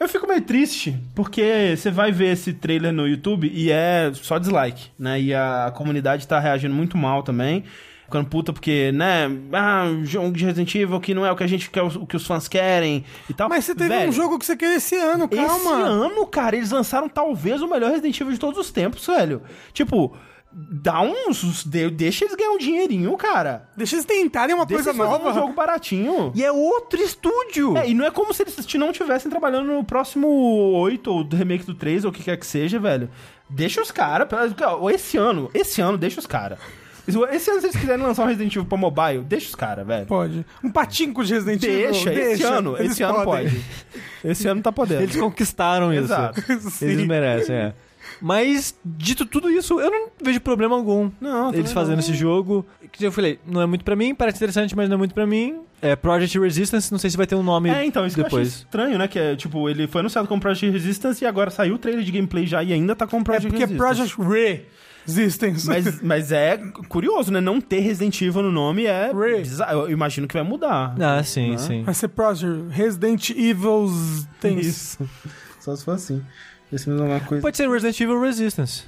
Eu 0.00 0.08
fico 0.08 0.28
meio 0.28 0.40
triste, 0.42 0.96
porque 1.12 1.74
você 1.76 1.90
vai 1.90 2.12
ver 2.12 2.32
esse 2.32 2.52
trailer 2.52 2.92
no 2.92 3.06
YouTube 3.06 3.50
e 3.52 3.70
é 3.70 4.12
só 4.14 4.38
dislike, 4.38 4.90
né? 4.96 5.20
E 5.20 5.34
a 5.34 5.72
comunidade 5.74 6.26
tá 6.26 6.38
reagindo 6.38 6.74
muito 6.74 6.96
mal 6.96 7.22
também. 7.24 7.64
Ficando 8.04 8.28
puta 8.28 8.52
porque, 8.52 8.90
né? 8.92 9.28
Ah, 9.52 9.84
um 9.84 10.06
jogo 10.06 10.32
de 10.32 10.44
Resident 10.44 10.74
Evil 10.74 10.98
que 11.00 11.12
não 11.12 11.26
é 11.26 11.32
o 11.32 11.36
que 11.36 11.44
a 11.44 11.46
gente 11.48 11.68
quer, 11.68 11.82
o 11.82 12.06
que 12.06 12.16
os 12.16 12.26
fãs 12.26 12.48
querem 12.48 13.04
e 13.28 13.34
tal. 13.34 13.48
Mas 13.48 13.64
você 13.66 13.74
teve 13.74 13.90
Velho, 13.90 14.08
um 14.08 14.12
jogo 14.12 14.38
que 14.38 14.46
você 14.46 14.56
quer 14.56 14.76
esse 14.76 14.94
ano, 14.94 15.28
calma. 15.28 15.54
Esse 15.54 15.68
ano, 15.68 16.26
cara, 16.26 16.56
eles 16.56 16.70
lançaram 16.70 17.08
talvez 17.08 17.60
o 17.60 17.68
melhor 17.68 17.90
Resident 17.90 18.18
Evil 18.18 18.32
de 18.32 18.40
todos 18.40 18.58
os 18.58 18.70
tempos, 18.70 19.04
velho. 19.06 19.42
Tipo, 19.74 20.16
dá 20.52 21.00
uns. 21.02 21.64
de- 21.64 21.90
Deixa 21.90 22.24
eles 22.24 22.34
ganhar 22.36 22.50
um 22.50 22.58
dinheirinho, 22.58 23.16
cara. 23.16 23.68
Deixa 23.76 23.96
eles 23.96 24.04
tentarem 24.04 24.54
uma 24.54 24.64
Deixa 24.66 24.84
coisa 24.84 24.98
nova. 24.98 25.30
um 25.30 25.34
jogo 25.34 25.52
baratinho. 25.52 26.32
E 26.34 26.44
é 26.44 26.50
outro 26.52 27.00
estúdio! 27.00 27.76
É, 27.76 27.88
e 27.88 27.94
não 27.94 28.04
é 28.06 28.10
como 28.10 28.32
se 28.32 28.42
eles 28.42 28.56
não 28.74 28.90
estivessem 28.90 29.30
trabalhando 29.30 29.66
no 29.72 29.84
próximo 29.84 30.26
8 30.28 31.10
ou 31.10 31.24
do 31.24 31.36
remake 31.36 31.64
do 31.64 31.74
3 31.74 32.04
ou 32.04 32.10
o 32.10 32.14
que 32.14 32.22
quer 32.22 32.36
que 32.36 32.46
seja, 32.46 32.78
velho. 32.78 33.08
Deixa 33.50 33.80
os 33.80 33.90
caras. 33.90 34.28
Esse 34.94 35.16
ano, 35.16 35.50
esse 35.54 35.80
ano, 35.80 35.96
deixa 35.98 36.20
os 36.20 36.26
caras. 36.26 36.58
Esse 37.32 37.50
ano, 37.50 37.60
se 37.62 37.66
eles 37.68 37.76
quiserem 37.76 38.04
lançar 38.04 38.24
um 38.24 38.26
Resident 38.26 38.52
Evil 38.54 38.66
pra 38.66 38.76
mobile, 38.76 39.20
deixa 39.24 39.48
os 39.48 39.54
caras, 39.54 39.86
velho. 39.86 40.04
Pode. 40.04 40.44
Um 40.62 40.70
patinco 40.70 41.24
de 41.24 41.32
Resident 41.32 41.62
Evil. 41.62 41.90
Deixa, 41.90 42.12
esse 42.12 42.42
ano, 42.42 42.76
eles 42.76 42.92
esse 42.92 43.02
ano 43.02 43.24
podem. 43.24 43.44
pode. 43.48 43.64
Esse 44.24 44.48
ano 44.48 44.60
tá 44.60 44.72
podendo. 44.72 45.02
Eles 45.04 45.16
conquistaram 45.16 45.90
isso. 45.94 46.02
Exato. 46.04 46.42
Eles 46.82 47.06
merecem, 47.06 47.54
é. 47.54 47.74
Mas, 48.20 48.74
dito 48.84 49.24
tudo 49.24 49.50
isso, 49.50 49.80
eu 49.80 49.90
não 49.90 50.08
vejo 50.22 50.40
problema 50.40 50.74
algum. 50.76 51.10
Não, 51.20 51.52
Eles 51.54 51.72
fazendo 51.72 51.94
não. 51.94 52.00
esse 52.00 52.14
jogo. 52.14 52.66
Que 52.90 53.04
eu 53.06 53.12
falei, 53.12 53.38
não 53.46 53.60
é 53.62 53.66
muito 53.66 53.84
pra 53.84 53.94
mim, 53.94 54.14
parece 54.14 54.38
interessante, 54.38 54.74
mas 54.74 54.88
não 54.88 54.94
é 54.94 54.98
muito 54.98 55.14
pra 55.14 55.26
mim. 55.26 55.60
É 55.80 55.94
Project 55.94 56.38
Resistance, 56.38 56.90
não 56.90 56.98
sei 56.98 57.10
se 57.10 57.16
vai 57.16 57.26
ter 57.26 57.34
um 57.36 57.42
nome 57.42 57.70
É, 57.70 57.84
então, 57.84 58.04
isso 58.06 58.16
que 58.16 58.20
eu 58.20 58.24
depois. 58.24 58.48
estranho, 58.48 58.98
né? 58.98 59.06
Que 59.06 59.18
é, 59.18 59.36
tipo, 59.36 59.68
ele 59.70 59.86
foi 59.86 60.00
anunciado 60.00 60.26
como 60.26 60.40
Project 60.40 60.68
Resistance 60.70 61.22
e 61.22 61.26
agora 61.26 61.50
saiu 61.50 61.74
o 61.74 61.78
trailer 61.78 62.02
de 62.02 62.10
gameplay 62.10 62.46
já 62.46 62.62
e 62.64 62.72
ainda 62.72 62.96
tá 62.96 63.06
com 63.06 63.18
É 63.18 63.22
Project 63.22 63.48
porque 63.48 63.64
Resistance. 63.64 64.14
Project 64.16 64.66
Resistance. 65.06 65.66
Mas, 65.66 66.02
mas 66.02 66.32
é 66.32 66.58
curioso, 66.88 67.30
né? 67.32 67.40
Não 67.40 67.60
ter 67.60 67.80
Resident 67.80 68.20
Evil 68.20 68.42
no 68.42 68.52
nome 68.52 68.84
é 68.86 69.10
Re. 69.12 69.38
bizarro. 69.38 69.80
Eu 69.82 69.90
imagino 69.90 70.26
que 70.26 70.34
vai 70.34 70.42
mudar. 70.42 70.94
Ah, 71.00 71.22
sim, 71.22 71.52
Né? 71.52 71.58
sim. 71.58 71.82
Vai 71.82 71.94
ser 71.94 72.08
Project 72.08 72.66
Resident 72.70 73.30
Evil's 73.30 74.26
Things. 74.40 74.66
Isso. 74.66 75.08
Só 75.60 75.74
se 75.76 75.84
for 75.84 75.92
assim. 75.92 76.22
Esse 76.72 76.88
mesmo 76.88 77.04
é 77.04 77.08
uma 77.08 77.20
coisa. 77.20 77.42
Pode 77.42 77.56
ser 77.56 77.68
Resident 77.68 78.00
Evil 78.00 78.20
Resistance. 78.20 78.84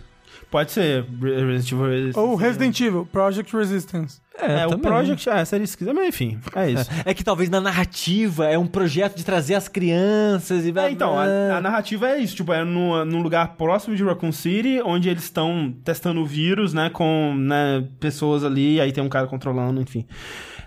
Pode 0.51 0.73
ser 0.73 1.05
Re- 1.05 1.45
Resident 1.47 1.73
Evil 1.73 1.87
Resistance. 1.87 2.19
Ou 2.19 2.35
Resident 2.35 2.81
Evil, 2.81 3.07
Project 3.11 3.57
Resistance. 3.57 4.21
É, 4.37 4.67
o 4.67 4.71
também. 4.71 4.91
Project, 4.91 5.29
é, 5.29 5.45
seria 5.45 5.67
se 5.67 5.77
quiser, 5.77 5.93
mas 5.93 6.09
enfim, 6.09 6.41
é 6.57 6.71
isso. 6.71 6.91
É 7.05 7.13
que 7.13 7.23
talvez 7.23 7.51
na 7.51 7.61
narrativa 7.61 8.47
é 8.47 8.59
um 8.59 8.67
projeto 8.67 9.15
de 9.17 9.25
trazer 9.25 9.55
as 9.55 9.69
crianças 9.69 10.65
e... 10.65 10.73
É, 10.77 10.91
então, 10.91 11.17
a, 11.19 11.59
a 11.59 11.61
narrativa 11.61 12.09
é 12.09 12.19
isso, 12.19 12.35
tipo, 12.37 12.53
é 12.53 12.65
num, 12.65 13.05
num 13.05 13.23
lugar 13.23 13.55
próximo 13.57 13.95
de 13.95 14.03
Raccoon 14.03 14.33
City, 14.33 14.81
onde 14.83 15.09
eles 15.11 15.25
estão 15.25 15.75
testando 15.85 16.21
o 16.23 16.27
vírus, 16.27 16.73
né, 16.73 16.89
com 16.91 17.35
né, 17.37 17.87
pessoas 18.01 18.43
ali, 18.43 18.81
aí 18.81 18.93
tem 18.93 19.05
um 19.05 19.11
cara 19.11 19.27
controlando, 19.27 19.81
enfim. 19.81 20.07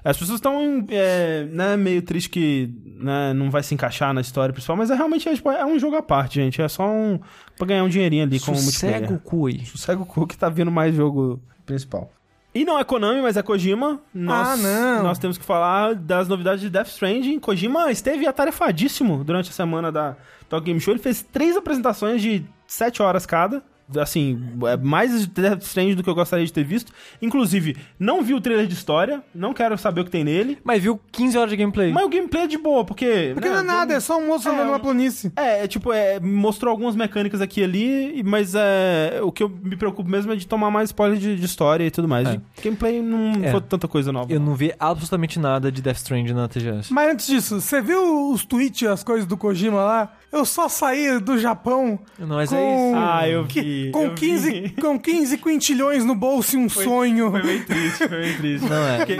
As 0.04 0.18
pessoas 0.18 0.38
estão, 0.38 0.86
é, 0.90 1.46
né, 1.52 1.78
meio 1.78 2.02
triste 2.02 2.30
que 2.30 2.70
né, 2.98 3.34
não 3.34 3.50
vai 3.50 3.64
se 3.64 3.74
encaixar 3.74 4.14
na 4.14 4.22
história 4.22 4.52
principal, 4.52 4.76
mas 4.76 4.90
é 4.92 4.96
realmente 4.96 5.28
é, 5.30 5.34
tipo, 5.34 5.50
é 5.50 5.66
um 5.66 5.80
jogo 5.80 5.96
à 5.96 6.02
parte, 6.04 6.36
gente, 6.36 6.62
é 6.62 6.68
só 6.68 6.88
um, 6.90 7.20
pra 7.58 7.68
ganhar 7.68 7.84
um 7.84 7.90
dinheirinho 7.90 8.24
ali 8.24 8.40
com 8.40 8.52
o 8.52 8.62
multiplayer. 8.62 9.14
o 9.14 9.20
cui. 9.20 9.66
Sossega 9.66 10.02
o 10.02 10.06
cu 10.06 10.28
que 10.28 10.38
tá 10.38 10.50
vindo 10.50 10.70
mais 10.72 10.94
jogo 10.94 11.42
principal. 11.66 12.12
E 12.56 12.64
não 12.64 12.78
é 12.78 12.84
Konami, 12.84 13.20
mas 13.22 13.36
é 13.36 13.42
Kojima. 13.42 14.00
Nós, 14.14 14.48
Ah, 14.50 14.58
não. 14.58 15.04
Nós 15.04 15.18
temos 15.18 15.40
que 15.40 15.44
falar 15.46 15.96
das 15.96 16.28
novidades 16.28 16.62
de 16.62 16.70
Death 16.70 16.88
Stranding. 16.90 17.40
Kojima 17.40 17.90
esteve 17.90 18.28
atarefadíssimo 18.28 19.24
durante 19.24 19.50
a 19.50 19.54
semana 19.54 19.92
da 19.92 20.16
Talk 20.48 20.64
Game 20.64 20.80
Show. 20.80 20.94
Ele 20.94 21.02
fez 21.02 21.24
três 21.24 21.58
apresentações 21.58 22.22
de 22.22 22.46
sete 22.68 23.02
horas 23.02 23.26
cada. 23.26 23.64
Assim, 24.00 24.40
é 24.68 24.78
mais 24.78 25.26
Death 25.28 25.62
Stranding 25.64 25.96
do 25.96 26.04
que 26.04 26.10
eu 26.10 26.16
gostaria 26.16 26.46
de 26.46 26.52
ter 26.54 26.64
visto. 26.64 26.92
Inclusive, 27.22 27.76
não 28.00 28.22
vi 28.22 28.34
o 28.34 28.42
trailer 28.42 28.68
de 28.68 28.74
história. 28.74 29.24
Não 29.34 29.54
quero 29.54 29.78
saber 29.78 30.02
o 30.02 30.06
que 30.06 30.12
tem 30.12 30.24
nele. 30.24 30.58
Mas 30.64 30.82
viu 30.82 31.00
15 31.12 31.38
horas 31.38 31.50
de 31.50 31.58
gameplay. 31.58 31.92
Mas 31.92 32.06
o 32.06 32.10
gameplay 32.10 32.44
é 32.44 32.48
de 32.48 32.58
boa, 32.58 32.84
porque... 32.86 33.32
Porque 33.34 33.50
né, 33.50 33.56
não 33.56 33.62
é 33.62 33.64
nada, 33.64 33.94
é 33.94 34.00
só 34.00 34.18
um 34.20 34.28
moço 34.28 34.48
É, 34.50 34.52
andando 34.52 34.72
na 34.72 34.80
planície. 34.80 35.32
é, 35.36 35.64
é, 35.64 35.68
tipo, 35.68 35.92
é, 35.94 36.20
mostrou 36.20 36.72
algumas 36.72 36.96
mecânicas 36.96 37.42
aqui 37.42 37.62
e 37.62 37.64
ali, 37.64 38.24
mas 38.26 38.54
é, 38.56 39.20
o 39.24 39.32
que 39.32 39.44
eu 39.44 39.50
me 39.50 39.76
preocupo 39.76 40.10
mesmo 40.10 40.32
é 40.34 40.36
de 40.36 40.46
tomar 40.48 40.70
mais 40.72 40.90
spoiler 40.90 41.18
de, 41.18 41.36
de 41.36 41.46
história 41.46 41.86
e 41.86 41.92
tudo 41.92 42.08
mais. 42.08 42.28
É. 42.28 42.40
Gameplay 42.64 43.02
não 43.02 43.44
É. 43.44 43.52
foi 43.52 43.62
tanta 43.62 43.88
coisa 43.88 44.12
nova. 44.12 44.32
Eu 44.32 44.40
não 44.40 44.56
vi 44.56 44.74
absolutamente 44.80 45.40
nada 45.40 45.72
de 45.72 45.82
Death 45.82 45.98
Stranding 45.98 46.34
na 46.34 46.48
TGS. 46.48 46.92
Mas 46.94 47.12
antes 47.12 47.28
disso, 47.28 47.60
você 47.62 47.82
viu 47.82 48.32
os 48.32 48.44
tweets, 48.46 48.88
as 48.88 49.04
coisas 49.04 49.26
do 49.26 49.38
Kojima 49.38 49.82
lá? 49.84 50.14
Eu 50.34 50.46
só 50.46 50.68
saí 50.68 51.20
do 51.20 51.38
Japão 51.38 52.00
Não, 52.18 52.38
mas 52.38 52.50
com, 52.50 52.56
é 52.56 52.90
isso. 52.90 52.98
Ah, 52.98 53.30
eu 53.30 53.44
vi, 53.44 53.92
com, 53.94 54.06
eu 54.06 54.16
15, 54.16 54.52
vi. 54.52 54.70
com 54.72 55.00
15 55.00 55.38
quintilhões 55.38 56.04
no 56.04 56.16
bolso 56.16 56.56
e 56.56 56.60
um 56.60 56.68
sonho. 56.68 57.30
Foi 57.30 57.44
bem 57.44 57.64
triste, 57.64 58.08
foi 58.08 58.22
bem 58.22 58.38
triste. 58.38 58.68
Não 58.68 58.88
é. 58.88 58.98
Porque 58.98 59.18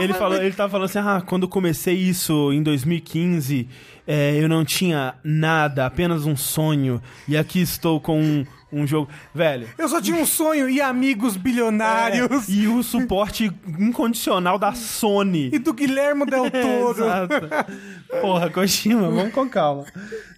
ele, 0.00 0.14
falou, 0.16 0.42
ele 0.42 0.54
tava 0.54 0.70
falando 0.70 0.86
assim, 0.86 1.00
ah, 1.00 1.22
quando 1.24 1.42
eu 1.42 1.48
comecei 1.50 1.94
isso 1.94 2.50
em 2.50 2.62
2015, 2.62 3.68
é, 4.06 4.42
eu 4.42 4.48
não 4.48 4.64
tinha 4.64 5.16
nada, 5.22 5.84
apenas 5.84 6.24
um 6.24 6.34
sonho, 6.34 7.02
e 7.28 7.36
aqui 7.36 7.60
estou 7.60 8.00
com 8.00 8.18
um, 8.18 8.46
um 8.72 8.86
jogo... 8.86 9.08
Velho... 9.34 9.68
Eu 9.78 9.88
só 9.88 10.00
tinha 10.00 10.16
um 10.16 10.26
sonho 10.26 10.68
e 10.68 10.80
amigos 10.80 11.36
bilionários. 11.36 12.48
é, 12.48 12.52
e 12.52 12.68
o 12.68 12.82
suporte 12.82 13.50
incondicional 13.78 14.58
da 14.58 14.74
Sony. 14.74 15.50
E 15.52 15.58
do 15.58 15.72
Guilhermo 15.72 16.26
Del 16.26 16.46
É, 16.52 16.62
Toro. 16.62 16.90
exato. 17.04 17.34
Porra, 18.20 18.50
Kojima, 18.50 19.08
vamos 19.10 19.32
com 19.32 19.48
calma. 19.48 19.84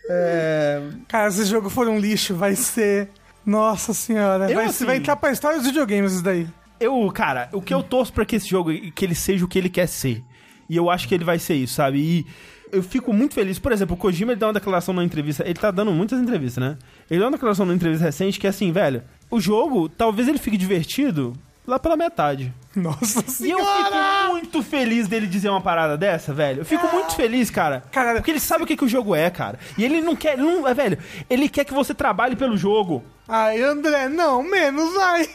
É, 0.09 0.81
Cara, 1.09 1.29
esse 1.29 1.45
jogo 1.45 1.69
for 1.71 1.89
um 1.89 1.99
lixo, 1.99 2.35
vai 2.35 2.55
ser. 2.55 3.09
Nossa 3.45 3.93
senhora. 3.95 4.49
Eu, 4.51 4.57
vai, 4.57 4.65
assim- 4.67 4.85
vai 4.85 4.97
entrar 4.97 5.17
pra 5.17 5.33
história 5.33 5.59
dos 5.59 5.67
videogames 5.67 6.13
isso 6.13 6.23
daí. 6.23 6.47
Eu, 6.79 7.11
cara, 7.13 7.49
o 7.53 7.61
que 7.61 7.75
eu 7.75 7.83
torço 7.83 8.13
pra 8.13 8.25
que 8.25 8.37
esse 8.37 8.49
jogo, 8.49 8.71
que 8.93 9.05
ele 9.05 9.15
seja 9.15 9.45
o 9.45 9.49
que 9.49 9.59
ele 9.59 9.69
quer 9.69 9.87
ser. 9.87 10.23
E 10.69 10.77
eu 10.77 10.89
acho 10.89 11.07
que 11.09 11.15
ele 11.15 11.25
vai 11.25 11.39
ser 11.39 11.55
isso, 11.55 11.75
sabe? 11.75 11.99
E 11.99 12.27
eu 12.73 12.83
fico 12.83 13.13
muito 13.13 13.35
feliz. 13.35 13.59
Por 13.59 13.73
exemplo, 13.73 13.95
o 13.95 13.99
Kojima, 13.99 14.33
ele 14.33 14.41
dá 14.41 14.47
uma 14.49 14.53
declaração 14.53 14.95
numa 14.95 15.05
entrevista. 15.05 15.43
Ele 15.45 15.55
tá 15.55 15.71
dando 15.71 15.91
muitas 15.93 16.21
entrevistas, 16.21 16.63
né? 16.63 16.77
Ele 17.11 17.21
dá 17.21 17.27
uma 17.27 17.33
declaração 17.33 17.65
numa 17.67 17.75
entrevista 17.77 18.05
recente 18.05 18.39
que 18.41 18.47
é 18.47 18.51
assim, 18.51 18.71
velho, 18.73 19.03
o 19.31 19.41
jogo, 19.41 19.89
talvez 19.89 20.29
ele 20.29 20.39
fique 20.39 20.57
divertido 20.57 21.33
lá 21.67 21.79
pela 21.79 21.97
metade. 21.97 22.53
Nossa 22.75 23.21
E 23.45 23.51
eu 23.51 23.59
senhora! 23.59 23.85
fico 23.85 24.33
muito 24.33 24.63
feliz 24.63 25.07
dele 25.09 25.27
dizer 25.27 25.49
uma 25.49 25.61
parada 25.61 25.97
dessa, 25.97 26.33
velho. 26.33 26.61
Eu 26.61 26.65
fico 26.65 26.87
muito 26.93 27.15
feliz, 27.15 27.51
cara. 27.51 27.83
Cara, 27.93 28.15
porque 28.15 28.31
ele 28.31 28.41
sabe 28.41 28.65
o 28.65 28.67
que, 28.67 28.77
que 28.77 28.85
o 28.85 28.89
jogo 28.89 29.15
é, 29.15 29.29
cara. 29.31 29.59
E 29.79 29.85
ele 29.85 30.01
não 30.01 30.17
quer. 30.17 30.35
Ele 30.35 30.43
não, 30.43 30.67
é, 30.67 30.75
velho, 30.75 30.99
ele 31.29 31.49
quer 31.49 31.65
que 31.65 31.75
você 31.75 31.93
trabalhe 31.95 32.35
pelo 32.37 32.57
jogo. 32.57 33.05
Ai, 33.29 33.61
André, 33.63 34.09
não, 34.09 34.43
menos, 34.43 34.97
ai. 34.97 35.29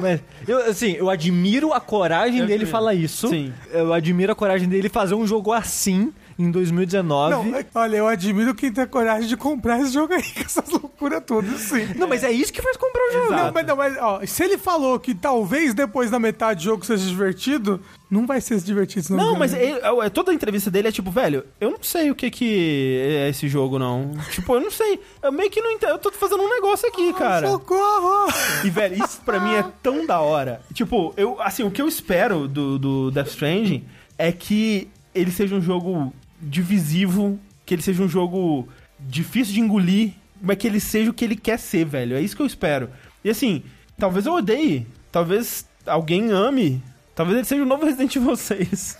Mas, 0.00 0.20
eu, 0.48 0.58
assim, 0.70 0.92
eu 0.92 1.10
admiro 1.10 1.74
a 1.74 1.80
coragem 1.80 2.40
Eu 2.40 2.46
dele 2.46 2.60
também. 2.60 2.72
falar 2.72 2.94
isso. 2.94 3.28
Sim. 3.28 3.52
Eu 3.70 3.92
admiro 3.92 4.32
a 4.32 4.34
coragem 4.34 4.66
dele 4.68 4.88
fazer 4.88 5.14
um 5.14 5.26
jogo 5.26 5.52
assim 5.52 6.12
em 6.38 6.50
2019. 6.50 7.34
Não, 7.50 7.56
é- 7.58 7.66
olha, 7.74 7.96
eu 7.96 8.06
admiro 8.08 8.54
quem 8.54 8.72
tem 8.72 8.86
coragem 8.86 9.28
de 9.28 9.36
comprar 9.36 9.80
esse 9.80 9.92
jogo 9.92 10.12
aí, 10.14 10.22
com 10.34 10.40
essas 10.40 10.68
loucuras 10.68 11.22
todas, 11.26 11.60
sim. 11.60 11.88
Não, 11.96 12.08
mas 12.08 12.22
é 12.24 12.30
isso 12.32 12.52
que 12.52 12.62
faz 12.62 12.76
comprar 12.76 13.02
o 13.08 13.12
jogo. 13.12 13.30
Não, 13.32 13.52
mas, 13.52 13.66
não, 13.66 13.76
mas 13.76 13.96
ó, 13.98 14.20
se 14.26 14.42
ele 14.44 14.58
falou 14.58 14.98
que 14.98 15.14
talvez 15.14 15.74
depois 15.74 16.10
da 16.10 16.18
metade 16.18 16.60
do 16.60 16.64
jogo 16.64 16.84
seja 16.84 17.06
divertido, 17.06 17.80
não 18.10 18.26
vai 18.26 18.40
ser 18.40 18.58
divertido. 18.60 19.06
senão 19.06 19.18
Não, 19.24 19.30
vai- 19.32 19.40
mas 19.40 19.54
ele- 19.54 19.80
é- 20.04 20.10
toda 20.10 20.30
a 20.30 20.34
entrevista 20.34 20.70
dele 20.70 20.88
é 20.88 20.92
tipo, 20.92 21.10
velho, 21.10 21.44
eu 21.60 21.70
não 21.70 21.82
sei 21.82 22.10
o 22.10 22.14
que 22.14 22.30
que 22.30 22.98
é 23.00 23.28
esse 23.30 23.48
jogo, 23.48 23.78
não. 23.78 24.12
tipo, 24.30 24.54
eu 24.54 24.60
não 24.60 24.70
sei. 24.70 25.00
Eu 25.22 25.32
meio 25.32 25.50
que 25.50 25.60
não 25.60 25.70
entendo. 25.70 25.90
Eu 25.90 25.98
tô 25.98 26.10
fazendo 26.12 26.42
um 26.42 26.48
negócio 26.48 26.86
aqui, 26.88 27.12
cara. 27.14 27.48
Socorro! 27.50 28.32
E, 28.64 28.70
velho, 28.70 29.02
isso 29.02 29.20
pra 29.24 29.40
mim 29.40 29.54
é 29.54 29.64
tão 29.82 30.06
da 30.06 30.20
hora. 30.20 30.60
Tipo, 30.74 31.12
eu, 31.16 31.40
assim, 31.40 31.62
o 31.62 31.70
que 31.70 31.80
eu 31.80 31.88
espero 31.88 32.46
do, 32.46 32.78
do 32.78 33.10
Death 33.10 33.28
Stranding 33.28 33.84
é 34.18 34.30
que 34.30 34.88
ele 35.14 35.30
seja 35.30 35.54
um 35.54 35.60
jogo 35.60 36.12
divisivo, 36.42 37.38
que 37.64 37.74
ele 37.74 37.82
seja 37.82 38.02
um 38.02 38.08
jogo 38.08 38.68
difícil 38.98 39.54
de 39.54 39.60
engolir, 39.60 40.12
mas 40.40 40.56
que 40.56 40.66
ele 40.66 40.80
seja 40.80 41.10
o 41.10 41.14
que 41.14 41.24
ele 41.24 41.36
quer 41.36 41.58
ser, 41.58 41.84
velho. 41.84 42.16
É 42.16 42.20
isso 42.20 42.36
que 42.36 42.42
eu 42.42 42.46
espero. 42.46 42.90
E 43.24 43.30
assim, 43.30 43.62
talvez 43.96 44.26
eu 44.26 44.34
odeie, 44.34 44.86
talvez 45.10 45.64
alguém 45.86 46.30
ame, 46.30 46.82
talvez 47.14 47.38
ele 47.38 47.46
seja 47.46 47.62
o 47.62 47.66
novo 47.66 47.84
Resident 47.86 48.14
Evil 48.16 48.36
6. 48.36 48.98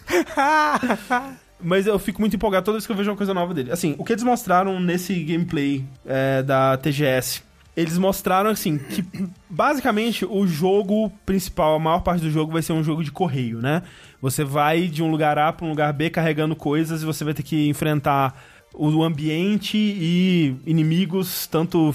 Mas 1.60 1.86
eu 1.86 1.98
fico 1.98 2.20
muito 2.20 2.34
empolgado 2.34 2.64
toda 2.64 2.76
vez 2.76 2.86
que 2.86 2.92
eu 2.92 2.96
vejo 2.96 3.10
uma 3.10 3.16
coisa 3.16 3.32
nova 3.32 3.54
dele. 3.54 3.70
Assim, 3.70 3.94
o 3.98 4.04
que 4.04 4.12
eles 4.12 4.24
mostraram 4.24 4.80
nesse 4.80 5.14
gameplay 5.22 5.84
é, 6.04 6.42
da 6.42 6.76
TGS, 6.76 7.42
eles 7.76 7.96
mostraram, 7.96 8.50
assim, 8.50 8.78
que 8.78 9.04
basicamente 9.48 10.26
o 10.26 10.46
jogo 10.46 11.10
principal, 11.24 11.76
a 11.76 11.78
maior 11.78 12.00
parte 12.00 12.20
do 12.22 12.30
jogo 12.30 12.52
vai 12.52 12.60
ser 12.60 12.74
um 12.74 12.84
jogo 12.84 13.02
de 13.02 13.10
correio, 13.10 13.60
né? 13.60 13.82
Você 14.20 14.44
vai 14.44 14.88
de 14.88 15.02
um 15.02 15.10
lugar 15.10 15.38
A 15.38 15.52
para 15.52 15.66
um 15.66 15.70
lugar 15.70 15.92
B 15.92 16.10
carregando 16.10 16.54
coisas 16.54 17.02
e 17.02 17.06
você 17.06 17.24
vai 17.24 17.32
ter 17.32 17.42
que 17.42 17.68
enfrentar 17.68 18.34
o 18.74 19.02
ambiente 19.02 19.76
e 19.76 20.56
inimigos, 20.66 21.46
tanto 21.46 21.94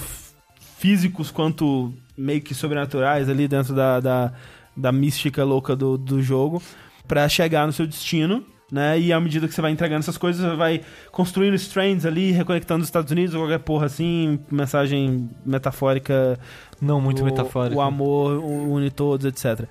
físicos 0.78 1.30
quanto 1.30 1.92
meio 2.16 2.40
que 2.40 2.54
sobrenaturais 2.54 3.28
ali 3.28 3.46
dentro 3.48 3.74
da, 3.74 4.00
da, 4.00 4.32
da 4.76 4.92
mística 4.92 5.44
louca 5.44 5.74
do, 5.76 5.96
do 5.96 6.20
jogo, 6.20 6.62
pra 7.06 7.28
chegar 7.28 7.66
no 7.66 7.72
seu 7.72 7.86
destino. 7.86 8.44
Né? 8.70 9.00
E 9.00 9.12
à 9.14 9.18
medida 9.20 9.48
que 9.48 9.54
você 9.54 9.62
vai 9.62 9.70
entregando 9.70 10.00
essas 10.00 10.18
coisas, 10.18 10.42
você 10.44 10.54
vai 10.56 10.82
construindo 11.10 11.54
strands 11.54 12.04
ali, 12.04 12.32
reconectando 12.32 12.82
os 12.82 12.88
Estados 12.88 13.10
Unidos, 13.10 13.34
ou 13.34 13.40
qualquer 13.42 13.60
porra 13.60 13.86
assim, 13.86 14.38
mensagem 14.50 15.30
metafórica 15.44 16.38
Não, 16.80 17.00
muito 17.00 17.22
o, 17.22 17.24
metafórico. 17.24 17.76
O 17.76 17.80
amor 17.80 18.38
o- 18.44 18.74
une 18.74 18.90
todos, 18.90 19.24
etc. 19.24 19.66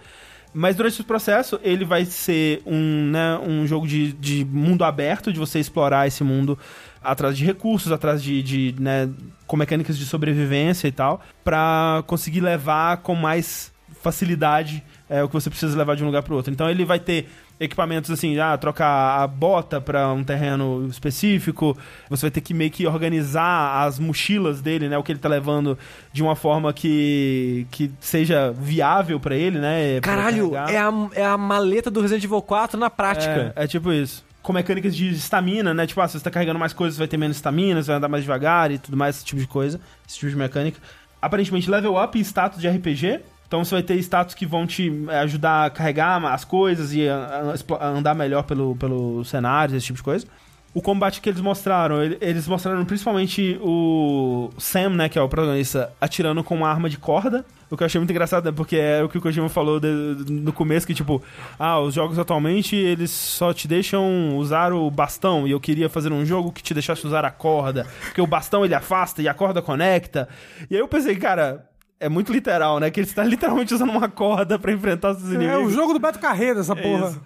Mas 0.52 0.76
durante 0.76 0.94
esse 0.94 1.04
processo, 1.04 1.60
ele 1.62 1.86
vai 1.86 2.06
ser 2.06 2.64
um, 2.66 3.12
né, 3.12 3.38
um 3.38 3.68
jogo 3.68 3.88
de, 3.88 4.14
de 4.14 4.44
mundo 4.44 4.84
aberto, 4.84 5.32
de 5.32 5.38
você 5.38 5.60
explorar 5.60 6.08
esse 6.08 6.24
mundo 6.24 6.58
atrás 7.04 7.38
de 7.38 7.46
recursos, 7.46 7.92
atrás 7.92 8.24
de, 8.24 8.42
de 8.42 8.76
né, 8.80 9.08
com 9.46 9.56
mecânicas 9.56 9.96
de 9.96 10.06
sobrevivência 10.06 10.88
e 10.88 10.92
tal, 10.92 11.22
pra 11.44 12.04
conseguir 12.08 12.42
levar 12.42 12.98
com 12.98 13.14
mais 13.14 13.72
facilidade 14.02 14.84
é, 15.10 15.24
o 15.24 15.28
que 15.28 15.34
você 15.34 15.50
precisa 15.50 15.78
levar 15.78 15.96
de 15.96 16.04
um 16.04 16.08
lugar 16.08 16.24
pro 16.24 16.36
outro. 16.36 16.52
Então 16.52 16.70
ele 16.70 16.86
vai 16.86 17.00
ter 17.00 17.28
equipamentos 17.60 18.12
assim, 18.12 18.38
ah, 18.40 18.58
trocar 18.58 19.22
a 19.22 19.28
bota 19.28 19.82
pra 19.82 20.12
um 20.14 20.24
terreno 20.24 20.88
específico, 20.88 21.78
você 22.10 22.24
vai 22.24 22.32
ter 22.32 22.42
que 22.42 22.54
meio 22.54 22.70
que 22.70 22.86
organizar 22.86 23.84
as 23.84 23.98
mochilas 24.00 24.62
dele, 24.62 24.88
né, 24.88 24.98
o 24.98 25.04
que 25.04 25.12
ele 25.12 25.20
tá 25.20 25.30
levando 25.30 25.78
de 26.14 26.22
uma 26.22 26.36
forma 26.36 26.72
que, 26.72 27.66
que 27.72 27.92
seja 28.00 28.52
viável 28.52 29.20
pra 29.20 29.36
ele, 29.36 29.60
né? 29.60 30.00
Caralho, 30.02 30.56
é 30.56 30.78
a, 30.78 30.92
é 31.14 31.26
a 31.26 31.38
maleta 31.38 31.90
do 31.90 32.02
Resident 32.02 32.24
Evil 32.24 32.42
4 32.42 32.80
na 32.80 32.90
prática. 32.90 33.54
É, 33.56 33.64
é 33.64 33.68
tipo 33.68 33.92
isso. 33.92 34.26
Com 34.42 34.54
mecânicas 34.54 34.96
de 34.96 35.10
estamina, 35.10 35.74
né? 35.74 35.86
Tipo, 35.86 36.00
ah, 36.00 36.08
se 36.08 36.18
você 36.18 36.24
tá 36.24 36.32
carregando 36.32 36.58
mais 36.58 36.72
coisas, 36.72 36.98
vai 36.98 37.08
ter 37.08 37.18
menos 37.18 37.38
estamina, 37.38 37.82
você 37.82 37.88
vai 37.88 37.98
andar 37.98 38.08
mais 38.08 38.24
devagar 38.24 38.72
e 38.72 38.78
tudo 38.78 38.96
mais, 38.96 39.18
esse 39.18 39.26
tipo 39.26 39.42
de 39.42 39.48
coisa. 39.48 39.80
Esse 40.08 40.20
tipo 40.20 40.30
de 40.30 40.38
mecânica. 40.38 40.80
Aparentemente, 41.22 41.70
level 41.70 42.02
up 42.02 42.18
e 42.18 42.22
status 42.22 42.62
de 42.62 42.70
RPG. 42.70 43.20
Então 43.48 43.64
você 43.64 43.76
vai 43.76 43.84
ter 43.84 43.96
status 43.96 44.36
que 44.36 44.46
vão 44.46 44.68
te 44.68 44.92
eh, 45.10 45.20
ajudar 45.20 45.66
a 45.66 45.70
carregar 45.70 46.24
as 46.26 46.44
coisas 46.44 46.94
e 46.94 47.08
a, 47.08 47.54
a 47.80 47.86
a 47.86 47.88
andar 47.90 48.14
melhor 48.14 48.44
pelo, 48.44 48.76
pelo 48.76 49.24
cenário, 49.24 49.76
esse 49.76 49.86
tipo 49.88 49.98
de 49.98 50.04
coisa. 50.04 50.28
O 50.74 50.82
combate 50.82 51.22
que 51.22 51.30
eles 51.30 51.42
mostraram, 51.42 52.04
ele- 52.04 52.18
eles 52.22 52.48
mostraram 52.48 52.84
principalmente 52.86 53.58
o 53.64 54.50
Sam, 54.60 54.90
né, 54.92 55.10
que 55.10 55.18
é 55.18 55.22
o 55.22 55.28
protagonista, 55.30 55.92
atirando 56.00 56.44
com 56.44 56.56
uma 56.56 56.70
arma 56.70 56.88
de 56.90 56.98
corda. 56.98 57.44
O 57.72 57.76
que 57.76 57.82
eu 57.84 57.86
achei 57.86 58.00
muito 58.00 58.12
engraçado, 58.12 58.46
né, 58.46 58.52
porque 58.56 58.76
é 58.76 59.02
o 59.04 59.10
que 59.10 59.18
o 59.18 59.22
Kojima 59.22 59.50
falou 59.50 59.80
de- 59.80 60.26
no 60.30 60.54
começo, 60.54 60.86
que 60.86 60.94
tipo, 60.94 61.24
ah, 61.58 61.80
os 61.80 61.94
jogos 61.96 62.20
atualmente, 62.20 62.76
eles 62.76 63.10
só 63.10 63.54
te 63.54 63.68
deixam 63.68 64.38
usar 64.38 64.72
o 64.72 64.92
bastão, 64.92 65.48
e 65.48 65.52
eu 65.52 65.60
queria 65.60 65.90
fazer 65.90 66.12
um 66.12 66.24
jogo 66.26 66.52
que 66.52 66.62
te 66.62 66.74
deixasse 66.74 67.08
usar 67.08 67.26
a 67.26 67.32
corda, 67.32 67.88
porque 68.04 68.22
o 68.22 68.28
bastão 68.28 68.64
ele 68.64 68.76
afasta 68.76 69.22
e 69.22 69.28
a 69.28 69.34
corda 69.34 69.62
conecta. 69.62 70.28
E 70.70 70.76
aí 70.76 70.82
eu 70.82 70.88
pensei, 70.88 71.16
cara... 71.16 71.66
É 72.00 72.08
muito 72.08 72.32
literal, 72.32 72.80
né? 72.80 72.92
Que 72.92 73.00
ele 73.00 73.08
está 73.08 73.24
literalmente 73.24 73.74
usando 73.74 73.90
uma 73.90 74.08
corda 74.08 74.60
pra 74.60 74.72
enfrentar 74.72 75.12
os 75.12 75.24
inimigos. 75.24 75.54
É 75.54 75.58
o 75.58 75.70
jogo 75.70 75.94
do 75.94 76.00
Beto 76.00 76.20
Carreira, 76.20 76.60
essa 76.60 76.76
porra. 76.76 77.10
Isso. 77.10 77.22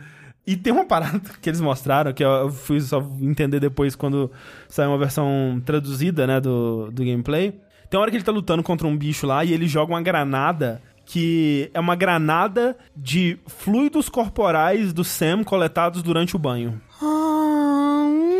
E 0.45 0.55
tem 0.55 0.73
uma 0.73 0.85
parada 0.85 1.19
que 1.41 1.49
eles 1.49 1.61
mostraram, 1.61 2.13
que 2.13 2.23
eu 2.23 2.49
fui 2.49 2.79
só 2.81 3.05
entender 3.21 3.59
depois 3.59 3.95
quando 3.95 4.31
saiu 4.67 4.89
uma 4.89 4.97
versão 4.97 5.61
traduzida, 5.65 6.25
né, 6.25 6.39
do, 6.39 6.89
do 6.91 7.03
gameplay. 7.03 7.51
Tem 7.89 7.97
uma 7.97 8.01
hora 8.01 8.11
que 8.11 8.17
ele 8.17 8.23
tá 8.23 8.31
lutando 8.31 8.63
contra 8.63 8.87
um 8.87 8.97
bicho 8.97 9.27
lá 9.27 9.43
e 9.43 9.53
ele 9.53 9.67
joga 9.67 9.93
uma 9.93 10.01
granada 10.01 10.81
que 11.05 11.69
é 11.73 11.79
uma 11.79 11.95
granada 11.95 12.77
de 12.95 13.37
fluidos 13.45 14.07
corporais 14.07 14.93
do 14.93 15.03
Sam 15.03 15.43
coletados 15.43 16.01
durante 16.01 16.35
o 16.35 16.39
banho. 16.39 16.81
Ah, 17.01 18.05
hum, 18.05 18.30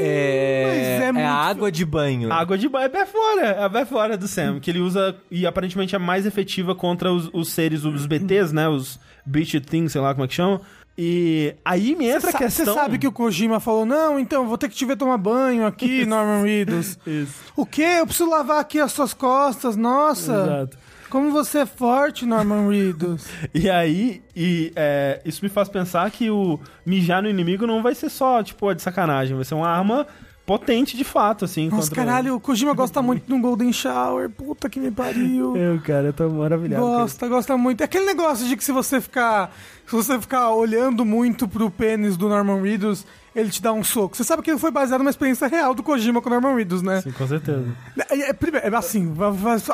É, 0.00 0.98
é 1.00 1.04
é 1.04 1.12
muito- 1.12 1.24
a 1.26 1.30
água 1.32 1.70
de 1.72 1.84
banho. 1.84 2.32
Água 2.32 2.56
de 2.58 2.68
banho 2.68 2.90
é 2.94 3.06
fora, 3.06 3.46
é 3.46 3.68
pé 3.68 3.84
fora 3.84 4.16
do 4.16 4.26
Sam, 4.28 4.60
que 4.60 4.70
ele 4.70 4.80
usa 4.80 5.16
e 5.30 5.46
aparentemente 5.46 5.94
é 5.94 5.98
mais 5.98 6.26
efetiva 6.26 6.74
contra 6.74 7.12
os, 7.12 7.28
os 7.32 7.50
seres, 7.50 7.84
os 7.84 8.06
BTs, 8.06 8.52
né, 8.54 8.68
os 8.68 8.98
Beach 9.26 9.60
Things, 9.60 9.92
sei 9.92 10.00
lá 10.00 10.12
como 10.14 10.24
é 10.24 10.28
que 10.28 10.34
chama. 10.34 10.60
E 11.00 11.54
aí 11.64 11.94
me 11.94 12.06
entra 12.08 12.30
a 12.30 12.32
Você 12.32 12.38
questão... 12.38 12.74
sabe 12.74 12.98
que 12.98 13.06
o 13.06 13.12
Kojima 13.12 13.60
falou, 13.60 13.86
não, 13.86 14.18
então, 14.18 14.48
vou 14.48 14.58
ter 14.58 14.68
que 14.68 14.74
te 14.74 14.84
ver 14.84 14.96
tomar 14.96 15.16
banho 15.16 15.64
aqui, 15.64 16.04
Norman 16.06 16.42
Reedus. 16.42 16.98
Isso, 17.06 17.34
O 17.56 17.64
quê? 17.64 17.98
Eu 18.00 18.06
preciso 18.06 18.28
lavar 18.28 18.58
aqui 18.60 18.80
as 18.80 18.90
suas 18.90 19.14
costas, 19.14 19.76
nossa. 19.76 20.32
exato. 20.32 20.78
Como 21.10 21.30
você 21.30 21.60
é 21.60 21.66
forte, 21.66 22.26
Norman 22.26 22.68
Reedus. 22.68 23.26
E 23.54 23.68
aí, 23.68 24.22
e, 24.36 24.72
é, 24.76 25.20
isso 25.24 25.44
me 25.44 25.48
faz 25.48 25.68
pensar 25.68 26.10
que 26.10 26.30
o 26.30 26.60
mijar 26.84 27.22
no 27.22 27.28
inimigo 27.28 27.66
não 27.66 27.82
vai 27.82 27.94
ser 27.94 28.10
só, 28.10 28.42
tipo, 28.42 28.72
de 28.74 28.82
sacanagem, 28.82 29.34
vai 29.34 29.44
ser 29.44 29.54
uma 29.54 29.68
arma 29.68 30.06
potente 30.48 30.96
de 30.96 31.04
fato, 31.04 31.44
assim. 31.44 31.68
Nossa, 31.68 31.94
caralho, 31.94 32.34
o 32.34 32.40
Kojima 32.40 32.72
gosta 32.72 33.02
muito 33.02 33.26
de 33.26 33.34
um 33.34 33.40
Golden 33.40 33.70
Shower. 33.70 34.30
Puta 34.30 34.70
que 34.70 34.80
me 34.80 34.90
pariu. 34.90 35.54
Eu, 35.58 35.78
cara, 35.82 36.06
eu 36.06 36.12
tô 36.14 36.26
maravilhado. 36.30 36.82
Gosta, 36.82 37.28
gosta 37.28 37.56
muito. 37.58 37.82
É 37.82 37.84
aquele 37.84 38.06
negócio 38.06 38.48
de 38.48 38.56
que 38.56 38.64
se 38.64 38.72
você 38.72 38.98
ficar. 38.98 39.54
Se 39.88 39.96
você 39.96 40.20
ficar 40.20 40.50
olhando 40.50 41.02
muito 41.02 41.48
pro 41.48 41.70
pênis 41.70 42.14
do 42.14 42.28
Norman 42.28 42.60
Reedus, 42.60 43.06
ele 43.34 43.48
te 43.48 43.62
dá 43.62 43.72
um 43.72 43.82
soco. 43.82 44.14
Você 44.14 44.22
sabe 44.22 44.42
que 44.42 44.50
ele 44.50 44.58
foi 44.58 44.70
baseado 44.70 44.98
numa 45.00 45.08
experiência 45.08 45.46
real 45.46 45.74
do 45.74 45.82
Kojima 45.82 46.20
com 46.20 46.28
o 46.28 46.32
Norman 46.32 46.54
Reedus, 46.56 46.82
né? 46.82 47.00
Sim, 47.00 47.10
com 47.12 47.26
certeza. 47.26 47.64
É, 48.10 48.28
é, 48.28 48.32
primeiro, 48.34 48.66
é 48.66 48.76
assim, 48.76 49.14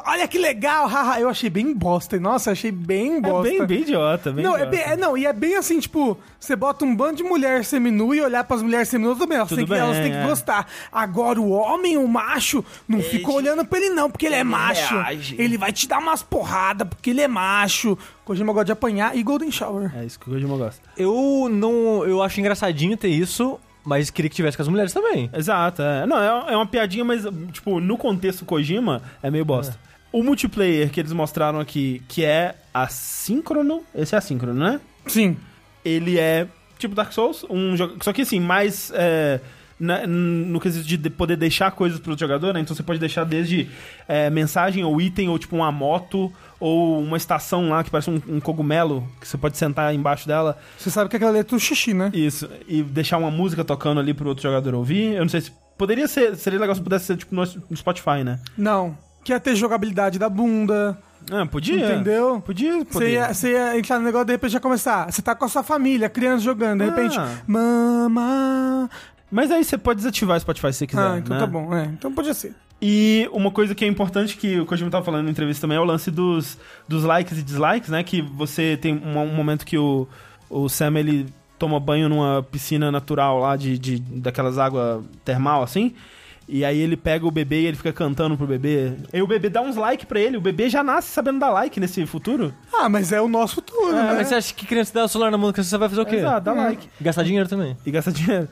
olha 0.07 0.29
que 0.29 0.39
legal, 0.39 0.87
haha. 0.87 1.19
Eu 1.19 1.29
achei 1.29 1.51
bem 1.51 1.75
bosta. 1.75 2.21
Nossa, 2.21 2.53
achei 2.53 2.71
bem 2.71 3.17
É 3.17 3.21
bosta. 3.21 3.51
bem, 3.51 3.67
bem 3.67 3.81
idiota, 3.81 4.31
bem 4.31 4.45
não, 4.45 4.53
é 4.57 4.63
idiota. 4.67 4.71
bem, 4.71 4.93
é, 4.93 4.97
não, 4.97 5.19
e 5.19 5.27
é 5.27 5.33
bem 5.33 5.57
assim, 5.57 5.81
tipo, 5.81 6.17
você 6.39 6.55
bota 6.55 6.85
um 6.85 6.95
bando 6.95 7.17
de 7.17 7.25
mulher 7.25 7.65
seminua 7.65 8.15
e 8.15 8.21
olhar 8.21 8.45
pras 8.45 8.63
mulheres 8.63 8.89
seminuas 8.89 9.19
também. 9.19 9.39
Elas, 9.39 9.49
Tudo 9.49 9.59
têm 9.59 9.67
que, 9.67 9.73
bem, 9.73 9.81
elas 9.81 9.97
têm 9.97 10.13
que 10.13 10.19
é. 10.19 10.27
gostar. 10.29 10.69
Agora, 10.93 11.41
o 11.41 11.51
homem, 11.51 11.97
o 11.97 12.07
macho, 12.07 12.65
não 12.87 13.03
fica 13.03 13.33
olhando 13.33 13.65
pra 13.65 13.81
ele, 13.81 13.91
não, 13.91 14.09
porque 14.09 14.27
ele 14.27 14.37
é 14.37 14.45
macho. 14.45 14.95
reage. 14.95 15.35
Ele 15.41 15.59
vai 15.59 15.73
te 15.73 15.89
dar 15.89 15.99
umas 15.99 16.23
porradas, 16.23 16.87
porque 16.87 17.11
ele 17.11 17.21
é 17.21 17.27
macho. 17.29 17.99
Kojima 18.25 18.53
gosta 18.53 18.67
de 18.67 18.73
apanhar 18.73 19.17
e 19.17 19.23
Golden 19.23 19.51
Shower. 19.51 19.93
É 19.97 20.05
isso 20.05 20.19
que 20.19 20.29
o 20.29 20.33
Kojima 20.33 20.57
gosta. 20.57 20.81
Eu 20.97 21.49
não. 21.51 22.05
Eu 22.05 22.23
acho 22.23 22.41
engraçadinho 22.41 22.97
ter 22.97 23.09
isso, 23.09 23.59
mas 23.85 24.11
queria 24.11 24.29
que 24.31 24.37
tivesse 24.37 24.57
com 24.57 24.63
as 24.63 24.69
mulheres 24.69 24.93
também. 24.93 25.29
Exato, 25.33 25.83
é. 25.83 26.07
Não, 26.07 26.19
é, 26.19 26.53
é 26.53 26.57
uma 26.57 26.67
piadinha, 26.67 27.05
mas, 27.05 27.25
tipo, 27.53 27.81
no 27.81 27.97
contexto 27.99 28.45
Kojima, 28.45 29.03
é 29.23 29.31
meio 29.31 29.45
bosta. 29.45 29.79
O 30.13 30.23
multiplayer 30.23 30.91
que 30.91 31.01
eles 31.01 31.13
mostraram 31.13 31.59
aqui, 31.61 32.01
que 32.09 32.25
é 32.25 32.55
assíncrono, 32.73 33.83
esse 33.95 34.15
é 34.15 34.19
assíncrono, 34.19 34.59
né? 34.59 34.81
Sim. 35.07 35.37
ele 35.85 36.19
é 36.19 36.47
tipo 36.79 36.95
Dark 36.95 37.13
Souls, 37.13 37.45
um 37.51 37.77
jogo. 37.77 37.97
Só 38.03 38.13
que 38.13 38.23
assim, 38.23 38.41
mais. 38.41 38.91
é, 38.95 39.41
na- 39.79 40.07
no 40.07 40.61
quesito 40.61 40.87
de 40.87 40.97
de 40.97 41.11
poder 41.11 41.37
deixar 41.37 41.71
coisas 41.73 41.99
pro 41.99 42.17
jogador, 42.17 42.55
né? 42.55 42.61
Então 42.61 42.75
você 42.77 42.83
pode 42.83 43.01
deixar 43.01 43.25
desde 43.25 43.69
é, 44.09 44.31
mensagem 44.31 44.85
ou 44.85 45.01
item, 45.01 45.29
ou 45.29 45.39
tipo 45.39 45.57
uma 45.57 45.71
moto, 45.73 46.33
ou 46.65 46.99
uma 47.01 47.17
estação 47.19 47.69
lá 47.69 47.85
que 47.85 47.91
parece 47.91 48.09
um, 48.11 48.21
um 48.29 48.41
cogumelo, 48.41 49.07
que 49.21 49.29
você 49.29 49.37
pode 49.37 49.57
sentar 49.59 49.95
embaixo 49.95 50.27
dela. 50.27 50.57
Você 50.79 50.91
sabe 50.91 51.11
que 51.11 51.17
aquela 51.17 51.31
letra 51.31 51.57
é 51.57 51.61
xixi, 51.61 51.93
né? 51.93 52.11
Isso. 52.15 52.49
E 52.67 52.83
deixar 52.83 53.19
uma 53.19 53.31
música 53.31 53.63
tocando 53.65 54.01
ali 54.01 54.15
pro 54.15 54.29
outro 54.29 54.43
jogador 54.43 54.75
ouvir. 54.75 55.15
Eu 55.15 55.23
não 55.23 55.29
sei 55.29 55.43
se. 55.43 55.53
Poderia 55.77 56.09
ser. 56.09 56.37
Seria 56.37 56.59
legal 56.59 56.75
se 56.75 56.81
pudesse 56.81 57.05
ser 57.07 57.17
tipo 57.19 57.35
no 57.35 57.77
Spotify, 57.77 58.25
né? 58.25 58.41
Não. 58.57 58.97
Quer 59.23 59.41
ter 59.41 59.55
jogabilidade 59.57 60.19
da 60.19 60.29
bunda, 60.29 60.99
Ah, 61.31 61.47
podia. 61.47 61.87
entendeu? 61.95 62.41
Podia, 62.45 62.85
podia. 62.85 63.09
ia, 63.09 63.35
você 63.35 63.53
ia 63.53 63.79
entrar 63.79 63.99
no 63.99 64.05
negócio, 64.05 64.27
de 64.27 64.33
repente 64.33 64.53
já 64.53 64.61
começar. 64.61 65.11
Você 65.11 65.21
tá 65.23 65.35
com 65.35 65.45
a 65.45 65.49
sua 65.49 65.63
família, 65.63 66.09
criança 66.09 66.45
jogando, 66.45 66.81
de 66.81 66.91
repente. 66.91 67.19
Ah. 67.19 67.39
Mama. 67.47 68.91
Mas 69.31 69.51
aí 69.51 69.65
você 69.65 69.77
pode 69.77 69.99
desativar 69.99 70.37
o 70.37 70.41
Spotify 70.41 70.73
se 70.73 70.79
você 70.81 70.87
quiser. 70.87 71.03
ah, 71.03 71.19
então 71.19 71.35
né? 71.37 71.41
tá 71.41 71.47
bom. 71.47 71.75
É, 71.75 71.85
então 71.87 72.13
podia 72.13 72.35
ser. 72.35 72.55
E 72.83 73.29
uma 73.33 73.51
coisa 73.51 73.75
que 73.75 73.85
é 73.85 73.89
importante 73.89 74.37
que 74.37 74.61
o 74.61 74.67
Kojima 74.67 74.91
tava 74.91 75.05
falando 75.05 75.25
na 75.25 75.31
entrevista 75.31 75.63
também 75.63 75.77
é 75.79 75.81
o 75.81 75.85
lance 75.85 76.11
dos, 76.11 76.59
dos 76.87 77.03
likes 77.05 77.39
e 77.39 77.43
dislikes, 77.43 77.89
né? 77.89 78.03
Que 78.03 78.21
você 78.21 78.77
tem 78.77 78.95
um, 78.95 79.19
um 79.19 79.35
momento 79.35 79.65
que 79.65 79.79
o, 79.79 80.07
o 80.51 80.69
Sam 80.69 80.99
ele 80.99 81.27
toma 81.59 81.81
banho 81.81 82.09
numa 82.09 82.43
piscina 82.43 82.91
natural 82.93 83.39
lá 83.39 83.57
de, 83.57 83.79
de 83.79 83.99
daquelas 84.01 84.59
águas 84.59 85.03
termal 85.25 85.63
assim. 85.63 85.95
E 86.47 86.63
aí 86.63 86.79
ele 86.79 86.95
pega 86.95 87.25
o 87.27 87.31
bebê 87.31 87.63
e 87.63 87.67
ele 87.67 87.77
fica 87.77 87.91
cantando 87.91 88.37
pro 88.37 88.47
bebê. 88.47 88.93
E 89.15 89.23
o 89.23 89.27
bebê 89.27 89.49
dá 89.49 89.63
uns 89.63 89.77
likes 89.77 90.05
pra 90.07 90.21
ele. 90.21 90.37
O 90.37 90.43
bebê 90.43 90.69
já 90.69 90.83
nasce 90.85 91.09
sabendo 91.09 91.39
dar 91.39 91.49
like 91.49 91.81
nesse 91.81 92.05
futuro. 92.05 92.53
Ah, 92.71 92.87
mas 92.87 93.13
é 93.13 93.21
o 93.23 93.29
nosso 93.29 93.55
futuro, 93.55 93.97
Ah, 93.97 94.03
né? 94.03 94.15
mas 94.17 94.29
você 94.29 94.35
acha 94.35 94.53
que 94.53 94.67
criança 94.67 94.93
dá 94.93 95.05
o 95.05 95.09
celular 95.09 95.31
na 95.31 95.39
mão 95.39 95.51
criança, 95.53 95.71
você 95.71 95.79
vai 95.79 95.89
fazer 95.89 96.03
o 96.03 96.05
quê? 96.05 96.17
Exato, 96.17 96.45
dá 96.45 96.53
like. 96.53 96.87
Gastar 97.01 97.23
dinheiro 97.23 97.49
também. 97.49 97.75
e 97.87 97.91
gasta 97.91 98.13
dinheiro. 98.13 98.47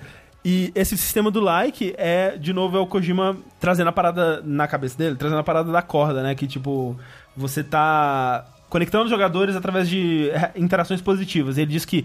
E 0.45 0.73
esse 0.75 0.97
sistema 0.97 1.31
do 1.31 1.41
like 1.41 1.95
é, 1.97 2.37
de 2.37 2.53
novo, 2.53 2.77
é 2.77 2.81
o 2.81 2.87
Kojima 2.87 3.37
trazendo 3.61 3.89
a 3.89 3.93
parada 3.93 4.43
na 4.45 4.67
cabeça 4.67 4.99
dele, 4.99 5.15
trazendo 5.15 5.39
a 5.39 5.45
parada 5.45 5.71
da 5.71 5.83
corda, 5.83 6.23
né? 6.23 6.35
Que 6.35 6.47
tipo, 6.49 6.97
você 7.37 7.63
tá 7.63 8.45
conectando 8.69 9.05
os 9.05 9.11
jogadores 9.11 9.55
através 9.55 9.89
de 9.89 10.31
interações 10.57 11.01
positivas. 11.01 11.59
Ele 11.59 11.71
diz 11.71 11.85
que 11.85 12.05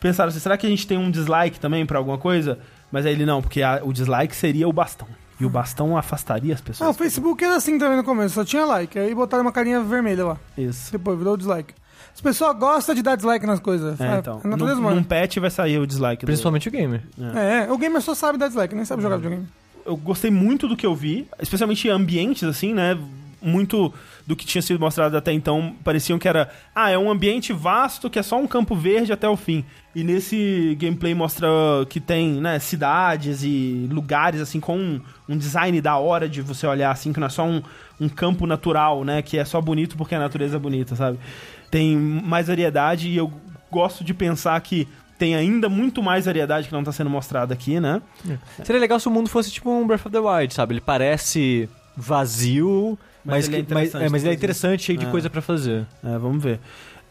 pensaram 0.00 0.30
assim, 0.30 0.40
será 0.40 0.56
que 0.56 0.66
a 0.66 0.70
gente 0.70 0.86
tem 0.86 0.98
um 0.98 1.10
dislike 1.10 1.60
também 1.60 1.86
pra 1.86 1.98
alguma 1.98 2.18
coisa? 2.18 2.58
Mas 2.90 3.06
aí 3.06 3.12
ele 3.12 3.24
não, 3.26 3.40
porque 3.40 3.62
a- 3.62 3.80
o 3.84 3.92
dislike 3.92 4.34
seria 4.34 4.66
o 4.68 4.72
bastão. 4.72 5.06
E 5.38 5.44
o 5.44 5.50
bastão 5.50 5.96
afastaria 5.96 6.54
as 6.54 6.60
Ah, 6.60 6.62
o 6.62 6.66
pessoas. 6.66 6.96
Facebook 6.96 7.44
era 7.44 7.56
assim 7.56 7.78
também 7.78 7.98
no 7.98 8.04
começo, 8.04 8.34
só 8.34 8.44
tinha 8.44 8.64
like. 8.64 8.98
Aí 8.98 9.14
botaram 9.14 9.42
uma 9.44 9.52
carinha 9.52 9.80
vermelha 9.82 10.24
lá. 10.24 10.36
Isso. 10.56 10.90
Depois 10.90 11.16
virou 11.18 11.36
dislike. 11.36 11.74
As 12.16 12.20
pessoas 12.22 12.56
gostam 12.58 12.94
de 12.94 13.02
dar 13.02 13.14
dislike 13.14 13.44
nas 13.46 13.60
coisas. 13.60 14.00
É, 14.00 14.18
então. 14.18 14.40
A 14.42 14.48
natureza 14.48 14.80
Num, 14.80 14.94
num 14.94 15.02
patch 15.04 15.36
vai 15.36 15.50
sair 15.50 15.78
o 15.78 15.86
dislike. 15.86 16.24
do- 16.24 16.26
Principalmente 16.26 16.66
o 16.66 16.72
gamer. 16.72 17.02
É, 17.36 17.70
o 17.70 17.76
gamer 17.76 18.00
só 18.00 18.14
sabe 18.14 18.38
dar 18.38 18.48
dislike, 18.48 18.74
nem 18.74 18.84
sabe 18.86 19.02
jogar 19.02 19.16
videogame. 19.16 19.46
eu 19.84 19.96
gostei 19.98 20.30
muito 20.30 20.66
do 20.66 20.74
que 20.76 20.86
eu 20.86 20.94
vi, 20.94 21.28
especialmente 21.40 21.88
ambientes, 21.90 22.42
assim, 22.44 22.72
né? 22.72 22.98
Muito 23.42 23.92
do 24.26 24.34
que 24.34 24.44
tinha 24.46 24.62
sido 24.62 24.80
mostrado 24.80 25.14
até 25.16 25.30
então 25.30 25.76
pareciam 25.84 26.18
que 26.18 26.26
era, 26.26 26.50
ah, 26.74 26.90
é 26.90 26.98
um 26.98 27.08
ambiente 27.10 27.52
vasto 27.52 28.08
que 28.10 28.18
é 28.18 28.22
só 28.22 28.36
um 28.40 28.46
campo 28.46 28.74
verde 28.74 29.12
até 29.12 29.28
o 29.28 29.36
fim. 29.36 29.62
E 29.94 30.02
nesse 30.02 30.76
gameplay 30.80 31.14
mostra 31.14 31.46
que 31.88 32.00
tem, 32.00 32.40
né, 32.40 32.58
cidades 32.58 33.42
e 33.44 33.86
lugares, 33.92 34.40
assim, 34.40 34.58
com 34.58 34.76
um, 34.76 35.00
um 35.28 35.36
design 35.36 35.80
da 35.80 35.96
hora 35.96 36.28
de 36.28 36.40
você 36.42 36.66
olhar, 36.66 36.90
assim, 36.90 37.12
que 37.12 37.20
não 37.20 37.26
é 37.26 37.30
só 37.30 37.44
um, 37.44 37.62
um 38.00 38.08
campo 38.08 38.46
natural, 38.46 39.04
né, 39.04 39.22
que 39.22 39.38
é 39.38 39.44
só 39.44 39.60
bonito 39.60 39.96
porque 39.96 40.14
a 40.14 40.18
natureza 40.18 40.56
é 40.56 40.58
bonita, 40.58 40.96
sabe? 40.96 41.18
Tem 41.70 41.96
mais 41.96 42.46
variedade 42.48 43.08
e 43.08 43.16
eu 43.16 43.32
gosto 43.70 44.02
de 44.04 44.14
pensar 44.14 44.60
que 44.60 44.86
tem 45.18 45.34
ainda 45.34 45.68
muito 45.68 46.02
mais 46.02 46.26
variedade 46.26 46.68
que 46.68 46.72
não 46.74 46.84
tá 46.84 46.92
sendo 46.92 47.08
mostrada 47.10 47.54
aqui, 47.54 47.80
né? 47.80 48.02
Seria 48.64 48.80
legal 48.80 49.00
se 49.00 49.08
o 49.08 49.10
mundo 49.10 49.28
fosse 49.28 49.50
tipo 49.50 49.70
um 49.70 49.86
Breath 49.86 50.06
of 50.06 50.10
the 50.10 50.18
Wild, 50.18 50.52
sabe? 50.54 50.74
Ele 50.74 50.80
parece 50.80 51.68
vazio, 51.96 52.98
Mas 53.24 53.46
mas, 53.46 53.48
ele 53.48 53.56
é 53.56 53.62
que- 53.62 53.74
mas, 53.74 53.88
interessante 53.88 54.04
é, 54.06 54.08
mas 54.10 54.22
ele 54.22 54.28
é 54.28 54.32
fazer. 54.32 54.36
interessante, 54.36 54.82
cheio 54.84 54.98
de 54.98 55.06
É. 55.06 55.10
coisa 55.10 55.28
pra 55.30 55.40
fazer. 55.42 55.86
É, 56.04 56.18
vamos 56.18 56.42
ver. 56.42 56.60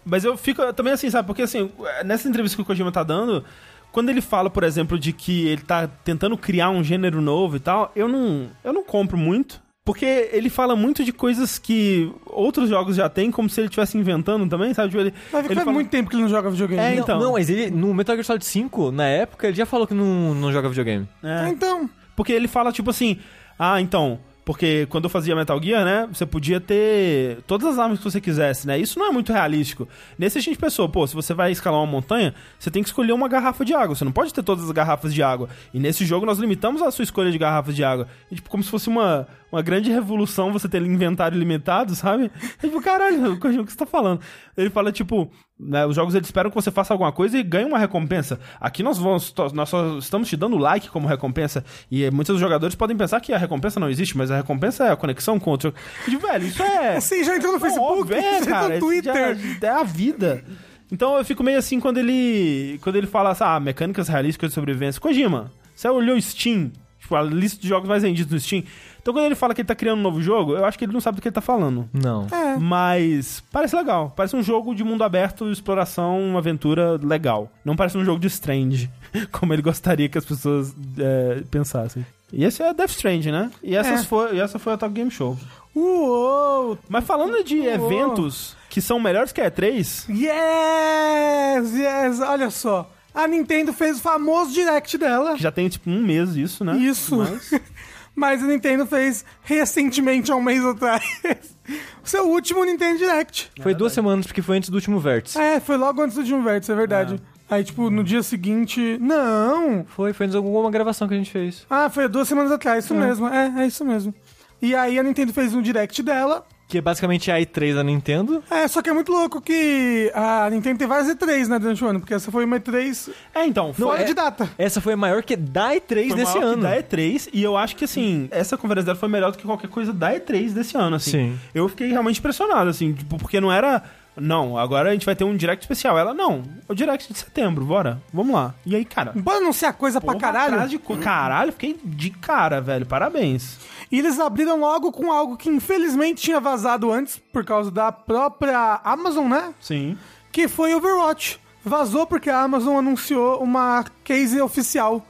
Mas 0.05 0.23
eu 0.23 0.37
fico 0.37 0.61
também 0.73 0.93
assim, 0.93 1.09
sabe? 1.09 1.25
Porque 1.27 1.41
assim, 1.41 1.69
nessa 2.05 2.27
entrevista 2.29 2.55
que 2.55 2.61
o 2.61 2.65
Kojima 2.65 2.91
tá 2.91 3.01
dando, 3.03 3.43
quando 3.91 4.09
ele 4.09 4.21
fala, 4.21 4.49
por 4.49 4.63
exemplo, 4.63 4.99
de 4.99 5.11
que 5.11 5.47
ele 5.47 5.63
tá 5.63 5.87
tentando 5.87 6.37
criar 6.37 6.69
um 6.69 6.83
gênero 6.83 7.19
novo 7.21 7.55
e 7.55 7.59
tal, 7.59 7.91
eu 7.95 8.07
não, 8.07 8.47
eu 8.63 8.71
não 8.71 8.83
compro 8.83 9.17
muito. 9.17 9.59
Porque 9.85 10.29
ele 10.33 10.49
fala 10.49 10.75
muito 10.75 11.03
de 11.03 11.13
coisas 11.13 11.59
que 11.59 12.11
outros 12.25 12.67
jogos 12.69 12.95
já 12.95 13.07
têm, 13.07 13.29
como 13.29 13.47
se 13.47 13.59
ele 13.61 13.67
estivesse 13.67 13.95
inventando 13.97 14.49
também, 14.49 14.73
sabe? 14.73 14.89
Tipo, 14.89 15.01
ele, 15.01 15.13
Mas 15.31 15.45
ele 15.45 15.53
faz 15.53 15.63
fala- 15.63 15.71
muito 15.73 15.89
tempo 15.91 16.09
que 16.09 16.15
ele 16.15 16.23
não 16.23 16.29
joga 16.29 16.49
videogame. 16.49 16.81
É, 16.81 16.95
não, 16.95 17.03
então. 17.03 17.19
não, 17.19 17.31
mas 17.33 17.49
ele, 17.51 17.69
no 17.69 17.93
Metal 17.93 18.15
Gear 18.15 18.25
Solid 18.25 18.43
5, 18.43 18.91
na 18.91 19.05
época, 19.05 19.47
ele 19.47 19.55
já 19.55 19.65
falou 19.65 19.85
que 19.85 19.93
não, 19.93 20.33
não 20.33 20.51
joga 20.51 20.67
videogame. 20.69 21.07
É. 21.23 21.49
Então, 21.49 21.87
Porque 22.15 22.33
ele 22.33 22.47
fala, 22.47 22.71
tipo 22.71 22.89
assim, 22.89 23.19
ah, 23.59 23.79
então, 23.79 24.19
porque 24.43 24.85
quando 24.89 25.03
eu 25.05 25.09
fazia 25.09 25.35
Metal 25.35 25.61
Gear, 25.61 25.83
né, 25.83 26.07
você 26.11 26.25
podia 26.25 26.59
ter 26.61 27.39
todas 27.47 27.67
as 27.67 27.79
armas 27.79 27.97
que 27.97 28.03
você 28.03 28.21
quisesse, 28.21 28.65
né? 28.67 28.77
Isso 28.79 28.97
não 28.99 29.07
é 29.07 29.11
muito 29.11 29.33
realístico. 29.33 29.87
Nesse 30.17 30.37
a 30.37 30.41
gente 30.41 30.57
pensou, 30.57 30.87
pô, 30.87 31.05
se 31.07 31.13
você 31.15 31.33
vai 31.33 31.51
escalar 31.51 31.79
uma 31.79 31.91
montanha, 31.91 32.33
você 32.59 32.69
tem 32.71 32.81
que 32.83 32.89
escolher 32.89 33.11
uma 33.11 33.27
garrafa 33.27 33.65
de 33.65 33.73
água, 33.73 33.95
você 33.95 34.05
não 34.05 34.11
pode 34.11 34.33
ter 34.33 34.43
todas 34.43 34.63
as 34.63 34.71
garrafas 34.71 35.13
de 35.13 35.21
água. 35.23 35.49
E 35.73 35.79
nesse 35.79 36.05
jogo 36.05 36.25
nós 36.27 36.37
limitamos 36.39 36.81
a 36.81 36.89
sua 36.91 37.03
escolha 37.03 37.31
de 37.31 37.37
garrafas 37.39 37.75
de 37.75 37.83
água. 37.83 38.07
E, 38.31 38.35
tipo, 38.35 38.47
como 38.49 38.63
se 38.63 38.69
fosse 38.69 38.87
uma, 38.87 39.27
uma 39.55 39.61
grande 39.61 39.91
revolução 39.91 40.51
você 40.51 40.67
ter 40.67 40.81
inventário 40.81 41.37
limitado, 41.37 41.95
sabe? 41.95 42.31
E, 42.61 42.67
tipo, 42.67 42.81
caralho, 42.81 43.37
Kojima, 43.39 43.63
o 43.63 43.65
que 43.65 43.71
você 43.71 43.77
tá 43.77 43.85
falando? 43.85 44.19
Ele 44.55 44.69
fala, 44.69 44.91
tipo, 44.91 45.31
né, 45.59 45.85
os 45.85 45.95
jogos 45.95 46.13
eles 46.13 46.27
esperam 46.27 46.49
que 46.49 46.55
você 46.55 46.69
faça 46.71 46.93
alguma 46.93 47.11
coisa 47.11 47.37
e 47.37 47.43
ganhe 47.43 47.65
uma 47.65 47.79
recompensa. 47.79 48.39
Aqui 48.59 48.83
nós 48.83 48.97
vamos, 48.97 49.33
nós 49.53 49.69
só 49.69 49.97
estamos 49.97 50.27
te 50.27 50.35
dando 50.35 50.57
like 50.57 50.89
como 50.89 51.07
recompensa. 51.07 51.63
E 51.89 52.09
muitos 52.11 52.33
dos 52.33 52.41
jogadores 52.41 52.75
podem 52.75 52.95
pensar 52.97 53.19
que 53.21 53.33
a 53.33 53.37
recompensa 53.37 53.79
não 53.79 53.89
existe, 53.89 54.17
mas 54.17 54.29
a 54.29 54.37
recompensa 54.37 54.85
é 54.85 54.91
a 54.91 54.95
conexão 54.95 55.39
com 55.39 55.51
outro. 55.51 55.73
E, 56.07 56.15
velho, 56.15 56.45
isso 56.45 56.61
é. 56.61 56.97
assim, 56.97 57.23
já 57.23 57.35
entrou 57.35 57.53
no 57.53 57.59
Facebook, 57.59 58.01
óbvio, 58.01 58.15
já 58.21 58.21
é, 58.21 58.37
entrou 58.37 58.53
cara, 58.53 58.73
no 58.73 58.79
Twitter. 58.79 59.13
já- 59.37 59.67
é 59.67 59.71
a 59.71 59.83
vida. 59.83 60.43
Então 60.91 61.17
eu 61.17 61.25
fico 61.25 61.43
meio 61.43 61.57
assim 61.57 61.79
quando 61.79 61.97
ele. 61.97 62.77
Quando 62.81 62.95
ele 62.95 63.07
fala 63.07 63.31
assim, 63.31 63.43
ah, 63.43 63.59
mecânicas 63.59 64.07
realísticas 64.07 64.51
de 64.51 64.55
sobrevivência. 64.55 65.01
Kojima, 65.01 65.51
você 65.73 65.89
olhou 65.89 66.19
Steam, 66.21 66.71
tipo, 66.99 67.15
a 67.15 67.23
lista 67.23 67.59
de 67.59 67.67
jogos 67.67 67.89
mais 67.89 68.03
vendidos 68.03 68.31
no 68.31 68.39
Steam. 68.39 68.63
Então 69.05 69.13
quando 69.13 69.25
ele 69.25 69.35
fala 69.35 69.53
que 69.53 69.61
ele 69.61 69.67
tá 69.67 69.75
criando 69.75 69.99
um 69.99 70.01
novo 70.01 70.19
jogo, 70.19 70.53
eu 70.53 70.65
acho 70.65 70.79
que 70.79 70.83
ele 70.85 70.91
não 70.91 70.99
sabe 70.99 71.17
do 71.17 71.21
que 71.21 71.27
ele 71.27 71.35
tá 71.35 71.39
falando. 71.39 71.87
Não. 71.93 72.25
É. 72.31 72.57
Mas 72.57 73.43
parece 73.51 73.75
legal. 73.75 74.11
Parece 74.15 74.35
um 74.35 74.41
jogo 74.41 74.73
de 74.73 74.83
mundo 74.83 75.03
aberto, 75.03 75.51
exploração, 75.51 76.19
uma 76.19 76.39
aventura 76.39 76.97
legal. 76.99 77.51
Não 77.63 77.75
parece 77.75 77.99
um 77.99 78.03
jogo 78.03 78.19
de 78.19 78.25
Strange, 78.25 78.89
como 79.31 79.53
ele 79.53 79.61
gostaria 79.61 80.09
que 80.09 80.17
as 80.17 80.25
pessoas 80.25 80.73
é, 80.97 81.43
pensassem. 81.51 82.03
E 82.33 82.43
esse 82.43 82.63
é 82.63 82.73
Death 82.73 82.89
Strange, 82.89 83.31
né? 83.31 83.51
E, 83.61 83.75
essas 83.75 84.01
É. 84.01 84.03
foi, 84.05 84.37
e 84.37 84.39
essa 84.39 84.57
foi 84.57 84.73
a 84.73 84.77
Top 84.77 84.91
Game 84.91 85.11
Show. 85.11 85.37
Uou! 85.75 86.75
Mas 86.89 87.05
falando 87.05 87.43
de 87.43 87.59
Uou. 87.59 87.67
eventos 87.67 88.57
que 88.71 88.81
são 88.81 88.99
melhores 88.99 89.31
que 89.31 89.39
a 89.39 89.51
E3, 89.51 90.09
Yes! 90.09 91.73
Yes! 91.75 92.19
Olha 92.21 92.49
só. 92.49 92.89
A 93.13 93.27
Nintendo 93.29 93.71
fez 93.71 93.97
o 93.97 94.01
famoso 94.01 94.51
direct 94.51 94.97
dela. 94.97 95.35
que 95.35 95.41
já 95.43 95.51
tem 95.51 95.69
tipo 95.69 95.89
um 95.89 96.01
mês 96.03 96.35
isso, 96.35 96.65
né? 96.65 96.75
Isso. 96.77 97.15
Mas, 97.17 97.51
Mas 98.15 98.41
a 98.41 98.47
Nintendo 98.47 98.85
fez 98.85 99.25
recentemente, 99.43 100.31
há 100.31 100.35
um 100.35 100.41
mês 100.41 100.63
atrás, 100.63 101.03
o 102.03 102.07
seu 102.07 102.27
último 102.29 102.63
Nintendo 102.63 102.97
Direct. 102.97 103.51
Foi 103.61 103.73
duas 103.73 103.91
semanas, 103.91 104.25
porque 104.25 104.41
foi 104.41 104.57
antes 104.57 104.69
do 104.69 104.75
último 104.75 104.99
vértice. 104.99 105.37
É, 105.37 105.59
foi 105.59 105.75
logo 105.75 106.01
antes 106.01 106.15
do 106.15 106.21
último 106.21 106.41
vértice, 106.41 106.71
é 106.71 106.75
verdade. 106.75 107.21
Aí, 107.49 107.63
tipo, 107.63 107.89
no 107.91 108.03
dia 108.03 108.23
seguinte. 108.23 108.97
Não! 108.99 109.85
Foi, 109.85 110.13
foi 110.13 110.25
antes 110.25 110.31
de 110.31 110.37
alguma 110.37 110.71
gravação 110.71 111.07
que 111.07 111.13
a 111.13 111.17
gente 111.17 111.31
fez. 111.31 111.65
Ah, 111.69 111.89
foi 111.89 112.07
duas 112.07 112.27
semanas 112.27 112.51
atrás, 112.51 112.85
isso 112.85 112.95
mesmo. 112.95 113.27
É, 113.27 113.63
é 113.63 113.67
isso 113.67 113.85
mesmo. 113.85 114.13
E 114.61 114.73
aí 114.73 114.97
a 114.97 115.03
Nintendo 115.03 115.31
fez 115.31 115.53
um 115.53 115.61
direct 115.61 116.01
dela. 116.01 116.45
Que 116.67 116.79
é 116.79 116.81
basicamente 116.81 117.29
a 117.31 117.35
E3 117.39 117.75
da 117.75 117.83
Nintendo. 117.83 118.43
É, 118.49 118.67
só 118.67 118.81
que 118.81 118.89
é 118.89 118.93
muito 118.93 119.11
louco 119.11 119.39
que 119.39 120.11
a 120.15 120.49
Nintendo 120.49 120.79
tem 120.79 120.87
várias 120.87 121.07
E3, 121.15 121.47
né, 121.47 121.59
durante 121.59 121.83
o 121.83 121.87
ano, 121.87 121.99
porque 121.99 122.13
essa 122.15 122.31
foi 122.31 122.43
uma 122.43 122.59
E3 122.59 123.11
é, 123.35 123.45
então, 123.45 123.71
foi, 123.71 123.85
fora 123.85 124.01
é- 124.01 124.05
de 124.05 124.13
data. 124.15 124.49
Essa 124.57 124.81
foi 124.81 124.93
a 124.93 124.97
maior 124.97 125.21
que 125.21 125.35
da 125.35 125.73
E3 125.75 126.07
foi 126.07 126.17
desse 126.17 126.33
maior 126.37 126.53
ano. 126.53 126.55
que 126.57 126.61
da 126.63 126.77
E3, 126.81 127.29
e 127.31 127.43
eu 127.43 127.55
acho 127.55 127.75
que, 127.75 127.85
assim, 127.85 128.27
essa 128.31 128.57
conferência 128.57 128.87
dela 128.87 128.97
foi 128.97 129.07
melhor 129.09 129.31
do 129.31 129.37
que 129.37 129.43
qualquer 129.45 129.69
coisa 129.69 129.93
da 129.93 130.11
E3 130.13 130.53
desse 130.53 130.75
ano, 130.75 130.95
assim. 130.95 131.11
Sim. 131.11 131.39
Eu 131.53 131.69
fiquei 131.69 131.89
realmente 131.89 132.17
impressionado, 132.19 132.69
assim, 132.69 132.93
tipo, 132.93 133.17
porque 133.19 133.39
não 133.39 133.51
era... 133.51 133.83
Não, 134.17 134.57
agora 134.57 134.89
a 134.89 134.93
gente 134.93 135.05
vai 135.05 135.13
ter 135.13 135.25
um 135.25 135.35
direct 135.35 135.61
especial. 135.61 135.99
Ela, 135.99 136.13
não, 136.13 136.41
o 136.69 136.73
direct 136.73 137.11
de 137.11 137.19
setembro, 137.19 137.65
bora, 137.65 138.01
vamos 138.13 138.33
lá. 138.33 138.55
E 138.65 138.73
aí, 138.73 138.85
cara... 138.85 139.11
Bora 139.13 139.39
anunciar 139.39 139.73
coisa 139.73 139.99
pra 139.99 140.13
porra 140.13 140.21
caralho? 140.31 140.53
atrás 140.53 140.71
de 140.71 140.79
co- 140.79 140.95
Caralho, 140.97 141.51
fiquei 141.51 141.77
de 141.83 142.11
cara, 142.11 142.61
velho, 142.61 142.85
parabéns. 142.85 143.59
E 143.91 143.99
eles 143.99 144.19
abriram 144.19 144.59
logo 144.59 144.91
com 144.91 145.11
algo 145.11 145.37
que 145.37 145.49
infelizmente 145.49 146.21
tinha 146.21 146.39
vazado 146.39 146.91
antes, 146.91 147.17
por 147.31 147.43
causa 147.45 147.69
da 147.69 147.91
própria 147.91 148.79
Amazon, 148.83 149.27
né? 149.27 149.53
Sim. 149.59 149.97
Que 150.31 150.47
foi 150.47 150.73
Overwatch. 150.73 151.39
Vazou 151.63 152.05
porque 152.05 152.29
a 152.29 152.41
Amazon 152.41 152.77
anunciou 152.77 153.41
uma 153.41 153.85
case 154.03 154.39
oficial 154.39 155.05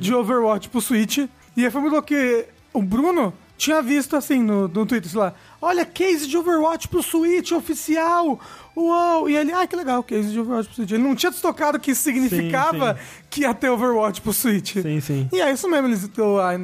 de 0.00 0.14
Overwatch 0.14 0.68
pro 0.68 0.80
Switch. 0.80 1.18
E 1.56 1.64
aí 1.64 1.70
foi 1.70 1.80
muito 1.80 2.02
que 2.02 2.46
o 2.72 2.82
Bruno 2.82 3.32
tinha 3.56 3.80
visto 3.80 4.16
assim 4.16 4.42
no, 4.42 4.66
no 4.66 4.84
Twitter, 4.84 5.08
sei 5.08 5.20
lá, 5.20 5.34
olha, 5.60 5.84
case 5.84 6.26
de 6.26 6.36
Overwatch 6.36 6.88
pro 6.88 7.02
Switch 7.02 7.52
oficial. 7.52 8.40
Uou! 8.74 9.28
E 9.28 9.36
ele, 9.36 9.52
ah, 9.52 9.66
que 9.66 9.76
legal, 9.76 10.02
case 10.02 10.30
de 10.30 10.40
Overwatch 10.40 10.68
pro 10.68 10.76
Switch. 10.76 10.90
Ele 10.90 11.02
não 11.02 11.14
tinha 11.14 11.30
tocado 11.30 11.78
que 11.78 11.94
significava 11.94 12.96
que 13.28 13.42
ia 13.42 13.52
ter 13.52 13.68
Overwatch 13.68 14.20
pro 14.20 14.32
Switch. 14.32 14.76
Sim, 14.80 15.00
sim. 15.00 15.28
E 15.32 15.40
é 15.40 15.52
isso 15.52 15.68
mesmo, 15.68 15.88
eles, 15.88 16.10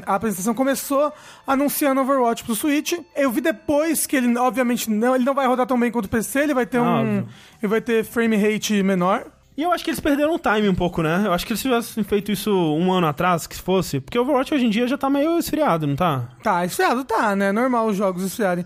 a, 0.06 0.12
a 0.12 0.14
apresentação 0.16 0.54
começou 0.54 1.12
anunciando 1.46 2.00
Overwatch 2.00 2.44
pro 2.44 2.54
Switch. 2.54 2.94
Eu 3.14 3.30
vi 3.30 3.40
depois 3.40 4.06
que 4.06 4.16
ele, 4.16 4.36
obviamente, 4.38 4.90
não, 4.90 5.14
ele 5.14 5.24
não 5.24 5.34
vai 5.34 5.46
rodar 5.46 5.66
tão 5.66 5.78
bem 5.78 5.90
quanto 5.90 6.06
o 6.06 6.08
PC, 6.08 6.40
ele 6.40 6.54
vai 6.54 6.66
ter 6.66 6.78
um. 6.78 6.86
Óbvio. 6.86 7.28
Ele 7.62 7.68
vai 7.68 7.80
ter 7.80 8.04
frame 8.04 8.36
rate 8.36 8.82
menor. 8.82 9.26
E 9.58 9.62
eu 9.64 9.72
acho 9.72 9.82
que 9.82 9.90
eles 9.90 9.98
perderam 9.98 10.36
o 10.36 10.38
time 10.38 10.68
um 10.68 10.74
pouco, 10.74 11.02
né? 11.02 11.24
Eu 11.26 11.32
acho 11.32 11.44
que 11.44 11.52
eles 11.52 11.60
tivessem 11.60 12.04
feito 12.04 12.30
isso 12.30 12.48
um 12.48 12.92
ano 12.92 13.08
atrás, 13.08 13.44
que 13.44 13.56
fosse. 13.60 13.98
Porque 13.98 14.16
o 14.16 14.22
Overwatch 14.22 14.54
hoje 14.54 14.64
em 14.64 14.70
dia 14.70 14.86
já 14.86 14.96
tá 14.96 15.10
meio 15.10 15.36
esfriado, 15.36 15.84
não 15.84 15.96
tá? 15.96 16.28
Tá, 16.44 16.64
esfriado 16.64 17.02
tá, 17.04 17.34
né? 17.34 17.50
Normal 17.50 17.88
os 17.88 17.96
jogos 17.96 18.22
esfriarem. 18.22 18.64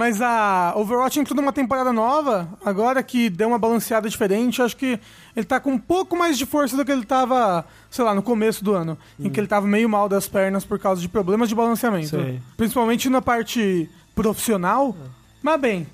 Mas 0.00 0.22
a 0.22 0.72
Overwatch 0.76 1.20
entrou 1.20 1.36
numa 1.36 1.52
temporada 1.52 1.92
nova, 1.92 2.48
agora 2.64 3.02
que 3.02 3.28
deu 3.28 3.48
uma 3.48 3.58
balanceada 3.58 4.08
diferente, 4.08 4.58
eu 4.58 4.64
acho 4.64 4.74
que 4.74 4.98
ele 5.36 5.44
tá 5.44 5.60
com 5.60 5.72
um 5.72 5.78
pouco 5.78 6.16
mais 6.16 6.38
de 6.38 6.46
força 6.46 6.74
do 6.74 6.86
que 6.86 6.90
ele 6.90 7.04
tava, 7.04 7.66
sei 7.90 8.02
lá, 8.02 8.14
no 8.14 8.22
começo 8.22 8.64
do 8.64 8.72
ano, 8.72 8.96
em 9.18 9.28
que 9.28 9.38
ele 9.38 9.46
tava 9.46 9.66
meio 9.66 9.90
mal 9.90 10.08
das 10.08 10.26
pernas 10.26 10.64
por 10.64 10.78
causa 10.78 11.02
de 11.02 11.06
problemas 11.06 11.50
de 11.50 11.54
balanceamento. 11.54 12.08
Sei. 12.08 12.40
Principalmente 12.56 13.10
na 13.10 13.20
parte 13.20 13.90
profissional. 14.14 14.96
Mas 15.42 15.60
bem, 15.60 15.86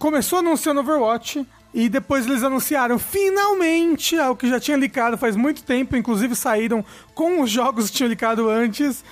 começou 0.00 0.40
anunciando 0.40 0.80
Overwatch. 0.80 1.46
E 1.72 1.88
depois 1.88 2.26
eles 2.26 2.42
anunciaram 2.42 2.98
finalmente 2.98 4.18
algo 4.18 4.36
que 4.36 4.48
já 4.48 4.58
tinha 4.58 4.76
licado 4.76 5.16
faz 5.16 5.36
muito 5.36 5.62
tempo, 5.62 5.96
inclusive 5.96 6.34
saíram 6.34 6.84
com 7.14 7.40
os 7.40 7.48
jogos 7.48 7.88
que 7.88 7.96
tinham 7.96 8.10
licado 8.10 8.46
antes, 8.50 9.02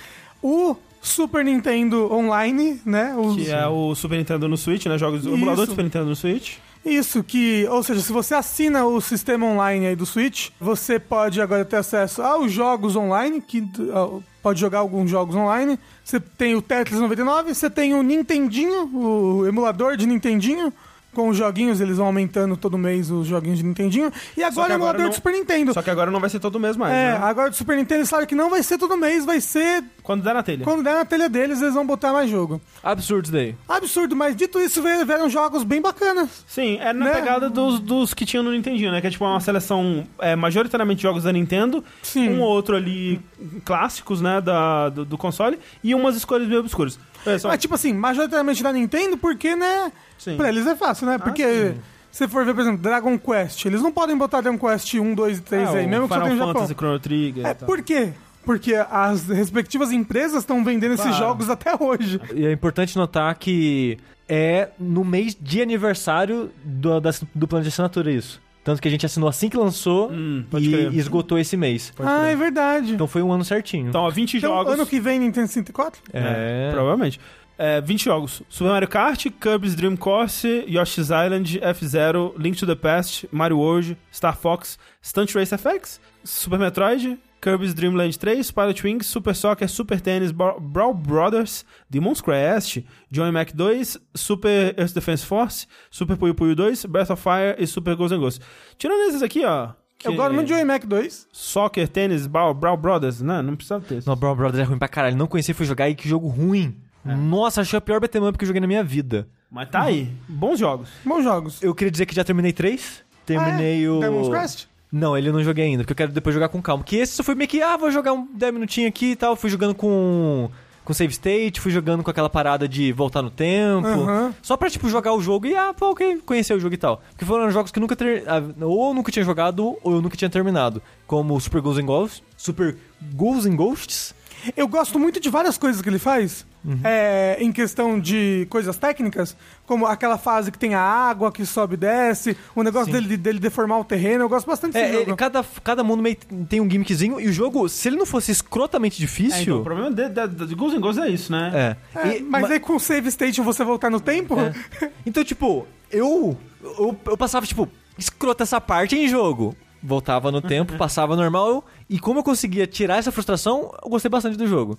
o 0.43 0.75
Super 1.01 1.43
Nintendo 1.43 2.11
Online, 2.13 2.79
né? 2.85 3.15
Os- 3.17 3.35
Que 3.35 3.49
é 3.51 3.67
o 3.67 3.95
Super 3.95 4.17
Nintendo 4.17 4.47
no 4.47 4.55
Switch, 4.57 4.85
né? 4.85 4.97
Jogos 4.97 5.23
do 5.23 5.33
emulador 5.33 5.65
do. 5.65 5.71
Super 5.71 5.83
Nintendo 5.83 6.05
no 6.05 6.15
Switch. 6.15 6.57
Isso, 6.83 7.23
que, 7.23 7.67
ou 7.69 7.83
seja, 7.83 8.01
se 8.01 8.11
você 8.11 8.33
assina 8.33 8.85
o 8.85 8.99
sistema 8.99 9.45
online 9.45 9.85
aí 9.87 9.95
do 9.95 10.05
Switch, 10.05 10.49
você 10.59 10.97
pode 10.99 11.39
agora 11.39 11.63
ter 11.63 11.75
acesso 11.75 12.23
aos 12.23 12.51
jogos 12.51 12.95
online, 12.95 13.39
que 13.39 13.63
ah, 13.93 14.19
pode 14.41 14.59
jogar 14.59 14.79
alguns 14.79 15.09
jogos 15.09 15.35
online. 15.35 15.77
Você 16.03 16.19
tem 16.19 16.55
o 16.55 16.61
Tetris 16.61 16.99
99, 16.99 17.53
você 17.53 17.69
tem 17.69 17.93
o 17.93 18.01
Nintendinho, 18.01 18.85
o 18.95 19.45
emulador 19.47 19.95
de 19.95 20.07
Nintendinho. 20.07 20.73
Com 21.13 21.27
os 21.27 21.35
joguinhos, 21.35 21.81
eles 21.81 21.97
vão 21.97 22.05
aumentando 22.05 22.55
todo 22.55 22.77
mês 22.77 23.11
os 23.11 23.27
joguinhos 23.27 23.57
de 23.59 23.65
Nintendinho. 23.65 24.09
E 24.37 24.43
agora 24.43 24.67
que 24.67 24.71
o 24.71 24.75
emulador 24.75 25.01
não- 25.01 25.09
do 25.09 25.15
Super 25.15 25.33
Nintendo. 25.33 25.73
Só 25.73 25.81
que 25.81 25.89
agora 25.89 26.09
não 26.09 26.21
vai 26.21 26.29
ser 26.29 26.39
todo 26.39 26.57
mês 26.57 26.77
mais, 26.77 26.93
É, 26.93 27.11
né? 27.11 27.19
agora 27.21 27.49
do 27.49 27.55
Super 27.57 27.75
Nintendo 27.75 28.05
falaram 28.05 28.25
que 28.27 28.33
não 28.35 28.49
vai 28.49 28.63
ser 28.63 28.77
todo 28.77 28.95
mês, 28.95 29.25
vai 29.25 29.41
ser 29.41 29.83
Quando 30.03 30.23
der 30.23 30.33
na 30.33 30.41
telha. 30.41 30.63
quando 30.63 30.81
der 30.83 30.93
na 30.93 31.03
telha 31.03 31.27
deles, 31.27 31.61
eles 31.61 31.73
vão 31.73 31.85
botar 31.85 32.13
mais 32.13 32.29
jogo. 32.29 32.61
Absurdo 32.81 33.25
isso 33.25 33.33
daí. 33.33 33.55
Absurdo, 33.67 34.15
mas 34.15 34.35
dito 34.37 34.57
isso, 34.57 34.81
vieram 34.81 35.29
jogos 35.29 35.63
bem 35.63 35.81
bacanas. 35.81 36.45
Sim, 36.47 36.77
é 36.79 36.93
na 36.93 37.05
Né? 37.05 37.11
pegada 37.13 37.49
dos, 37.49 37.79
dos 37.81 38.13
que 38.13 38.25
tinham 38.25 38.43
no 38.43 38.51
Nintendinho, 38.53 38.91
né? 38.91 39.01
Que 39.01 39.07
é 39.07 39.09
tipo 39.09 39.25
uma 39.25 39.39
seleção 39.41 40.05
é, 40.17 40.33
majoritariamente 40.37 41.01
jogos 41.01 41.23
da 41.23 41.33
Nintendo, 41.33 41.83
Sim. 42.01 42.29
um 42.29 42.41
ou 42.41 42.47
outro 42.49 42.73
ali 42.75 43.19
clássicos, 43.65 44.21
né, 44.21 44.39
da, 44.41 44.89
do, 44.89 45.03
do 45.05 45.17
console, 45.17 45.59
e 45.83 45.93
umas 45.93 46.15
escolhas 46.15 46.47
meio 46.47 46.61
obscuras. 46.61 46.97
É, 47.25 47.37
só- 47.37 47.49
Mas, 47.49 47.59
tipo 47.59 47.75
assim, 47.75 47.93
majoritariamente 47.93 48.63
da 48.63 48.71
Nintendo, 48.73 49.17
porque, 49.17 49.55
né? 49.55 49.91
Sim. 50.21 50.37
Pra 50.37 50.49
eles 50.49 50.67
é 50.67 50.75
fácil, 50.75 51.07
né? 51.07 51.17
Porque 51.17 51.43
sim. 51.73 51.75
se 52.11 52.27
for 52.27 52.45
ver, 52.45 52.53
por 52.53 52.61
exemplo, 52.61 52.77
Dragon 52.79 53.17
Quest, 53.17 53.65
eles 53.65 53.81
não 53.81 53.91
podem 53.91 54.15
botar 54.15 54.41
Dragon 54.41 54.57
Quest 54.59 54.93
1, 54.93 55.15
2 55.15 55.37
e 55.39 55.41
3 55.41 55.67
Ah, 55.67 55.71
aí, 55.77 55.87
mesmo 55.87 56.07
que 56.07 56.13
só 56.13 56.19
Final 56.19 56.27
tem 56.27 56.33
no 56.33 56.37
Japão. 56.39 56.53
Fantasy, 56.53 56.73
Chrono 56.75 56.99
Trigger 56.99 57.45
É, 57.47 57.49
e 57.49 57.53
tal. 57.55 57.65
por 57.67 57.81
quê? 57.81 58.09
Porque 58.45 58.75
as 58.75 59.27
respectivas 59.27 59.91
empresas 59.91 60.39
estão 60.43 60.63
vendendo 60.63 60.93
esses 60.93 61.05
Claro. 61.05 61.17
jogos 61.23 61.49
até 61.49 61.71
hoje. 61.79 62.19
E 62.35 62.45
é 62.45 62.51
importante 62.51 62.95
notar 62.97 63.33
que 63.35 63.97
é 64.29 64.69
no 64.79 65.03
mês 65.03 65.35
de 65.39 65.61
aniversário 65.61 66.51
do, 66.63 66.99
da- 67.01 67.11
do 67.33 67.47
plano 67.47 67.63
de 67.63 67.69
assinatura 67.69 68.11
isso. 68.11 68.39
Tanto 68.63 68.79
que 68.79 68.87
a 68.87 68.91
gente 68.91 69.05
assinou 69.07 69.27
assim 69.27 69.49
que 69.49 69.57
lançou 69.57 70.11
Hum, 70.11 70.43
e 70.53 70.69
crer. 70.69 70.93
esgotou 70.93 71.39
esse 71.39 71.57
mês. 71.57 71.91
Pode 71.95 72.07
ah, 72.07 72.19
crer. 72.19 72.31
é 72.31 72.35
verdade. 72.35 72.93
Então 72.93 73.07
foi 73.07 73.23
um 73.23 73.31
ano 73.31 73.43
certinho. 73.43 73.89
Então, 73.89 74.01
ó, 74.01 74.09
20 74.11 74.37
Então, 74.37 74.51
jogos. 74.51 74.73
ano 74.73 74.85
que 74.85 74.99
vem, 74.99 75.19
Nintendo 75.19 75.47
64? 75.47 75.99
é. 76.13 76.69
Provavelmente. 76.71 77.19
É, 77.63 77.79
20 77.79 78.03
jogos. 78.05 78.41
Super 78.49 78.69
Mario 78.71 78.87
Kart, 78.87 79.23
Kirby's 79.39 79.75
Dream 79.75 79.95
Course, 79.95 80.47
Yoshi's 80.67 81.09
Island, 81.11 81.59
F-Zero, 81.61 82.33
Link 82.35 82.57
to 82.57 82.65
the 82.65 82.75
Past, 82.75 83.27
Mario 83.31 83.57
World, 83.57 83.95
Star 84.11 84.35
Fox, 84.35 84.79
Stunt 84.99 85.35
Race 85.35 85.51
FX, 85.55 85.99
Super 86.23 86.57
Metroid, 86.57 87.19
Kirby's 87.39 87.75
Dream 87.75 87.93
Land 87.95 88.17
3, 88.17 88.51
Pilot 88.51 88.83
Wings, 88.83 89.05
Super 89.05 89.35
Soccer, 89.35 89.67
Super 89.67 89.99
Tennis, 90.01 90.31
Bra- 90.31 90.57
Brawl 90.59 90.93
Brothers, 90.95 91.63
Demon's 91.87 92.19
Crest, 92.19 92.79
Johnny 93.11 93.31
Mac 93.31 93.51
2, 93.53 93.97
Super 94.15 94.73
Earth 94.79 94.93
Defense 94.95 95.23
Force, 95.23 95.67
Super 95.91 96.17
Puyo 96.17 96.33
Puyo 96.33 96.55
2, 96.55 96.85
Breath 96.87 97.11
of 97.11 97.21
Fire 97.21 97.55
e 97.59 97.67
Super 97.67 97.95
Ghosts 97.95 98.17
and 98.17 98.21
Ghosts. 98.21 98.45
Tirando 98.79 99.07
esses 99.09 99.21
aqui, 99.21 99.45
ó. 99.45 99.69
Eu 100.03 100.11
que- 100.13 100.17
gosto 100.17 100.33
muito 100.33 100.47
de 100.47 100.53
Joy 100.53 100.63
Mac 100.63 100.83
2. 100.83 101.27
Soccer, 101.31 101.87
tênis, 101.87 102.25
Brawl, 102.25 102.55
Brawl 102.55 102.75
Brothers, 102.77 103.21
né? 103.21 103.39
Não 103.43 103.55
precisava 103.55 103.83
ter. 103.85 104.01
Não, 104.07 104.15
Brawl 104.15 104.35
Brothers 104.35 104.61
é 104.63 104.63
ruim 104.67 104.79
pra 104.79 104.87
caralho. 104.87 105.15
Não 105.15 105.27
conheci, 105.27 105.53
fui 105.53 105.67
jogar 105.67 105.89
e 105.89 105.93
que 105.95 106.09
jogo 106.09 106.27
ruim. 106.27 106.75
Nossa, 107.03 107.61
achei 107.61 107.77
o 107.77 107.81
pior 107.81 107.99
beat'em 107.99 108.27
up 108.27 108.37
que 108.37 108.43
eu 108.43 108.47
joguei 108.47 108.61
na 108.61 108.67
minha 108.67 108.83
vida. 108.83 109.27
Mas 109.49 109.69
tá 109.69 109.81
aí. 109.83 110.11
Bons 110.29 110.59
jogos. 110.59 110.89
Bons 111.03 111.23
jogos. 111.23 111.61
Eu 111.61 111.73
queria 111.75 111.91
dizer 111.91 112.05
que 112.05 112.15
já 112.15 112.23
terminei 112.23 112.53
três. 112.53 113.03
Terminei 113.25 113.81
Ah, 113.81 113.85
é? 113.85 113.89
o. 113.89 113.99
Demon's 113.99 114.29
Crest? 114.29 114.67
Não, 114.91 115.17
ele 115.17 115.29
eu 115.29 115.33
não 115.33 115.43
joguei 115.43 115.65
ainda, 115.65 115.83
porque 115.83 115.93
eu 115.93 115.95
quero 115.95 116.11
depois 116.11 116.33
jogar 116.33 116.49
com 116.49 116.61
calma. 116.61 116.83
Que 116.83 116.97
esse 116.97 117.13
só 117.13 117.23
foi 117.23 117.33
meio 117.33 117.47
que, 117.49 117.61
ah, 117.61 117.77
vou 117.77 117.89
jogar 117.91 118.11
um 118.13 118.27
10 118.33 118.53
minutinhos 118.53 118.89
aqui 118.89 119.11
e 119.11 119.15
tal. 119.15 119.35
Fui 119.35 119.49
jogando 119.49 119.73
com. 119.75 120.49
Com 120.83 120.93
save 120.95 121.11
state, 121.13 121.61
fui 121.61 121.71
jogando 121.71 122.03
com 122.03 122.09
aquela 122.09 122.27
parada 122.29 122.67
de 122.67 122.91
voltar 122.91 123.21
no 123.21 123.29
tempo. 123.29 123.87
Aham. 123.87 124.33
Só 124.41 124.57
pra, 124.57 124.67
tipo, 124.69 124.89
jogar 124.89 125.13
o 125.13 125.21
jogo 125.21 125.45
e, 125.45 125.55
ah, 125.55 125.73
pô, 125.77 125.91
ok, 125.91 126.17
conhecer 126.25 126.55
o 126.55 126.59
jogo 126.59 126.73
e 126.73 126.77
tal. 126.77 127.03
Porque 127.11 127.23
foram 127.23 127.51
jogos 127.51 127.71
que 127.71 127.77
eu 127.77 127.81
nunca 127.81 127.95
ter... 127.95 128.23
ah, 128.27 128.41
ou 128.65 128.89
eu 128.89 128.93
nunca 128.95 129.11
tinha 129.11 129.23
jogado, 129.23 129.77
ou 129.83 129.93
eu 129.93 130.01
nunca 130.01 130.17
tinha 130.17 130.27
terminado. 130.29 130.81
Como 131.05 131.39
Super 131.39 131.61
Ghosts 131.61 131.83
and 131.83 131.85
Ghosts. 131.85 132.23
Super 132.35 132.75
Ghosts 133.13 133.45
and 133.45 133.55
Ghosts. 133.55 134.15
Eu 134.57 134.67
gosto 134.67 134.97
muito 134.97 135.19
de 135.19 135.29
várias 135.29 135.55
coisas 135.55 135.83
que 135.83 135.87
ele 135.87 135.99
faz. 135.99 136.47
Uhum. 136.63 136.79
É, 136.83 137.37
em 137.39 137.51
questão 137.51 137.99
de 137.99 138.45
coisas 138.49 138.77
técnicas, 138.77 139.35
como 139.65 139.87
aquela 139.87 140.17
fase 140.17 140.51
que 140.51 140.59
tem 140.59 140.75
a 140.75 140.79
água 140.81 141.31
que 141.31 141.43
sobe 141.43 141.73
e 141.73 141.77
desce, 141.77 142.37
o 142.55 142.61
negócio 142.61 142.91
dele, 142.93 143.17
dele 143.17 143.39
deformar 143.39 143.79
o 143.79 143.83
terreno, 143.83 144.23
eu 144.25 144.29
gosto 144.29 144.45
bastante 144.45 144.73
desse 144.73 144.85
É, 144.85 144.93
jogo. 144.93 145.09
ele- 145.09 145.15
cada, 145.17 145.43
cada 145.63 145.83
mundo 145.83 146.03
meio 146.03 146.15
tem 146.47 146.61
um 146.61 146.69
gimmickzinho. 146.69 147.19
E 147.19 147.27
o 147.27 147.33
jogo, 147.33 147.67
se 147.67 147.87
ele 147.89 147.95
não 147.95 148.05
fosse 148.05 148.31
escrotamente 148.31 149.01
É, 149.01 149.05
então, 149.05 149.07
difícil... 149.27 149.57
o 149.59 149.63
problema 149.63 149.89
de, 149.91 150.07
de, 150.07 150.45
de 150.45 150.53
Ghosts 150.55 150.97
é 151.03 151.09
isso, 151.09 151.31
né? 151.31 151.77
É. 151.95 151.99
É, 151.99 152.17
E- 152.17 152.21
mas 152.21 152.43
ma- 152.43 152.49
aí 152.49 152.59
com 152.59 152.75
o 152.75 152.79
save 152.79 153.07
state 153.09 153.41
você 153.41 153.63
voltar 153.63 153.89
no 153.89 153.99
tempo, 153.99 154.35
Então, 155.05 155.23
tipo, 155.23 155.65
eu, 155.89 156.37
eu. 156.61 156.95
eu 157.07 157.17
passava, 157.17 157.45
tipo, 157.47 157.67
escrota 157.97 158.43
essa 158.43 158.61
parte 158.61 158.95
em 158.95 159.07
jogo. 159.07 159.55
Voltava 159.81 160.31
no 160.31 160.41
tempo, 160.43 160.73
passava 160.77 161.15
normal. 161.15 161.65
e 161.89 161.97
como 161.99 162.19
eu 162.19 162.23
conseguia 162.23 162.67
tirar 162.67 162.97
essa 162.97 163.11
frustração, 163.11 163.73
eu 163.83 163.89
gostei 163.89 164.09
bastante 164.09 164.37
do 164.37 164.45
jogo. 164.45 164.77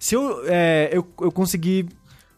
Se 0.00 0.16
eu, 0.16 0.42
é, 0.46 0.88
eu, 0.92 1.06
eu 1.20 1.30
consegui 1.30 1.86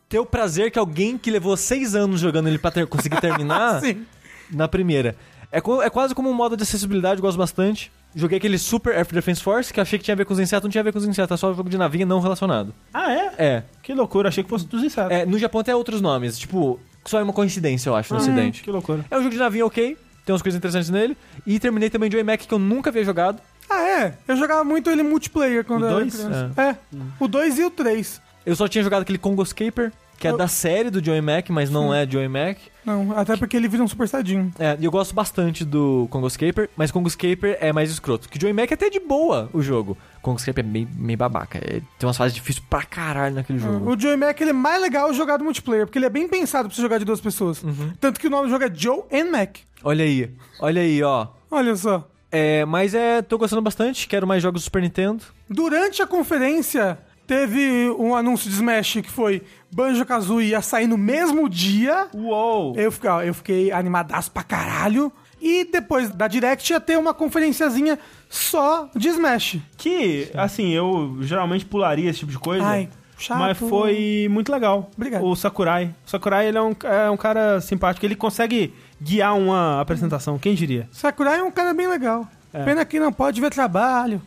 ter 0.08 0.18
o 0.18 0.26
prazer 0.26 0.70
que 0.70 0.78
alguém 0.78 1.16
que 1.16 1.30
levou 1.30 1.56
seis 1.56 1.94
anos 1.94 2.20
jogando 2.20 2.48
ele 2.48 2.58
pra 2.58 2.70
ter, 2.70 2.86
conseguir 2.86 3.18
terminar 3.20 3.80
sim. 3.80 4.04
na 4.50 4.68
primeira. 4.68 5.16
É, 5.50 5.60
co- 5.60 5.80
é 5.82 5.88
quase 5.88 6.14
como 6.14 6.28
um 6.28 6.34
modo 6.34 6.56
de 6.56 6.62
acessibilidade, 6.64 7.20
eu 7.20 7.22
gosto 7.22 7.38
bastante. 7.38 7.90
Joguei 8.14 8.36
aquele 8.36 8.58
Super 8.58 8.94
Air 8.96 9.06
Defense 9.10 9.42
Force, 9.42 9.72
que 9.72 9.80
achei 9.80 9.98
que 9.98 10.04
tinha 10.04 10.12
a 10.14 10.16
ver 10.16 10.26
com 10.26 10.34
os 10.34 10.40
insetos, 10.40 10.64
não 10.64 10.70
tinha 10.70 10.80
a 10.80 10.84
ver 10.84 10.92
com 10.92 10.98
os 10.98 11.04
insetos, 11.06 11.32
é 11.34 11.36
só 11.38 11.50
um 11.50 11.54
jogo 11.54 11.70
de 11.70 11.78
navinha 11.78 12.04
não 12.04 12.20
relacionado. 12.20 12.74
Ah, 12.92 13.10
é? 13.10 13.32
É, 13.38 13.62
Que 13.82 13.94
loucura, 13.94 14.28
achei 14.28 14.42
que 14.44 14.50
fosse 14.50 14.66
dos 14.66 14.82
insetos. 14.82 15.10
é 15.10 15.24
no 15.24 15.38
Japão 15.38 15.62
tem 15.62 15.72
outros 15.72 16.00
nomes, 16.02 16.36
tipo, 16.38 16.78
só 17.06 17.20
é 17.20 17.22
uma 17.22 17.32
coincidência, 17.32 17.88
eu 17.88 17.94
acho, 17.96 18.12
no 18.12 18.20
ocidente. 18.20 18.62
Que 18.62 18.70
loucura. 18.70 19.04
É 19.10 19.16
um 19.16 19.20
jogo 19.22 19.30
de 19.30 19.38
navinha 19.38 19.64
ok, 19.64 19.96
tem 20.26 20.32
umas 20.32 20.42
coisas 20.42 20.58
interessantes 20.58 20.90
nele. 20.90 21.16
E 21.46 21.58
terminei 21.58 21.88
também 21.88 22.10
Joy 22.10 22.22
Mac, 22.22 22.40
que 22.40 22.52
eu 22.52 22.58
nunca 22.58 22.90
havia 22.90 23.04
jogado. 23.04 23.40
Ah, 23.74 23.82
é? 23.88 24.14
Eu 24.28 24.36
jogava 24.36 24.62
muito 24.64 24.90
ele 24.90 25.02
multiplayer 25.02 25.64
quando 25.64 25.82
O 25.82 25.86
eu 25.86 25.96
era 26.00 26.10
criança. 26.10 26.50
É. 26.56 26.76
O 27.18 27.26
2 27.28 27.58
e 27.58 27.64
o 27.64 27.70
3. 27.70 28.20
Eu 28.44 28.54
só 28.56 28.66
tinha 28.68 28.82
jogado 28.84 29.02
aquele 29.02 29.18
Congo 29.18 29.44
Scaper, 29.46 29.92
que 30.18 30.26
é 30.26 30.30
Eu- 30.30 30.36
da 30.36 30.48
série 30.48 30.90
do 30.90 31.02
Joy 31.04 31.20
Mac, 31.20 31.48
mas 31.50 31.70
não 31.70 31.92
é 31.94 32.06
Joy 32.08 32.26
Mac. 32.28 32.58
Não, 32.84 33.16
até 33.16 33.36
porque 33.36 33.56
ele 33.56 33.68
vira 33.68 33.82
um 33.82 33.86
super 33.88 34.08
sadinho. 34.08 34.52
É, 34.58 34.76
e 34.80 34.84
eu 34.84 34.90
gosto 34.90 35.14
bastante 35.14 35.64
do 35.64 36.08
Congo 36.10 36.28
Scaper, 36.28 36.68
mas 36.76 36.90
Congo 36.90 37.08
Scaper 37.08 37.56
é 37.60 37.72
mais 37.72 37.90
escroto. 37.90 38.28
Que 38.28 38.40
Joy 38.40 38.52
Mac 38.52 38.70
é 38.70 38.74
até 38.74 38.90
de 38.90 38.98
boa 38.98 39.48
o 39.52 39.62
jogo. 39.62 39.96
Congo 40.20 40.40
Scaper 40.40 40.64
é 40.64 40.68
meio, 40.68 40.88
meio 40.96 41.16
babaca. 41.16 41.58
é- 41.58 41.80
tem 41.98 42.06
umas 42.08 42.16
fases 42.16 42.34
difíceis 42.34 42.64
pra 42.68 42.82
caralho 42.82 43.36
naquele 43.36 43.58
jogo. 43.60 43.90
O 43.92 43.98
Joey 43.98 44.16
Mac 44.16 44.40
ele 44.40 44.50
é 44.50 44.52
mais 44.54 44.82
legal 44.82 45.12
jogado 45.14 45.44
multiplayer, 45.44 45.86
porque 45.86 45.98
ele 45.98 46.06
é 46.06 46.10
bem 46.10 46.28
pensado 46.28 46.68
pra 46.68 46.74
você 46.76 46.82
jogar 46.82 46.98
de 46.98 47.04
duas 47.04 47.20
pessoas. 47.20 47.62
Uhum. 47.62 47.92
Tanto 48.00 48.18
que 48.20 48.26
o 48.26 48.30
nome 48.30 48.46
do 48.48 48.50
jogo 48.50 48.64
é 48.64 48.70
Joe 48.74 49.02
and 49.12 49.30
Mac. 49.30 49.58
Olha 49.84 50.04
aí, 50.04 50.30
olha 50.60 50.82
aí, 50.82 51.02
ó. 51.02 51.28
Olha 51.50 51.76
só. 51.76 52.08
É, 52.32 52.64
mas 52.64 52.94
é, 52.94 53.20
tô 53.20 53.36
gostando 53.36 53.60
bastante, 53.60 54.08
quero 54.08 54.26
mais 54.26 54.42
jogos 54.42 54.62
do 54.62 54.64
Super 54.64 54.80
Nintendo. 54.80 55.22
Durante 55.50 56.00
a 56.00 56.06
conferência, 56.06 56.98
teve 57.26 57.90
um 57.98 58.16
anúncio 58.16 58.48
de 58.48 58.56
Smash 58.56 58.94
que 59.02 59.10
foi 59.10 59.42
Banjo-Kazooie 59.70 60.48
ia 60.48 60.62
sair 60.62 60.86
no 60.86 60.96
mesmo 60.96 61.46
dia. 61.46 62.08
Uou! 62.14 62.74
Eu 62.74 62.90
fiquei, 62.90 63.10
ó, 63.10 63.22
eu 63.22 63.34
fiquei 63.34 63.70
animadaço 63.70 64.30
pra 64.30 64.42
caralho. 64.42 65.12
E 65.40 65.64
depois 65.64 66.08
da 66.08 66.28
Direct 66.28 66.72
ia 66.72 66.80
ter 66.80 66.96
uma 66.96 67.12
conferenciazinha 67.12 67.98
só 68.30 68.88
de 68.94 69.08
Smash. 69.08 69.58
Que, 69.76 70.30
assim, 70.34 70.70
eu 70.70 71.18
geralmente 71.20 71.66
pularia 71.66 72.08
esse 72.08 72.20
tipo 72.20 72.30
de 72.30 72.38
coisa. 72.38 72.64
Ai, 72.64 72.88
chato. 73.18 73.40
Mas 73.40 73.58
foi 73.58 74.28
muito 74.30 74.52
legal. 74.52 74.88
Obrigado. 74.96 75.24
O 75.24 75.34
Sakurai. 75.34 75.92
O 76.06 76.10
Sakurai, 76.10 76.46
ele 76.46 76.58
é 76.58 76.62
um, 76.62 76.74
é 76.84 77.10
um 77.10 77.16
cara 77.16 77.60
simpático. 77.60 78.06
Ele 78.06 78.14
consegue 78.14 78.72
guiar 79.02 79.36
uma 79.36 79.80
apresentação. 79.80 80.38
Quem 80.38 80.54
diria? 80.54 80.88
Sakurai 80.92 81.40
é 81.40 81.42
um 81.42 81.50
cara 81.50 81.74
bem 81.74 81.88
legal. 81.88 82.26
É. 82.52 82.62
Pena 82.64 82.84
que 82.84 83.00
não 83.00 83.12
pode 83.12 83.40
ver 83.40 83.50
trabalho. 83.50 84.20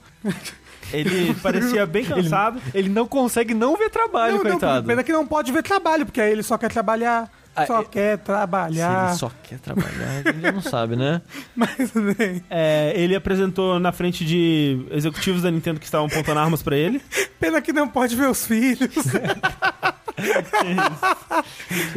Ele 0.91 1.33
parecia 1.35 1.85
bem 1.85 2.03
cansado. 2.05 2.59
Ele 2.73 2.89
não 2.89 3.07
consegue 3.07 3.53
não 3.53 3.75
ver 3.77 3.89
trabalho, 3.89 4.37
não, 4.37 4.43
não, 4.43 4.51
coitado. 4.51 4.87
pena 4.87 5.03
que 5.03 5.11
não 5.13 5.25
pode 5.25 5.51
ver 5.51 5.63
trabalho, 5.63 6.05
porque 6.05 6.21
aí 6.21 6.31
ele 6.31 6.43
só 6.43 6.57
quer 6.57 6.71
trabalhar. 6.71 7.29
Ah, 7.57 7.65
só 7.65 7.79
é- 7.79 7.83
quer 7.85 8.17
Se 8.17 8.23
trabalhar. 8.25 9.07
ele 9.09 9.17
só 9.17 9.31
quer 9.41 9.59
trabalhar, 9.59 10.21
ele 10.25 10.41
já 10.41 10.51
não 10.51 10.61
sabe, 10.61 10.97
né? 10.97 11.21
Mas 11.55 11.89
bem, 12.17 12.43
É, 12.49 12.91
ele 12.97 13.15
apresentou 13.15 13.79
na 13.79 13.93
frente 13.93 14.25
de 14.25 14.85
executivos 14.91 15.41
da 15.41 15.49
Nintendo 15.49 15.79
que 15.79 15.85
estavam 15.85 16.07
apontando 16.07 16.37
armas 16.39 16.61
pra 16.61 16.75
ele. 16.75 17.01
pena 17.39 17.61
que 17.61 17.71
não 17.71 17.87
pode 17.87 18.13
ver 18.15 18.27
os 18.29 18.45
filhos. 18.45 18.91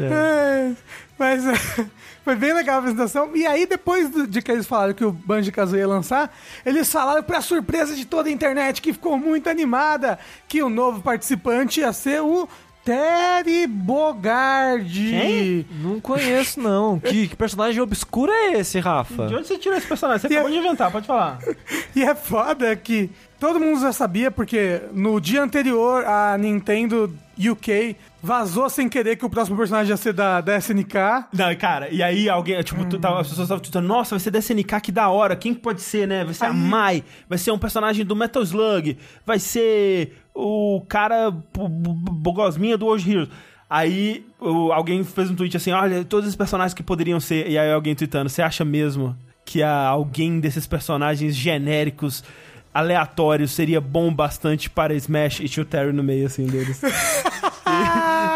É, 0.00 0.72
mas 1.18 1.44
é, 1.46 1.86
foi 2.28 2.36
bem 2.36 2.52
legal 2.52 2.76
a 2.76 2.78
apresentação. 2.80 3.30
E 3.34 3.46
aí, 3.46 3.64
depois 3.64 4.10
do- 4.10 4.26
de 4.26 4.42
que 4.42 4.52
eles 4.52 4.66
falaram 4.66 4.92
que 4.92 5.02
o 5.04 5.10
Banjo 5.10 5.50
Kazooie 5.50 5.80
ia 5.80 5.88
lançar, 5.88 6.30
eles 6.66 6.92
falaram, 6.92 7.22
pra 7.22 7.40
surpresa 7.40 7.94
de 7.96 8.04
toda 8.04 8.28
a 8.28 8.32
internet, 8.32 8.82
que 8.82 8.92
ficou 8.92 9.16
muito 9.18 9.48
animada, 9.48 10.18
que 10.46 10.62
o 10.62 10.68
novo 10.68 11.00
participante 11.00 11.80
ia 11.80 11.90
ser 11.92 12.20
o 12.20 12.46
Terry 12.84 13.66
Bogard. 13.66 15.10
Quem? 15.10 15.66
Não 15.82 16.00
conheço, 16.00 16.60
não. 16.60 16.98
Que, 17.04 17.28
que 17.28 17.36
personagem 17.36 17.80
obscuro 17.80 18.30
é 18.32 18.58
esse, 18.58 18.78
Rafa? 18.78 19.26
De 19.26 19.34
onde 19.34 19.46
você 19.48 19.56
tirou 19.58 19.76
esse 19.78 19.86
personagem? 19.86 20.20
Você 20.28 20.34
E 20.34 20.36
acabou 20.36 20.50
é- 20.50 20.52
de 20.52 20.66
inventar, 20.66 20.90
pode 20.90 21.06
falar. 21.06 21.38
E 21.96 22.02
é 22.02 22.14
foda 22.14 22.76
que 22.76 23.10
todo 23.40 23.58
mundo 23.58 23.80
já 23.80 23.92
sabia, 23.92 24.30
porque 24.30 24.80
no 24.92 25.18
dia 25.20 25.42
anterior 25.42 26.04
a 26.04 26.36
Nintendo 26.38 27.12
UK 27.38 27.96
vazou 28.22 28.68
sem 28.68 28.88
querer 28.88 29.16
que 29.16 29.24
o 29.24 29.30
próximo 29.30 29.56
personagem 29.56 29.90
ia 29.90 29.96
ser 29.96 30.12
da, 30.12 30.40
da 30.40 30.56
SNK. 30.58 30.94
Não, 31.32 31.54
cara, 31.56 31.88
e 31.90 32.02
aí 32.02 32.28
alguém, 32.28 32.60
tipo, 32.62 32.84
tu 32.86 32.98
tava, 32.98 33.20
as 33.20 33.28
pessoas 33.28 33.46
estavam 33.46 33.62
tweetando, 33.62 33.86
nossa, 33.86 34.10
vai 34.10 34.20
ser 34.20 34.30
da 34.30 34.38
SNK, 34.40 34.80
que 34.82 34.92
da 34.92 35.08
hora, 35.08 35.36
quem 35.36 35.54
que 35.54 35.60
pode 35.60 35.80
ser, 35.80 36.06
né? 36.08 36.24
Vai 36.24 36.34
ser 36.34 36.46
a 36.46 36.50
Aí- 36.50 36.56
Mai, 36.56 37.04
vai 37.28 37.38
ser 37.38 37.50
um 37.52 37.58
personagem 37.58 38.04
do 38.04 38.16
Metal 38.16 38.42
Slug, 38.42 38.96
vai 39.24 39.38
ser 39.38 40.16
o 40.34 40.82
cara 40.88 41.30
bogosminha 41.30 42.76
do 42.76 42.86
World 42.86 43.10
Heroes. 43.10 43.28
Aí 43.70 44.24
alguém 44.72 45.04
fez 45.04 45.30
um 45.30 45.34
tweet 45.34 45.56
assim, 45.56 45.72
olha, 45.72 46.02
todos 46.04 46.28
os 46.28 46.34
personagens 46.36 46.72
que 46.72 46.82
poderiam 46.82 47.20
ser, 47.20 47.48
e 47.48 47.58
aí 47.58 47.70
alguém 47.70 47.94
tweetando, 47.94 48.30
você 48.30 48.40
acha 48.40 48.64
mesmo 48.64 49.14
que 49.44 49.62
a, 49.62 49.86
alguém 49.88 50.40
desses 50.40 50.66
personagens 50.66 51.34
genéricos, 51.36 52.24
aleatórios, 52.72 53.52
seria 53.52 53.80
bom 53.80 54.12
bastante 54.12 54.68
para 54.68 54.94
Smash? 54.94 55.40
E 55.40 55.48
tinha 55.48 55.62
o 55.62 55.66
Terry 55.66 55.92
no 55.92 56.02
meio, 56.02 56.26
assim, 56.26 56.46
deles. 56.46 56.80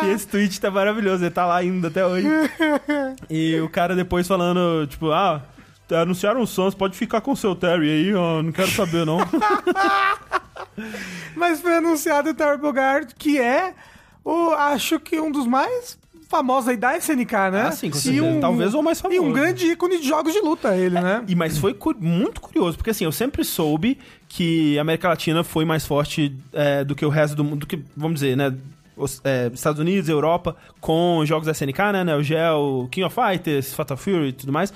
E 0.04 0.10
esse 0.10 0.26
tweet 0.26 0.60
tá 0.60 0.70
maravilhoso, 0.70 1.24
ele 1.24 1.30
tá 1.30 1.46
lá 1.46 1.56
ainda 1.56 1.88
até 1.88 2.04
hoje. 2.04 2.26
E 3.30 3.58
o 3.60 3.68
cara 3.68 3.94
depois 3.94 4.26
falando, 4.26 4.86
tipo, 4.86 5.10
ah, 5.10 5.40
anunciaram 5.90 6.42
o 6.42 6.46
Sons, 6.46 6.74
pode 6.74 6.96
ficar 6.96 7.20
com 7.20 7.32
o 7.32 7.36
seu 7.36 7.54
Terry 7.54 7.90
aí, 7.90 8.14
ó, 8.14 8.42
não 8.42 8.52
quero 8.52 8.70
saber 8.70 9.06
não. 9.06 9.18
Mas 11.36 11.60
foi 11.60 11.76
anunciado 11.76 12.30
o 12.30 12.34
Terry 12.34 12.58
Bogard, 12.58 13.14
que 13.16 13.40
é, 13.40 13.74
o, 14.24 14.50
acho 14.50 14.98
que 14.98 15.20
um 15.20 15.30
dos 15.30 15.46
mais 15.46 15.98
famosos 16.32 16.68
aí 16.70 16.76
da 16.76 16.96
SNK, 16.96 17.32
né? 17.52 17.62
Ah, 17.68 17.72
sim, 17.72 17.90
com 17.90 17.96
E 17.96 18.00
certeza. 18.00 18.40
Talvez 18.40 18.74
o 18.74 18.82
mais 18.82 18.98
E 18.98 19.02
famoso. 19.02 19.22
um 19.22 19.32
grande 19.32 19.66
ícone 19.66 19.98
de 20.00 20.08
jogos 20.08 20.32
de 20.32 20.40
luta, 20.40 20.74
ele, 20.76 20.98
né? 21.00 21.22
E, 21.28 21.34
mas 21.36 21.58
foi 21.58 21.74
cu- 21.74 21.94
muito 22.00 22.40
curioso, 22.40 22.76
porque 22.76 22.90
assim, 22.90 23.04
eu 23.04 23.12
sempre 23.12 23.44
soube 23.44 23.98
que 24.28 24.76
a 24.78 24.80
América 24.80 25.08
Latina 25.08 25.44
foi 25.44 25.64
mais 25.64 25.86
forte 25.86 26.34
é, 26.52 26.82
do 26.82 26.94
que 26.94 27.04
o 27.04 27.08
resto 27.10 27.36
do 27.36 27.44
mundo, 27.44 27.60
do 27.60 27.66
que, 27.66 27.78
vamos 27.96 28.14
dizer, 28.20 28.36
né, 28.36 28.52
os, 28.96 29.20
é, 29.24 29.50
Estados 29.52 29.80
Unidos, 29.80 30.08
Europa, 30.08 30.56
com 30.80 31.22
jogos 31.24 31.46
da 31.46 31.52
SNK, 31.52 31.78
né, 31.92 32.04
Neo 32.04 32.22
Geo, 32.22 32.88
King 32.90 33.04
of 33.06 33.14
Fighters, 33.14 33.72
Fatal 33.74 33.96
Fury 33.96 34.28
e 34.28 34.32
tudo 34.32 34.52
mais. 34.52 34.72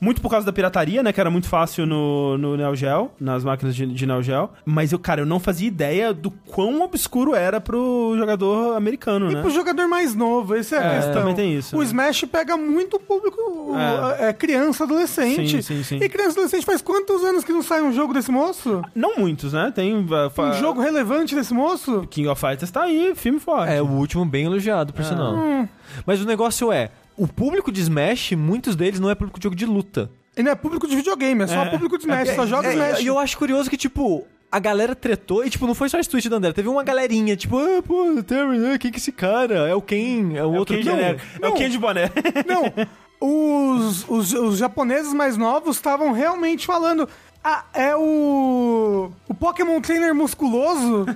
Muito 0.00 0.20
por 0.22 0.30
causa 0.30 0.46
da 0.46 0.52
pirataria, 0.52 1.02
né? 1.02 1.12
Que 1.12 1.20
era 1.20 1.30
muito 1.30 1.46
fácil 1.48 1.84
no, 1.86 2.38
no 2.38 2.56
Neo 2.56 2.74
Geo, 2.74 3.10
nas 3.20 3.44
máquinas 3.44 3.76
de, 3.76 3.84
de 3.86 4.06
Neo 4.06 4.22
Geo. 4.22 4.48
Mas 4.64 4.92
eu, 4.92 4.98
cara, 4.98 5.20
eu 5.20 5.26
não 5.26 5.38
fazia 5.38 5.68
ideia 5.68 6.12
do 6.14 6.30
quão 6.30 6.80
obscuro 6.80 7.34
era 7.34 7.60
pro 7.60 8.14
jogador 8.16 8.76
americano, 8.76 9.30
E 9.30 9.34
né? 9.34 9.40
pro 9.42 9.50
jogador 9.50 9.86
mais 9.88 10.14
novo, 10.14 10.54
essa 10.54 10.76
é 10.76 10.78
a 10.78 10.82
É, 10.92 10.94
questão. 10.96 11.14
também 11.14 11.34
tem 11.34 11.54
isso, 11.54 11.76
O 11.76 11.80
né? 11.80 11.84
Smash 11.84 12.24
pega 12.24 12.56
muito 12.56 12.96
o 12.96 13.00
público, 13.00 13.38
É. 14.18 14.28
é, 14.28 14.32
criança, 14.32 14.84
adolescente. 14.84 15.62
Sim, 15.62 15.82
sim, 15.82 15.82
sim. 15.82 15.96
E 16.02 16.08
criança 16.08 16.30
adolescente 16.32 16.64
faz 16.64 16.80
quantos 16.80 17.22
anos 17.22 17.44
que 17.44 17.52
não 17.52 17.62
sai 17.62 17.82
um 17.82 17.92
jogo 17.92 18.14
desse 18.14 18.30
moço? 18.30 18.82
Não 18.94 19.16
muitos, 19.18 19.52
né? 19.52 19.70
Tem. 19.74 19.94
uh, 19.94 20.30
fa- 20.30 20.50
Um 20.50 20.52
jogo 20.54 20.80
relevante 20.80 21.34
desse 21.34 21.52
moço? 21.52 22.06
King 22.10 22.26
of 22.28 22.40
Fighters 22.40 22.70
tá 22.70 22.84
aí, 22.84 23.12
filme 23.14 23.38
forte. 23.38 23.72
É, 23.72 23.82
o 23.82 23.86
último 23.86 24.24
bem 24.24 24.46
elogiado, 24.46 24.92
por 24.94 25.04
sinal. 25.04 25.34
Hum. 25.34 25.68
Mas 26.06 26.20
o 26.22 26.24
negócio 26.24 26.72
é, 26.72 26.90
o 27.16 27.26
público 27.28 27.70
de 27.70 27.80
Smash, 27.80 28.32
muitos 28.32 28.74
deles 28.76 28.98
não 29.00 29.10
é 29.10 29.14
público 29.14 29.38
de 29.38 29.44
jogo 29.44 29.56
de 29.56 29.66
luta. 29.66 30.10
Ele 30.36 30.44
não 30.44 30.52
é 30.52 30.54
público 30.54 30.86
de 30.86 30.96
videogame, 30.96 31.42
é 31.42 31.46
só 31.46 31.62
É. 31.64 31.70
público 31.70 31.96
de 31.98 32.04
Smash, 32.04 32.34
só 32.34 32.46
joga 32.46 32.68
É, 32.68 32.72
Smash. 32.72 33.00
E 33.00 33.06
eu 33.06 33.18
acho 33.18 33.36
curioso 33.36 33.68
que, 33.68 33.76
tipo, 33.76 34.24
a 34.50 34.58
galera 34.58 34.94
tretou 34.94 35.44
e, 35.44 35.50
tipo, 35.50 35.66
não 35.66 35.74
foi 35.74 35.88
só 35.88 35.98
esse 35.98 36.08
tweet 36.08 36.28
do 36.28 36.36
André. 36.36 36.52
Teve 36.52 36.68
uma 36.68 36.82
galerinha, 36.84 37.36
tipo, 37.36 37.58
ah, 37.58 37.82
pô, 37.82 38.22
Terry, 38.22 38.58
né? 38.58 38.78
Quem 38.78 38.90
que 38.90 38.96
é 38.96 39.00
esse 39.00 39.12
cara? 39.12 39.68
É 39.68 39.74
o 39.74 39.82
Ken, 39.82 40.34
é 40.34 40.42
o 40.42 40.44
É 40.44 40.46
o 40.46 40.54
outro 40.54 40.76
Ken 40.76 40.84
não. 40.84 40.96
genérico. 40.96 41.24
É 41.40 41.46
o 41.46 41.50
não. 41.50 41.56
Ken 41.56 41.68
de 41.68 41.78
boné. 41.78 42.10
Não, 42.46 42.72
os, 43.20 44.08
os, 44.08 44.32
os 44.32 44.58
japoneses 44.58 45.12
mais 45.12 45.36
novos 45.36 45.76
estavam 45.76 46.12
realmente 46.12 46.64
falando. 46.66 47.06
Ah, 47.44 47.64
é 47.74 47.94
o. 47.96 49.10
O 49.28 49.34
Pokémon 49.34 49.80
Trainer 49.80 50.14
musculoso. 50.14 51.06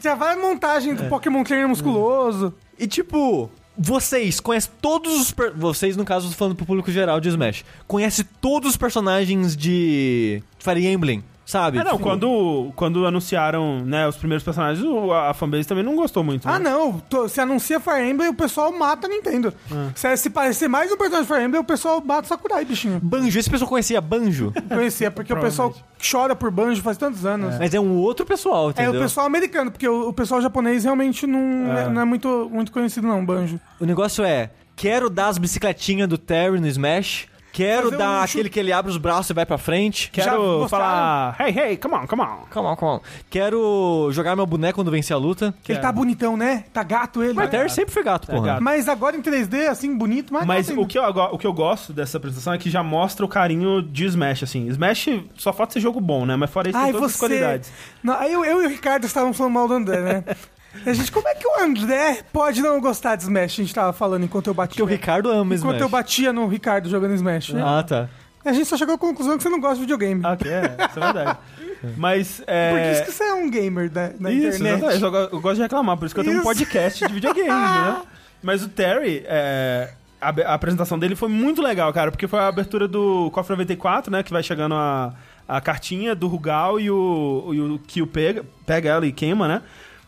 Tinha 0.00 0.14
várias 0.14 0.42
montagens 0.42 0.96
do 1.00 1.08
Pokémon 1.08 1.42
Trainer 1.42 1.68
musculoso. 1.68 2.54
E, 2.78 2.86
tipo, 2.86 3.50
vocês 3.78 4.40
conhecem 4.40 4.70
todos 4.80 5.20
os... 5.20 5.30
per- 5.32 5.52
Vocês, 5.54 5.96
no 5.96 6.04
caso, 6.04 6.30
falando 6.32 6.54
pro 6.56 6.66
público 6.66 6.90
geral 6.90 7.20
de 7.20 7.28
Smash. 7.28 7.64
Conhece 7.86 8.24
todos 8.24 8.70
os 8.70 8.76
personagens 8.76 9.56
de 9.56 10.42
Fire 10.58 10.86
Emblem, 10.86 11.22
sabe? 11.46 11.78
Ah, 11.78 11.84
não, 11.84 11.92
Tipo, 11.92 12.02
quando, 12.02 12.72
quando 12.76 13.06
anunciaram 13.06 13.80
né, 13.84 14.06
os 14.06 14.16
primeiros 14.16 14.42
personagens, 14.44 14.84
o- 14.84 15.12
a 15.12 15.32
fanbase 15.32 15.66
também 15.66 15.82
não 15.84 15.96
gostou 15.96 16.22
muito. 16.22 16.46
Ah, 16.46 16.58
né? 16.58 16.68
não. 16.70 16.98
tô- 17.00 17.28
Se 17.28 17.40
anuncia 17.40 17.80
Fire 17.80 18.02
Emblem, 18.10 18.28
o 18.28 18.34
pessoal 18.34 18.70
mata 18.72 19.06
a 19.06 19.10
Nintendo. 19.10 19.54
Se, 19.94 20.14
se 20.16 20.28
parecer 20.30 20.68
mais 20.68 20.90
um 20.92 20.96
personagem 20.96 21.26
de 21.26 21.32
Fire 21.32 21.44
Emblem, 21.46 21.60
o 21.60 21.64
pessoal 21.64 22.02
mata 22.04 22.22
o 22.24 22.26
Sakurai, 22.26 22.64
bichinho. 22.64 23.00
Banjo, 23.02 23.38
esse 23.38 23.48
pessoal 23.48 23.68
conhecia 23.70 24.00
Banjo? 24.00 24.52
Conhecia, 24.68 25.10
porque 25.10 25.32
o 25.32 25.40
pessoal 25.40 25.72
chora 26.10 26.34
por 26.36 26.50
banjo 26.50 26.82
faz 26.82 26.98
tantos 26.98 27.24
anos. 27.24 27.56
Mas 27.58 27.72
é 27.72 27.80
um 27.80 27.96
outro 27.96 28.26
pessoal, 28.26 28.68
É, 28.68 28.70
entendeu? 28.72 29.00
o 29.00 29.04
pessoal 29.04 29.26
americano, 29.26 29.70
porque 29.70 29.88
o, 29.88 30.08
o 30.08 30.12
pessoal 30.12 30.40
japonês 30.42 30.84
realmente 30.84 31.26
não 31.26 31.38
é, 31.78 31.88
não 31.88 32.00
é 32.02 32.04
muito, 32.04 32.50
muito 32.52 32.70
conhecido, 32.72 33.06
não, 33.06 33.24
banjo. 33.24 33.58
O 33.80 33.84
negócio 33.86 34.24
é, 34.24 34.50
quero 34.74 35.08
dar 35.08 35.28
as 35.28 35.38
bicicletinhas 35.38 36.08
do 36.08 36.18
Terry 36.18 36.60
no 36.60 36.66
Smash, 36.66 37.26
quero 37.56 37.84
Fazer 37.84 37.96
dar 37.96 38.10
um 38.10 38.22
aquele 38.22 38.42
chute- 38.44 38.50
que 38.50 38.60
ele 38.60 38.72
abre 38.72 38.90
os 38.90 38.98
braços 38.98 39.30
e 39.30 39.32
vai 39.34 39.46
pra 39.46 39.56
frente. 39.56 40.10
Quero 40.10 40.68
falar, 40.68 41.36
hey, 41.40 41.58
hey, 41.58 41.76
come 41.76 41.94
on, 41.94 42.06
come 42.06 42.22
on. 42.22 42.38
Calma, 42.50 42.76
calma. 42.76 43.00
Quero 43.30 44.08
jogar 44.12 44.36
meu 44.36 44.46
boneco 44.46 44.76
quando 44.76 44.90
vencer 44.90 45.14
a 45.14 45.18
luta. 45.18 45.54
Ele 45.68 45.78
tá 45.78 45.90
bonitão, 45.90 46.36
né? 46.36 46.64
Tá 46.72 46.82
gato 46.82 47.22
ele. 47.22 47.32
Mas 47.32 47.48
o 47.48 47.50
Terry 47.50 47.70
sempre 47.70 47.92
foi 47.92 48.02
gato, 48.02 48.26
porra. 48.26 48.46
gato. 48.46 48.62
Mas 48.62 48.88
agora 48.88 49.16
em 49.16 49.22
3D, 49.22 49.68
assim, 49.68 49.96
bonito, 49.96 50.32
mas. 50.32 50.46
Mas 50.46 50.68
gato 50.68 50.80
o 50.82 50.86
que, 50.86 50.98
eu, 50.98 51.04
ago- 51.04 51.30
o 51.32 51.38
que 51.38 51.46
eu 51.46 51.52
gosto 51.52 51.92
dessa 51.92 52.16
apresentação 52.18 52.52
é 52.52 52.58
que 52.58 52.68
já 52.68 52.82
mostra 52.82 53.24
o 53.24 53.28
carinho 53.28 53.80
de 53.82 54.04
Smash, 54.04 54.42
assim. 54.42 54.66
Smash 54.68 55.08
só 55.36 55.52
falta 55.52 55.72
ser 55.74 55.80
jogo 55.80 56.00
bom, 56.00 56.26
né? 56.26 56.36
Mas 56.36 56.50
fora 56.50 56.68
isso, 56.68 56.76
Ai, 56.78 56.84
tem 56.84 56.92
todas 56.92 57.06
as 57.10 57.12
você. 57.16 57.18
qualidades. 57.26 57.72
Não, 58.02 58.14
aí 58.14 58.32
eu, 58.32 58.44
eu 58.44 58.62
e 58.62 58.66
o 58.66 58.68
Ricardo 58.68 59.04
estávamos 59.04 59.36
falando 59.36 59.52
mal 59.54 59.66
do 59.68 59.74
André, 59.74 60.00
né? 60.00 60.24
A 60.84 60.92
gente, 60.92 61.10
como 61.10 61.26
é 61.28 61.34
que 61.34 61.46
o 61.46 61.60
André 61.62 62.22
pode 62.32 62.60
não 62.60 62.80
gostar 62.80 63.16
de 63.16 63.22
Smash? 63.24 63.52
A 63.52 63.62
gente 63.62 63.74
tava 63.74 63.92
falando 63.92 64.24
enquanto 64.24 64.48
eu 64.48 64.54
batia. 64.54 64.74
Porque 64.76 64.82
o 64.82 64.86
Ricardo 64.86 65.30
ama 65.30 65.54
Enquanto 65.54 65.74
Smash. 65.76 65.80
eu 65.80 65.88
batia 65.88 66.32
no 66.32 66.46
Ricardo 66.46 66.88
jogando 66.88 67.14
Smash. 67.14 67.50
né? 67.50 67.62
Ah, 67.64 67.82
tá. 67.82 68.08
A 68.44 68.52
gente 68.52 68.66
só 68.66 68.76
chegou 68.76 68.94
à 68.94 68.98
conclusão 68.98 69.36
que 69.36 69.42
você 69.42 69.48
não 69.48 69.58
gosta 69.60 69.76
de 69.76 69.80
videogame. 69.82 70.20
Ah, 70.24 70.36
que 70.36 70.48
é, 70.48 70.76
isso 70.88 70.98
é 71.00 71.12
verdade. 71.12 71.38
Mas, 71.96 72.42
é... 72.46 72.70
Por 72.70 72.80
isso 72.92 73.04
que 73.04 73.12
você 73.12 73.24
é 73.24 73.34
um 73.34 73.50
gamer 73.50 73.90
da, 73.90 74.10
na 74.18 74.30
Isso, 74.30 74.56
internet. 74.62 74.84
exatamente. 74.96 75.02
Eu, 75.02 75.36
eu 75.36 75.40
gosto 75.40 75.56
de 75.56 75.62
reclamar, 75.62 75.96
por 75.96 76.06
isso 76.06 76.14
que 76.14 76.20
eu 76.20 76.24
tenho 76.24 76.36
um 76.36 76.40
Isso. 76.40 76.48
podcast 76.48 77.06
de 77.06 77.12
videogame, 77.12 77.48
né? 77.50 78.02
Mas 78.42 78.62
o 78.62 78.68
Terry, 78.68 79.24
é, 79.26 79.90
a, 80.20 80.28
a 80.28 80.54
apresentação 80.54 80.98
dele 80.98 81.14
foi 81.16 81.28
muito 81.28 81.60
legal, 81.60 81.92
cara, 81.92 82.10
porque 82.10 82.26
foi 82.28 82.38
a 82.38 82.46
abertura 82.48 82.86
do 82.88 83.30
KOF 83.32 83.50
94, 83.50 84.10
né? 84.10 84.22
Que 84.22 84.32
vai 84.32 84.42
chegando 84.42 84.74
a, 84.74 85.12
a 85.46 85.60
cartinha 85.60 86.14
do 86.14 86.26
Rugal 86.28 86.78
e 86.80 86.90
o, 86.90 87.50
e 87.52 87.60
o 87.60 87.78
Kill 87.86 88.06
pega, 88.06 88.44
pega 88.64 88.88
ela 88.90 89.06
e 89.06 89.12
queima, 89.12 89.46
né? 89.48 89.62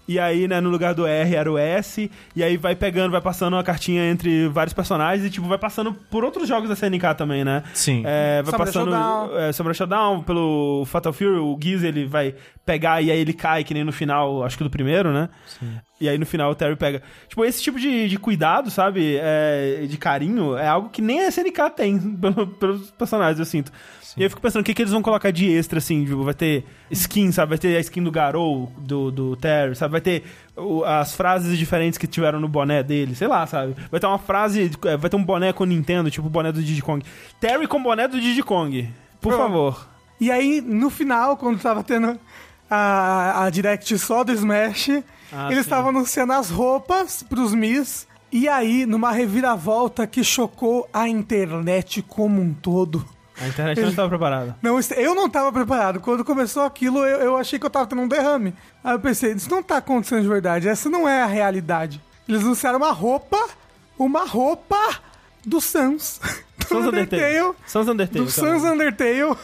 E 0.08 0.18
aí, 0.18 0.48
né, 0.48 0.58
no 0.60 0.70
lugar 0.70 0.94
do 0.94 1.06
R 1.06 1.34
era 1.36 1.52
o 1.52 1.58
S, 1.58 2.10
e 2.34 2.42
aí 2.42 2.56
vai 2.56 2.74
pegando, 2.74 3.12
vai 3.12 3.20
passando 3.20 3.56
a 3.56 3.62
cartinha 3.62 4.10
entre 4.10 4.48
vários 4.48 4.72
personagens 4.72 5.26
e, 5.26 5.30
tipo, 5.30 5.46
vai 5.46 5.58
passando 5.58 5.92
por 5.92 6.24
outros 6.24 6.48
jogos 6.48 6.68
da 6.68 6.74
SNK 6.74 7.14
também, 7.16 7.44
né? 7.44 7.62
Sim. 7.74 8.02
É, 8.06 8.42
vai 8.42 8.50
Samurai 8.52 8.66
passando 8.66 8.90
Showdown. 8.90 9.38
é, 9.38 9.52
Samurai 9.52 9.74
Showdown, 9.74 10.22
pelo 10.22 10.84
Fatal 10.86 11.12
Fury, 11.12 11.38
o 11.38 11.58
Giz 11.62 11.82
ele 11.82 12.06
vai 12.06 12.34
pegar 12.64 13.02
e 13.02 13.10
aí 13.10 13.18
ele 13.18 13.34
cai, 13.34 13.62
que 13.62 13.74
nem 13.74 13.84
no 13.84 13.92
final, 13.92 14.42
acho 14.42 14.56
que 14.56 14.64
do 14.64 14.70
primeiro, 14.70 15.12
né? 15.12 15.28
E 16.00 16.08
aí 16.08 16.16
no 16.16 16.24
final 16.26 16.50
o 16.50 16.54
Terry 16.54 16.76
pega. 16.76 17.02
Tipo, 17.28 17.44
esse 17.44 17.60
tipo 17.62 17.78
de, 17.78 18.08
de 18.08 18.18
cuidado, 18.18 18.70
sabe? 18.70 19.16
É, 19.20 19.84
de 19.88 19.96
carinho, 19.96 20.56
é 20.56 20.66
algo 20.68 20.90
que 20.90 21.02
nem 21.02 21.20
a 21.24 21.28
SNK 21.28 21.70
tem 21.74 21.98
pelo- 22.16 22.46
pelos 22.46 22.90
personagens, 22.92 23.38
eu 23.40 23.44
sinto. 23.44 23.72
E 24.16 24.22
eu 24.22 24.30
fico 24.30 24.40
pensando, 24.42 24.62
o 24.62 24.64
que, 24.64 24.74
que 24.74 24.82
eles 24.82 24.92
vão 24.92 25.02
colocar 25.02 25.30
de 25.30 25.48
extra, 25.52 25.78
assim? 25.78 26.04
Tipo, 26.04 26.24
vai 26.24 26.34
ter 26.34 26.64
skin, 26.90 27.30
sabe? 27.30 27.50
Vai 27.50 27.58
ter 27.58 27.76
a 27.76 27.80
skin 27.80 28.02
do 28.02 28.10
Garou, 28.10 28.72
do, 28.78 29.10
do 29.12 29.36
Terry, 29.36 29.76
sabe? 29.76 29.92
Vai 29.92 30.00
ter 30.00 30.24
as 30.86 31.14
frases 31.14 31.56
diferentes 31.58 31.98
que 31.98 32.06
tiveram 32.06 32.40
no 32.40 32.48
boné 32.48 32.82
dele, 32.82 33.14
sei 33.14 33.28
lá, 33.28 33.46
sabe? 33.46 33.74
Vai 33.90 34.00
ter 34.00 34.06
uma 34.06 34.18
frase, 34.18 34.70
é, 34.86 34.96
vai 34.96 35.08
ter 35.10 35.16
um 35.16 35.22
boné 35.22 35.52
com 35.52 35.64
Nintendo, 35.64 36.10
tipo 36.10 36.26
o 36.26 36.30
boné 36.30 36.50
do 36.50 36.62
Diddy 36.62 36.82
Kong. 36.82 37.04
Terry 37.40 37.66
com 37.68 37.80
boné 37.82 38.08
do 38.08 38.20
Diddy 38.20 38.42
Kong. 38.42 38.88
Por 39.20 39.32
Pronto. 39.34 39.42
favor. 39.42 39.88
E 40.20 40.30
aí, 40.32 40.60
no 40.60 40.90
final, 40.90 41.36
quando 41.36 41.60
tava 41.60 41.84
tendo 41.84 42.18
a, 42.70 43.44
a 43.44 43.50
direct 43.50 43.98
só 43.98 44.22
do 44.24 44.32
Smash, 44.32 45.02
Ah, 45.32 45.48
eles 45.50 45.60
estavam 45.64 45.90
anunciando 45.90 46.32
as 46.32 46.50
roupas 46.50 47.22
pros 47.22 47.54
Mis. 47.54 48.06
E 48.30 48.46
aí, 48.48 48.84
numa 48.84 49.10
reviravolta 49.10 50.06
que 50.06 50.22
chocou 50.22 50.88
a 50.92 51.08
internet 51.08 52.02
como 52.02 52.42
um 52.42 52.52
todo. 52.52 53.04
A 53.40 53.46
internet 53.48 53.80
não 53.80 53.88
estava 53.88 54.08
preparada. 54.08 54.56
Não, 54.60 54.78
eu 54.96 55.14
não 55.14 55.30
tava 55.30 55.52
preparado. 55.52 56.00
Quando 56.00 56.24
começou 56.24 56.64
aquilo, 56.64 56.98
eu, 57.06 57.20
eu 57.20 57.36
achei 57.36 57.58
que 57.58 57.64
eu 57.64 57.70
tava 57.70 57.86
tendo 57.86 58.02
um 58.02 58.08
derrame. 58.08 58.52
Aí 58.82 58.94
eu 58.94 59.00
pensei, 59.00 59.32
isso 59.32 59.48
não 59.48 59.62
tá 59.62 59.76
acontecendo 59.78 60.22
de 60.22 60.28
verdade. 60.28 60.68
Essa 60.68 60.90
não 60.90 61.08
é 61.08 61.22
a 61.22 61.26
realidade. 61.26 62.02
Eles 62.28 62.42
anunciaram 62.42 62.78
uma 62.78 62.92
roupa, 62.92 63.38
uma 63.98 64.26
roupa 64.26 64.76
do 65.46 65.60
Sans. 65.60 66.20
Do 66.58 66.66
Sans 66.66 66.86
Undertale. 66.88 67.22
Undertale. 67.22 67.56
Sans 67.66 67.88
Undertale. 67.88 68.24
Do 68.26 68.30
então. 68.30 68.44
Sans 68.44 68.64
Undertale. 68.64 69.36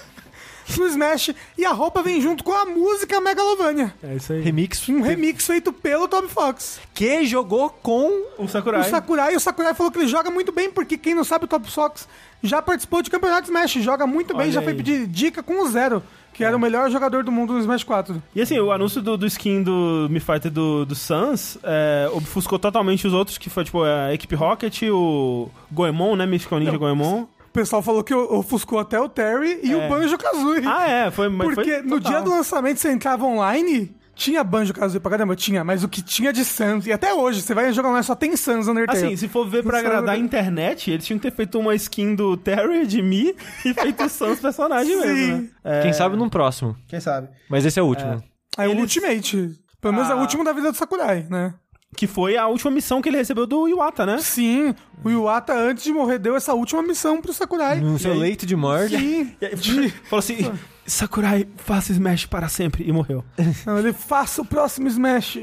No 0.78 0.86
Smash. 0.86 1.34
E 1.56 1.64
a 1.64 1.72
roupa 1.72 2.02
vem 2.02 2.20
junto 2.20 2.42
com 2.42 2.52
a 2.52 2.64
música 2.64 3.20
Megalovania. 3.20 3.94
É 4.02 4.14
isso 4.16 4.32
aí. 4.32 4.40
Remix. 4.40 4.88
Um 4.88 5.00
remix 5.02 5.46
feito 5.46 5.72
pelo 5.72 6.08
Toby 6.08 6.28
Fox. 6.28 6.80
Que 6.92 7.24
jogou 7.26 7.70
com. 7.70 8.24
O 8.38 8.48
Sakurai. 8.48 8.80
O 8.80 8.84
Sakurai, 8.84 9.36
o 9.36 9.40
Sakurai 9.40 9.74
falou 9.74 9.92
que 9.92 9.98
ele 9.98 10.08
joga 10.08 10.30
muito 10.30 10.52
bem, 10.52 10.70
porque 10.70 10.96
quem 10.96 11.14
não 11.14 11.24
sabe, 11.24 11.44
o 11.44 11.48
Toby 11.48 11.70
Fox 11.70 12.08
já 12.42 12.60
participou 12.60 13.02
de 13.02 13.10
campeonato 13.10 13.44
Smash. 13.44 13.74
Joga 13.82 14.06
muito 14.06 14.34
bem, 14.34 14.44
Olha 14.44 14.52
já 14.52 14.62
foi 14.62 14.74
pedir 14.74 15.06
dica 15.06 15.42
com 15.42 15.62
o 15.62 15.68
Zero, 15.68 16.02
que 16.32 16.44
era 16.44 16.56
o 16.56 16.60
melhor 16.60 16.90
jogador 16.90 17.24
do 17.24 17.32
mundo 17.32 17.54
no 17.54 17.60
Smash 17.60 17.84
4. 17.84 18.22
E 18.34 18.42
assim, 18.42 18.58
o 18.58 18.70
anúncio 18.70 19.00
do, 19.00 19.16
do 19.16 19.26
skin 19.26 19.62
do 19.62 20.08
Mi 20.10 20.20
Fighter 20.20 20.50
do, 20.50 20.84
do 20.84 20.94
Sans 20.94 21.58
é, 21.62 22.08
obfuscou 22.12 22.58
totalmente 22.58 23.06
os 23.06 23.12
outros, 23.12 23.38
que 23.38 23.48
foi 23.48 23.64
tipo 23.64 23.82
a 23.82 24.12
equipe 24.12 24.34
Rocket, 24.34 24.82
o 24.90 25.48
Goemon, 25.72 26.16
né? 26.16 26.26
Mystical 26.26 26.58
Ninja 26.58 26.76
Goemon. 26.76 27.26
O 27.54 27.60
pessoal 27.60 27.80
falou 27.82 28.02
que 28.02 28.12
ofuscou 28.12 28.80
até 28.80 28.98
o 28.98 29.08
Terry 29.08 29.60
e 29.62 29.70
É. 29.72 29.76
o 29.76 29.88
Banjo-Kazooie. 29.88 30.64
Ah, 30.66 30.88
é, 30.90 31.10
foi 31.12 31.28
mas 31.28 31.54
porque 31.54 31.70
foi 31.74 31.82
no 31.82 32.00
total. 32.00 32.10
dia 32.10 32.20
do 32.22 32.30
lançamento 32.30 32.78
você 32.78 32.90
entrava 32.90 33.24
online, 33.24 33.94
tinha 34.12 34.42
Banjo-Kazooie 34.42 34.98
pra 34.98 35.12
caramba, 35.12 35.36
tinha, 35.36 35.62
mas 35.62 35.84
o 35.84 35.88
que 35.88 36.02
tinha 36.02 36.32
de 36.32 36.44
Sans, 36.44 36.84
e 36.84 36.92
até 36.92 37.14
hoje, 37.14 37.40
você 37.42 37.54
vai 37.54 37.72
jogar 37.72 37.90
online, 37.90 38.02
só 38.04 38.16
tem 38.16 38.34
Sans 38.34 38.66
Undertale. 38.66 38.98
Assim, 39.06 39.16
se 39.16 39.28
for 39.28 39.48
ver 39.48 39.62
pra 39.62 39.78
agradar 39.78 40.16
a 40.16 40.18
internet, 40.18 40.90
eles 40.90 41.06
tinham 41.06 41.16
que 41.20 41.30
ter 41.30 41.36
feito 41.36 41.56
uma 41.60 41.76
skin 41.76 42.16
do 42.16 42.36
Terry, 42.36 42.88
de 42.88 43.00
Mi, 43.00 43.36
e 43.64 43.72
feito 43.72 44.02
o 44.02 44.08
Sans 44.08 44.38
personagem 44.42 44.92
Sim. 45.00 45.06
mesmo, 45.06 45.36
né? 45.36 45.48
É, 45.62 45.82
Quem 45.82 45.92
sabe 45.92 46.16
num 46.16 46.28
próximo. 46.28 46.74
Quem 46.88 46.98
sabe? 46.98 47.28
Mas 47.48 47.64
esse 47.64 47.78
é 47.78 47.82
o 47.84 47.86
último. 47.86 48.20
Aí 48.58 48.66
o 48.66 48.72
eles- 48.72 48.82
Ultimate. 48.82 49.52
Pelo 49.80 49.94
menos 49.94 50.08
é 50.10 50.12
Ah. 50.12 50.16
o 50.16 50.20
último 50.20 50.42
da 50.42 50.52
vida 50.52 50.72
do 50.72 50.76
Sakurai, 50.76 51.24
né? 51.30 51.54
Que 51.96 52.06
foi 52.06 52.36
a 52.36 52.46
última 52.46 52.70
missão 52.70 53.00
que 53.00 53.08
ele 53.08 53.16
recebeu 53.18 53.46
do 53.46 53.68
Iwata, 53.68 54.04
né? 54.04 54.18
Sim, 54.18 54.74
o 55.04 55.10
Iwata, 55.10 55.52
antes 55.54 55.84
de 55.84 55.92
morrer, 55.92 56.18
deu 56.18 56.34
essa 56.36 56.52
última 56.54 56.82
missão 56.82 57.20
pro 57.20 57.32
Sakurai. 57.32 57.80
No 57.80 57.98
seu 57.98 58.12
aí? 58.12 58.18
leito 58.18 58.44
de 58.46 58.56
morte. 58.56 58.96
Sim. 58.96 59.34
E 59.40 59.46
aí, 59.46 59.56
Falou 60.08 60.18
assim, 60.18 60.52
Sakurai, 60.86 61.46
faça 61.56 61.92
Smash 61.92 62.26
para 62.26 62.48
sempre, 62.48 62.84
e 62.86 62.92
morreu. 62.92 63.24
Não, 63.64 63.78
ele 63.78 63.92
faça 63.92 64.42
o 64.42 64.44
próximo 64.44 64.88
Smash. 64.88 65.38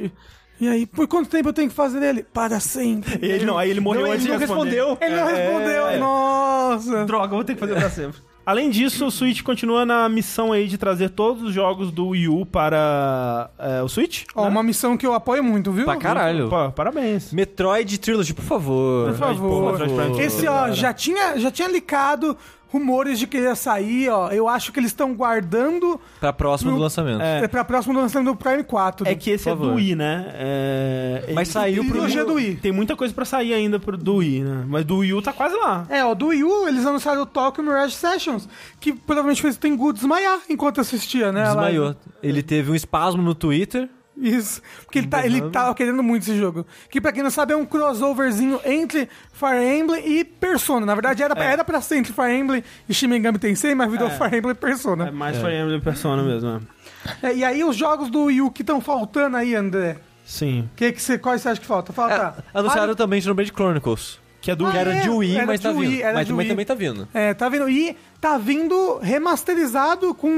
E 0.59 0.67
aí, 0.67 0.85
por 0.85 1.07
quanto 1.07 1.27
tempo 1.29 1.49
eu 1.49 1.53
tenho 1.53 1.69
que 1.69 1.75
fazer 1.75 2.03
ele? 2.03 2.21
Para 2.21 2.59
sempre. 2.59 3.17
E 3.19 3.31
ele, 3.31 3.45
não, 3.45 3.57
aí 3.57 3.71
ele 3.71 3.79
morreu 3.79 4.03
Não, 4.05 4.11
antes 4.11 4.25
ele 4.25 4.33
de 4.37 4.39
não 4.45 4.47
responder. 4.47 4.75
respondeu. 4.75 4.97
Ele 5.01 5.15
não 5.15 5.29
É, 5.29 5.33
respondeu. 5.35 5.99
Nossa. 5.99 7.05
Droga, 7.05 7.33
vou 7.35 7.43
ter 7.43 7.55
que 7.55 7.59
fazer 7.59 7.73
pra 7.73 7.89
sempre. 7.89 8.21
Além 8.45 8.69
disso, 8.69 9.05
o 9.05 9.11
Switch 9.11 9.41
continua 9.43 9.85
na 9.85 10.09
missão 10.09 10.51
aí 10.51 10.67
de 10.67 10.77
trazer 10.77 11.09
todos 11.09 11.43
os 11.43 11.53
jogos 11.53 11.91
do 11.91 12.09
Wii 12.09 12.27
U 12.27 12.45
para 12.45 13.49
é, 13.57 13.81
o 13.81 13.87
Switch. 13.87 14.23
Ó, 14.35 14.43
né? 14.43 14.49
uma 14.49 14.63
missão 14.63 14.97
que 14.97 15.05
eu 15.05 15.13
apoio 15.13 15.43
muito, 15.43 15.71
viu? 15.71 15.85
Pra 15.85 15.97
caralho. 15.97 16.49
Pô, 16.49 16.71
parabéns. 16.71 17.31
Metroid 17.31 17.99
Trilogy, 17.99 18.33
por 18.33 18.43
favor. 18.43 19.09
Por 19.09 19.17
favor. 19.17 19.71
Metroid 19.71 19.93
Prime. 19.93 20.19
Esse, 20.21 20.47
ó, 20.47 20.71
já 20.71 20.93
tinha, 20.93 21.37
já 21.37 21.51
tinha 21.51 21.67
licado 21.67 22.35
rumores 22.71 23.19
de 23.19 23.27
que 23.27 23.37
ia 23.37 23.53
sair, 23.55 24.09
ó. 24.09 24.29
Eu 24.29 24.47
acho 24.47 24.71
que 24.71 24.79
eles 24.79 24.91
estão 24.91 25.13
guardando 25.13 25.99
Pra 26.19 26.31
próximo 26.31 26.71
do 26.71 26.77
No- 26.77 26.83
lançamento. 26.83 27.21
É. 27.21 27.43
é. 27.43 27.47
pra 27.47 27.63
próximo 27.65 27.93
lançamento 27.99 28.31
do 28.31 28.35
Prime 28.35 28.63
4. 28.63 29.07
É 29.07 29.13
que 29.15 29.29
esse 29.31 29.49
é 29.49 29.55
do. 29.55 29.73
Wii, 29.73 29.95
né? 29.95 30.25
É... 30.33 31.23
Mas 31.33 31.47
ele- 31.49 31.53
saiu 31.53 31.83
pro 31.83 31.91
trilogia 31.93 32.23
do 32.25 32.33
Wii. 32.35 32.55
Tem 32.55 32.71
muita 32.71 32.95
coisa 32.95 33.13
pra 33.13 33.25
sair 33.25 33.53
ainda 33.53 33.79
pro, 33.79 33.97
do 33.97 34.15
Wii, 34.17 34.41
né? 34.43 34.63
Mas 34.67 34.85
do 34.85 34.97
Wii 34.97 35.13
U 35.13 35.21
tá 35.21 35.33
quase 35.33 35.55
lá. 35.55 35.85
É, 35.89 36.03
ó, 36.05 36.13
do 36.13 36.27
Wii 36.27 36.43
U, 36.43 36.67
eles 36.67 36.85
anunciaram 36.85 37.21
o 37.21 37.25
Tokyo 37.25 37.63
Mirage 37.63 37.95
Sessions, 37.95 38.47
que 38.79 38.93
provavelmente 38.93 39.41
fez 39.41 39.55
o 39.55 39.59
Tengu 39.59 39.91
desmaiar 39.91 40.39
enquanto 40.49 40.79
assistia, 40.81 41.31
né? 41.31 41.43
Desmaiou. 41.45 41.95
Ele 42.23 42.41
teve 42.41 42.71
um 42.71 42.75
espasmo 42.75 43.21
no 43.21 43.35
Twitter. 43.35 43.89
Isso. 44.21 44.61
Porque 44.83 44.99
ele, 44.99 45.07
tá, 45.07 45.25
ele 45.25 45.41
tava 45.49 45.73
querendo 45.73 46.03
muito 46.03 46.21
esse 46.23 46.37
jogo. 46.37 46.63
Que 46.91 47.01
pra 47.01 47.11
quem 47.11 47.23
não 47.23 47.31
sabe 47.31 47.53
é 47.53 47.57
um 47.57 47.65
crossoverzinho 47.65 48.59
entre 48.63 49.09
Fire 49.33 49.79
Emblem 49.79 50.07
e 50.19 50.23
Persona. 50.23 50.85
Na 50.85 50.93
verdade 50.93 51.23
era, 51.23 51.35
pra- 51.35 51.45
era 51.45 51.63
pra 51.63 51.81
ser 51.81 51.97
entre 51.97 52.13
Fire 52.13 52.31
Emblem 52.31 52.63
e 52.87 52.93
Shin 52.93 53.07
Megami 53.07 53.39
Tensei, 53.39 53.73
mas 53.73 53.89
virou 53.91 54.07
É. 54.07 54.11
Fire 54.11 54.37
Emblem 54.37 54.51
e 54.51 54.55
Persona. 54.55 55.07
É 55.07 55.11
mais 55.11 55.37
Fire 55.37 55.55
Emblem 55.55 55.79
Persona 55.81 56.21
mesmo, 56.21 56.51
né? 56.53 56.61
É, 57.23 57.33
e 57.33 57.43
aí 57.43 57.63
os 57.63 57.75
jogos 57.75 58.11
do 58.11 58.25
Wii 58.25 58.41
U 58.41 58.51
que 58.51 58.61
estão 58.61 58.79
faltando 58.79 59.35
aí, 59.35 59.55
André? 59.55 59.97
Sim. 60.23 60.69
Que 60.75 60.91
que 60.91 61.01
você, 61.01 61.17
quais 61.17 61.41
você 61.41 61.49
acha 61.49 61.59
que 61.59 61.65
falta? 61.65 61.91
Falta. 61.91 62.35
É, 62.53 62.59
anunciaram 62.59 62.93
também 62.93 63.19
Xenoblade 63.19 63.51
Chronicles. 63.51 64.20
Que 64.41 64.49
é 64.51 64.55
do 64.55 64.65
Ah, 64.65 64.71
Que 64.71 64.77
era 64.77 64.93
é? 64.95 64.99
de 65.01 65.09
Wii, 65.09 65.35
Era 65.37 65.45
mas 65.45 65.59
de 65.59 65.67
tá 65.67 65.71
Wii, 65.71 65.87
vindo. 65.89 66.01
era 66.03 66.13
Mas 66.15 66.25
de 66.25 66.31
também, 66.33 66.43
Wii. 66.45 66.49
também 66.49 66.65
tá 66.65 66.73
vindo. 66.73 67.07
É, 67.13 67.33
tá 67.33 67.47
vindo. 67.47 67.69
E 67.69 67.95
tá 68.19 68.37
vindo 68.39 68.97
remasterizado 68.99 70.13
com 70.15 70.29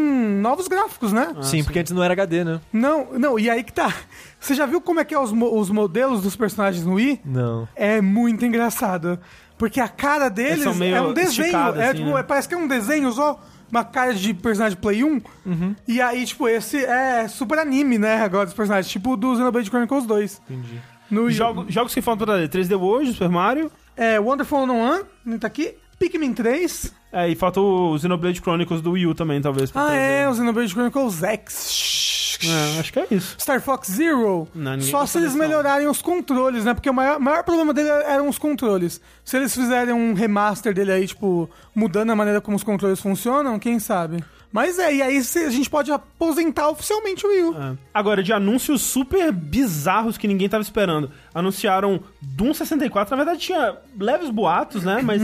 novos 0.42 0.68
gráficos, 0.68 1.12
né? 1.14 1.34
sim, 1.42 1.64
porque 1.64 1.80
antes 1.80 1.92
não 1.94 2.04
era 2.04 2.14
HD, 2.14 2.44
né? 2.44 2.60
Não, 2.72 3.08
não, 3.14 3.40
e 3.40 3.50
aí 3.50 3.64
que 3.64 3.74
tá. 3.74 3.94
Você 4.40 4.54
já 4.56 4.66
viu 4.66 4.82
como 4.82 5.00
é 5.00 5.06
que 5.06 5.14
é 5.16 5.20
os, 5.20 5.32
mo- 5.32 5.58
os 5.58 5.70
modelos 5.70 6.22
dos 6.22 6.36
personagens 6.36 6.86
no 6.86 6.96
Wii? 6.96 7.22
Não. 7.26 7.68
É 7.76 8.02
muito 8.02 8.46
engraçado. 8.46 9.18
Porque 9.58 9.80
a 9.80 9.88
cara 9.88 10.30
deles 10.30 10.66
é 10.66 10.70
um 11.02 11.14
desenho. 11.14 11.56
É, 11.78 11.88
assim, 11.90 11.98
tipo, 12.00 12.10
né? 12.14 12.20
é- 12.20 12.24
parece 12.24 12.48
que 12.50 12.56
é 12.56 12.58
um 12.58 12.68
desenho 12.68 13.12
só. 13.12 13.40
Uma 13.72 13.84
cara 13.84 14.14
de 14.14 14.34
personagem 14.34 14.78
Play 14.78 15.04
1. 15.04 15.22
Uhum. 15.46 15.76
E 15.88 16.00
aí, 16.02 16.26
tipo, 16.26 16.48
esse 16.48 16.84
é 16.86 17.28
super 17.28 17.58
anime, 17.58 17.98
né? 17.98 18.22
Agora 18.22 18.46
dos 18.46 18.54
personagens. 18.54 18.92
Tipo 18.92 19.14
o 19.14 19.18
do 19.18 19.36
Xenoblade 19.36 19.70
Chronicles 19.70 20.06
2. 20.06 20.42
Entendi. 20.50 20.82
No 21.10 21.30
Jogo, 21.32 21.66
jogos 21.70 21.94
que 21.94 22.02
faltam 22.02 22.26
pra 22.28 22.48
3D 22.48 22.76
World, 22.80 23.14
Super 23.14 23.30
Mario. 23.30 23.72
É, 23.96 24.20
Wonderful 24.20 24.66
101, 24.66 25.04
não 25.26 25.40
tá 25.40 25.48
aqui. 25.48 25.76
Pikmin 26.00 26.34
3. 26.34 26.94
É, 27.12 27.30
e 27.30 27.36
falta 27.36 27.62
o 27.62 27.98
Xenoblade 27.98 28.42
Chronicles 28.42 28.82
do 28.82 28.92
Wii 28.92 29.08
U 29.08 29.16
também, 29.16 29.42
talvez. 29.42 29.70
Ah, 29.70 29.86
trazer. 29.86 29.98
é, 29.98 30.30
o 30.30 30.34
Xenoblade 30.34 30.72
Chronicles 30.72 31.24
X. 31.24 32.40
É, 32.46 32.80
acho 32.80 32.92
que 32.92 33.00
é 33.00 33.08
isso. 33.12 33.38
Star 33.40 33.62
Fox 33.62 33.90
Zero. 33.92 34.48
Não, 34.54 34.82
Só 34.82 35.06
se 35.06 35.18
eles 35.18 35.34
melhorarem 35.34 35.88
os 35.88 36.02
controles, 36.02 36.66
né? 36.66 36.74
Porque 36.74 36.90
o 36.90 36.94
maior, 36.94 37.20
maior 37.20 37.44
problema 37.44 37.74
dele 37.74 37.88
eram 37.90 38.28
os 38.28 38.38
controles. 38.38 39.00
Se 39.24 39.38
eles 39.38 39.54
fizerem 39.56 39.94
um 39.94 40.14
remaster 40.14 40.74
dele 40.74 40.92
aí, 40.92 41.08
tipo, 41.08 41.50
mudando 41.74 42.10
a 42.12 42.16
maneira 42.16 42.42
como 42.42 42.58
os 42.58 42.64
controles 42.64 43.00
funcionam, 43.00 43.58
quem 43.60 43.80
sabe? 43.80 44.24
Mas 44.54 44.78
é, 44.78 44.94
e 44.94 45.02
aí 45.02 45.18
a 45.18 45.50
gente 45.50 45.68
pode 45.68 45.92
aposentar 45.92 46.70
oficialmente 46.70 47.26
o 47.26 47.30
Wii 47.30 47.42
U. 47.44 47.56
É. 47.60 47.76
Agora, 47.92 48.22
de 48.22 48.32
anúncios 48.32 48.82
super 48.84 49.32
bizarros 49.32 50.16
que 50.16 50.28
ninguém 50.28 50.48
tava 50.48 50.62
esperando. 50.62 51.10
Anunciaram 51.34 52.00
Doom 52.22 52.54
64. 52.54 53.18
Na 53.18 53.24
verdade, 53.24 53.44
tinha 53.46 53.76
leves 54.00 54.30
boatos, 54.30 54.84
né? 54.84 55.02
Mas 55.04 55.22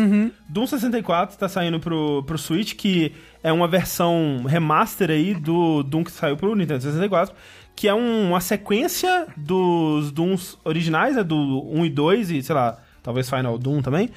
Doom 0.50 0.66
64 0.66 1.38
tá 1.38 1.48
saindo 1.48 1.80
pro, 1.80 2.24
pro 2.24 2.40
Switch, 2.40 2.74
que 2.74 3.14
é 3.44 3.54
uma 3.54 3.68
versão 3.68 4.44
remaster 4.48 5.12
aí 5.12 5.36
do 5.36 5.84
Doom 5.84 6.04
que 6.04 6.12
saiu 6.12 6.36
pro 6.36 6.56
Nintendo 6.56 6.82
64. 6.82 7.36
Que 7.76 7.88
é 7.88 7.94
um- 7.94 8.30
uma 8.30 8.42
sequência 8.42 9.28
dos 9.38 10.12
Dooms 10.12 10.58
originais, 10.66 11.16
né? 11.16 11.24
Do 11.24 11.36
1 11.72 11.86
e 11.86 11.90
2 11.90 12.32
e, 12.32 12.42
sei 12.42 12.56
lá, 12.56 12.78
talvez 13.04 13.30
Final 13.30 13.58
Doom 13.60 13.82
também. 13.84 14.10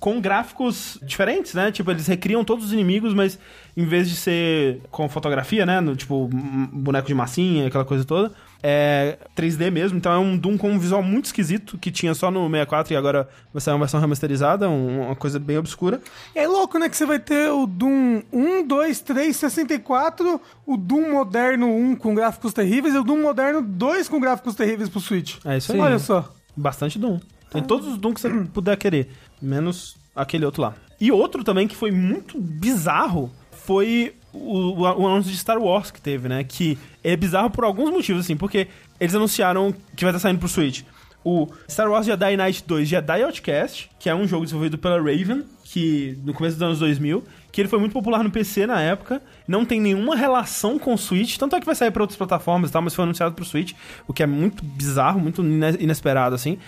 Com 0.00 0.18
gráficos 0.18 0.98
diferentes, 1.02 1.52
né? 1.52 1.70
Tipo, 1.70 1.90
eles 1.90 2.06
recriam 2.06 2.42
todos 2.42 2.64
os 2.64 2.72
inimigos, 2.72 3.12
mas 3.12 3.38
em 3.76 3.84
vez 3.84 4.08
de 4.08 4.16
ser 4.16 4.80
com 4.90 5.06
fotografia, 5.10 5.66
né? 5.66 5.78
No, 5.80 5.94
tipo, 5.94 6.26
boneco 6.72 7.06
de 7.06 7.12
massinha, 7.14 7.66
aquela 7.66 7.84
coisa 7.84 8.02
toda. 8.02 8.32
É 8.62 9.18
3D 9.36 9.70
mesmo, 9.70 9.96
então 9.98 10.10
é 10.12 10.18
um 10.18 10.36
Doom 10.36 10.56
com 10.58 10.70
um 10.70 10.78
visual 10.78 11.02
muito 11.02 11.26
esquisito, 11.26 11.76
que 11.78 11.90
tinha 11.90 12.12
só 12.14 12.30
no 12.30 12.40
64 12.48 12.92
e 12.92 12.96
agora 12.96 13.28
vai 13.54 13.60
sair 13.60 13.72
uma 13.74 13.80
versão 13.80 14.00
remasterizada, 14.00 14.68
um- 14.70 15.06
uma 15.06 15.16
coisa 15.16 15.38
bem 15.38 15.56
obscura. 15.58 16.00
É 16.34 16.46
louco, 16.46 16.78
né? 16.78 16.88
Que 16.88 16.96
você 16.96 17.04
vai 17.06 17.18
ter 17.18 17.50
o 17.50 17.66
Doom 17.66 18.22
1, 18.32 18.66
2, 18.66 19.00
3, 19.00 19.36
64, 19.36 20.40
o 20.66 20.76
Doom 20.76 21.10
Moderno 21.12 21.68
1 21.74 21.96
com 21.96 22.14
gráficos 22.14 22.52
terríveis 22.54 22.94
e 22.94 22.98
o 22.98 23.04
Doom 23.04 23.22
Moderno 23.22 23.60
2 23.62 24.08
com 24.08 24.18
gráficos 24.20 24.54
terríveis 24.54 24.88
pro 24.88 25.00
Switch. 25.00 25.36
É 25.44 25.56
isso 25.58 25.72
aí. 25.72 25.78
Olha 25.78 25.98
só. 25.98 26.30
Bastante 26.56 26.98
Doom. 26.98 27.18
Tem 27.50 27.62
todos 27.62 27.86
os 27.88 27.98
Doom 27.98 28.14
que 28.14 28.20
você 28.20 28.30
puder 28.52 28.76
querer, 28.76 29.08
menos 29.40 29.96
aquele 30.14 30.44
outro 30.44 30.62
lá. 30.62 30.74
E 31.00 31.10
outro 31.10 31.42
também 31.42 31.66
que 31.66 31.74
foi 31.74 31.90
muito 31.90 32.38
bizarro 32.40 33.30
foi 33.50 34.14
o, 34.32 34.80
o, 34.80 35.06
anúncio 35.06 35.30
de 35.30 35.38
Star 35.38 35.58
Wars 35.58 35.90
que 35.90 36.00
teve, 36.00 36.28
né? 36.28 36.44
Que 36.44 36.78
é 37.02 37.16
bizarro 37.16 37.50
por 37.50 37.64
alguns 37.64 37.90
motivos, 37.90 38.24
assim, 38.24 38.36
porque 38.36 38.68
eles 38.98 39.14
anunciaram 39.14 39.74
que 39.96 40.04
vai 40.04 40.12
estar 40.12 40.20
saindo 40.20 40.38
pro 40.38 40.48
Switch 40.48 40.82
o 41.24 41.48
Star 41.68 41.90
Wars 41.90 42.06
Jedi 42.06 42.36
Knight 42.36 42.64
2 42.66 42.88
Jedi 42.88 43.22
Outcast, 43.22 43.90
que 43.98 44.08
é 44.08 44.14
um 44.14 44.26
jogo 44.26 44.44
desenvolvido 44.44 44.78
pela 44.78 44.96
Raven, 44.96 45.44
que 45.64 46.18
no 46.24 46.32
começo 46.32 46.56
dos 46.56 46.62
anos 46.62 46.78
2000, 46.78 47.22
que 47.52 47.60
ele 47.60 47.68
foi 47.68 47.78
muito 47.78 47.92
popular 47.92 48.24
no 48.24 48.30
PC 48.30 48.66
na 48.66 48.80
época, 48.80 49.22
não 49.46 49.64
tem 49.64 49.80
nenhuma 49.80 50.16
relação 50.16 50.78
com 50.78 50.94
o 50.94 50.98
Switch, 50.98 51.36
tanto 51.36 51.56
é 51.56 51.60
que 51.60 51.66
vai 51.66 51.74
sair 51.74 51.90
para 51.90 52.02
outras 52.02 52.16
plataformas 52.16 52.70
e 52.70 52.72
tal, 52.72 52.82
mas 52.82 52.94
foi 52.94 53.04
anunciado 53.04 53.34
pro 53.34 53.44
Switch, 53.44 53.72
o 54.08 54.12
que 54.12 54.22
é 54.22 54.26
muito 54.26 54.64
bizarro, 54.64 55.20
muito 55.20 55.42
inesperado 55.42 56.34
assim. 56.34 56.58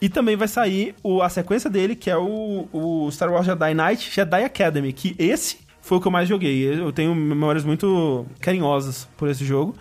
E 0.00 0.08
também 0.08 0.36
vai 0.36 0.46
sair 0.46 0.94
o, 1.02 1.22
a 1.22 1.28
sequência 1.28 1.68
dele, 1.68 1.96
que 1.96 2.10
é 2.10 2.16
o, 2.16 2.68
o 2.72 3.10
Star 3.10 3.32
Wars 3.32 3.46
Jedi 3.46 3.74
Knight 3.74 4.10
Jedi 4.10 4.44
Academy, 4.44 4.92
que 4.92 5.16
esse 5.18 5.58
foi 5.80 5.98
o 5.98 6.00
que 6.00 6.06
eu 6.06 6.12
mais 6.12 6.28
joguei. 6.28 6.80
Eu 6.80 6.92
tenho 6.92 7.14
memórias 7.14 7.64
muito 7.64 8.26
carinhosas 8.40 9.08
por 9.16 9.28
esse 9.28 9.44
jogo. 9.44 9.74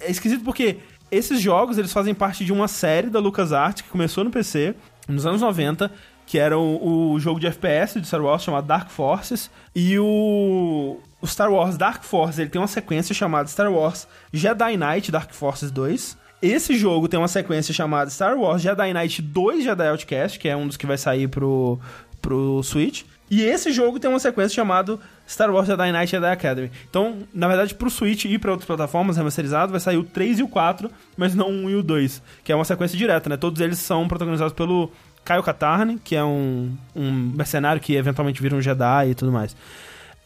É 0.00 0.10
esquisito 0.10 0.44
porque 0.44 0.78
esses 1.10 1.40
jogos, 1.40 1.78
eles 1.78 1.92
fazem 1.92 2.14
parte 2.14 2.44
de 2.44 2.52
uma 2.52 2.68
série 2.68 3.08
da 3.08 3.18
LucasArts 3.18 3.82
que 3.82 3.88
começou 3.88 4.24
no 4.24 4.30
PC 4.30 4.74
nos 5.08 5.26
anos 5.26 5.40
90, 5.40 5.90
que 6.26 6.38
era 6.38 6.58
o, 6.58 7.12
o 7.12 7.20
jogo 7.20 7.38
de 7.38 7.46
FPS 7.46 8.00
de 8.00 8.06
Star 8.06 8.22
Wars 8.22 8.42
chamado 8.42 8.66
Dark 8.66 8.90
Forces, 8.90 9.50
e 9.74 9.98
o, 9.98 10.98
o 11.20 11.26
Star 11.26 11.52
Wars 11.52 11.76
Dark 11.76 12.02
Forces, 12.02 12.38
ele 12.38 12.50
tem 12.50 12.60
uma 12.60 12.66
sequência 12.66 13.14
chamada 13.14 13.48
Star 13.48 13.70
Wars 13.72 14.08
Jedi 14.32 14.76
Knight 14.76 15.10
Dark 15.10 15.32
Forces 15.32 15.70
2. 15.70 16.16
Esse 16.46 16.76
jogo 16.76 17.08
tem 17.08 17.18
uma 17.18 17.26
sequência 17.26 17.72
chamada 17.72 18.10
Star 18.10 18.36
Wars 18.36 18.60
Jedi 18.60 18.92
Knight 18.92 19.22
2 19.22 19.64
Jedi 19.64 19.88
Outcast, 19.88 20.38
que 20.38 20.46
é 20.46 20.54
um 20.54 20.66
dos 20.66 20.76
que 20.76 20.84
vai 20.84 20.98
sair 20.98 21.26
pro, 21.26 21.80
pro 22.20 22.62
Switch. 22.62 23.04
E 23.30 23.40
esse 23.40 23.72
jogo 23.72 23.98
tem 23.98 24.10
uma 24.10 24.18
sequência 24.18 24.54
chamada 24.54 24.98
Star 25.26 25.50
Wars 25.50 25.66
Jedi 25.66 25.90
Knight 25.90 26.10
Jedi 26.10 26.30
Academy. 26.30 26.70
Então, 26.90 27.20
na 27.32 27.48
verdade, 27.48 27.74
pro 27.74 27.88
Switch 27.88 28.26
e 28.26 28.38
para 28.38 28.50
outras 28.50 28.66
plataformas 28.66 29.16
remasterizado, 29.16 29.72
vai 29.72 29.80
sair 29.80 29.96
o 29.96 30.04
3 30.04 30.40
e 30.40 30.42
o 30.42 30.48
4, 30.48 30.90
mas 31.16 31.34
não 31.34 31.48
o 31.48 31.64
1 31.64 31.70
e 31.70 31.74
o 31.76 31.82
2, 31.82 32.22
que 32.44 32.52
é 32.52 32.54
uma 32.54 32.66
sequência 32.66 32.98
direta, 32.98 33.30
né? 33.30 33.38
Todos 33.38 33.62
eles 33.62 33.78
são 33.78 34.06
protagonizados 34.06 34.52
pelo 34.52 34.92
Kyle 35.24 35.42
Katarn, 35.42 35.96
que 35.96 36.14
é 36.14 36.22
um, 36.22 36.76
um 36.94 37.10
mercenário 37.10 37.80
que 37.80 37.94
eventualmente 37.94 38.42
vira 38.42 38.54
um 38.54 38.60
Jedi 38.60 39.12
e 39.12 39.14
tudo 39.14 39.32
mais. 39.32 39.56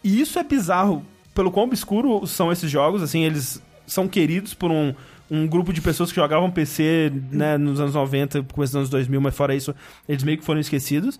E 0.02 0.20
isso 0.20 0.36
é 0.36 0.42
bizarro 0.42 1.06
pelo 1.32 1.52
quão 1.52 1.66
obscuro 1.66 2.26
são 2.26 2.50
esses 2.50 2.68
jogos, 2.68 3.04
assim, 3.04 3.22
eles 3.22 3.62
são 3.86 4.08
queridos 4.08 4.52
por 4.52 4.70
um, 4.70 4.92
um 5.30 5.46
grupo 5.46 5.72
de 5.72 5.80
pessoas 5.80 6.10
que 6.10 6.16
jogavam 6.16 6.50
PC, 6.50 7.12
né, 7.30 7.56
nos 7.58 7.80
anos 7.80 7.94
90, 7.94 8.42
começo 8.44 8.72
dos 8.72 8.76
anos 8.76 8.90
2000, 8.90 9.20
mas 9.20 9.36
fora 9.36 9.54
isso, 9.54 9.74
eles 10.08 10.22
meio 10.22 10.38
que 10.38 10.44
foram 10.44 10.60
esquecidos. 10.60 11.18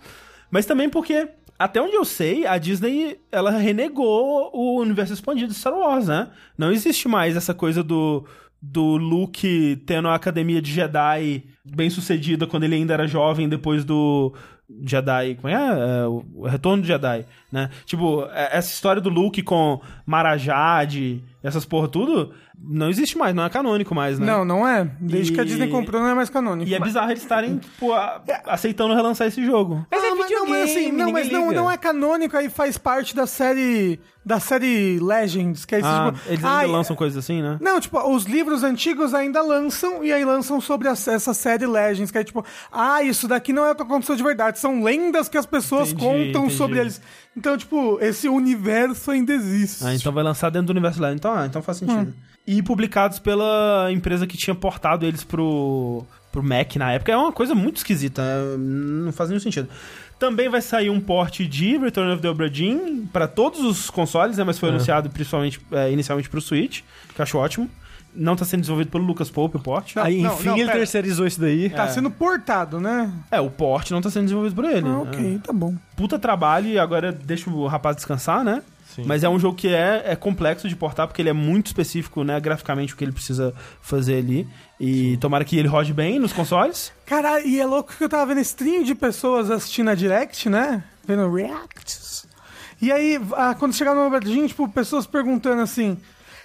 Mas 0.51 0.66
também 0.66 0.89
porque 0.89 1.28
até 1.59 1.82
onde 1.82 1.94
eu 1.94 2.05
sei, 2.05 2.47
a 2.47 2.56
Disney 2.56 3.18
ela 3.32 3.51
renegou 3.51 4.51
o 4.55 4.80
universo 4.80 5.12
expandido 5.12 5.52
de 5.52 5.59
Star 5.59 5.74
Wars, 5.74 6.06
né? 6.06 6.28
Não 6.56 6.70
existe 6.70 7.09
mais 7.09 7.36
essa 7.36 7.52
coisa 7.52 7.82
do 7.82 8.24
do 8.60 8.97
Luke 8.97 9.80
tendo 9.86 10.09
a 10.09 10.16
academia 10.16 10.60
de 10.60 10.72
Jedi 10.72 11.44
bem 11.64 11.89
sucedida 11.89 12.44
quando 12.44 12.64
ele 12.64 12.74
ainda 12.74 12.93
era 12.93 13.06
jovem 13.06 13.48
depois 13.48 13.85
do 13.85 14.35
Jedi, 14.82 15.36
como 15.36 15.48
é? 15.48 15.55
é 15.55 16.06
o 16.06 16.43
Retorno 16.44 16.82
do 16.82 16.86
Jedi, 16.86 17.24
né? 17.51 17.70
Tipo, 17.86 18.26
é, 18.32 18.56
essa 18.59 18.72
história 18.72 19.01
do 19.01 19.09
Luke 19.09 19.43
com 19.43 19.80
Marajade, 20.05 21.24
essas 21.43 21.65
porra 21.65 21.86
tudo, 21.89 22.32
não 22.60 22.89
existe 22.90 23.16
mais, 23.16 23.35
não 23.35 23.44
é 23.44 23.48
canônico 23.51 23.94
mais, 23.94 24.19
né? 24.19 24.27
Não, 24.27 24.44
não 24.44 24.66
é. 24.66 24.90
Desde 25.01 25.32
E- 25.32 25.35
que 25.35 25.40
a 25.40 25.44
Disney 25.44 25.69
comprou, 25.69 26.02
não 26.02 26.09
é 26.09 26.15
mais 26.15 26.28
canônico. 26.31 26.69
E 26.69 26.74
é 26.74 26.81
bizarro 26.81 27.10
eles 27.10 27.23
estarem, 27.23 27.59
tipo, 27.59 27.93
a- 27.93 28.20
aceitando 28.47 28.94
relançar 28.94 29.27
esse 29.28 29.44
jogo. 29.44 29.86
Mas 29.90 30.02
é 30.02 30.09
Ah, 30.09 30.15
mas 30.16 30.31
não, 30.31 30.47
mas 30.47 30.62
assim, 30.62 30.74
videogame, 30.90 30.98
não, 30.98 31.12
mas 31.12 31.31
não, 31.31 31.52
não 31.52 31.70
é 31.70 31.77
canônico, 31.77 32.36
aí 32.36 32.48
faz 32.48 32.77
parte 32.77 33.15
da 33.15 33.27
série 33.27 34.01
da 34.27 34.39
série 34.39 34.98
Legends, 35.01 35.65
que 35.65 35.74
é 35.74 35.78
esse, 35.78 35.89
Ah, 35.89 36.12
tipo, 36.12 36.28
eles 36.28 36.44
ainda 36.44 36.65
ah, 36.65 36.66
lançam 36.66 36.94
coisas 36.94 37.16
assim, 37.24 37.40
né? 37.40 37.56
Não, 37.62 37.81
tipo, 37.81 37.98
os 38.15 38.24
livros 38.24 38.62
antigos 38.62 39.15
ainda 39.15 39.40
lançam 39.40 40.05
e 40.05 40.12
aí 40.12 40.23
lançam 40.23 40.60
sobre 40.60 40.86
a- 40.86 40.93
essa 40.93 41.32
série 41.32 41.65
Legends, 41.66 42.10
que 42.10 42.19
é 42.19 42.24
tipo, 42.24 42.44
ah, 42.70 43.02
isso 43.02 43.27
daqui 43.27 43.55
não 43.55 43.65
é 43.65 43.70
o 43.70 43.74
que 43.74 43.81
aconteceu 43.82 44.15
de 44.16 44.23
verdade, 44.23 44.59
são 44.59 44.82
lendas 44.82 45.31
que 45.31 45.39
as 45.39 45.47
pessoas 45.47 45.93
Entendi, 45.93 46.05
contam 46.05 46.43
entendi. 46.43 46.55
sobre 46.59 46.78
eles. 46.78 47.01
Então, 47.39 47.56
tipo, 47.56 47.98
esse 48.01 48.28
universo 48.28 49.12
ainda 49.12 49.32
existe. 49.32 49.85
Ah, 49.86 49.94
então 49.94 50.12
vai 50.12 50.24
lançar 50.24 50.51
dentro 50.51 50.66
do 50.66 50.70
universo 50.70 51.01
lá. 51.01 51.12
Então, 51.12 51.32
ah, 51.32 51.47
então 51.47 51.62
faz 51.62 51.78
sentido. 51.78 52.12
E 52.44 52.60
publicados 52.62 53.20
pela 53.20 53.89
empresa 53.93 54.27
que 54.27 54.36
tinha 54.36 54.55
portado 54.56 55.06
eles 55.06 55.23
pro, 55.23 56.05
pro 56.32 56.43
Mac 56.43 56.74
na 56.77 56.90
época. 56.93 57.12
É 57.12 57.16
uma 57.16 57.31
coisa 57.31 57.55
muito 57.55 57.77
esquisita. 57.77 58.23
é, 58.23 58.56
Não 58.59 59.12
faz 59.12 59.31
nenhum 59.31 59.39
sentido. 59.40 59.69
Também 60.19 60.48
vai 60.48 60.60
sair 60.60 60.90
um 60.90 60.98
port 61.01 61.39
de 61.43 61.77
Return 61.77 62.12
of 62.12 62.20
the 62.20 62.28
Obra 62.28 62.51
Dinn 62.51 63.06
para 63.12 63.28
todos 63.28 63.60
os 63.60 63.89
consoles, 63.89 64.36
né? 64.36 64.43
Mas 64.43 64.59
foi 64.59 64.70
anunciado 64.70 65.09
principalmente, 65.10 65.60
é, 65.70 65.93
inicialmente 65.93 66.28
pro 66.28 66.40
Switch, 66.40 66.81
que 67.15 67.20
eu 67.20 67.23
acho 67.23 67.39
ótimo. 67.39 67.70
Não 68.20 68.35
tá 68.35 68.45
sendo 68.45 68.61
desenvolvido 68.62 68.90
pelo 68.90 69.05
Lucas 69.05 69.31
Pope, 69.31 69.57
o 69.57 69.61
port. 69.61 69.95
Não, 69.95 70.03
Aí, 70.03 70.20
não, 70.20 70.35
enfim, 70.35 70.49
não, 70.49 70.57
ele 70.57 70.66
pera. 70.66 70.78
terceirizou 70.78 71.27
isso 71.27 71.40
daí. 71.40 71.70
Tá 71.70 71.86
sendo 71.89 72.11
portado, 72.11 72.81
né? 72.81 73.12
É, 73.31 73.40
o 73.40 73.49
port 73.49 73.90
não 73.93 74.01
tá 74.01 74.11
sendo 74.11 74.24
desenvolvido 74.24 74.55
por 74.57 74.65
ele. 74.65 74.89
Ah, 74.89 74.90
É. 74.90 74.97
ok, 74.97 75.40
tá 75.45 75.53
bom. 75.53 75.74
puta 75.97 76.19
trabalho 76.19 76.66
e 76.69 76.78
agora 76.78 77.12
deixa 77.12 77.49
o 77.49 77.66
rapaz 77.69 77.95
descansar, 77.97 78.43
né? 78.43 78.62
Sim. 78.95 79.05
Mas 79.07 79.23
é 79.23 79.28
um 79.28 79.39
jogo 79.39 79.55
que 79.57 79.69
é, 79.69 80.03
é 80.07 80.16
complexo 80.16 80.69
de 80.69 80.74
portar, 80.74 81.07
porque 81.07 81.23
ele 81.23 81.28
é 81.28 81.32
muito 81.32 81.66
específico, 81.66 82.24
né, 82.24 82.40
graficamente, 82.40 82.95
o 82.95 82.97
que 82.97 83.05
ele 83.05 83.12
precisa 83.12 83.55
fazer 83.81 84.16
ali. 84.19 84.49
E 84.81 85.16
tomara 85.19 85.45
que 85.45 85.57
ele 85.57 85.69
rode 85.69 85.93
bem 85.93 86.19
nos 86.19 86.32
consoles. 86.32 86.90
Caralho, 87.07 87.47
e 87.47 87.61
é 87.61 87.66
louco 87.66 87.93
que 87.97 88.03
eu 88.03 88.09
tava 88.09 88.27
vendo 88.27 88.40
stream 88.40 88.82
de 88.82 88.95
pessoas 88.97 89.51
assistindo 89.51 89.90
a 89.90 89.95
Direct, 89.95 90.49
né? 90.49 90.82
Vendo 91.07 91.31
reacts. 91.32 92.27
E 92.81 92.90
aí, 92.90 93.20
quando 93.59 93.74
chegar 93.74 93.95
no 93.95 94.07
Obradinho, 94.07 94.49
tipo, 94.49 94.69
pessoas 94.69 95.07
perguntando 95.07 95.61
assim... 95.62 95.97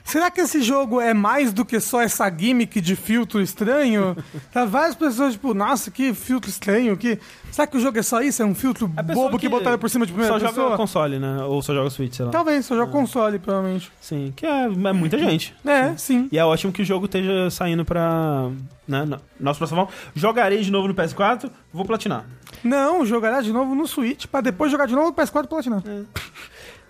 Será 0.03 0.29
que 0.29 0.41
esse 0.41 0.61
jogo 0.61 0.99
é 0.99 1.13
mais 1.13 1.53
do 1.53 1.63
que 1.63 1.79
só 1.79 2.01
essa 2.01 2.29
gimmick 2.29 2.81
de 2.81 2.95
filtro 2.95 3.41
estranho? 3.41 4.15
tá 4.51 4.65
várias 4.65 4.95
pessoas, 4.95 5.33
tipo, 5.33 5.53
nossa, 5.53 5.89
que 5.89 6.13
filtro 6.13 6.49
estranho, 6.49 6.95
que... 6.97 7.17
Será 7.51 7.65
que 7.65 7.77
o 7.77 7.79
jogo 7.79 7.97
é 7.97 8.01
só 8.03 8.21
isso? 8.21 8.41
É 8.41 8.45
um 8.45 8.53
filtro 8.53 8.87
bobo 8.87 9.39
que, 9.39 9.47
botaram 9.47 9.77
por 9.79 9.89
cima 9.89 10.05
de 10.05 10.11
primeira 10.11 10.37
Só 10.39 10.45
pessoa? 10.47 10.65
joga 10.65 10.77
console, 10.77 11.19
né? 11.19 11.43
Ou 11.43 11.61
só 11.61 11.73
joga 11.73 11.89
Switch, 11.89 12.15
sei 12.15 12.25
lá. 12.25 12.31
Talvez, 12.31 12.65
só 12.65 12.75
joga 12.75 12.91
console, 12.91 13.39
provavelmente. 13.39 13.91
Sim, 14.01 14.33
que 14.35 14.45
é, 14.45 14.65
é 14.65 14.93
muita 14.93 15.17
gente. 15.17 15.55
É, 15.65 15.95
sim. 15.95 16.27
E 16.31 16.37
é 16.37 16.43
ótimo 16.43 16.73
que 16.73 16.81
o 16.81 16.85
jogo 16.85 17.05
esteja 17.05 17.49
saindo 17.49 17.85
pra... 17.85 18.49
Né, 18.87 19.05
no- 19.05 19.21
nossa 19.39 19.57
próxima 19.59 19.81
mão. 19.83 19.89
Jogarei 20.13 20.61
de 20.61 20.71
novo 20.71 20.87
no 20.87 20.93
PS4, 20.93 21.49
vou 21.71 21.85
platinar. 21.85 22.25
Não, 22.63 23.05
jogará 23.05 23.39
de 23.41 23.53
novo 23.53 23.73
no 23.73 23.87
Switch, 23.87 24.25
pra 24.27 24.41
depois 24.41 24.69
jogar 24.71 24.85
de 24.85 24.95
novo 24.95 25.07
no 25.07 25.13
PS4 25.13 25.45
e 25.45 25.47
platinar. 25.47 25.83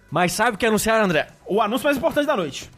Mas 0.09 0.31
sabe 0.33 0.55
o 0.55 0.57
que 0.57 0.65
anunciaram, 0.65 1.05
André? 1.05 1.27
O 1.45 1.61
anúncio 1.61 1.85
mais 1.85 1.97
importante 1.97 2.25
da 2.25 2.35
noite. 2.35 2.69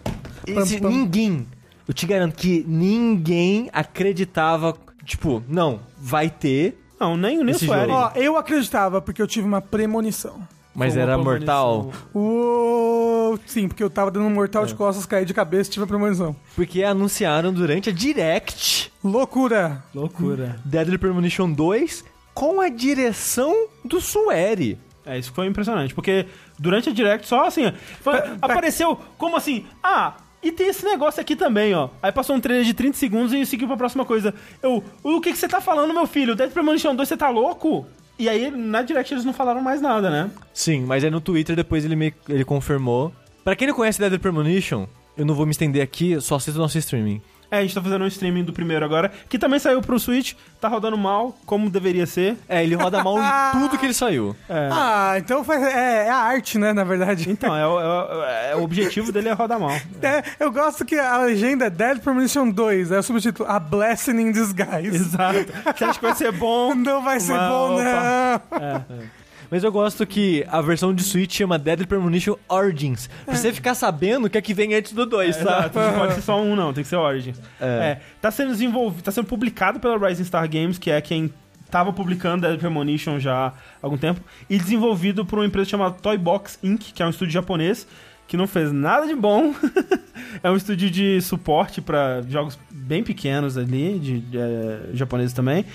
Esse, 0.47 0.80
ninguém, 0.80 1.47
eu 1.88 1.93
te 1.93 2.05
garanto 2.05 2.35
que 2.35 2.63
ninguém 2.67 3.69
acreditava, 3.73 4.76
tipo, 5.03 5.43
não, 5.47 5.80
vai 5.97 6.30
ter, 6.30 6.77
Não, 6.99 7.15
nem, 7.17 7.43
nem 7.43 7.55
o 7.55 7.59
jogo. 7.59 7.91
Ó, 7.91 8.11
eu 8.15 8.38
acreditava, 8.38 9.01
porque 9.01 9.22
eu 9.22 9.27
tive 9.27 9.47
uma 9.47 9.61
premonição. 9.61 10.47
mas 10.73 10.95
era 10.97 11.17
mortal. 11.17 11.91
Uou, 12.13 13.39
sim, 13.45 13.67
porque 13.67 13.84
eu 13.84 13.89
tava 13.89 14.11
dando 14.11 14.26
um 14.26 14.30
mortal 14.34 14.65
de 14.65 14.73
costas, 14.76 15.05
caí 15.05 15.26
de 15.26 15.34
cabeça 15.34 15.69
e 15.69 15.73
tive 15.73 15.84
a 15.85 15.88
premonição. 15.88 16.35
Porque 16.55 16.84
anunciaram 16.84 17.51
durante 17.53 17.89
a 17.89 17.93
Direct 17.93 18.91
Loucura. 19.03 19.84
Loucura. 19.93 20.59
Deadly 20.65 20.97
Premonition 20.97 21.51
2 21.51 22.03
com 22.34 22.59
a 22.59 22.67
direção 22.69 23.67
do 23.84 24.01
Sueri. 24.01 24.77
É, 25.05 25.17
isso 25.19 25.31
foi 25.34 25.45
impressionante, 25.47 25.93
porque 25.93 26.26
durante 26.59 26.89
a 26.89 26.91
Direct 26.91 27.27
só 27.27 27.45
assim, 27.45 27.72
foi- 28.01 28.19
apareceu 28.41 28.99
como 29.17 29.38
assim, 29.38 29.65
ah, 29.84 30.15
e 30.45 30.51
tem 30.51 30.67
esse 30.67 30.85
negócio 30.85 31.19
aqui 31.19 31.35
também, 31.35 31.73
ó. 31.73 31.89
Aí 32.03 32.11
passou 32.11 32.35
um 32.35 32.39
trailer 32.39 32.63
de 32.63 32.73
30 32.76 32.95
segundos 32.95 33.34
e 33.34 33.43
seguiu 33.47 33.67
pra 33.67 33.76
próxima 33.76 34.05
coisa. 34.05 34.31
Eu, 34.61 34.84
o 35.01 35.19
que 35.19 35.31
que 35.31 35.38
você 35.39 35.47
tá 35.47 35.59
falando, 35.59 35.91
meu 35.91 36.05
filho? 36.05 36.35
Dead 36.35 36.51
Premonition 36.51 36.95
2, 36.95 37.09
você 37.09 37.17
tá 37.17 37.30
louco? 37.30 37.88
E 38.19 38.30
aí, 38.30 38.51
na 38.51 38.84
Direct, 38.84 39.11
eles 39.11 39.26
não 39.26 39.34
falaram 39.34 39.59
mais 39.59 39.81
nada, 39.81 40.07
né? 40.07 40.30
Sim, 40.53 40.85
mas 40.85 41.03
aí 41.03 41.09
no 41.09 41.19
Twitter 41.19 41.55
depois 41.55 41.84
ele, 41.84 41.95
me, 41.95 42.13
ele 42.30 42.45
confirmou. 42.45 43.11
Pra 43.43 43.55
quem 43.55 43.67
não 43.67 43.73
conhece 43.73 43.99
Deadly 43.99 44.19
Premonition, 44.19 44.85
eu 45.17 45.26
não 45.26 45.34
vou 45.34 45.47
me 45.47 45.51
estender 45.51 45.81
aqui, 45.81 46.22
só 46.22 46.35
assista 46.35 46.59
o 46.59 46.61
nosso 46.61 46.77
streaming. 46.77 47.19
É, 47.51 47.57
a 47.59 47.61
gente 47.61 47.73
tá 47.76 47.81
fazendo 47.81 48.03
um 48.03 48.07
streaming 48.07 48.43
do 48.43 48.51
primeiro 48.53 48.84
agora, 48.84 49.11
que 49.30 49.38
também 49.38 49.59
saiu 49.59 49.81
pro 49.81 49.99
Switch, 49.99 50.34
tá 50.59 50.67
rodando 50.67 50.97
mal, 50.97 51.35
como 51.45 51.69
deveria 51.69 52.05
ser. 52.05 52.35
É, 52.49 52.63
ele 52.63 52.76
roda 52.76 53.03
mal 53.03 53.17
em 53.19 53.51
tudo 53.59 53.77
que 53.77 53.85
ele 53.85 53.93
saiu. 53.93 54.35
É. 54.49 54.69
Ah, 54.72 55.13
então 55.17 55.43
faz, 55.43 55.61
é, 55.63 56.07
é 56.07 56.09
a 56.09 56.17
arte, 56.17 56.57
né, 56.57 56.73
na 56.73 56.84
verdade. 56.84 57.30
Então, 57.30 57.55
é, 57.55 57.65
o- 57.67 57.80
é 57.80 57.85
o- 57.85 58.23
é 58.23 58.55
o 58.55 58.63
objetivo 58.63 59.11
dele 59.11 59.30
é 59.30 59.34
rodar 59.34 59.59
mal. 59.59 59.72
É, 60.01 60.23
eu 60.39 60.51
gosto 60.51 60.85
que 60.85 60.95
a 60.99 61.17
legenda 61.17 61.65
é 61.65 61.69
Dead 61.69 61.99
Premonition 61.99 62.49
2, 62.49 62.91
é 62.91 62.99
o 62.99 63.03
subtítulo 63.03 63.49
A 63.49 63.59
Blessing 63.59 64.19
in 64.19 64.31
Disguise. 64.31 64.95
Exato. 64.95 65.45
Você 65.76 65.84
acha 65.84 65.99
que 65.99 66.05
vai 66.05 66.15
ser 66.15 66.31
bom? 66.31 66.76
Não 66.76 67.01
vai 67.03 67.19
ser 67.19 67.34
Uma- 67.34 67.49
bom, 67.49 67.73
opa. 67.76 68.41
não. 68.59 69.15
Mas 69.56 69.64
eu 69.64 69.72
gosto 69.72 70.06
que 70.06 70.45
a 70.49 70.61
versão 70.61 70.94
de 70.94 71.02
Switch 71.02 71.34
chama 71.34 71.57
Deadly 71.57 71.88
Premonition 71.88 72.36
Origins. 72.49 73.10
Pra 73.23 73.38
você 73.38 73.53
ficar 73.53 73.73
sabendo 73.73 74.26
o 74.26 74.30
que 74.30 74.38
é 74.38 74.41
que 74.41 74.53
vem 74.53 74.76
antes 74.76 74.91
do 74.91 75.06
2, 75.06 75.34
sabe? 75.34 75.48
Exato, 75.48 75.80
não 75.80 75.94
pode 75.98 76.14
ser 76.15 76.22
só 76.23 76.41
um, 76.41 76.57
não, 76.57 76.73
tem 76.73 76.84
que 76.84 76.90
ser 76.90 76.98
Origin. 76.98 77.34
É. 77.61 77.65
É. 77.65 78.02
tá 78.19 78.30
sendo 78.32 78.52
desenvolvido, 78.52 79.02
tá 79.02 79.14
sendo 79.14 79.27
publicado 79.27 79.80
pela 79.80 79.98
Rising 79.98 80.26
Star 80.26 80.45
Games, 80.49 80.77
que 80.77 80.91
é 80.91 80.99
quem 80.99 81.34
tava 81.72 81.94
publicando 81.94 82.45
Dead 82.45 82.60
Premonition 82.60 83.18
já 83.18 83.48
há 83.48 83.53
algum 83.82 83.98
tempo, 83.98 84.19
e 84.49 84.57
desenvolvido 84.57 85.26
por 85.26 85.40
uma 85.40 85.45
empresa 85.45 85.69
chamada 85.69 85.95
Toy 86.02 86.18
Box 86.18 86.60
Inc., 86.61 86.91
que 86.94 87.02
é 87.02 87.06
um 87.06 87.10
estúdio 87.10 87.32
japonês, 87.32 87.88
que 88.27 88.35
não 88.38 88.47
fez 88.47 88.72
nada 88.72 89.06
de 89.07 89.15
bom. 89.15 89.53
é 90.43 90.49
um 90.49 90.56
estúdio 90.56 90.89
de 90.89 91.22
suporte 91.22 91.81
pra 91.81 92.22
jogos 92.27 92.57
bem 92.72 93.03
pequenos 93.03 93.57
ali, 93.57 93.99
de, 93.99 94.19
de 94.19 94.38
eh, 94.38 94.89
japoneses 94.93 95.34
também. 95.34 95.65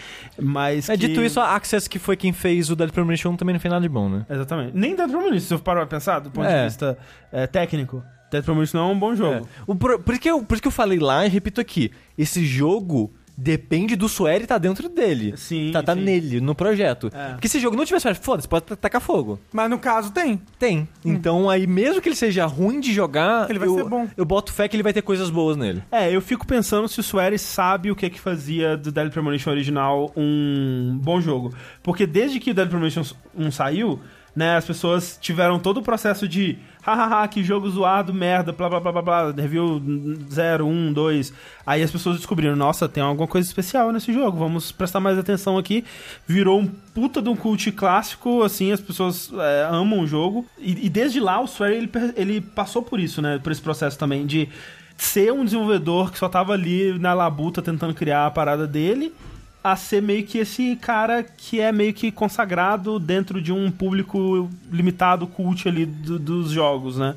Mas. 0.41 0.89
É, 0.89 0.97
que- 0.97 1.09
dito 1.09 1.21
isso, 1.23 1.41
a 1.41 1.55
Access, 1.55 1.89
que 1.89 1.99
foi 1.99 2.17
quem 2.17 2.33
fez 2.33 2.71
o 2.71 2.77
Dead 2.77 2.91
Premonition, 2.91 3.37
também 3.37 3.53
não 3.53 3.61
fez 3.61 3.71
nada 3.71 3.83
de 3.83 3.89
bom, 3.89 4.09
né? 4.09 4.25
Exatamente. 4.29 4.77
Nem 4.77 4.95
Dead 4.95 5.09
Premonition, 5.09 5.41
se 5.41 5.55
eu 5.55 5.59
parar 5.59 5.81
pra 5.81 5.97
pensar, 5.99 6.19
do 6.21 6.31
ponto 6.31 6.47
É. 6.47 6.59
de 6.59 6.65
vista 6.69 6.99
eh, 7.33 7.47
técnico. 7.47 8.03
Dead 8.31 8.45
Premonition 8.45 8.79
não 8.79 8.91
é 8.91 8.93
um 8.93 8.99
bom 8.99 9.15
jogo. 9.15 9.45
É. 9.47 9.63
O 9.67 9.75
por, 9.75 10.01
isso 10.11 10.21
que 10.21 10.31
eu, 10.31 10.43
por 10.45 10.55
isso 10.55 10.63
que 10.63 10.69
eu 10.69 10.73
falei 10.73 11.01
lá 11.01 11.27
e 11.27 11.29
repito 11.29 11.61
aqui. 11.61 11.91
Esse 12.17 12.45
jogo 12.47 13.13
depende 13.43 13.97
do 13.97 14.09
Sueri 14.09 14.47
tá 14.47 14.59
dentro 14.59 14.89
dele. 14.89 15.35
Sim, 15.37 15.71
Tá, 15.73 15.83
tá 15.83 15.95
sim. 15.95 16.01
nele, 16.03 16.41
no 16.41 16.55
projeto. 16.55 17.11
É. 17.15 17.31
Porque 17.33 17.49
se 17.49 17.57
o 17.57 17.61
jogo 17.61 17.77
não 17.77 17.85
tivesse 17.85 18.13
foda-se, 18.15 18.47
pode 18.47 18.65
tacar 18.77 19.01
fogo. 19.01 19.39
Mas 19.53 19.71
no 19.71 19.79
caso 19.79 20.13
tem. 20.13 20.41
Tem. 20.59 20.87
Então 21.05 21.49
aí, 21.49 21.67
mesmo 21.67 22.01
que 22.03 22.09
ele 22.09 22.17
seja 22.17 22.45
ruim 22.47 22.81
de 22.81 22.93
jogar, 22.93 23.49
Ele 23.49 23.59
vai 23.59 23.69
eu, 23.69 23.75
ser 23.77 23.85
bom. 23.85 24.07
eu 24.17 24.25
boto 24.25 24.53
fé 24.53 24.69
que 24.69 24.77
ele 24.77 24.83
vai 24.83 24.93
ter 24.93 25.03
coisas 25.03 25.31
boas 25.31 25.57
nele. 25.57 25.83
É, 25.91 26.15
eu 26.15 26.21
fico 26.21 26.47
pensando 26.47 26.87
se 26.89 27.01
o 27.01 27.03
Swery 27.03 27.39
sabe 27.39 27.91
o 27.91 27.97
que 27.97 28.07
é 28.07 28.11
que 28.11 28.21
fazia 28.21 28.77
do 28.77 28.93
Dead 28.93 29.11
Premonition 29.11 29.51
original 29.51 30.13
um 30.17 30.99
bom 31.03 31.21
jogo. 31.21 31.55
Porque 31.83 32.07
desde 32.07 32.39
que 32.39 32.51
o 32.51 32.55
Dead 32.55 32.69
Premonition 32.69 33.03
1 33.37 33.51
saiu, 33.51 34.01
né, 34.35 34.57
as 34.57 34.65
pessoas 34.65 35.19
tiveram 35.21 35.59
todo 35.59 35.79
o 35.79 35.83
processo 35.83 36.29
de 36.29 36.59
hahaha, 36.83 37.29
que 37.29 37.43
jogo 37.43 37.69
zoado, 37.69 38.13
merda, 38.13 38.53
blá 38.53 38.69
blá 38.69 38.81
blá 38.81 38.93
blá 38.93 39.03
blá, 39.03 39.31
review 39.33 39.83
0, 40.31 40.67
1, 40.67 40.93
2. 40.93 41.33
Aí 41.67 41.83
as 41.83 41.91
pessoas 41.91 42.17
descobriram, 42.17 42.57
nossa, 42.57 42.89
tem 42.89 43.03
alguma 43.03 43.29
coisa 43.29 43.47
especial 43.47 43.93
nesse 43.93 44.13
jogo, 44.13 44.39
vamos 44.39 44.73
prestar 44.73 45.01
mais 45.01 45.19
atenção 45.19 45.59
aqui. 45.59 45.85
Virou 46.27 46.61
um 46.61 46.67
puta 46.67 47.21
de 47.21 47.29
um 47.29 47.37
cult 47.37 47.71
clássico, 47.73 48.43
assim, 48.43 48.73
as 48.73 48.81
pessoas 48.81 49.31
é, 49.33 49.69
amam 49.71 50.01
o 50.01 50.07
jogo. 50.07 50.47
E, 50.59 50.87
e 50.87 50.89
desde 50.89 51.21
lá 51.21 51.41
o 51.41 51.45
Swery, 51.45 51.77
ele, 51.77 51.91
ele 52.17 52.41
passou 52.41 52.83
por 52.83 52.99
isso, 52.99 53.21
né, 53.21 53.39
por 53.39 53.53
esse 53.53 53.61
processo 53.61 53.99
também 53.99 54.27
de 54.27 54.49
ser 54.97 55.33
um 55.33 55.45
desenvolvedor 55.45 56.13
que 56.13 56.19
só 56.19 56.29
tava 56.29 56.53
ali 56.53 56.99
na 56.99 57.15
labuta 57.15 57.63
tentando 57.63 57.95
criar 57.95 58.27
a 58.27 58.31
parada 58.31 58.67
dele, 58.67 59.13
a 59.63 59.77
ser 59.77 60.01
meio 60.01 60.25
que 60.25 60.39
esse 60.39 60.77
cara 60.77 61.23
que 61.23 61.61
é 61.61 61.71
meio 61.71 61.93
que 61.93 62.11
consagrado 62.11 62.99
dentro 62.99 63.41
de 63.43 63.53
um 63.53 63.71
público 63.71 64.49
limitado, 64.73 65.27
cult 65.27 65.69
ali 65.69 65.85
do- 65.85 66.19
dos 66.19 66.51
jogos, 66.51 66.97
né? 66.97 67.15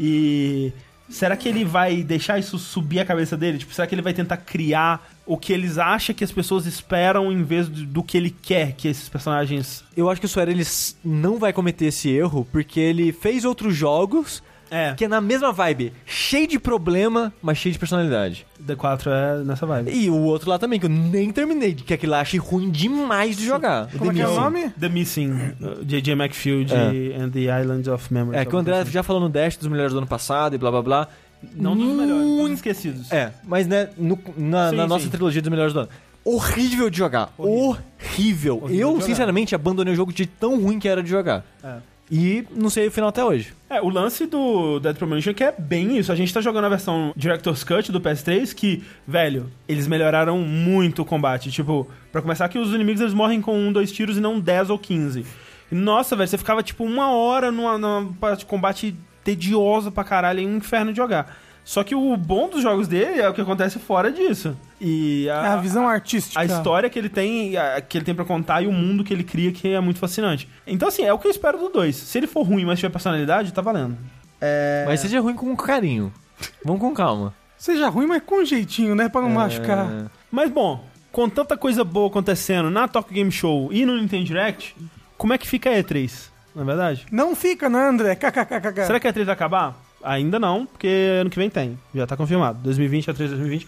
E 0.00 0.72
será 1.08 1.36
que 1.36 1.48
ele 1.48 1.64
vai 1.64 2.02
deixar 2.02 2.38
isso 2.38 2.58
subir 2.58 3.00
a 3.00 3.04
cabeça 3.04 3.36
dele? 3.36 3.58
Tipo, 3.58 3.74
será 3.74 3.86
que 3.86 3.94
ele 3.94 4.00
vai 4.02 4.14
tentar 4.14 4.38
criar 4.38 5.06
o 5.26 5.36
que 5.36 5.52
eles 5.52 5.76
acham 5.78 6.14
que 6.14 6.24
as 6.24 6.32
pessoas 6.32 6.66
esperam 6.66 7.30
em 7.30 7.42
vez 7.44 7.68
do, 7.68 7.84
do 7.84 8.02
que 8.02 8.16
ele 8.16 8.30
quer 8.30 8.72
que 8.72 8.88
esses 8.88 9.08
personagens 9.08 9.84
Eu 9.96 10.08
acho 10.10 10.20
que 10.20 10.26
o 10.26 10.28
Sueri 10.28 10.52
ele 10.52 10.64
não 11.04 11.38
vai 11.38 11.52
cometer 11.52 11.86
esse 11.86 12.08
erro, 12.08 12.46
porque 12.50 12.80
ele 12.80 13.12
fez 13.12 13.44
outros 13.44 13.76
jogos 13.76 14.42
É, 14.74 14.94
que 14.94 15.04
é 15.04 15.08
na 15.08 15.20
mesma 15.20 15.52
vibe, 15.52 15.92
cheio 16.06 16.48
de 16.48 16.58
problema, 16.58 17.30
mas 17.42 17.58
cheio 17.58 17.72
de 17.74 17.78
personalidade. 17.78 18.46
D4 18.66 19.06
é 19.08 19.44
nessa 19.44 19.66
vibe. 19.66 19.90
E 19.92 20.08
o 20.08 20.16
outro 20.16 20.48
lá 20.48 20.58
também, 20.58 20.80
que 20.80 20.86
eu 20.86 20.90
nem 20.90 21.30
terminei, 21.30 21.74
que 21.74 21.92
aquele 21.92 22.10
lá 22.12 22.20
achei 22.20 22.40
ruim 22.40 22.70
demais 22.70 23.36
de 23.36 23.44
jogar. 23.44 23.88
Como 23.98 24.10
é 24.10 24.14
que 24.14 24.20
é 24.22 24.26
o 24.28 24.34
nome? 24.34 24.70
The 24.70 24.88
Missing, 24.88 25.34
J.J. 25.84 26.12
McField 26.14 26.72
É. 26.72 27.16
and 27.20 27.30
the 27.30 27.60
Islands 27.60 27.86
of 27.88 28.12
Memory. 28.12 28.38
É, 28.38 28.44
que 28.46 28.56
o 28.56 28.58
André 28.58 28.82
já 28.86 29.02
falou 29.02 29.20
no 29.20 29.28
Dash 29.28 29.56
dos 29.58 29.68
melhores 29.68 29.92
do 29.92 29.98
ano 29.98 30.06
passado 30.06 30.54
e 30.54 30.58
blá 30.58 30.70
blá 30.70 30.80
blá. 30.82 31.08
Não 31.54 31.76
dos 31.76 31.84
melhores, 31.94 32.24
Muito- 32.24 32.54
esquecidos. 32.54 33.10
É, 33.12 33.32
mas 33.44 33.66
né, 33.66 33.90
no- 33.98 34.18
na, 34.36 34.70
Sim, 34.70 34.76
na 34.76 34.86
nossa 34.86 35.04
sim. 35.04 35.10
trilogia 35.10 35.42
dos 35.42 35.50
melhores 35.50 35.72
do 35.74 35.80
ano. 35.80 35.88
Horrível 36.24 36.88
de 36.88 36.96
jogar. 36.98 37.34
Horrível. 37.36 38.56
Horrível 38.56 38.68
de 38.68 38.78
Eu, 38.78 38.92
jogar. 38.92 39.04
sinceramente, 39.06 39.54
abandonei 39.54 39.92
o 39.92 39.96
jogo 39.96 40.12
de 40.12 40.24
tão 40.24 40.60
ruim 40.62 40.78
que 40.78 40.88
era 40.88 41.02
de 41.02 41.10
jogar. 41.10 41.44
É. 41.62 41.74
E 42.14 42.44
não 42.54 42.68
sei 42.68 42.88
o 42.88 42.90
final 42.90 43.08
até 43.08 43.24
hoje. 43.24 43.54
É, 43.70 43.80
o 43.80 43.88
lance 43.88 44.26
do 44.26 44.78
Dead 44.80 44.94
Premonition 44.96 45.30
é 45.30 45.34
que 45.34 45.44
é 45.44 45.54
bem 45.58 45.96
isso. 45.96 46.12
A 46.12 46.14
gente 46.14 46.32
tá 46.32 46.42
jogando 46.42 46.66
a 46.66 46.68
versão 46.68 47.10
Director's 47.16 47.64
Cut 47.64 47.90
do 47.90 48.02
PS3 48.02 48.54
que, 48.54 48.84
velho, 49.08 49.50
eles 49.66 49.86
melhoraram 49.86 50.38
muito 50.40 51.00
o 51.00 51.04
combate. 51.06 51.50
Tipo, 51.50 51.88
pra 52.12 52.20
começar 52.20 52.50
que 52.50 52.58
os 52.58 52.74
inimigos 52.74 53.00
eles 53.00 53.14
morrem 53.14 53.40
com 53.40 53.58
um, 53.58 53.72
dois 53.72 53.90
tiros 53.90 54.18
e 54.18 54.20
não 54.20 54.38
10 54.38 54.68
ou 54.68 54.78
15. 54.78 55.24
E, 55.70 55.74
Nossa, 55.74 56.14
velho, 56.14 56.28
você 56.28 56.36
ficava 56.36 56.62
tipo 56.62 56.84
uma 56.84 57.10
hora 57.12 57.50
numa, 57.50 57.78
numa 57.78 58.12
parte 58.20 58.40
de 58.40 58.44
combate 58.46 58.94
tediosa 59.24 59.90
pra 59.90 60.04
caralho, 60.04 60.40
é 60.40 60.46
um 60.46 60.58
inferno 60.58 60.92
de 60.92 60.98
jogar. 60.98 61.34
Só 61.64 61.84
que 61.84 61.94
o 61.94 62.16
bom 62.16 62.48
dos 62.48 62.60
jogos 62.62 62.88
dele 62.88 63.20
é 63.20 63.28
o 63.28 63.32
que 63.32 63.40
acontece 63.40 63.78
fora 63.78 64.10
disso. 64.10 64.56
E 64.80 65.28
É 65.28 65.32
a 65.32 65.56
visão 65.56 65.88
artística. 65.88 66.40
a 66.40 66.44
história 66.44 66.90
que 66.90 66.98
ele 66.98 67.08
tem, 67.08 67.56
a- 67.56 67.80
que 67.80 67.96
ele 67.98 68.04
tem 68.04 68.14
para 68.14 68.24
contar 68.24 68.62
e 68.62 68.66
o 68.66 68.72
mundo 68.72 69.04
que 69.04 69.14
ele 69.14 69.22
cria 69.22 69.52
que 69.52 69.68
é 69.72 69.78
muito 69.80 69.98
fascinante. 70.00 70.48
Então 70.66 70.88
assim, 70.88 71.04
é 71.04 71.12
o 71.12 71.18
que 71.18 71.26
eu 71.26 71.30
espero 71.30 71.58
do 71.58 71.68
2. 71.68 71.94
Se 71.94 72.18
ele 72.18 72.26
for 72.26 72.42
ruim, 72.42 72.64
mas 72.64 72.78
tiver 72.80 72.90
personalidade, 72.90 73.52
tá 73.52 73.62
valendo. 73.62 73.96
É... 74.40 74.84
Mas 74.88 75.00
seja 75.00 75.20
ruim 75.20 75.34
com 75.34 75.54
carinho. 75.56 76.12
Vamos 76.64 76.80
com 76.80 76.92
calma. 76.92 77.32
Seja 77.56 77.88
ruim, 77.88 78.06
mas 78.08 78.22
com 78.26 78.44
jeitinho, 78.44 78.96
né? 78.96 79.08
Pra 79.08 79.22
não 79.22 79.30
machucar. 79.30 79.88
É, 79.88 80.04
Mas 80.32 80.50
bom, 80.50 80.84
com 81.12 81.28
tanta 81.28 81.56
coisa 81.56 81.84
boa 81.84 82.08
acontecendo 82.08 82.68
na 82.70 82.88
Tokyo 82.88 83.14
Game 83.14 83.30
Show 83.30 83.72
e 83.72 83.86
no 83.86 83.96
Nintendo 83.96 84.24
Direct, 84.24 84.74
como 85.16 85.32
é 85.32 85.38
que 85.38 85.46
fica 85.46 85.70
a 85.70 85.74
E3? 85.74 86.28
Não 86.56 86.62
é 86.64 86.66
verdade? 86.66 87.06
Não 87.12 87.36
fica, 87.36 87.68
né, 87.70 87.86
André? 87.88 88.16
KKKK. 88.16 88.82
Será 88.84 88.98
que 88.98 89.06
a 89.06 89.12
E3 89.12 89.24
vai 89.26 89.34
acabar? 89.34 89.80
Ainda 90.02 90.38
não, 90.38 90.66
porque 90.66 90.88
ano 91.20 91.30
que 91.30 91.38
vem 91.38 91.48
tem. 91.50 91.78
Já 91.94 92.06
tá 92.06 92.16
confirmado. 92.16 92.58
2020, 92.62 93.10
a 93.10 93.14
3 93.14 93.30
2020. 93.30 93.66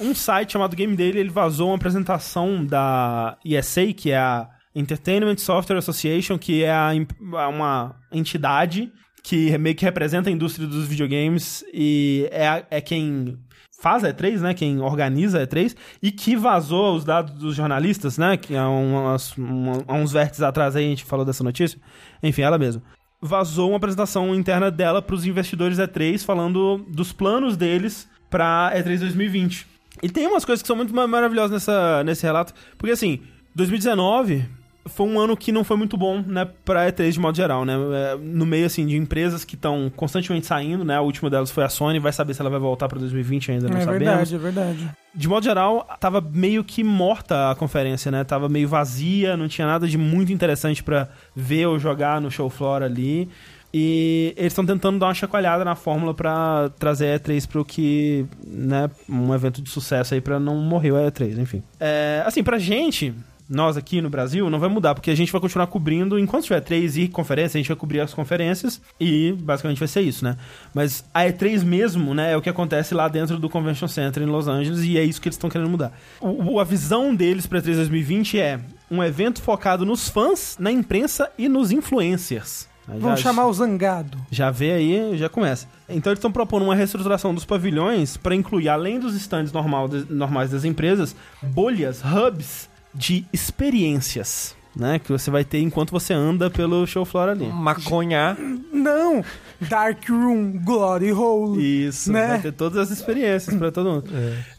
Um 0.00 0.14
site 0.14 0.52
chamado 0.52 0.74
Game 0.74 0.96
Daily, 0.96 1.18
ele 1.18 1.30
vazou 1.30 1.68
uma 1.68 1.76
apresentação 1.76 2.64
da 2.64 3.36
ESA, 3.44 3.92
que 3.92 4.10
é 4.10 4.16
a 4.18 4.48
Entertainment 4.74 5.36
Software 5.36 5.76
Association, 5.76 6.38
que 6.38 6.64
é 6.64 6.72
a 6.72 6.94
imp- 6.94 7.12
uma 7.20 7.94
entidade 8.10 8.90
que 9.22 9.56
meio 9.58 9.76
que 9.76 9.84
representa 9.84 10.28
a 10.30 10.32
indústria 10.32 10.66
dos 10.66 10.86
videogames 10.86 11.62
e 11.72 12.26
é, 12.32 12.48
a- 12.48 12.64
é 12.70 12.80
quem 12.80 13.38
faz 13.80 14.02
a 14.02 14.08
E3, 14.12 14.40
né? 14.40 14.54
Quem 14.54 14.80
organiza 14.80 15.38
a 15.40 15.46
E3 15.46 15.76
e 16.02 16.10
que 16.10 16.34
vazou 16.36 16.96
os 16.96 17.04
dados 17.04 17.34
dos 17.34 17.54
jornalistas, 17.54 18.16
né? 18.18 18.36
Que 18.36 18.56
há, 18.56 18.68
umas, 18.68 19.36
um- 19.38 19.82
há 19.86 19.94
uns 19.94 20.12
vértices 20.12 20.42
atrás 20.42 20.74
aí 20.74 20.86
a 20.86 20.88
gente 20.88 21.04
falou 21.04 21.24
dessa 21.24 21.44
notícia. 21.44 21.78
Enfim, 22.22 22.42
ela 22.42 22.58
mesma. 22.58 22.82
Vazou 23.24 23.68
uma 23.70 23.76
apresentação 23.76 24.34
interna 24.34 24.68
dela 24.68 25.00
para 25.00 25.14
os 25.14 25.24
investidores 25.24 25.78
E3 25.78 26.24
falando 26.24 26.84
dos 26.88 27.12
planos 27.12 27.56
deles 27.56 28.08
para 28.28 28.72
E3 28.74 28.98
2020. 28.98 29.66
E 30.02 30.08
tem 30.08 30.26
umas 30.26 30.44
coisas 30.44 30.60
que 30.60 30.66
são 30.66 30.74
muito 30.74 30.92
ma- 30.92 31.06
maravilhosas 31.06 31.52
nessa, 31.52 32.02
nesse 32.02 32.24
relato, 32.24 32.52
porque 32.76 32.90
assim, 32.92 33.20
2019 33.54 34.44
foi 34.86 35.06
um 35.06 35.18
ano 35.20 35.36
que 35.36 35.52
não 35.52 35.62
foi 35.64 35.76
muito 35.76 35.96
bom, 35.96 36.22
né, 36.26 36.48
pra 36.64 36.88
E3 36.90 37.12
de 37.12 37.20
modo 37.20 37.36
geral, 37.36 37.64
né? 37.64 37.74
É, 37.74 38.16
No 38.20 38.44
meio, 38.44 38.66
assim, 38.66 38.86
de 38.86 38.96
empresas 38.96 39.44
que 39.44 39.54
estão 39.54 39.90
constantemente 39.94 40.46
saindo, 40.46 40.84
né? 40.84 40.96
A 40.96 41.00
última 41.00 41.30
delas 41.30 41.50
foi 41.50 41.62
a 41.64 41.68
Sony, 41.68 41.98
vai 41.98 42.12
saber 42.12 42.34
se 42.34 42.40
ela 42.40 42.50
vai 42.50 42.58
voltar 42.60 42.88
pra 42.88 42.98
2020 42.98 43.52
ainda, 43.52 43.68
não 43.68 43.76
É 43.76 43.80
sabemos. 43.80 43.98
verdade, 44.06 44.34
é 44.34 44.38
verdade. 44.38 44.90
De 45.14 45.28
modo 45.28 45.44
geral, 45.44 45.86
tava 46.00 46.20
meio 46.20 46.64
que 46.64 46.82
morta 46.82 47.50
a 47.50 47.54
conferência, 47.54 48.10
né? 48.10 48.24
Tava 48.24 48.48
meio 48.48 48.66
vazia, 48.68 49.36
não 49.36 49.46
tinha 49.48 49.66
nada 49.66 49.86
de 49.86 49.96
muito 49.98 50.32
interessante 50.32 50.82
pra 50.82 51.08
ver 51.36 51.66
ou 51.66 51.78
jogar 51.78 52.20
no 52.20 52.30
show 52.30 52.48
floor 52.50 52.82
ali. 52.82 53.28
E 53.74 54.34
eles 54.36 54.52
estão 54.52 54.66
tentando 54.66 54.98
dar 54.98 55.06
uma 55.06 55.14
chacoalhada 55.14 55.64
na 55.64 55.74
fórmula 55.74 56.12
pra 56.12 56.70
trazer 56.78 57.14
a 57.14 57.18
E3 57.18 57.48
pro 57.48 57.64
que, 57.64 58.26
né, 58.46 58.90
um 59.08 59.32
evento 59.34 59.62
de 59.62 59.70
sucesso 59.70 60.12
aí 60.12 60.20
pra 60.20 60.38
não 60.38 60.56
morrer 60.56 60.90
a 60.90 61.10
E3, 61.10 61.38
enfim. 61.38 61.62
É, 61.80 62.22
assim, 62.26 62.42
pra 62.42 62.58
gente, 62.58 63.14
nós 63.52 63.76
aqui 63.76 64.00
no 64.00 64.08
Brasil, 64.08 64.48
não 64.48 64.58
vai 64.58 64.68
mudar, 64.68 64.94
porque 64.94 65.10
a 65.10 65.14
gente 65.14 65.30
vai 65.30 65.40
continuar 65.40 65.66
cobrindo, 65.66 66.18
enquanto 66.18 66.44
tiver 66.44 66.60
E3 66.62 66.96
e 67.04 67.08
conferência, 67.08 67.58
a 67.58 67.60
gente 67.60 67.68
vai 67.68 67.76
cobrir 67.76 68.00
as 68.00 68.14
conferências 68.14 68.80
e 68.98 69.32
basicamente 69.40 69.78
vai 69.78 69.88
ser 69.88 70.00
isso, 70.00 70.24
né? 70.24 70.36
Mas 70.74 71.04
a 71.12 71.20
E3 71.24 71.62
mesmo, 71.62 72.14
né, 72.14 72.32
é 72.32 72.36
o 72.36 72.40
que 72.42 72.48
acontece 72.48 72.94
lá 72.94 73.08
dentro 73.08 73.38
do 73.38 73.48
Convention 73.50 73.88
Center 73.88 74.22
em 74.22 74.26
Los 74.26 74.48
Angeles 74.48 74.82
e 74.84 74.96
é 74.98 75.04
isso 75.04 75.20
que 75.20 75.28
eles 75.28 75.36
estão 75.36 75.50
querendo 75.50 75.68
mudar. 75.70 75.92
O, 76.20 76.58
a 76.58 76.64
visão 76.64 77.14
deles 77.14 77.46
pra 77.46 77.60
E3 77.60 77.74
2020 77.76 78.38
é 78.40 78.58
um 78.90 79.02
evento 79.04 79.42
focado 79.42 79.84
nos 79.84 80.08
fãs, 80.08 80.56
na 80.58 80.70
imprensa 80.72 81.30
e 81.38 81.48
nos 81.48 81.70
influencers. 81.70 82.68
Vamos 82.86 83.20
já- 83.20 83.28
chamar 83.28 83.46
o 83.46 83.52
Zangado. 83.52 84.18
já 84.30 84.50
vê 84.50 84.72
aí, 84.72 85.16
já 85.16 85.28
começa. 85.28 85.68
Então 85.88 86.10
eles 86.10 86.18
estão 86.18 86.32
propondo 86.32 86.64
uma 86.64 86.74
reestruturação 86.74 87.32
dos 87.32 87.44
pavilhões 87.44 88.16
para 88.16 88.34
incluir, 88.34 88.68
além 88.68 88.98
dos 88.98 89.14
stands 89.14 89.52
normal, 89.52 89.88
normais 90.10 90.50
das 90.50 90.64
empresas, 90.64 91.14
bolhas, 91.42 92.02
hubs 92.04 92.68
de 92.94 93.24
experiências, 93.32 94.54
né? 94.76 94.98
Que 94.98 95.10
você 95.10 95.30
vai 95.30 95.44
ter 95.44 95.60
enquanto 95.60 95.90
você 95.90 96.12
anda 96.12 96.50
pelo 96.50 96.86
show 96.86 97.04
floor 97.04 97.30
ali. 97.30 97.46
Maconha. 97.46 98.36
Não! 98.72 99.24
Dark 99.60 100.08
Room, 100.08 100.58
Glory 100.64 101.12
Hole. 101.12 101.86
Isso, 101.86 102.12
Né? 102.12 102.26
vai 102.28 102.40
ter 102.40 102.52
todas 102.52 102.78
as 102.78 102.90
experiências 102.90 103.56
para 103.56 103.70
todo 103.70 103.88
mundo. 103.90 104.10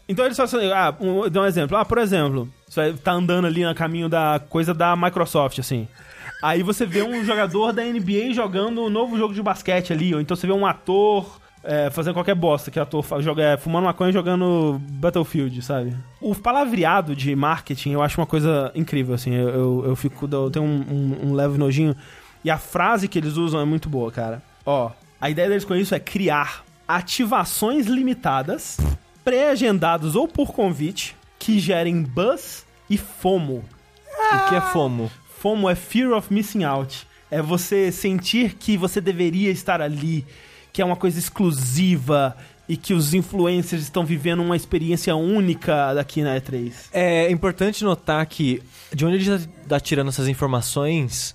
Então 0.08 0.24
eles 0.24 0.36
fazem, 0.36 0.72
ah, 0.72 0.94
um, 1.00 1.28
dá 1.28 1.42
um 1.42 1.46
exemplo. 1.46 1.76
Ah, 1.76 1.84
por 1.84 1.98
exemplo, 1.98 2.48
você 2.68 2.80
vai 2.80 2.92
tá 2.94 3.12
andando 3.12 3.46
ali 3.46 3.64
no 3.64 3.74
caminho 3.74 4.08
da 4.08 4.40
coisa 4.48 4.72
da 4.72 4.96
Microsoft, 4.96 5.58
assim. 5.58 5.86
Aí 6.42 6.62
você 6.62 6.84
vê 6.86 7.02
um 7.02 7.24
jogador 7.24 7.72
da 7.72 7.82
NBA 7.82 8.32
jogando 8.34 8.82
um 8.82 8.90
novo 8.90 9.16
jogo 9.16 9.32
de 9.34 9.42
basquete 9.42 9.92
ali, 9.92 10.14
ou 10.14 10.20
então 10.20 10.36
você 10.36 10.46
vê 10.46 10.52
um 10.52 10.66
ator 10.66 11.40
é, 11.64 11.90
fazendo 11.90 12.14
qualquer 12.14 12.34
bosta 12.34 12.70
que 12.70 12.78
o 12.78 12.82
ator 12.82 13.04
joga, 13.20 13.42
é, 13.42 13.56
fumando 13.56 13.84
maconha 13.84 14.10
e 14.10 14.12
jogando 14.12 14.80
Battlefield, 14.90 15.62
sabe? 15.62 15.96
O 16.20 16.34
palavreado 16.34 17.16
de 17.16 17.34
marketing 17.34 17.92
eu 17.92 18.02
acho 18.02 18.20
uma 18.20 18.26
coisa 18.26 18.70
incrível, 18.74 19.14
assim. 19.14 19.34
Eu, 19.34 19.48
eu, 19.48 19.84
eu 19.86 19.96
fico. 19.96 20.28
Eu 20.30 20.50
tenho 20.50 20.64
um, 20.64 20.84
um, 20.90 21.28
um 21.28 21.32
leve 21.34 21.58
nojinho. 21.58 21.96
E 22.44 22.50
a 22.50 22.58
frase 22.58 23.08
que 23.08 23.18
eles 23.18 23.36
usam 23.36 23.60
é 23.60 23.64
muito 23.64 23.88
boa, 23.88 24.12
cara. 24.12 24.42
Ó, 24.66 24.90
A 25.20 25.30
ideia 25.30 25.48
deles 25.48 25.64
com 25.64 25.74
isso 25.74 25.94
é 25.94 25.98
criar 25.98 26.62
ativações 26.86 27.86
limitadas, 27.86 28.78
pré-agendados 29.24 30.14
ou 30.14 30.28
por 30.28 30.52
convite, 30.52 31.16
que 31.38 31.58
gerem 31.58 32.02
buzz 32.02 32.66
e 32.90 32.98
FOMO. 32.98 33.64
O 34.32 34.48
que 34.48 34.54
é 34.54 34.60
FOMO? 34.60 35.10
FOMO 35.38 35.68
é 35.68 35.74
Fear 35.74 36.12
of 36.12 36.32
Missing 36.32 36.64
Out. 36.64 37.06
É 37.30 37.40
você 37.40 37.90
sentir 37.90 38.54
que 38.54 38.76
você 38.76 39.00
deveria 39.00 39.50
estar 39.50 39.80
ali, 39.80 40.26
que 40.74 40.82
é 40.82 40.84
uma 40.84 40.96
coisa 40.96 41.20
exclusiva 41.20 42.36
e 42.68 42.76
que 42.76 42.92
os 42.92 43.14
influencers 43.14 43.82
estão 43.82 44.04
vivendo 44.04 44.42
uma 44.42 44.56
experiência 44.56 45.14
única 45.14 45.94
daqui 45.94 46.20
na 46.20 46.36
E3. 46.36 46.72
É 46.92 47.30
importante 47.30 47.84
notar 47.84 48.26
que 48.26 48.60
de 48.92 49.06
onde 49.06 49.16
ele 49.16 49.44
está 49.62 49.78
tirando 49.78 50.08
essas 50.08 50.26
informações 50.26 51.32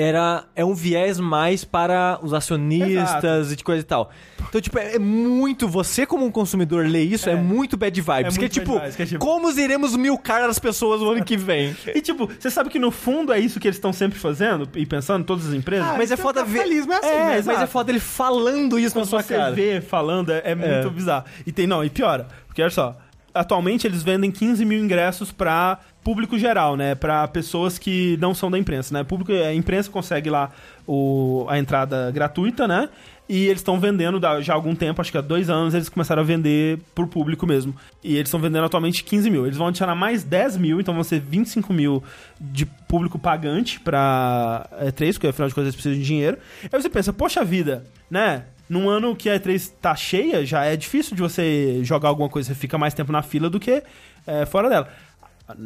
era 0.00 0.44
é 0.54 0.64
um 0.64 0.74
viés 0.74 1.18
mais 1.18 1.64
para 1.64 2.20
os 2.22 2.32
acionistas 2.32 3.50
e 3.52 3.56
de 3.56 3.64
coisa 3.64 3.80
e 3.80 3.84
tal. 3.84 4.10
Então, 4.48 4.60
tipo, 4.60 4.78
é, 4.78 4.94
é 4.94 4.98
muito. 4.98 5.66
Você, 5.68 6.06
como 6.06 6.24
um 6.24 6.30
consumidor, 6.30 6.86
ler 6.86 7.02
isso 7.02 7.28
é, 7.28 7.32
É. 7.32 7.36
muito 7.36 7.76
bad 7.76 8.00
vibes. 8.00 8.36
É 8.36 8.38
que, 8.38 8.44
é 8.44 8.48
tipo, 8.48 8.78
vibes, 8.78 8.96
que 8.96 9.02
é 9.02 9.06
tipo- 9.06 9.18
como 9.24 9.50
iremos 9.50 9.96
milcar 9.96 10.48
as 10.48 10.58
pessoas 10.58 11.00
no 11.00 11.10
ano 11.10 11.24
que 11.24 11.36
vem? 11.36 11.76
E 11.94 12.00
tipo, 12.00 12.28
você 12.38 12.48
sabe 12.50 12.70
que 12.70 12.78
no 12.78 12.90
fundo 12.92 13.32
é 13.32 13.40
isso 13.40 13.58
que 13.58 13.66
eles 13.66 13.76
estão 13.76 13.92
sempre 13.92 14.18
fazendo 14.18 14.68
e 14.76 14.86
pensando, 14.86 15.24
todas 15.24 15.48
as 15.48 15.52
empresas? 15.54 15.86
Ah, 15.88 15.94
mas 15.98 16.10
é 16.10 16.14
então 16.14 16.24
foda 16.24 16.44
ver. 16.44 16.60
é 16.60 16.62
assim, 16.62 16.72
é, 16.72 16.78
né? 16.78 17.24
mas 17.36 17.48
é 17.48 17.52
Exato. 17.52 17.66
foda 17.72 17.90
ele 17.90 18.00
falando 18.00 18.78
isso 18.78 18.94
na 18.96 19.02
Quando 19.02 19.08
sua 19.10 19.22
você 19.22 19.34
cara. 19.36 19.52
vê 19.52 19.80
falando, 19.80 20.30
é, 20.30 20.42
é 20.44 20.54
muito 20.54 20.90
bizarro. 20.90 21.24
E 21.44 21.50
tem, 21.50 21.66
não, 21.66 21.84
e 21.84 21.90
piora. 21.90 22.28
Porque 22.46 22.62
olha 22.62 22.70
só, 22.70 22.96
atualmente 23.34 23.86
eles 23.86 24.02
vendem 24.02 24.30
15 24.30 24.64
mil 24.64 24.78
ingressos 24.82 25.32
pra 25.32 25.78
público 26.08 26.38
geral, 26.38 26.74
né? 26.74 26.94
Pra 26.94 27.28
pessoas 27.28 27.78
que 27.78 28.16
não 28.18 28.34
são 28.34 28.50
da 28.50 28.58
imprensa, 28.58 28.94
né? 28.94 29.04
Público, 29.04 29.30
a 29.30 29.52
imprensa 29.52 29.90
consegue 29.90 30.30
lá 30.30 30.50
o, 30.86 31.44
a 31.50 31.58
entrada 31.58 32.10
gratuita, 32.10 32.66
né? 32.66 32.88
E 33.28 33.44
eles 33.44 33.58
estão 33.58 33.78
vendendo 33.78 34.18
já 34.40 34.54
há 34.54 34.56
algum 34.56 34.74
tempo, 34.74 35.02
acho 35.02 35.12
que 35.12 35.18
há 35.18 35.20
dois 35.20 35.50
anos, 35.50 35.74
eles 35.74 35.90
começaram 35.90 36.22
a 36.22 36.24
vender 36.24 36.78
pro 36.94 37.06
público 37.06 37.46
mesmo. 37.46 37.76
E 38.02 38.14
eles 38.14 38.28
estão 38.28 38.40
vendendo 38.40 38.64
atualmente 38.64 39.04
15 39.04 39.28
mil. 39.28 39.44
Eles 39.44 39.58
vão 39.58 39.66
adicionar 39.66 39.94
mais 39.94 40.24
10 40.24 40.56
mil, 40.56 40.80
então 40.80 40.94
vão 40.94 41.04
ser 41.04 41.20
25 41.20 41.74
mil 41.74 42.02
de 42.40 42.64
público 42.64 43.18
pagante 43.18 43.78
pra 43.78 44.66
E3, 44.80 45.12
porque 45.12 45.26
afinal 45.26 45.48
de 45.50 45.54
contas 45.54 45.66
eles 45.66 45.74
precisam 45.74 45.98
de 45.98 46.06
dinheiro. 46.06 46.38
Aí 46.72 46.80
você 46.80 46.88
pensa, 46.88 47.12
poxa 47.12 47.44
vida, 47.44 47.84
né? 48.10 48.44
Num 48.66 48.88
ano 48.88 49.14
que 49.14 49.28
a 49.28 49.38
E3 49.38 49.72
tá 49.78 49.94
cheia, 49.94 50.46
já 50.46 50.64
é 50.64 50.74
difícil 50.74 51.14
de 51.14 51.20
você 51.20 51.80
jogar 51.82 52.08
alguma 52.08 52.30
coisa, 52.30 52.48
você 52.48 52.54
fica 52.54 52.78
mais 52.78 52.94
tempo 52.94 53.12
na 53.12 53.20
fila 53.20 53.50
do 53.50 53.60
que 53.60 53.82
é, 54.26 54.46
fora 54.46 54.70
dela. 54.70 54.88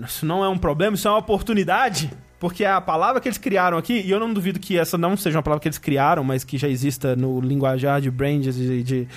Isso 0.05 0.25
não 0.25 0.45
é 0.45 0.49
um 0.49 0.59
problema, 0.59 0.95
isso 0.95 1.09
é 1.09 1.11
uma 1.11 1.19
oportunidade. 1.19 2.11
Porque 2.39 2.65
a 2.65 2.81
palavra 2.81 3.21
que 3.21 3.29
eles 3.29 3.39
criaram 3.39 3.79
aqui, 3.79 4.01
e 4.01 4.11
eu 4.11 4.19
não 4.19 4.33
duvido 4.33 4.59
que 4.59 4.77
essa 4.77 4.99
não 4.99 5.17
seja 5.17 5.39
uma 5.39 5.43
palavra 5.43 5.63
que 5.63 5.69
eles 5.69 5.79
criaram, 5.79 6.25
mas 6.25 6.43
que 6.43 6.59
já 6.59 6.69
exista 6.69 7.15
no 7.15 7.41
linguajar 7.41 8.01
de 8.01 8.11
brands 8.11 8.59
e 8.59 8.83
de, 8.83 9.09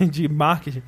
de 0.10 0.28
marketing, 0.28 0.82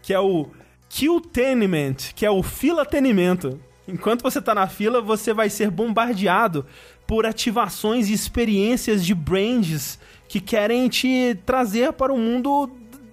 que 0.00 0.14
é 0.14 0.20
o 0.20 0.46
Q-Teniment, 0.88 2.12
que 2.14 2.24
é 2.24 2.30
o 2.30 2.42
filatenimento. 2.42 3.60
Enquanto 3.86 4.22
você 4.22 4.40
tá 4.40 4.54
na 4.54 4.68
fila, 4.68 5.00
você 5.00 5.32
vai 5.32 5.50
ser 5.50 5.70
bombardeado 5.70 6.64
por 7.04 7.26
ativações 7.26 8.08
e 8.08 8.12
experiências 8.12 9.04
de 9.04 9.14
brands 9.14 9.98
que 10.28 10.40
querem 10.40 10.88
te 10.88 11.36
trazer 11.44 11.92
para 11.92 12.12
o 12.12 12.16
mundo 12.16 12.70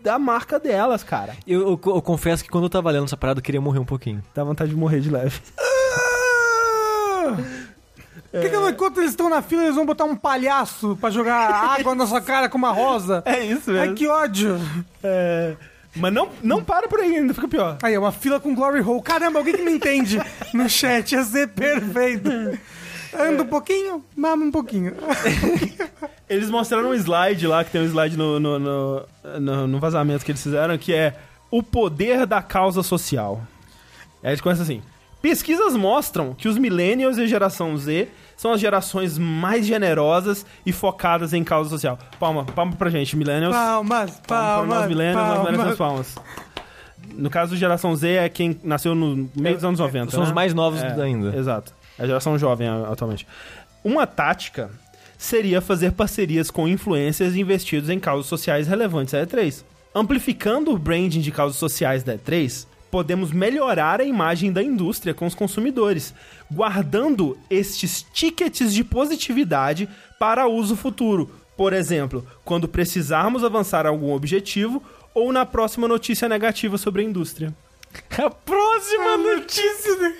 da 0.08 0.18
marca 0.18 0.58
delas, 0.58 1.04
cara. 1.04 1.34
Eu, 1.46 1.62
eu- 1.62 1.82
eu 1.96 2.02
confesso 2.02 2.42
que 2.44 2.50
quando 2.50 2.64
eu 2.64 2.70
tava 2.70 2.90
lendo 2.92 3.04
essa 3.04 3.18
parada, 3.18 3.40
eu 3.40 3.44
queria 3.44 3.60
morrer 3.60 3.80
um 3.80 3.86
pouquinho. 3.86 4.24
Dá 4.34 4.42
vontade 4.44 4.70
de 4.70 4.76
morrer 4.78 5.02
de 5.02 5.10
leve. 5.10 5.42
Ah! 5.60 7.36
Por 8.32 8.42
que, 8.42 8.50
que 8.50 8.56
enquanto 8.56 8.98
eles 9.00 9.10
estão 9.12 9.30
na 9.30 9.42
fila, 9.42 9.64
eles 9.64 9.76
vão 9.76 9.86
botar 9.86 10.06
um 10.06 10.16
palhaço 10.16 10.98
pra 11.02 11.10
jogar 11.10 11.50
água 11.78 11.94
na 11.96 12.06
sua 12.08 12.22
cara 12.22 12.48
com 12.48 12.58
uma 12.58 12.72
rosa? 12.72 13.22
É 13.28 13.44
isso 13.44 13.70
Ai, 13.72 13.78
mesmo. 13.80 13.96
que 13.96 14.08
ódio. 14.08 14.60
É, 15.04 15.56
Mas 15.96 16.14
não, 16.14 16.30
não 16.42 16.64
para 16.64 16.88
por 16.88 17.00
aí, 17.02 17.16
ainda 17.18 17.34
fica 17.34 17.48
pior. 17.48 17.78
Aí, 17.84 17.94
é 17.94 18.00
uma 18.00 18.12
fila 18.12 18.40
com 18.40 18.56
glory 18.56 18.82
hole. 18.82 19.02
Caramba, 19.02 19.40
alguém 19.40 19.56
que 19.56 19.62
me 19.64 19.72
entende 19.72 20.22
no 20.54 20.70
chat 20.70 21.12
ia 21.14 21.24
ser 21.24 21.48
perfeito. 21.50 22.30
Anda 23.18 23.44
um 23.44 23.48
pouquinho, 23.48 24.04
mama 24.16 24.46
um 24.46 24.52
pouquinho. 24.52 24.94
Eles 26.30 26.50
mostraram 26.50 26.90
um 26.90 26.94
slide 26.94 27.48
lá, 27.48 27.64
que 27.64 27.72
tem 27.72 27.82
um 27.82 27.86
slide 27.86 28.18
no, 28.18 28.40
no, 28.40 28.60
no, 28.60 29.06
no- 29.40 29.68
no 29.68 29.80
vazamento 29.80 30.26
que 30.26 30.32
eles 30.32 30.44
fizeram, 30.44 30.78
que 30.78 30.94
é 30.94 31.16
o 31.50 31.64
poder 31.64 32.26
da 32.26 32.42
causa 32.42 32.84
social. 32.84 33.42
Aí 34.22 34.32
eles 34.32 34.42
começam 34.42 34.64
assim. 34.64 34.82
Pesquisas 35.22 35.76
mostram 35.76 36.34
que 36.34 36.48
os 36.48 36.58
millennials 36.58 37.18
e 37.18 37.22
a 37.24 37.28
geração 37.28 37.76
Z 37.78 38.08
são 38.36 38.52
as 38.52 38.60
gerações 38.62 39.18
mais 39.18 39.66
generosas 39.66 40.46
e 40.66 40.72
focadas 40.72 41.34
em 41.34 41.44
causa 41.44 41.70
social. 41.70 41.98
Palma, 42.20 42.46
palma 42.46 42.74
pra 42.76 42.90
gente, 42.90 43.16
millennials. 43.16 43.56
Palmas, 43.56 44.12
Palma 44.28 44.28
pra 44.28 44.46
nós 44.58 44.68
palmas, 44.68 44.88
millennials, 44.90 45.78
palmas. 45.78 45.78
palmas. 45.78 46.16
No 47.14 47.30
caso 47.30 47.52
do 47.52 47.58
geração 47.58 47.96
Z 47.96 48.10
é 48.12 48.30
quem 48.30 48.60
nasceu 48.64 48.94
no 48.94 49.30
meio 49.36 49.56
dos 49.56 49.64
anos 49.66 49.80
90, 49.80 50.12
São 50.12 50.20
né? 50.22 50.28
os 50.28 50.32
mais 50.34 50.54
novos 50.54 50.82
É, 50.84 51.02
ainda. 51.02 51.36
Exato. 51.36 51.74
É 51.98 52.04
a 52.04 52.06
geração 52.06 52.38
jovem 52.38 52.68
atualmente. 52.68 53.26
Uma 53.84 54.06
tática 54.06 54.70
seria 55.18 55.62
fazer 55.62 55.94
parcerias 55.94 56.52
com 56.52 56.68
influencers 56.68 57.36
investidos 57.36 57.90
em 57.90 58.00
causas 58.00 58.28
sociais 58.28 58.68
relevantes 58.68 59.14
da 59.14 59.26
E3. 59.26 59.64
Amplificando 59.94 60.72
o 60.72 60.78
branding 60.78 61.22
de 61.22 61.32
causas 61.32 61.58
sociais 61.58 62.04
da 62.04 62.18
E3, 62.18 62.68
podemos 62.92 63.32
melhorar 63.32 64.00
a 64.00 64.06
imagem 64.06 64.52
da 64.52 64.62
indústria 64.62 65.14
com 65.14 65.26
os 65.26 65.36
consumidores, 65.36 66.14
guardando 66.52 67.38
estes 67.50 68.06
tickets 68.14 68.74
de 68.74 68.84
positividade 68.84 69.90
para 70.20 70.48
uso 70.48 70.76
futuro. 70.76 71.32
Por 71.56 71.74
exemplo, 71.74 72.26
quando 72.46 72.68
precisarmos 72.68 73.44
avançar 73.44 73.88
algum 73.88 74.14
objetivo 74.14 74.84
ou 75.14 75.34
na 75.34 75.46
próxima 75.46 75.88
notícia 75.88 76.30
negativa 76.30 76.78
sobre 76.78 77.02
a 77.02 77.06
indústria. 77.06 77.54
A 78.18 78.30
próxima 78.30 79.18
notícia. 79.18 80.16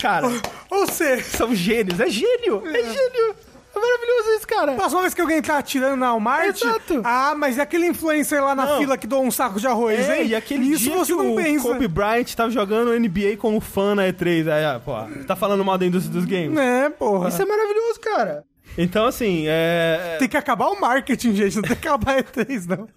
Cara, 0.00 0.28
Ou 0.70 0.86
seja, 0.86 1.22
são 1.24 1.54
gênios. 1.54 1.98
É 2.00 2.08
gênio. 2.08 2.62
É, 2.66 2.82
gênio. 2.82 3.34
É 3.74 3.78
maravilhoso 3.78 4.28
isso, 4.36 4.46
cara. 4.48 4.72
próxima 4.74 5.00
vez 5.02 5.14
que 5.14 5.20
alguém 5.20 5.40
tá 5.42 5.58
atirando 5.58 5.96
na 5.96 6.10
Walmart, 6.10 6.56
Exato. 6.62 7.00
ah, 7.04 7.34
mas 7.36 7.58
é 7.58 7.62
aquele 7.62 7.86
influencer 7.86 8.42
lá 8.42 8.54
na 8.54 8.66
Não. 8.66 8.78
fila 8.78 8.96
que 8.96 9.06
doa 9.06 9.20
um 9.20 9.30
saco 9.30 9.60
de 9.60 9.66
arroz, 9.66 10.08
É, 10.08 10.22
hein? 10.22 10.28
e 10.28 10.34
aquele 10.34 10.64
Isso 10.66 10.84
dia 10.84 10.94
você 10.96 11.12
que 11.12 11.18
não 11.18 11.32
o 11.32 11.36
pensa. 11.36 11.68
Kobe 11.68 11.86
Bryant 11.88 12.34
tava 12.34 12.50
jogando 12.50 12.92
NBA 12.98 13.36
como 13.38 13.60
fã 13.60 13.94
na 13.94 14.04
E3. 14.08 14.50
Aí, 14.50 14.64
ah, 14.64 14.80
pô, 14.84 14.94
tá 15.26 15.36
falando 15.36 15.64
mal 15.64 15.76
da 15.78 15.86
indústria 15.86 16.12
dos 16.14 16.24
games. 16.24 16.58
É, 16.58 16.88
porra. 16.90 17.28
Isso 17.28 17.40
é 17.42 17.44
maravilhoso, 17.44 18.00
cara. 18.00 18.44
Então, 18.76 19.06
assim, 19.06 19.44
é... 19.46 20.16
Tem 20.18 20.28
que 20.28 20.36
acabar 20.36 20.68
o 20.68 20.80
marketing, 20.80 21.34
gente. 21.34 21.56
Não 21.56 21.62
tem 21.62 21.76
que 21.76 21.86
acabar 21.88 22.18
a 22.18 22.22
E3, 22.22 22.66
não. 22.66 22.88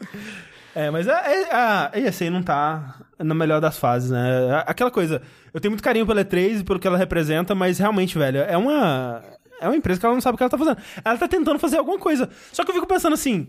É, 0.75 0.89
mas 0.89 1.07
é, 1.07 1.11
é, 1.11 1.47
a 1.53 1.91
ESA 1.95 2.29
não 2.29 2.41
tá 2.41 2.95
na 3.19 3.33
melhor 3.35 3.59
das 3.59 3.77
fases, 3.77 4.09
né? 4.09 4.63
Aquela 4.65 4.89
coisa, 4.89 5.21
eu 5.53 5.59
tenho 5.59 5.71
muito 5.71 5.83
carinho 5.83 6.05
pela 6.05 6.23
E3 6.23 6.59
e 6.61 6.63
pelo 6.63 6.79
que 6.79 6.87
ela 6.87 6.97
representa, 6.97 7.53
mas 7.53 7.77
realmente, 7.77 8.17
velho, 8.17 8.39
é 8.39 8.55
uma. 8.55 9.21
É 9.61 9.67
uma 9.67 9.75
empresa 9.77 9.99
que 9.99 10.05
ela 10.05 10.15
não 10.15 10.21
sabe 10.21 10.35
o 10.35 10.37
que 10.37 10.43
ela 10.43 10.49
tá 10.49 10.57
fazendo. 10.57 10.77
Ela 11.05 11.17
tá 11.17 11.27
tentando 11.27 11.59
fazer 11.59 11.77
alguma 11.77 11.99
coisa. 11.99 12.29
Só 12.51 12.63
que 12.63 12.71
eu 12.71 12.75
fico 12.75 12.87
pensando 12.87 13.13
assim. 13.13 13.47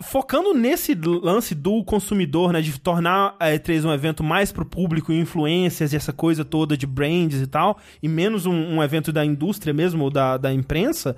Focando 0.00 0.52
nesse 0.52 0.94
lance 0.94 1.54
do 1.54 1.84
consumidor, 1.84 2.52
né? 2.52 2.60
De 2.60 2.80
tornar 2.80 3.36
a 3.38 3.50
E3 3.50 3.84
um 3.84 3.92
evento 3.92 4.24
mais 4.24 4.50
pro 4.50 4.64
público, 4.64 5.12
influências 5.12 5.92
e 5.92 5.96
essa 5.96 6.12
coisa 6.12 6.44
toda 6.44 6.76
de 6.76 6.86
brands 6.86 7.40
e 7.40 7.46
tal, 7.46 7.78
e 8.02 8.08
menos 8.08 8.44
um, 8.44 8.54
um 8.54 8.82
evento 8.82 9.12
da 9.12 9.24
indústria 9.24 9.72
mesmo, 9.72 10.04
ou 10.04 10.10
da, 10.10 10.36
da 10.36 10.52
imprensa, 10.52 11.14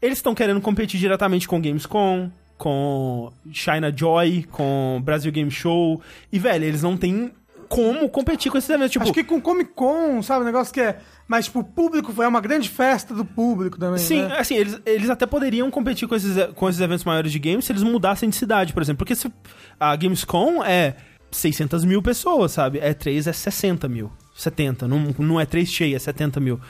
eles 0.00 0.18
estão 0.18 0.34
querendo 0.34 0.60
competir 0.60 1.00
diretamente 1.00 1.48
com 1.48 1.60
Gamescom, 1.60 2.30
com 2.56 3.32
China 3.50 3.92
Joy, 3.94 4.46
com 4.50 5.00
Brasil 5.04 5.32
Game 5.32 5.50
Show. 5.50 6.00
E, 6.30 6.38
velho, 6.38 6.64
eles 6.64 6.82
não 6.82 6.96
têm 6.96 7.32
como 7.64 8.08
competir 8.08 8.50
com 8.52 8.58
esses 8.58 8.70
eventos. 8.70 8.92
Tipo, 8.92 9.02
Acho 9.04 9.12
que 9.12 9.24
com 9.24 9.40
Comic 9.40 9.72
Con, 9.74 10.22
sabe? 10.22 10.42
Um 10.42 10.46
negócio 10.46 10.72
que 10.72 10.80
é. 10.80 10.98
Mas, 11.26 11.46
tipo, 11.46 11.60
o 11.60 11.64
público 11.64 12.22
é 12.22 12.28
uma 12.28 12.40
grande 12.40 12.68
festa 12.68 13.14
do 13.14 13.24
público 13.24 13.78
também. 13.78 13.98
Sim, 13.98 14.22
né? 14.22 14.38
assim, 14.38 14.54
eles, 14.56 14.80
eles 14.86 15.10
até 15.10 15.26
poderiam 15.26 15.70
competir 15.70 16.06
com 16.06 16.14
esses, 16.14 16.36
com 16.54 16.68
esses 16.68 16.80
eventos 16.80 17.04
maiores 17.04 17.32
de 17.32 17.38
games 17.38 17.64
se 17.64 17.72
eles 17.72 17.82
mudassem 17.82 18.28
de 18.28 18.36
cidade, 18.36 18.72
por 18.72 18.82
exemplo. 18.82 18.98
Porque 18.98 19.14
se 19.14 19.32
a 19.80 19.96
Gamescom 19.96 20.62
é 20.64 20.94
600 21.30 21.84
mil 21.84 22.00
pessoas, 22.02 22.52
sabe? 22.52 22.78
É 22.78 22.92
3 22.94 23.26
é 23.26 23.32
60 23.32 23.88
mil. 23.88 24.12
70. 24.36 24.86
Não, 24.86 24.98
não 25.18 25.40
é 25.40 25.46
3 25.46 25.68
cheia, 25.68 25.96
é 25.96 25.98
70 25.98 26.38
mil. 26.40 26.60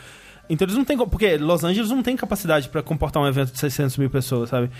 Então 0.48 0.66
eles 0.66 0.76
não 0.76 0.84
têm. 0.84 0.96
Porque 0.98 1.36
Los 1.38 1.64
Angeles 1.64 1.90
não 1.90 2.02
tem 2.02 2.14
capacidade 2.16 2.68
pra 2.68 2.82
comportar 2.82 3.22
um 3.22 3.26
evento 3.26 3.52
de 3.52 3.58
600 3.58 3.96
mil 3.96 4.10
pessoas, 4.10 4.50
sabe? 4.50 4.70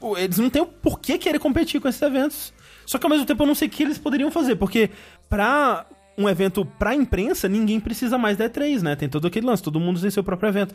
O- 0.00 0.16
Eles 0.18 0.38
não 0.38 0.50
têm 0.50 0.60
o 0.62 0.66
porquê 0.66 1.16
querer 1.18 1.38
competir 1.38 1.80
com 1.80 1.88
esses 1.88 2.00
eventos. 2.02 2.52
Só 2.86 2.98
que 2.98 3.06
ao 3.06 3.10
mesmo 3.10 3.24
tempo 3.24 3.42
eu 3.42 3.46
não 3.46 3.54
sei 3.54 3.66
o 3.66 3.70
que 3.70 3.82
eles 3.82 3.96
poderiam 3.96 4.30
fazer, 4.30 4.56
porque 4.56 4.90
pra 5.28 5.86
um 6.16 6.28
evento 6.28 6.64
pra 6.64 6.94
imprensa, 6.94 7.48
ninguém 7.48 7.80
precisa 7.80 8.16
mais 8.16 8.36
da 8.36 8.48
E3, 8.48 8.82
né? 8.82 8.94
Tem 8.96 9.08
todo 9.08 9.26
aquele 9.26 9.46
lance, 9.46 9.62
todo 9.62 9.80
mundo 9.80 10.00
tem 10.00 10.10
seu 10.10 10.22
próprio 10.22 10.48
evento. 10.48 10.74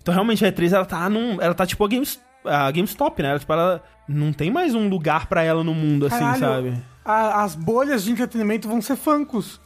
Então 0.00 0.14
realmente 0.14 0.44
a 0.44 0.50
E3 0.52 0.72
ela 0.72 0.84
tá 0.84 1.08
num. 1.10 1.40
Ela 1.40 1.54
tá 1.54 1.66
tipo 1.66 1.84
a, 1.84 1.88
Games, 1.88 2.18
a 2.44 2.70
GameStop, 2.70 3.22
né? 3.22 3.30
Ela, 3.30 3.38
tipo, 3.38 3.52
ela 3.52 3.82
não 4.08 4.32
tem 4.32 4.50
mais 4.50 4.74
um 4.74 4.88
lugar 4.88 5.26
pra 5.26 5.42
ela 5.42 5.62
no 5.62 5.74
mundo, 5.74 6.06
assim, 6.06 6.18
Caralho, 6.18 6.38
sabe? 6.40 6.82
a- 7.04 7.42
as 7.42 7.54
bolhas 7.54 8.02
de 8.04 8.12
entretenimento 8.12 8.66
vão 8.68 8.80
ser 8.80 8.96
funkos. 8.96 9.60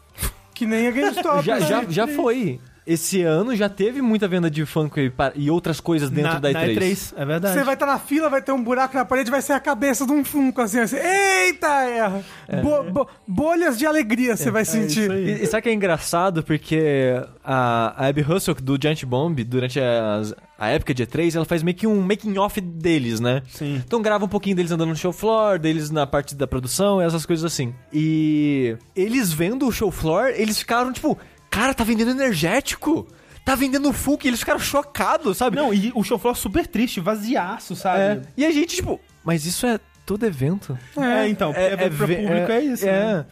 Que 0.54 0.66
nem 0.66 0.88
a 0.88 0.90
GameStop. 0.92 1.44
Já, 1.44 1.54
né? 1.60 1.66
já, 1.66 1.84
já 1.88 2.06
foi. 2.08 2.58
Esse 2.86 3.22
ano 3.22 3.54
já 3.54 3.68
teve 3.68 4.02
muita 4.02 4.26
venda 4.26 4.50
de 4.50 4.64
Funko 4.66 4.98
e, 5.00 5.12
e 5.36 5.50
outras 5.50 5.80
coisas 5.80 6.10
dentro 6.10 6.32
na, 6.34 6.38
da 6.40 6.50
na 6.52 6.66
E3. 6.66 6.76
E3, 6.76 7.14
é 7.16 7.24
verdade. 7.24 7.54
Você 7.58 7.64
vai 7.64 7.74
estar 7.74 7.86
na 7.86 7.98
fila, 7.98 8.28
vai 8.28 8.42
ter 8.42 8.52
um 8.52 8.62
buraco 8.62 8.96
na 8.96 9.04
parede, 9.04 9.30
vai 9.30 9.40
ser 9.40 9.52
a 9.52 9.60
cabeça 9.60 10.04
de 10.04 10.12
um 10.12 10.24
Funko, 10.24 10.60
assim, 10.60 10.80
assim. 10.80 10.96
Eita! 10.96 11.66
erra. 11.84 12.24
Bo- 12.62 12.82
bo- 12.90 13.08
bolhas 13.26 13.78
de 13.78 13.86
alegria 13.86 14.36
você 14.36 14.50
vai 14.50 14.64
sentir. 14.64 15.02
isso 15.02 15.12
aí. 15.12 15.28
E, 15.40 15.42
e 15.44 15.46
sabe 15.46 15.62
que 15.62 15.68
é 15.68 15.72
engraçado? 15.72 16.42
Porque 16.42 17.14
a, 17.44 17.94
a 18.04 18.08
Abby 18.08 18.20
Russell, 18.22 18.54
do 18.54 18.76
Giant 18.80 19.04
Bomb, 19.04 19.42
durante 19.44 19.78
as- 19.80 20.34
a 20.58 20.68
época 20.68 20.94
de 20.94 21.04
E3, 21.06 21.34
ela 21.34 21.44
faz 21.44 21.62
meio 21.62 21.76
que 21.76 21.86
um 21.88 22.00
making-off 22.00 22.60
deles, 22.60 23.18
né? 23.20 23.42
Sim. 23.48 23.82
Então 23.84 24.00
grava 24.00 24.24
um 24.24 24.28
pouquinho 24.28 24.54
deles 24.54 24.70
andando 24.70 24.90
no 24.90 24.96
show 24.96 25.12
floor, 25.12 25.58
deles 25.58 25.90
na 25.90 26.06
parte 26.06 26.34
da 26.36 26.46
produção, 26.46 27.00
essas 27.00 27.26
coisas 27.26 27.44
assim. 27.44 27.74
E 27.92 28.76
eles 28.94 29.32
vendo 29.32 29.66
o 29.66 29.72
show 29.72 29.90
floor, 29.90 30.28
eles 30.36 30.58
ficaram 30.58 30.92
tipo, 30.92 31.18
cara, 31.52 31.72
tá 31.74 31.84
vendendo 31.84 32.10
energético. 32.10 33.06
Tá 33.44 33.54
vendendo 33.56 33.92
Funko, 33.92 34.24
e 34.24 34.28
eles 34.28 34.38
ficaram 34.40 34.60
chocados, 34.60 35.36
sabe? 35.36 35.56
Não, 35.56 35.74
e 35.74 35.90
o 35.96 36.04
show 36.04 36.16
floor 36.16 36.36
super 36.36 36.64
triste, 36.64 37.00
vaziaço, 37.00 37.72
É. 37.72 37.76
sabe? 37.76 38.22
E 38.36 38.46
a 38.46 38.50
gente, 38.52 38.76
tipo, 38.76 39.00
mas 39.24 39.44
isso 39.44 39.66
é 39.66 39.80
todo 40.06 40.24
evento. 40.24 40.78
É, 40.96 41.26
então, 41.28 41.52
é, 41.54 41.72
é, 41.72 41.76
pra 41.76 41.88
ve- 42.06 42.16
público 42.16 42.52
é, 42.52 42.60
isso, 42.60 42.86
É. 42.86 42.92
né? 43.16 43.26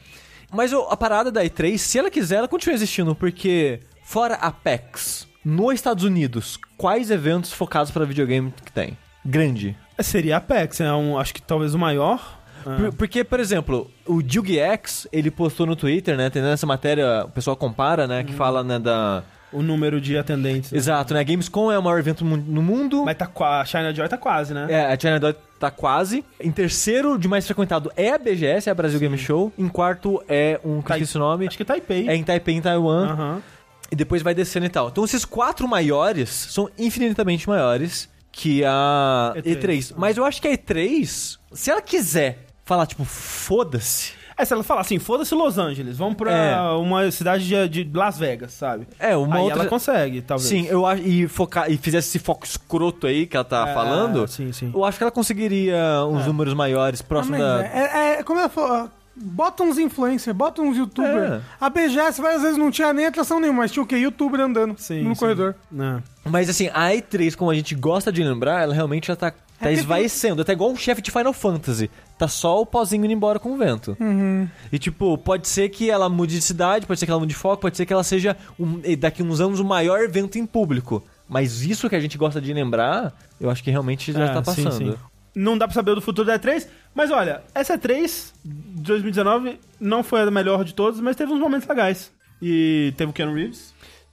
Mas 0.53 0.73
a 0.73 0.97
parada 0.97 1.31
da 1.31 1.45
E3, 1.45 1.79
se 1.79 1.97
ela 1.97 2.11
quiser, 2.11 2.37
ela 2.39 2.49
continua 2.49 2.75
existindo, 2.75 3.15
porque 3.15 3.79
fora 4.03 4.35
a 4.35 4.51
PAX, 4.51 5.29
nos 5.45 5.75
Estados 5.75 6.03
Unidos, 6.03 6.59
quais 6.77 7.09
eventos 7.13 7.53
focados 7.53 7.93
para 7.93 8.05
videogame 8.05 8.53
que 8.65 8.73
tem? 8.73 8.99
Grande. 9.25 9.77
Seria 10.01 10.35
a 10.35 10.39
Apex, 10.39 10.81
é 10.81 10.93
um, 10.93 11.19
acho 11.19 11.33
que 11.35 11.41
talvez 11.43 11.73
o 11.75 11.79
maior. 11.79 12.40
Ah. 12.67 12.77
Por- 12.77 12.93
porque, 12.95 13.25
por 13.25 13.41
exemplo, 13.41 13.91
o 14.07 14.21
X 14.23 15.07
ele 15.13 15.31
postou 15.31 15.67
no 15.67 15.75
Twitter, 15.77 16.17
né? 16.17 16.31
Tem 16.31 16.43
nessa 16.43 16.67
matéria, 16.67 17.25
o 17.25 17.29
pessoal 17.31 17.57
compara, 17.57 18.07
né? 18.07 18.21
Uhum. 18.21 18.25
Que 18.27 18.33
fala, 18.33 18.63
né, 18.65 18.79
da... 18.79 19.23
O 19.53 19.63
número 19.65 20.01
de 20.01 20.17
atendentes. 20.17 20.73
Exato, 20.73 21.13
né? 21.13 21.25
Gamescom 21.25 21.73
é 21.73 21.79
o 21.79 21.83
maior 21.83 21.99
evento 21.99 22.25
no 22.25 22.63
mundo. 22.63 23.05
Mas 23.05 23.17
tá, 23.17 23.29
a 23.61 23.65
China 23.65 23.93
Joy 23.93 24.09
tá 24.09 24.17
quase, 24.17 24.55
né? 24.55 24.67
É, 24.71 24.93
a 24.93 24.97
China 24.97 25.19
Dot 25.19 25.37
tá 25.59 25.73
quase. 25.73 26.25
Em 26.41 26.53
terceiro 26.53 27.19
de 27.19 27.27
mais 27.27 27.45
frequentado 27.47 27.91
é 27.97 28.11
a 28.13 28.19
BGS, 28.19 28.69
é 28.69 28.71
a 28.71 28.75
Brasil 28.77 29.01
Game 29.01 29.19
Show. 29.19 29.53
Em 29.59 29.67
quarto 29.67 30.23
é 30.29 30.61
um, 30.65 30.81
que 30.81 30.87
Tai- 30.87 30.99
esqueci 31.01 31.17
o 31.17 31.21
nome, 31.21 31.49
Acho 31.49 31.57
que 31.57 31.65
Taipei. 31.65 32.09
é 32.09 32.15
em 32.15 32.23
Taipei, 32.23 32.55
em 32.55 32.61
Taiwan. 32.61 33.09
Aham. 33.11 33.43
E 33.91 33.97
depois 33.97 34.23
vai 34.23 34.35
descendo 34.37 34.67
e 34.67 34.69
tal. 34.69 34.89
Então 34.89 35.05
esses 35.05 35.25
quatro 35.25 35.67
maiores 35.67 36.29
são 36.31 36.71
infinitamente 36.79 37.49
maiores 37.49 38.09
que 38.31 38.63
a 38.65 39.33
E3. 39.35 39.57
E3. 39.61 39.95
Mas 39.97 40.17
eu 40.17 40.25
acho 40.25 40.41
que 40.41 40.47
a 40.47 40.57
E3, 40.57 41.39
se 41.53 41.71
ela 41.73 41.83
quiser 41.83 42.47
falar, 42.71 42.87
tipo, 42.87 43.05
foda-se. 43.05 44.13
É, 44.39 44.45
se 44.45 44.55
ela 44.55 44.63
falar 44.63 44.81
assim, 44.83 44.99
foda-se 44.99 45.35
Los 45.35 45.59
Angeles, 45.59 45.99
vamos 45.99 46.15
pra 46.15 46.33
É. 46.33 46.61
uma 46.73 47.11
cidade 47.11 47.45
de, 47.47 47.85
de 47.85 47.91
Las 47.99 48.17
Vegas, 48.19 48.53
sabe? 48.53 48.87
É, 48.99 49.15
uma 49.17 49.37
Aí 49.37 49.43
outra. 49.43 49.59
ela 49.61 49.69
consegue, 49.69 50.23
talvez. 50.23 50.49
Sim, 50.49 50.67
eu 50.67 50.87
acho. 50.87 51.03
E, 51.03 51.29
focar, 51.29 51.71
e 51.71 51.77
fizesse 51.77 52.09
esse 52.09 52.19
foco 52.19 52.47
escroto 52.47 53.07
aí 53.07 53.27
que 53.27 53.37
ela 53.37 53.45
tá 53.45 53.69
É, 53.69 53.75
falando. 53.75 54.27
Sim, 54.29 54.51
sim. 54.53 54.71
Eu 54.75 54.83
acho 54.85 54.97
que 54.97 55.05
ela 55.05 55.11
conseguiria 55.11 55.77
uns 56.09 56.27
números 56.27 56.55
maiores 56.55 57.01
Ah, 57.01 57.05
próximo 57.07 57.37
mas 57.37 57.41
da. 57.47 57.65
é, 57.67 57.91
é- 58.15 58.21
é- 58.21 58.23
como 58.23 58.39
ela 58.41 58.49
falou, 58.49 58.89
bota 59.15 59.63
uns 59.63 59.77
influencers, 59.77 60.35
bota 60.35 60.63
uns 60.63 60.77
youtubers. 60.79 61.33
É. 61.33 61.41
A 61.61 61.69
BGS 61.69 62.23
várias 62.23 62.41
vezes 62.41 62.57
não 62.57 62.71
tinha 62.71 62.95
nem 62.95 63.05
atração 63.07 63.41
nenhuma, 63.41 63.59
mas 63.63 63.73
tinha 63.73 63.83
o 63.83 63.87
quê? 63.87 63.97
Youtuber 63.97 64.41
andando 64.41 64.75
Sim, 64.79 65.03
no 65.03 65.15
sim. 65.15 65.19
corredor. 65.21 65.55
É. 65.79 65.99
Mas 66.25 66.49
assim, 66.49 66.69
a 66.73 66.89
E3, 66.95 67.35
como 67.37 67.51
a 67.51 67.55
gente 67.55 67.75
gosta 67.75 68.11
de 68.11 68.23
lembrar, 68.25 68.63
ela 68.63 68.73
realmente 68.73 69.09
já 69.09 69.17
tá, 69.17 69.35
tá 69.61 69.69
que- 69.69 69.75
esvaecendo. 69.75 70.43
Até 70.43 70.53
igual 70.53 70.71
um 70.71 70.77
chefe 70.77 71.01
de 71.03 71.11
Final 71.11 71.33
Fantasy. 71.33 71.91
Tá 72.19 72.27
só 72.27 72.61
o 72.61 72.67
pozinho 72.67 73.05
indo 73.05 73.13
embora 73.15 73.39
com 73.39 73.53
o 73.53 73.57
vento. 73.57 73.97
Uhum. 74.01 74.49
E 74.73 74.79
tipo, 74.79 75.17
pode 75.19 75.47
ser 75.49 75.69
que 75.69 75.89
ela 75.91 76.09
mude 76.09 76.35
de 76.37 76.43
cidade, 76.43 76.87
pode 76.87 76.99
ser 76.99 77.07
que 77.07 77.13
ela 77.13 77.21
mude 77.21 77.33
de 77.33 77.39
foco, 77.39 77.63
pode 77.63 77.77
ser 77.77 77.87
que 77.87 77.93
ela 77.93 78.03
seja 78.05 78.37
um- 78.59 78.81
e 78.85 78.97
daqui 78.97 79.23
uns 79.23 79.41
anos 79.41 79.61
o 79.61 79.65
maior 79.65 80.01
evento 80.01 80.39
em 80.39 80.45
público. 80.47 81.03
Mas 81.29 81.63
isso 81.63 81.89
que 81.89 81.95
a 81.95 82.01
gente 82.01 82.19
gosta 82.19 82.41
de 82.41 82.53
lembrar, 82.53 83.13
eu 83.41 83.49
acho 83.49 83.63
que 83.63 83.71
realmente 83.71 84.11
já 84.13 84.25
É, 84.25 84.29
tá 84.41 84.53
sim, 84.53 84.65
passando. 84.65 84.93
sim. 84.93 84.99
Não 85.35 85.57
dá 85.57 85.69
pra 85.69 85.75
saber 85.75 85.95
do 85.95 86.01
futuro 86.01 86.27
da 86.27 86.35
E3, 86.39 86.67
mas 86.93 87.11
olha, 87.13 87.43
essa 87.55 87.79
E3 87.79 88.33
de 88.45 88.83
2019 88.83 89.61
não 89.79 90.03
foi 90.03 90.23
a 90.23 90.31
melhor 90.31 90.65
de 90.65 90.75
todas, 90.75 90.99
mas 91.01 91.15
teve 91.15 91.33
uns 91.33 91.39
momentos 91.39 91.69
legais. 91.69 92.11
E 92.43 92.93
teve 92.97 93.11
o 93.11 93.13
Keanu 93.13 93.35
Reeves. 93.35 93.70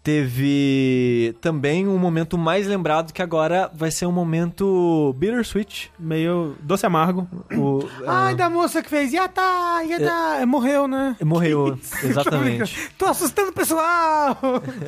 Teve 0.08 1.36
também 1.42 1.86
um 1.86 1.98
momento 1.98 2.38
mais 2.38 2.66
lembrado 2.66 3.12
que 3.12 3.22
agora 3.22 3.70
vai 3.74 3.92
ser 3.92 4.06
um 4.06 4.12
momento 4.14 5.14
bittersweet. 5.18 5.92
Meio 6.00 6.56
doce 6.62 6.86
amargo. 6.86 7.28
O, 7.54 7.82
Ai, 8.08 8.34
da 8.34 8.50
moça 8.50 8.82
que 8.82 8.90
fez, 8.90 9.12
Yata, 9.12 9.42
Yata, 9.84 10.46
morreu, 10.46 10.88
né? 10.88 11.18
ah, 11.22 11.26
morreu, 11.26 11.78
exatamente. 12.02 12.90
Tô 12.98 13.08
assustando 13.08 13.50
o 13.50 13.54
pessoal! 13.54 14.38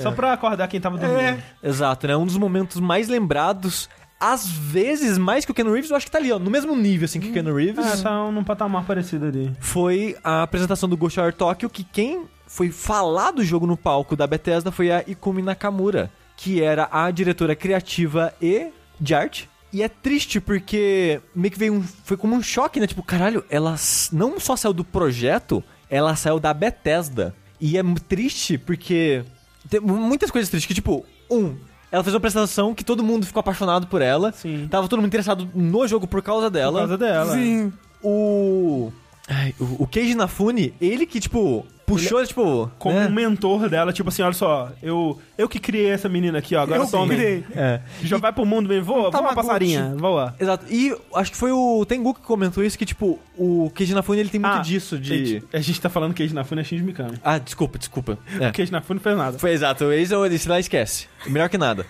Só 0.02 0.10
pra 0.14 0.32
acordar 0.32 0.70
quem 0.70 0.80
tava 0.80 0.98
dormindo. 0.98 1.20
É. 1.20 1.44
Exato, 1.62 2.08
né? 2.08 2.16
Um 2.16 2.26
dos 2.26 2.38
momentos 2.38 2.80
mais 2.80 3.10
lembrados, 3.10 3.90
às 4.22 4.48
vezes 4.48 5.18
mais 5.18 5.44
que 5.44 5.52
o 5.52 5.54
Ken 5.54 5.70
Reeves, 5.70 5.90
eu 5.90 5.98
acho 5.98 6.06
que 6.06 6.12
tá 6.14 6.18
ali, 6.18 6.32
ó, 6.32 6.40
no 6.40 6.50
mesmo 6.50 6.74
nível 6.78 7.04
assim 7.04 7.20
que 7.20 7.30
o 7.30 7.34
Ken 7.34 7.44
Reeves. 7.54 7.86
É, 7.86 8.02
tá 8.02 8.32
num 8.32 8.44
patamar 8.46 8.86
parecido 8.86 9.26
ali. 9.26 9.52
Foi 9.60 10.16
a 10.24 10.44
apresentação 10.44 10.88
do 10.88 10.96
Ghostwire 10.96 11.34
Tokyo, 11.34 11.70
que 11.70 11.84
quem 11.84 12.24
foi 12.50 12.72
falar 12.72 13.30
do 13.30 13.46
jogo 13.46 13.68
no 13.68 13.78
palco 13.78 14.16
da 14.16 14.26
Bethesda 14.26 14.72
foi 14.72 14.92
a 14.92 15.04
Ikumi 15.06 15.44
Nakamura, 15.44 16.12
que 16.36 16.64
era 16.64 16.90
a 16.92 17.12
diretora 17.12 17.56
criativa 17.56 18.34
e 18.42 18.72
de 19.00 19.14
arte. 19.14 19.48
E 19.72 19.84
é 19.84 19.88
triste 19.88 20.42
porque 20.42 21.22
meio 21.36 21.52
que 21.52 21.60
veio 21.60 21.76
um, 21.76 21.84
foi 21.84 22.18
como 22.18 22.36
um 22.36 22.42
choque, 22.42 22.80
né? 22.80 22.88
Tipo, 22.88 23.04
caralho, 23.04 23.46
ela 23.52 23.76
não 24.12 24.40
só 24.40 24.56
saiu 24.56 24.74
do 24.74 24.84
projeto, 24.84 25.64
ela 25.88 26.16
saiu 26.16 26.40
da 26.40 26.52
Bethesda. 26.52 27.36
E 27.62 27.78
é 27.78 27.84
triste 28.08 28.58
porque 28.58 29.24
tem 29.70 29.80
muitas 29.80 30.32
coisas 30.32 30.50
tristes, 30.50 30.68
que 30.68 30.74
tipo, 30.74 31.06
um, 31.30 31.56
ela 31.92 32.04
fez 32.04 32.16
uma 32.16 32.18
apresentação 32.18 32.74
que 32.74 32.84
todo 32.84 33.04
mundo 33.04 33.28
ficou 33.28 33.42
apaixonado 33.42 33.86
por 33.86 34.02
ela. 34.02 34.32
Sim. 34.32 34.68
Tava 34.72 34.88
todo 34.88 34.98
mundo 34.98 35.08
interessado 35.08 35.48
no 35.54 35.88
jogo 35.88 36.08
por 36.08 36.24
causa 36.24 36.50
dela. 36.50 36.72
Por 36.72 36.80
causa 36.80 36.98
dela. 36.98 37.34
Sim. 37.36 37.72
O. 38.02 38.92
Ai, 39.30 39.54
o, 39.60 39.84
o 39.84 39.88
Keiji 39.88 40.16
Nafune, 40.16 40.74
ele 40.82 41.06
que, 41.06 41.20
tipo, 41.20 41.64
puxou, 41.86 42.26
tipo. 42.26 42.72
Como 42.80 42.96
né? 42.96 43.06
um 43.08 43.12
mentor 43.12 43.70
dela, 43.70 43.94
tipo 43.94 44.10
assim, 44.10 44.24
olha 44.24 44.34
só, 44.34 44.72
eu, 44.82 45.20
eu 45.38 45.48
que 45.48 45.60
criei 45.60 45.90
essa 45.92 46.10
menina 46.10 46.40
aqui, 46.40 46.56
ó, 46.56 46.62
agora 46.62 46.82
Eu 46.82 46.88
tome. 46.88 47.16
criei. 47.16 47.44
É. 47.56 47.80
Já 48.04 48.18
vai 48.18 48.34
pro 48.34 48.46
mundo 48.46 48.68
bem, 48.68 48.82
voa, 48.82 49.02
voa 49.02 49.12
Tamagotchi. 49.12 49.36
passarinha, 49.36 49.94
voa. 49.98 50.36
Exato. 50.40 50.66
E 50.70 50.96
acho 51.14 51.32
que 51.32 51.38
foi 51.38 51.52
o 51.52 51.86
Tengu 51.86 52.14
que 52.14 52.22
comentou 52.22 52.64
isso, 52.64 52.78
que, 52.78 52.86
tipo, 52.86 53.20
o 53.38 53.72
Keiji 53.76 53.94
Nafune, 53.94 54.20
ele 54.20 54.30
tem 54.30 54.40
muito 54.40 54.52
Ah, 54.58 54.62
disso 54.62 54.98
de. 54.98 55.26
Gente, 55.40 55.46
a 55.54 55.60
gente 55.60 55.80
tá 55.80 55.90
falando 55.90 56.14
que 56.14 56.24
Age 56.24 56.34
Nafune 56.34 56.62
é 56.62 56.64
Shinji 56.64 56.84
Mikami. 56.84 57.18
Ah, 57.24 57.38
desculpa, 57.38 57.78
desculpa. 57.78 58.18
É. 58.40 58.46
Porque 58.48 58.64
Age 58.64 58.72
Nafune 58.72 58.98
não 58.98 59.04
fez 59.04 59.18
nada. 59.18 59.38
Foi 59.38 59.52
exato, 59.52 59.92
esse 59.92 60.30
disse 60.30 60.50
lá 60.50 60.60
esquece. 60.60 61.08
Melhor 61.28 61.50
que 61.50 61.58
nada. 61.58 61.86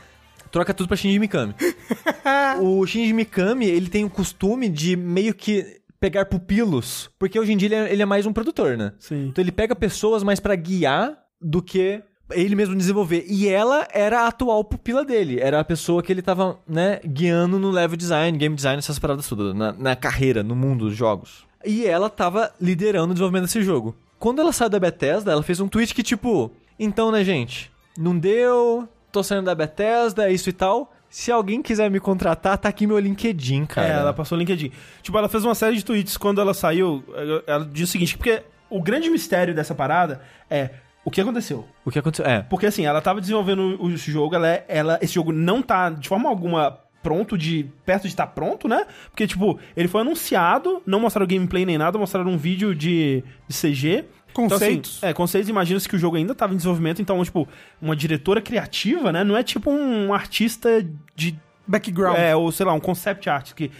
Troca 0.52 0.74
tudo 0.74 0.88
pra 0.88 0.98
Shinji 0.98 1.20
Mikami. 1.20 1.53
o 2.60 2.86
Shinji 2.86 3.14
Mikami, 3.14 3.66
ele 3.66 3.88
tem 3.88 4.03
o 4.03 4.10
costume 4.10 4.68
de 4.68 4.95
meio 4.95 5.34
que 5.34 5.78
pegar 5.99 6.26
pupilos, 6.26 7.09
porque 7.19 7.39
hoje 7.39 7.51
em 7.51 7.57
dia 7.57 7.67
ele 7.67 7.76
é, 7.76 7.93
ele 7.93 8.01
é 8.01 8.05
mais 8.05 8.26
um 8.26 8.34
produtor, 8.34 8.77
né? 8.77 8.93
Sim. 8.99 9.27
Então 9.27 9.43
ele 9.43 9.51
pega 9.51 9.76
pessoas 9.76 10.23
mais 10.23 10.39
pra 10.39 10.55
guiar 10.55 11.17
do 11.41 11.61
que 11.61 12.01
ele 12.31 12.55
mesmo 12.55 12.76
desenvolver. 12.76 13.26
E 13.27 13.47
ela 13.47 13.88
era 13.91 14.21
a 14.21 14.27
atual 14.27 14.63
pupila 14.63 15.03
dele. 15.03 15.39
Era 15.39 15.59
a 15.59 15.63
pessoa 15.63 16.01
que 16.03 16.11
ele 16.11 16.21
tava, 16.21 16.59
né, 16.67 16.99
guiando 17.03 17.59
no 17.59 17.71
level 17.71 17.97
design, 17.97 18.38
game 18.38 18.55
design, 18.55 18.77
essas 18.77 18.99
paradas 18.99 19.27
tudo, 19.27 19.53
na, 19.53 19.71
na 19.73 19.95
carreira, 19.95 20.43
no 20.43 20.55
mundo 20.55 20.85
dos 20.85 20.95
jogos. 20.95 21.45
E 21.65 21.85
ela 21.85 22.09
tava 22.09 22.51
liderando 22.61 23.11
o 23.11 23.13
desenvolvimento 23.13 23.45
desse 23.45 23.61
jogo. 23.61 23.95
Quando 24.17 24.41
ela 24.41 24.53
saiu 24.53 24.69
da 24.69 24.80
Bethesda, 24.80 25.31
ela 25.31 25.43
fez 25.43 25.59
um 25.59 25.67
tweet 25.67 25.93
que, 25.93 26.03
tipo, 26.03 26.51
então, 26.77 27.11
né, 27.11 27.23
gente, 27.23 27.71
não 27.97 28.17
deu, 28.17 28.88
tô 29.11 29.23
saindo 29.23 29.45
da 29.45 29.55
Bethesda, 29.55 30.30
isso 30.30 30.49
e 30.49 30.53
tal. 30.53 30.93
Se 31.10 31.31
alguém 31.31 31.61
quiser 31.61 31.90
me 31.90 31.99
contratar, 31.99 32.57
tá 32.57 32.69
aqui 32.69 32.86
meu 32.86 32.99
LinkedIn, 32.99 33.65
cara. 33.65 33.88
É, 33.88 33.91
ela 33.91 34.14
passou 34.14 34.38
o 34.38 34.40
LinkedIn. 34.40 34.72
Tipo, 35.02 35.18
ela 35.18 35.27
fez 35.27 35.44
uma 35.44 35.56
série 35.56 35.76
de 35.76 35.84
tweets 35.84 36.18
quando 36.18 36.40
ela 36.40 36.53
saiu. 36.53 37.03
Ela 37.48 37.65
disse 37.65 37.84
o 37.84 37.88
seguinte, 37.88 38.15
porque 38.18 38.44
o 38.69 38.81
grande 38.81 39.10
mistério 39.10 39.53
dessa 39.56 39.73
parada 39.73 40.22
é 40.49 40.69
o 41.03 41.10
que 41.10 41.19
aconteceu. 41.19 41.65
O 41.84 41.90
que 41.90 41.98
aconteceu? 41.98 42.26
É. 42.26 42.44
Porque 42.44 42.68
assim, 42.68 42.86
ela 42.86 43.02
tava 43.02 43.19
desenvolvendo 43.19 43.81
o 43.81 43.98
jogo, 43.98 44.36
ela, 44.36 44.48
é- 44.48 44.65
ela 44.68 44.99
esse 45.02 45.14
jogo 45.14 45.31
não 45.31 45.61
tá 45.61 45.90
de 45.90 46.07
forma 46.07 46.30
alguma 46.30 46.77
pronto 47.02 47.38
de 47.38 47.65
perto 47.86 48.03
de 48.03 48.10
estar 48.10 48.27
pronto, 48.27 48.68
né? 48.68 48.86
Porque 49.10 49.26
tipo, 49.26 49.57
ele 49.76 49.88
foi 49.88 50.02
anunciado, 50.02 50.81
não 50.86 50.99
mostraram 50.99 51.26
gameplay 51.27 51.65
nem 51.65 51.77
nada, 51.77 51.98
mostraram 51.98 52.30
um 52.30 52.38
vídeo 52.38 52.76
de, 52.76 53.23
de 53.48 53.56
CG. 53.56 54.06
Conceitos. 54.34 54.97
Então, 54.97 55.07
assim, 55.07 55.07
é, 55.07 55.14
conceitos, 55.14 55.49
imagina-se 55.49 55.88
que 55.89 55.95
o 55.95 55.99
jogo 55.99 56.15
ainda 56.18 56.34
tava 56.35 56.53
em 56.53 56.57
desenvolvimento, 56.57 57.01
então, 57.01 57.23
tipo, 57.23 57.47
uma 57.81 57.95
diretora 57.95 58.41
criativa, 58.41 59.11
né? 59.11 59.23
Não 59.23 59.35
é 59.35 59.43
tipo 59.43 59.69
um 59.72 60.14
artista 60.14 60.85
de 61.15 61.38
Background. 61.68 62.18
é, 62.18 62.35
ou 62.35 62.51
sei 62.51 62.65
lá, 62.65 62.73
um 62.73 62.80
concept 62.80 63.30
art 63.30 63.53
que 63.53 63.72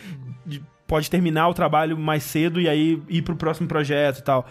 de- 0.46 0.62
pode 0.88 1.10
terminar 1.10 1.48
o 1.48 1.54
trabalho 1.54 1.98
mais 1.98 2.24
cedo 2.24 2.60
e 2.60 2.68
aí 2.68 3.02
ir 3.08 3.22
pro 3.22 3.36
próximo 3.36 3.68
projeto 3.68 4.20
e 4.20 4.24
tal. 4.24 4.48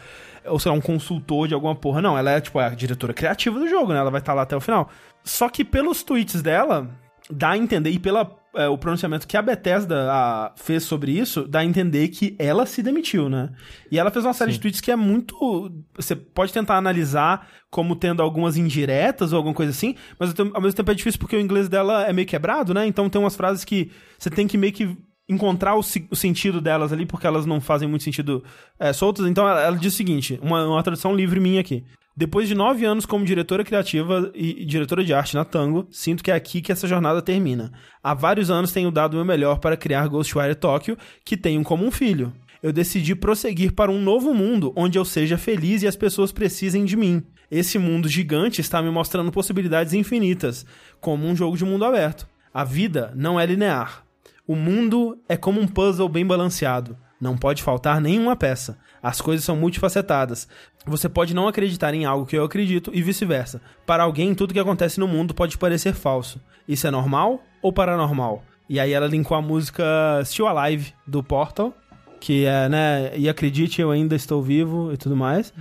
Ou 0.46 0.58
sei 0.58 0.70
lá, 0.70 0.78
um 0.78 0.80
consultor 0.80 1.46
de 1.48 1.54
alguma 1.54 1.74
porra. 1.74 2.00
Não, 2.00 2.16
ela 2.16 2.30
é 2.30 2.40
tipo 2.40 2.58
a 2.58 2.68
diretora 2.70 3.12
criativa 3.12 3.58
do 3.58 3.68
jogo, 3.68 3.92
né? 3.92 3.98
Ela 3.98 4.10
vai 4.10 4.20
estar 4.20 4.34
lá 4.34 4.42
até 4.42 4.56
o 4.56 4.60
final. 4.60 4.88
Só 5.24 5.48
que 5.48 5.64
pelos 5.64 6.02
tweets 6.02 6.40
dela, 6.40 6.88
dá 7.30 7.50
a 7.50 7.58
entender, 7.58 7.90
e 7.90 7.98
pela 7.98 8.38
é, 8.54 8.68
o 8.68 8.78
pronunciamento 8.78 9.26
que 9.26 9.36
a 9.36 9.42
Bethesda 9.42 10.10
a, 10.10 10.52
fez 10.56 10.82
sobre 10.82 11.12
isso, 11.12 11.46
dá 11.46 11.60
a 11.60 11.64
entender 11.64 12.08
que 12.08 12.34
ela 12.38 12.66
se 12.66 12.82
demitiu, 12.82 13.28
né? 13.28 13.50
E 13.90 13.98
ela 13.98 14.10
fez 14.10 14.24
uma 14.24 14.32
série 14.32 14.50
Sim. 14.50 14.56
de 14.56 14.60
tweets 14.62 14.80
que 14.80 14.90
é 14.90 14.96
muito. 14.96 15.70
Você 15.94 16.16
pode 16.16 16.52
tentar 16.52 16.76
analisar 16.76 17.48
como 17.70 17.94
tendo 17.94 18.22
algumas 18.22 18.56
indiretas 18.56 19.32
ou 19.32 19.36
alguma 19.36 19.54
coisa 19.54 19.70
assim, 19.70 19.94
mas 20.18 20.34
ao 20.38 20.60
mesmo 20.60 20.76
tempo 20.76 20.90
é 20.90 20.94
difícil 20.94 21.20
porque 21.20 21.36
o 21.36 21.40
inglês 21.40 21.68
dela 21.68 22.04
é 22.04 22.12
meio 22.12 22.26
quebrado, 22.26 22.72
né? 22.72 22.86
Então 22.86 23.08
tem 23.08 23.20
umas 23.20 23.36
frases 23.36 23.64
que 23.64 23.90
você 24.18 24.30
tem 24.30 24.46
que 24.46 24.56
meio 24.56 24.72
que 24.72 24.96
encontrar 25.28 25.76
o, 25.76 25.80
o 26.10 26.16
sentido 26.16 26.60
delas 26.60 26.92
ali, 26.92 27.04
porque 27.04 27.26
elas 27.26 27.44
não 27.44 27.60
fazem 27.60 27.86
muito 27.86 28.02
sentido 28.02 28.42
é, 28.78 28.92
soltas. 28.92 29.26
Então 29.26 29.46
ela, 29.46 29.60
ela 29.60 29.76
diz 29.76 29.92
o 29.92 29.96
seguinte: 29.96 30.38
uma, 30.42 30.66
uma 30.66 30.82
tradução 30.82 31.14
livre 31.14 31.38
minha 31.38 31.60
aqui. 31.60 31.84
Depois 32.18 32.48
de 32.48 32.54
nove 32.56 32.84
anos 32.84 33.06
como 33.06 33.24
diretora 33.24 33.62
criativa 33.62 34.32
e, 34.34 34.64
diretora 34.64 35.04
de 35.04 35.14
arte 35.14 35.36
na 35.36 35.44
Tango, 35.44 35.86
sinto 35.88 36.20
que 36.20 36.32
é 36.32 36.34
aqui 36.34 36.60
que 36.60 36.72
essa 36.72 36.88
jornada 36.88 37.22
termina. 37.22 37.70
Há 38.02 38.12
vários 38.12 38.50
anos 38.50 38.72
tenho 38.72 38.90
dado 38.90 39.12
o 39.12 39.16
meu 39.18 39.24
melhor 39.24 39.60
para 39.60 39.76
criar 39.76 40.08
Ghostwire 40.08 40.56
Tokyo, 40.56 40.98
que 41.24 41.36
tenho 41.36 41.62
como 41.62 41.86
um 41.86 41.92
filho. 41.92 42.32
Eu 42.60 42.72
decidi 42.72 43.14
prosseguir 43.14 43.72
para 43.72 43.92
um 43.92 44.02
novo 44.02 44.34
mundo 44.34 44.72
onde 44.74 44.98
eu 44.98 45.04
seja 45.04 45.38
feliz 45.38 45.84
e 45.84 45.86
as 45.86 45.94
pessoas 45.94 46.32
precisem 46.32 46.84
de 46.84 46.96
mim. 46.96 47.22
Esse 47.48 47.78
mundo 47.78 48.08
gigante 48.08 48.60
está 48.60 48.82
me 48.82 48.90
mostrando 48.90 49.30
possibilidades 49.30 49.92
infinitas, 49.92 50.66
como 51.00 51.24
um 51.24 51.36
jogo 51.36 51.56
de 51.56 51.64
mundo 51.64 51.84
aberto. 51.84 52.26
A 52.52 52.64
vida 52.64 53.12
não 53.14 53.38
é 53.38 53.46
linear. 53.46 54.02
O 54.44 54.56
mundo 54.56 55.16
é 55.28 55.36
como 55.36 55.60
um 55.60 55.68
puzzle 55.68 56.08
bem 56.08 56.26
balanceado. 56.26 56.96
Não 57.20 57.36
pode 57.36 57.62
faltar 57.62 58.00
nenhuma 58.00 58.36
peça. 58.36 58.78
As 59.02 59.20
coisas 59.20 59.44
são 59.44 59.56
multifacetadas. 59.56 60.48
Você 60.86 61.08
pode 61.08 61.34
não 61.34 61.48
acreditar 61.48 61.92
em 61.94 62.04
algo 62.04 62.26
que 62.26 62.36
eu 62.36 62.44
acredito 62.44 62.90
e 62.94 63.02
vice-versa. 63.02 63.60
Para 63.84 64.04
alguém, 64.04 64.34
tudo 64.34 64.54
que 64.54 64.60
acontece 64.60 65.00
no 65.00 65.08
mundo 65.08 65.34
pode 65.34 65.58
parecer 65.58 65.94
falso. 65.94 66.40
Isso 66.66 66.86
é 66.86 66.90
normal 66.90 67.42
ou 67.60 67.72
paranormal? 67.72 68.42
E 68.68 68.78
aí 68.78 68.92
ela 68.92 69.06
linkou 69.06 69.36
a 69.36 69.42
música 69.42 69.84
Still 70.24 70.46
Alive 70.46 70.92
do 71.06 71.22
Portal, 71.22 71.74
que 72.20 72.44
é, 72.44 72.68
né, 72.68 73.12
e 73.16 73.28
acredite, 73.28 73.80
eu 73.80 73.90
ainda 73.90 74.14
estou 74.14 74.42
vivo 74.42 74.92
e 74.92 74.96
tudo 74.96 75.16
mais. 75.16 75.52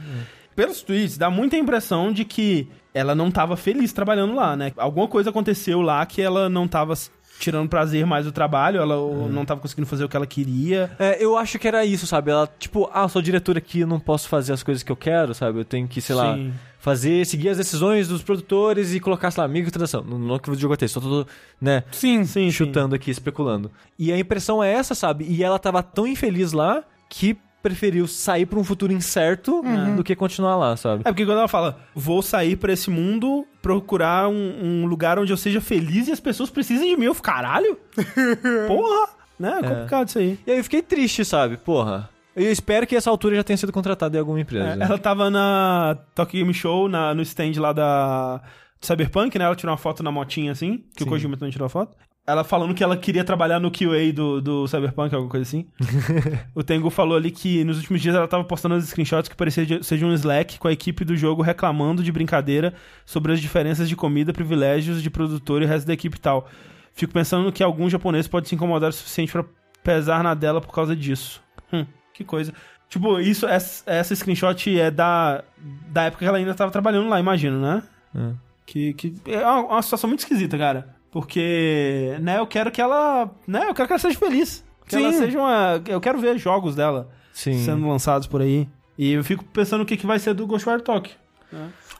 Pelos 0.55 0.81
tweets, 0.81 1.17
dá 1.17 1.29
muita 1.29 1.55
impressão 1.55 2.11
de 2.11 2.25
que 2.25 2.67
ela 2.93 3.13
não 3.13 3.27
estava 3.27 3.55
feliz 3.55 3.93
trabalhando 3.93 4.33
lá, 4.33 4.55
né? 4.55 4.73
Alguma 4.75 5.07
coisa 5.07 5.29
aconteceu 5.29 5.81
lá 5.81 6.03
que 6.05 6.19
ela 6.19 6.49
não 6.49 6.65
estava 6.65 6.95
tirando 7.39 7.69
prazer 7.69 8.05
mais 8.05 8.25
do 8.25 8.31
trabalho, 8.31 8.79
ela 8.79 8.95
ou 8.95 9.29
não 9.29 9.43
estava 9.43 9.59
conseguindo 9.59 9.87
fazer 9.87 10.03
o 10.03 10.09
que 10.09 10.15
ela 10.15 10.27
queria. 10.27 10.91
É, 10.99 11.23
eu 11.23 11.37
acho 11.37 11.57
que 11.59 11.67
era 11.67 11.85
isso, 11.85 12.07
sabe? 12.07 12.31
Ela, 12.31 12.49
tipo, 12.59 12.89
ah, 12.93 13.07
sou 13.07 13.21
diretora 13.21 13.59
aqui, 13.59 13.81
eu 13.81 13.87
não 13.87 13.99
posso 13.99 14.27
fazer 14.27 14.53
as 14.53 14.63
coisas 14.63 14.83
que 14.83 14.91
eu 14.91 14.95
quero, 14.95 15.33
sabe? 15.33 15.59
Eu 15.59 15.65
tenho 15.65 15.87
que, 15.87 16.01
sei 16.01 16.15
lá, 16.15 16.35
Sim. 16.35 16.53
fazer, 16.79 17.25
seguir 17.25 17.49
as 17.49 17.57
decisões 17.57 18.07
dos 18.07 18.21
produtores 18.21 18.93
e 18.93 18.99
colocar, 18.99 19.31
sei 19.31 19.41
lá, 19.41 19.47
microtransação. 19.47 20.03
Não, 20.03 20.17
não 20.17 20.39
que 20.39 20.49
o 20.49 20.55
jogo 20.55 20.73
até, 20.73 20.87
só 20.87 20.99
tô, 20.99 21.25
né, 21.59 21.83
Sim. 21.91 22.25
Sim, 22.25 22.51
chutando 22.51 22.95
aqui, 22.95 23.11
especulando. 23.11 23.71
E 23.97 24.11
a 24.11 24.17
impressão 24.17 24.63
é 24.63 24.71
essa, 24.73 24.95
sabe? 24.95 25.25
E 25.27 25.43
ela 25.43 25.59
tava 25.59 25.81
tão 25.83 26.07
infeliz 26.07 26.51
lá 26.51 26.83
que 27.09 27.37
preferiu 27.67 28.07
sair 28.07 28.45
pra 28.45 28.57
um 28.57 28.63
futuro 28.63 28.93
incerto 28.93 29.61
do 29.95 30.03
que 30.03 30.15
continuar 30.15 30.55
lá, 30.55 30.77
sabe? 30.77 31.01
É 31.03 31.11
porque 31.11 31.25
quando 31.25 31.39
ela 31.39 31.47
fala, 31.47 31.79
vou 31.93 32.21
sair 32.21 32.55
pra 32.55 32.71
esse 32.71 32.89
mundo, 32.89 33.45
procurar 33.61 34.29
um, 34.29 34.83
um 34.83 34.85
lugar 34.85 35.19
onde 35.19 35.33
eu 35.33 35.37
seja 35.37 35.59
feliz 35.59 36.07
e 36.07 36.11
as 36.11 36.19
pessoas 36.19 36.49
precisem 36.49 36.89
de 36.89 36.97
mim, 36.97 37.05
eu 37.05 37.13
fico, 37.13 37.25
caralho? 37.25 37.77
Porra! 38.67 39.09
Né? 39.37 39.59
É 39.61 39.67
complicado 39.67 40.07
isso 40.07 40.17
aí. 40.17 40.39
E 40.47 40.51
aí 40.51 40.57
eu 40.57 40.63
fiquei 40.63 40.81
triste, 40.81 41.23
sabe? 41.25 41.57
Porra. 41.57 42.09
Eu 42.35 42.51
espero 42.51 42.87
que 42.87 42.95
essa 42.95 43.09
altura 43.09 43.35
já 43.35 43.43
tenha 43.43 43.57
sido 43.57 43.71
contratada 43.71 44.15
em 44.15 44.19
alguma 44.19 44.39
empresa. 44.39 44.77
É, 44.79 44.83
ela 44.83 44.97
tava 44.97 45.29
na 45.29 45.97
Tokyo 46.15 46.39
Game 46.39 46.53
Show, 46.53 46.87
na, 46.87 47.13
no 47.13 47.21
stand 47.21 47.53
lá 47.57 47.73
da 47.73 48.41
Cyberpunk, 48.79 49.37
né? 49.37 49.45
Ela 49.45 49.55
tirou 49.55 49.71
uma 49.71 49.77
foto 49.77 50.03
na 50.03 50.11
motinha 50.11 50.51
assim, 50.51 50.83
que 50.95 51.03
Sim. 51.03 51.05
o 51.05 51.11
Kojima 51.11 51.35
também 51.35 51.51
tirou 51.51 51.65
a 51.65 51.69
foto. 51.69 51.95
Ela 52.29 52.43
falando 52.43 52.73
que 52.75 52.83
ela 52.83 52.97
queria 52.97 53.23
trabalhar 53.23 53.57
no 53.57 53.71
QA 53.71 54.11
do, 54.13 54.41
do 54.41 54.67
Cyberpunk, 54.67 55.15
alguma 55.15 55.31
coisa 55.31 55.43
assim. 55.43 55.65
o 56.53 56.61
Tengu 56.61 56.89
falou 56.89 57.15
ali 57.15 57.31
que 57.31 57.63
nos 57.63 57.77
últimos 57.77 58.01
dias 58.01 58.13
ela 58.15 58.27
tava 58.27 58.43
postando 58.43 58.75
os 58.75 58.83
screenshots 58.89 59.29
que 59.29 59.35
parecia 59.35 59.65
de- 59.65 59.81
seja 59.81 60.05
um 60.05 60.13
Slack 60.13 60.59
com 60.59 60.67
a 60.67 60.71
equipe 60.73 61.05
do 61.05 61.15
jogo 61.15 61.41
reclamando 61.41 62.03
de 62.03 62.11
brincadeira 62.11 62.73
sobre 63.05 63.31
as 63.31 63.39
diferenças 63.39 63.87
de 63.87 63.95
comida, 63.95 64.33
privilégios 64.33 65.01
de 65.01 65.09
produtor 65.09 65.61
e 65.61 65.65
o 65.65 65.67
resto 65.69 65.87
da 65.87 65.93
equipe 65.93 66.17
e 66.17 66.19
tal. 66.19 66.49
Fico 66.93 67.13
pensando 67.13 67.49
que 67.49 67.63
algum 67.63 67.89
japonês 67.89 68.27
pode 68.27 68.49
se 68.49 68.55
incomodar 68.55 68.89
o 68.89 68.93
suficiente 68.93 69.31
pra 69.31 69.45
pesar 69.81 70.21
na 70.21 70.33
dela 70.33 70.59
por 70.59 70.73
causa 70.73 70.93
disso. 70.93 71.41
Hum, 71.71 71.85
que 72.13 72.25
coisa. 72.25 72.51
Tipo, 72.89 73.21
isso, 73.21 73.45
essa, 73.47 73.89
essa 73.89 74.13
screenshot 74.13 74.77
é 74.77 74.91
da, 74.91 75.45
da 75.89 76.03
época 76.03 76.25
que 76.25 76.27
ela 76.27 76.37
ainda 76.37 76.53
tava 76.53 76.71
trabalhando 76.71 77.07
lá, 77.07 77.19
imagino, 77.21 77.61
né? 77.61 77.83
É. 78.13 78.31
Que, 78.65 78.93
que 78.93 79.13
é 79.27 79.45
uma, 79.45 79.59
uma 79.75 79.81
situação 79.81 80.09
muito 80.09 80.19
esquisita, 80.19 80.57
cara. 80.57 80.96
Porque, 81.21 82.15
né, 82.21 82.37
eu 82.39 82.45
quero 82.45 82.69
que 82.71 82.79
ela. 82.79 83.31
Né, 83.47 83.67
eu 83.67 83.73
quero 83.73 83.87
que 83.87 83.93
ela 83.93 83.99
seja 83.99 84.19
feliz. 84.19 84.63
Que 84.87 84.95
ela 84.95 85.11
Sim. 85.11 85.17
seja 85.17 85.39
uma. 85.39 85.81
Eu 85.87 85.99
quero 85.99 86.19
ver 86.19 86.37
jogos 86.37 86.75
dela 86.75 87.09
Sim. 87.33 87.57
sendo 87.65 87.87
lançados 87.87 88.27
por 88.27 88.39
aí. 88.39 88.69
E 88.97 89.13
eu 89.13 89.23
fico 89.23 89.43
pensando 89.45 89.81
o 89.81 89.85
que, 89.85 89.97
que 89.97 90.05
vai 90.05 90.19
ser 90.19 90.35
do 90.35 90.45
Ghostwire 90.45 90.81
Tokyo. 90.83 91.15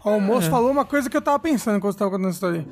Ó, 0.06 0.18
o 0.18 0.22
moço 0.22 0.50
falou 0.52 0.70
uma 0.70 0.86
coisa 0.86 1.10
que 1.10 1.18
eu 1.18 1.22
tava 1.22 1.40
pensando 1.40 1.80
quando 1.80 1.94
você 1.94 1.98
tava 2.00 2.12
contando 2.12 2.28
a 2.28 2.32
história. 2.32 2.66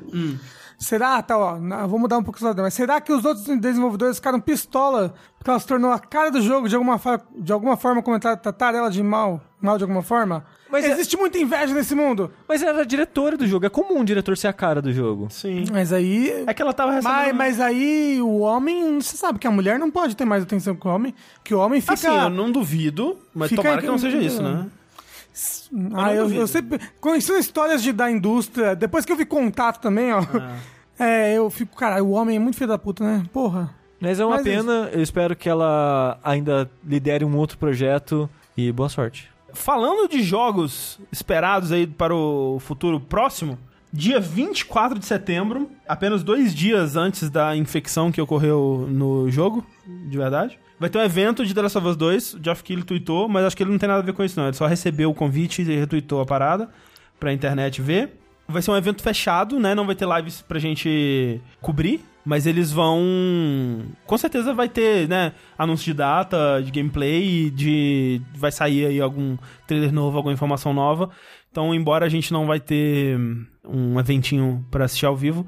Será, 0.78 1.20
tá, 1.22 1.36
ó, 1.36 1.58
na- 1.58 1.86
vou 1.86 1.98
mudar 1.98 2.18
um 2.18 2.22
pouco 2.22 2.38
o 2.44 2.54
mas 2.62 2.74
será 2.74 3.00
que 3.00 3.10
os 3.12 3.24
outros 3.24 3.46
desenvolvedores 3.58 4.16
ficaram 4.18 4.38
pistola 4.38 5.14
porque 5.38 5.50
ela 5.50 5.58
se 5.58 5.66
tornou 5.66 5.90
a 5.90 5.98
cara 5.98 6.30
do 6.30 6.40
jogo 6.42 6.68
de 6.68 6.74
alguma, 6.76 6.98
fa- 6.98 7.20
de 7.34 7.50
alguma 7.52 7.76
forma, 7.76 8.02
comentar, 8.02 8.36
tratar 8.36 8.74
ela 8.74 8.90
de 8.90 9.02
mal, 9.02 9.40
mal 9.60 9.78
de 9.78 9.84
alguma 9.84 10.02
forma? 10.02 10.44
Mas 10.70 10.84
é- 10.84 10.92
Existe 10.92 11.16
muita 11.16 11.38
inveja 11.38 11.72
nesse 11.72 11.94
mundo. 11.94 12.30
Mas 12.48 12.62
ela 12.62 12.78
era 12.78 12.86
diretora 12.86 13.36
do 13.36 13.46
jogo. 13.46 13.66
É 13.66 13.68
comum 13.68 14.00
um 14.00 14.04
diretor 14.04 14.36
ser 14.36 14.48
a 14.48 14.52
cara 14.52 14.82
do 14.82 14.92
jogo. 14.92 15.28
Sim. 15.30 15.64
Mas 15.72 15.92
aí. 15.92 16.44
É 16.46 16.52
que 16.52 16.60
ela 16.60 16.72
tava 16.72 16.92
recebendo. 16.92 17.16
Mas, 17.16 17.36
mas 17.36 17.60
aí 17.60 18.20
o 18.20 18.38
homem, 18.38 19.00
você 19.00 19.16
sabe 19.16 19.38
que 19.38 19.46
a 19.46 19.50
mulher 19.50 19.78
não 19.78 19.90
pode 19.90 20.16
ter 20.16 20.24
mais 20.24 20.42
atenção 20.42 20.74
que 20.74 20.86
o 20.86 20.90
homem, 20.90 21.14
que 21.44 21.54
o 21.54 21.58
homem 21.58 21.80
fica. 21.80 21.94
Assim, 21.94 22.08
eu 22.08 22.30
não 22.30 22.50
duvido, 22.50 23.18
mas 23.34 23.50
Fica 23.50 23.62
tomara 23.62 23.80
que 23.80 23.86
não 23.86 23.98
seja 23.98 24.18
isso, 24.18 24.42
né? 24.42 24.66
Ah, 25.94 26.14
eu, 26.14 26.30
eu 26.32 26.46
sempre. 26.46 26.80
Conhecendo 27.00 27.38
histórias 27.38 27.82
de, 27.82 27.92
da 27.92 28.10
indústria, 28.10 28.74
depois 28.74 29.04
que 29.04 29.12
eu 29.12 29.16
vi 29.16 29.26
contato 29.26 29.80
também, 29.80 30.12
ó. 30.12 30.22
É, 30.98 31.34
eu 31.34 31.50
fico, 31.50 31.76
cara, 31.76 32.02
o 32.02 32.12
homem 32.12 32.36
é 32.36 32.38
muito 32.38 32.56
filho 32.56 32.68
da 32.68 32.78
puta, 32.78 33.04
né? 33.04 33.22
Porra. 33.32 33.70
Mas 34.00 34.18
é 34.18 34.24
uma 34.24 34.36
Mas 34.36 34.44
pena. 34.44 34.88
Eu 34.92 35.02
espero 35.02 35.36
que 35.36 35.48
ela 35.48 36.18
ainda 36.24 36.70
lidere 36.82 37.24
um 37.24 37.36
outro 37.36 37.58
projeto. 37.58 38.28
E 38.56 38.72
boa 38.72 38.88
sorte. 38.88 39.28
Falando 39.52 40.08
de 40.08 40.22
jogos 40.22 40.98
esperados 41.10 41.72
aí 41.72 41.86
para 41.86 42.14
o 42.14 42.58
futuro 42.60 43.00
próximo, 43.00 43.58
dia 43.92 44.20
24 44.20 44.98
de 44.98 45.06
setembro, 45.06 45.70
apenas 45.88 46.22
dois 46.22 46.54
dias 46.54 46.96
antes 46.96 47.30
da 47.30 47.56
infecção 47.56 48.12
que 48.12 48.20
ocorreu 48.20 48.86
no 48.90 49.30
jogo, 49.30 49.66
de 50.08 50.18
verdade, 50.18 50.58
vai 50.78 50.90
ter 50.90 50.98
um 50.98 51.02
evento 51.02 51.44
de 51.44 51.54
The 51.54 51.62
Last 51.62 51.78
of 51.78 51.86
Us 51.86 51.96
2. 51.96 52.34
O 52.34 52.44
Geoff 52.44 52.62
Keighley 52.62 52.84
tweetou, 52.84 53.28
mas 53.28 53.44
acho 53.44 53.56
que 53.56 53.62
ele 53.62 53.70
não 53.70 53.78
tem 53.78 53.88
nada 53.88 54.00
a 54.00 54.04
ver 54.04 54.12
com 54.12 54.22
isso, 54.22 54.38
não. 54.38 54.48
Ele 54.48 54.56
só 54.56 54.66
recebeu 54.66 55.10
o 55.10 55.14
convite 55.14 55.62
e 55.62 55.76
retweetou 55.76 56.20
a 56.20 56.26
parada 56.26 56.68
pra 57.18 57.32
internet 57.32 57.80
ver. 57.80 58.18
Vai 58.48 58.62
ser 58.62 58.70
um 58.70 58.76
evento 58.76 59.02
fechado, 59.02 59.58
né? 59.58 59.74
Não 59.74 59.86
vai 59.86 59.94
ter 59.94 60.06
lives 60.08 60.40
pra 60.42 60.58
gente 60.58 61.40
cobrir. 61.60 62.00
Mas 62.24 62.44
eles 62.44 62.72
vão. 62.72 63.86
Com 64.04 64.18
certeza 64.18 64.52
vai 64.52 64.68
ter, 64.68 65.08
né? 65.08 65.32
Anúncio 65.56 65.84
de 65.84 65.94
data, 65.94 66.60
de 66.60 66.72
gameplay, 66.72 67.50
de. 67.50 68.20
Vai 68.34 68.50
sair 68.50 68.86
aí 68.86 69.00
algum 69.00 69.36
trailer 69.64 69.92
novo, 69.92 70.16
alguma 70.16 70.34
informação 70.34 70.74
nova. 70.74 71.10
Então, 71.52 71.72
embora 71.72 72.04
a 72.04 72.08
gente 72.08 72.32
não 72.32 72.44
vai 72.44 72.58
ter 72.58 73.16
um 73.64 73.98
eventinho 73.98 74.66
pra 74.72 74.86
assistir 74.86 75.06
ao 75.06 75.16
vivo, 75.16 75.46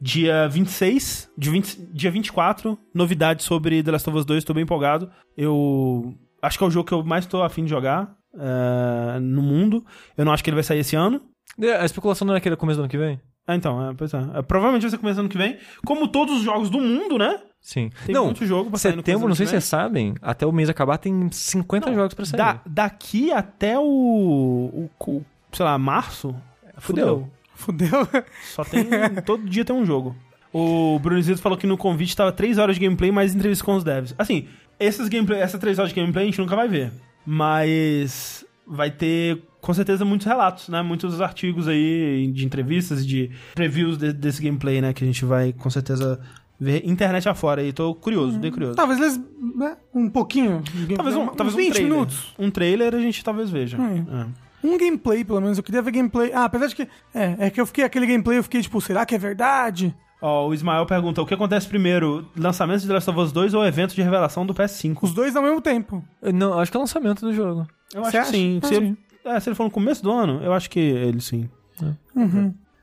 dia 0.00 0.46
26, 0.48 1.30
de 1.36 1.50
20, 1.50 1.88
dia 1.92 2.10
24, 2.10 2.78
novidades 2.94 3.44
sobre 3.44 3.82
The 3.82 3.90
Last 3.90 4.08
of 4.08 4.18
Us 4.18 4.24
2, 4.24 4.44
tô 4.44 4.54
bem 4.54 4.62
empolgado. 4.64 5.10
Eu 5.36 6.14
acho 6.42 6.58
que 6.58 6.64
é 6.64 6.66
o 6.66 6.70
jogo 6.70 6.86
que 6.86 6.94
eu 6.94 7.02
mais 7.02 7.26
tô 7.26 7.42
afim 7.42 7.64
de 7.64 7.70
jogar 7.70 8.14
eh, 8.38 9.18
no 9.20 9.42
mundo. 9.42 9.84
Eu 10.16 10.24
não 10.24 10.32
acho 10.32 10.44
que 10.44 10.50
ele 10.50 10.54
vai 10.54 10.62
sair 10.62 10.80
esse 10.80 10.96
ano. 10.96 11.20
É, 11.58 11.76
A 11.76 11.84
especulação 11.84 12.26
não 12.26 12.34
é 12.34 12.40
que 12.40 12.48
era 12.48 12.56
começo 12.56 12.76
do 12.78 12.82
ano 12.82 12.90
que 12.90 12.98
vem? 12.98 13.20
Ah, 13.46 13.56
então, 13.56 13.90
é, 13.90 13.94
pois 13.94 14.12
é. 14.14 14.18
É, 14.34 14.42
Provavelmente 14.42 14.82
vai 14.82 14.90
ser 14.90 14.98
começando 14.98 15.20
ano 15.20 15.28
que 15.28 15.38
vem. 15.38 15.58
Como 15.84 16.06
todos 16.08 16.36
os 16.38 16.42
jogos 16.42 16.70
do 16.70 16.78
mundo, 16.78 17.18
né? 17.18 17.40
Sim. 17.60 17.90
Tem 18.06 18.14
não, 18.14 18.26
muito 18.26 18.46
jogo 18.46 18.70
pra 18.70 18.78
setembro, 18.78 19.02
começo 19.04 19.20
não 19.20 19.28
do 19.28 19.36
sei 19.36 19.46
se 19.46 19.50
vocês 19.50 19.64
sabem, 19.64 20.14
até 20.22 20.46
o 20.46 20.52
mês 20.52 20.70
acabar 20.70 20.96
tem 20.98 21.30
50 21.30 21.92
jogos 21.92 22.14
pra 22.14 22.24
sair. 22.24 22.38
Da, 22.38 22.60
daqui 22.64 23.32
até 23.32 23.78
o, 23.78 23.82
o, 23.82 24.90
o, 24.98 25.24
sei 25.52 25.64
lá, 25.64 25.76
março, 25.76 26.34
fudeu. 26.78 27.28
Fudeu. 27.54 28.08
Só 28.54 28.64
tem. 28.64 28.86
todo 29.26 29.44
dia 29.48 29.64
tem 29.64 29.76
um 29.76 29.84
jogo. 29.84 30.16
O 30.52 30.98
Bruno 30.98 31.20
Zito 31.20 31.40
falou 31.40 31.58
que 31.58 31.66
no 31.66 31.76
convite 31.76 32.16
tava 32.16 32.32
3 32.32 32.58
horas 32.58 32.76
de 32.76 32.84
gameplay 32.84 33.12
mais 33.12 33.34
entrevista 33.34 33.64
com 33.64 33.74
os 33.74 33.84
devs. 33.84 34.14
Assim, 34.16 34.48
esses 34.78 35.08
gameplay, 35.08 35.40
essas 35.40 35.60
3 35.60 35.78
horas 35.78 35.92
de 35.92 36.00
gameplay 36.00 36.24
a 36.24 36.26
gente 36.26 36.40
nunca 36.40 36.56
vai 36.56 36.66
ver. 36.66 36.92
Mas 37.26 38.44
vai 38.70 38.90
ter 38.90 39.42
com 39.60 39.74
certeza 39.74 40.04
muitos 40.04 40.26
relatos, 40.26 40.68
né? 40.68 40.80
Muitos 40.82 41.20
artigos 41.20 41.66
aí 41.68 42.30
de 42.32 42.46
entrevistas, 42.46 43.04
de 43.06 43.30
previews 43.54 43.98
de- 43.98 44.12
desse 44.12 44.40
gameplay, 44.42 44.80
né? 44.80 44.92
Que 44.92 45.02
a 45.04 45.06
gente 45.06 45.24
vai 45.24 45.52
com 45.52 45.68
certeza 45.68 46.20
ver 46.58 46.82
internet 46.88 47.28
afora 47.28 47.60
aí. 47.62 47.72
Tô 47.72 47.94
curioso, 47.94 48.38
bem 48.38 48.50
curioso. 48.52 48.74
Talvez 48.76 49.00
eles. 49.00 49.20
Né, 49.56 49.76
um 49.94 50.08
pouquinho. 50.08 50.62
Talvez 50.94 51.16
um, 51.16 51.26
talvez 51.26 51.48
uns 51.48 51.54
um 51.54 51.56
20 51.56 51.72
trailer. 51.72 51.92
minutos. 51.92 52.34
Um 52.38 52.50
trailer 52.50 52.94
a 52.94 53.00
gente 53.00 53.22
talvez 53.24 53.50
veja. 53.50 53.76
É. 53.76 54.20
É. 54.22 54.26
Um 54.62 54.78
gameplay, 54.78 55.24
pelo 55.24 55.40
menos. 55.40 55.58
Eu 55.58 55.64
queria 55.64 55.82
ver 55.82 55.90
gameplay. 55.90 56.32
Ah, 56.32 56.44
apesar 56.44 56.66
de 56.68 56.76
que. 56.76 56.88
É, 57.14 57.36
é 57.46 57.50
que 57.50 57.60
eu 57.60 57.66
fiquei 57.66 57.82
aquele 57.84 58.06
gameplay, 58.06 58.38
eu 58.38 58.42
fiquei 58.42 58.62
tipo, 58.62 58.80
será 58.80 59.04
que 59.04 59.14
é 59.14 59.18
verdade? 59.18 59.94
Ó, 60.22 60.48
o 60.48 60.54
Ismael 60.54 60.84
pergunta: 60.86 61.22
o 61.22 61.26
que 61.26 61.34
acontece 61.34 61.66
primeiro, 61.66 62.26
lançamento 62.36 62.80
de 62.82 62.86
The 62.86 62.94
Last 62.94 63.10
of 63.10 63.18
Us 63.20 63.32
2 63.32 63.54
ou 63.54 63.64
evento 63.64 63.94
de 63.94 64.02
revelação 64.02 64.44
do 64.44 64.52
PS5? 64.54 64.98
Os 65.02 65.14
dois 65.14 65.34
ao 65.34 65.42
mesmo 65.42 65.60
tempo. 65.60 66.04
Eu 66.20 66.32
Não, 66.32 66.58
acho 66.58 66.70
que 66.70 66.76
é 66.76 66.80
o 66.80 66.82
lançamento 66.82 67.20
do 67.24 67.32
jogo. 67.32 67.66
Eu 67.94 68.02
Você 68.04 68.08
acho 68.08 68.10
que 68.10 68.16
acha? 68.18 68.30
sim. 68.30 68.60
Ah, 68.62 68.66
Se, 68.66 68.74
sim. 68.76 68.96
é, 69.24 69.40
se 69.40 69.48
ele 69.48 69.56
for 69.56 69.64
no 69.64 69.70
começo 69.70 70.02
do 70.02 70.12
ano, 70.12 70.40
eu 70.42 70.52
acho 70.52 70.68
que 70.68 70.78
ele 70.80 71.20
sim. 71.20 71.48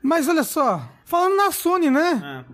Mas 0.02 0.28
olha 0.28 0.42
só, 0.44 0.82
falando 1.04 1.36
na 1.36 1.50
Sony, 1.52 1.90
né? 1.90 2.44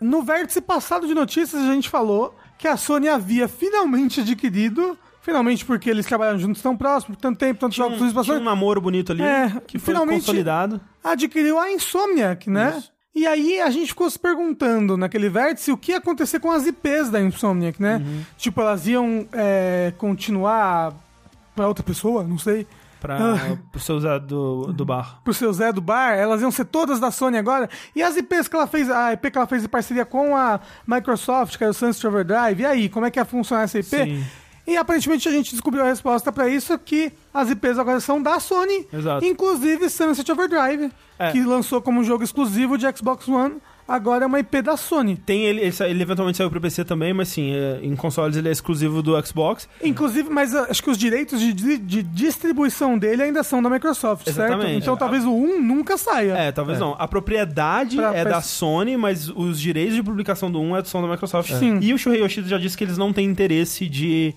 No 0.00 0.22
vértice 0.22 0.60
passado 0.60 1.06
de 1.06 1.14
notícias, 1.14 1.62
a 1.62 1.72
gente 1.72 1.88
falou 1.88 2.34
que 2.58 2.68
a 2.68 2.76
Sony 2.76 3.08
havia 3.08 3.48
finalmente 3.48 4.20
adquirido. 4.20 4.98
Finalmente, 5.22 5.64
porque 5.64 5.88
eles 5.88 6.04
trabalharam 6.04 6.38
juntos 6.38 6.60
tão 6.60 6.76
próximo, 6.76 7.16
por 7.16 7.20
tanto 7.22 7.38
tempo, 7.38 7.58
tantos 7.58 7.74
jogos 7.78 7.92
um, 7.92 7.94
exclusivos 7.94 8.26
tinha 8.26 8.36
um 8.38 8.44
namoro 8.44 8.78
bonito 8.78 9.10
ali 9.10 9.22
É, 9.22 9.48
que 9.66 9.78
foi 9.78 9.94
finalmente- 9.94 10.20
consolidado. 10.20 10.78
adquiriu 11.02 11.58
a 11.58 11.72
Insomniac, 11.72 12.50
né? 12.50 12.74
Isso. 12.76 12.92
E 13.14 13.26
aí 13.26 13.60
a 13.60 13.70
gente 13.70 13.88
ficou 13.88 14.10
se 14.10 14.18
perguntando 14.18 14.96
naquele 14.96 15.28
vértice 15.28 15.70
o 15.70 15.76
que 15.76 15.92
ia 15.92 15.98
acontecer 15.98 16.40
com 16.40 16.50
as 16.50 16.66
IPs 16.66 17.10
da 17.10 17.20
Insomniac, 17.20 17.80
né? 17.80 18.02
Uhum. 18.04 18.22
Tipo, 18.36 18.60
elas 18.60 18.86
iam 18.88 19.26
é, 19.32 19.92
continuar 19.98 20.92
pra 21.54 21.68
outra 21.68 21.84
pessoa, 21.84 22.24
não 22.24 22.38
sei. 22.38 22.66
Pra, 23.00 23.16
Ah. 23.34 23.58
pro 23.70 23.78
seu 23.80 24.00
Zé 24.00 24.18
do, 24.18 24.72
do 24.72 24.84
bar. 24.84 25.20
pro 25.22 25.34
seu 25.34 25.52
Zé 25.52 25.70
do 25.72 25.80
bar, 25.82 26.14
elas 26.14 26.40
iam 26.40 26.50
ser 26.50 26.64
todas 26.64 26.98
da 26.98 27.10
Sony 27.10 27.36
agora. 27.36 27.68
E 27.94 28.02
as 28.02 28.16
IPs 28.16 28.48
que 28.48 28.56
ela 28.56 28.66
fez, 28.66 28.90
a 28.90 29.12
IP 29.12 29.30
que 29.30 29.36
ela 29.38 29.46
fez 29.46 29.62
em 29.62 29.68
parceria 29.68 30.04
com 30.06 30.34
a 30.34 30.58
Microsoft, 30.86 31.56
que 31.58 31.64
é 31.64 31.68
o 31.68 31.74
Sunset 31.74 32.06
Overdrive, 32.06 32.62
e 32.62 32.66
aí, 32.66 32.88
como 32.88 33.04
é 33.06 33.10
que 33.10 33.18
ia 33.20 33.24
funcionar 33.26 33.64
essa 33.64 33.78
IP? 33.78 33.88
Sim. 33.90 34.24
E 34.66 34.76
aparentemente 34.78 35.28
a 35.28 35.30
gente 35.30 35.50
descobriu 35.50 35.84
a 35.84 35.88
resposta 35.88 36.32
pra 36.32 36.48
isso, 36.48 36.76
que 36.78 37.12
as 37.32 37.50
IPs 37.50 37.78
agora 37.78 38.00
são 38.00 38.20
da 38.22 38.40
Sony, 38.40 38.88
Exato. 38.90 39.22
inclusive 39.24 39.90
Sunset 39.90 40.32
Overdrive, 40.32 40.90
É. 41.18 41.30
que 41.30 41.42
lançou 41.42 41.80
como 41.80 42.00
um 42.00 42.04
jogo 42.04 42.24
exclusivo 42.24 42.76
de 42.76 42.84
Xbox 42.96 43.28
One, 43.28 43.56
agora 43.86 44.24
é 44.24 44.26
uma 44.26 44.40
IP 44.40 44.62
da 44.62 44.76
Sony. 44.76 45.16
Tem 45.16 45.44
ele, 45.44 45.60
ele, 45.60 45.74
ele 45.88 46.02
eventualmente 46.02 46.38
saiu 46.38 46.50
pro 46.50 46.60
PC 46.60 46.84
também, 46.84 47.12
mas 47.12 47.28
sim, 47.28 47.52
é, 47.54 47.78
em 47.82 47.94
consoles 47.94 48.36
ele 48.36 48.48
é 48.48 48.52
exclusivo 48.52 49.00
do 49.00 49.12
Xbox. 49.24 49.68
Inclusive, 49.82 50.28
mas 50.28 50.52
ah, 50.54 50.66
acho 50.68 50.82
que 50.82 50.90
os 50.90 50.98
direitos 50.98 51.38
de, 51.38 51.52
de- 51.52 51.78
de 51.78 52.02
distribuição 52.02 52.98
dele 52.98 53.22
ainda 53.22 53.42
são 53.44 53.62
da 53.62 53.70
Microsoft, 53.70 54.24
certo? 54.24 54.38
Exatamente. 54.40 54.78
Então 54.82 54.94
É. 54.94 54.96
talvez 54.96 55.24
o 55.24 55.30
1 55.32 55.62
nunca 55.62 55.96
saia. 55.96 56.32
É, 56.32 56.50
talvez 56.50 56.80
não. 56.80 56.96
A 56.98 57.06
propriedade 57.06 57.96
Pra- 57.96 58.12
é 58.14 58.22
pra- 58.22 58.32
da 58.32 58.40
Sony, 58.42 58.96
mas 58.96 59.28
os 59.28 59.60
direitos 59.60 59.94
de 59.94 60.02
publicação 60.02 60.50
do 60.50 60.60
1 60.60 60.76
é 60.78 60.84
são 60.84 61.00
da 61.00 61.06
Microsoft. 61.08 61.52
Sim. 61.52 61.78
E 61.80 61.94
o 61.94 61.98
Shuhei 61.98 62.22
Yoshida 62.22 62.48
já 62.48 62.58
disse 62.58 62.76
que 62.76 62.82
eles 62.82 62.98
não 62.98 63.12
têm 63.12 63.26
interesse 63.26 63.88
de 63.88 64.34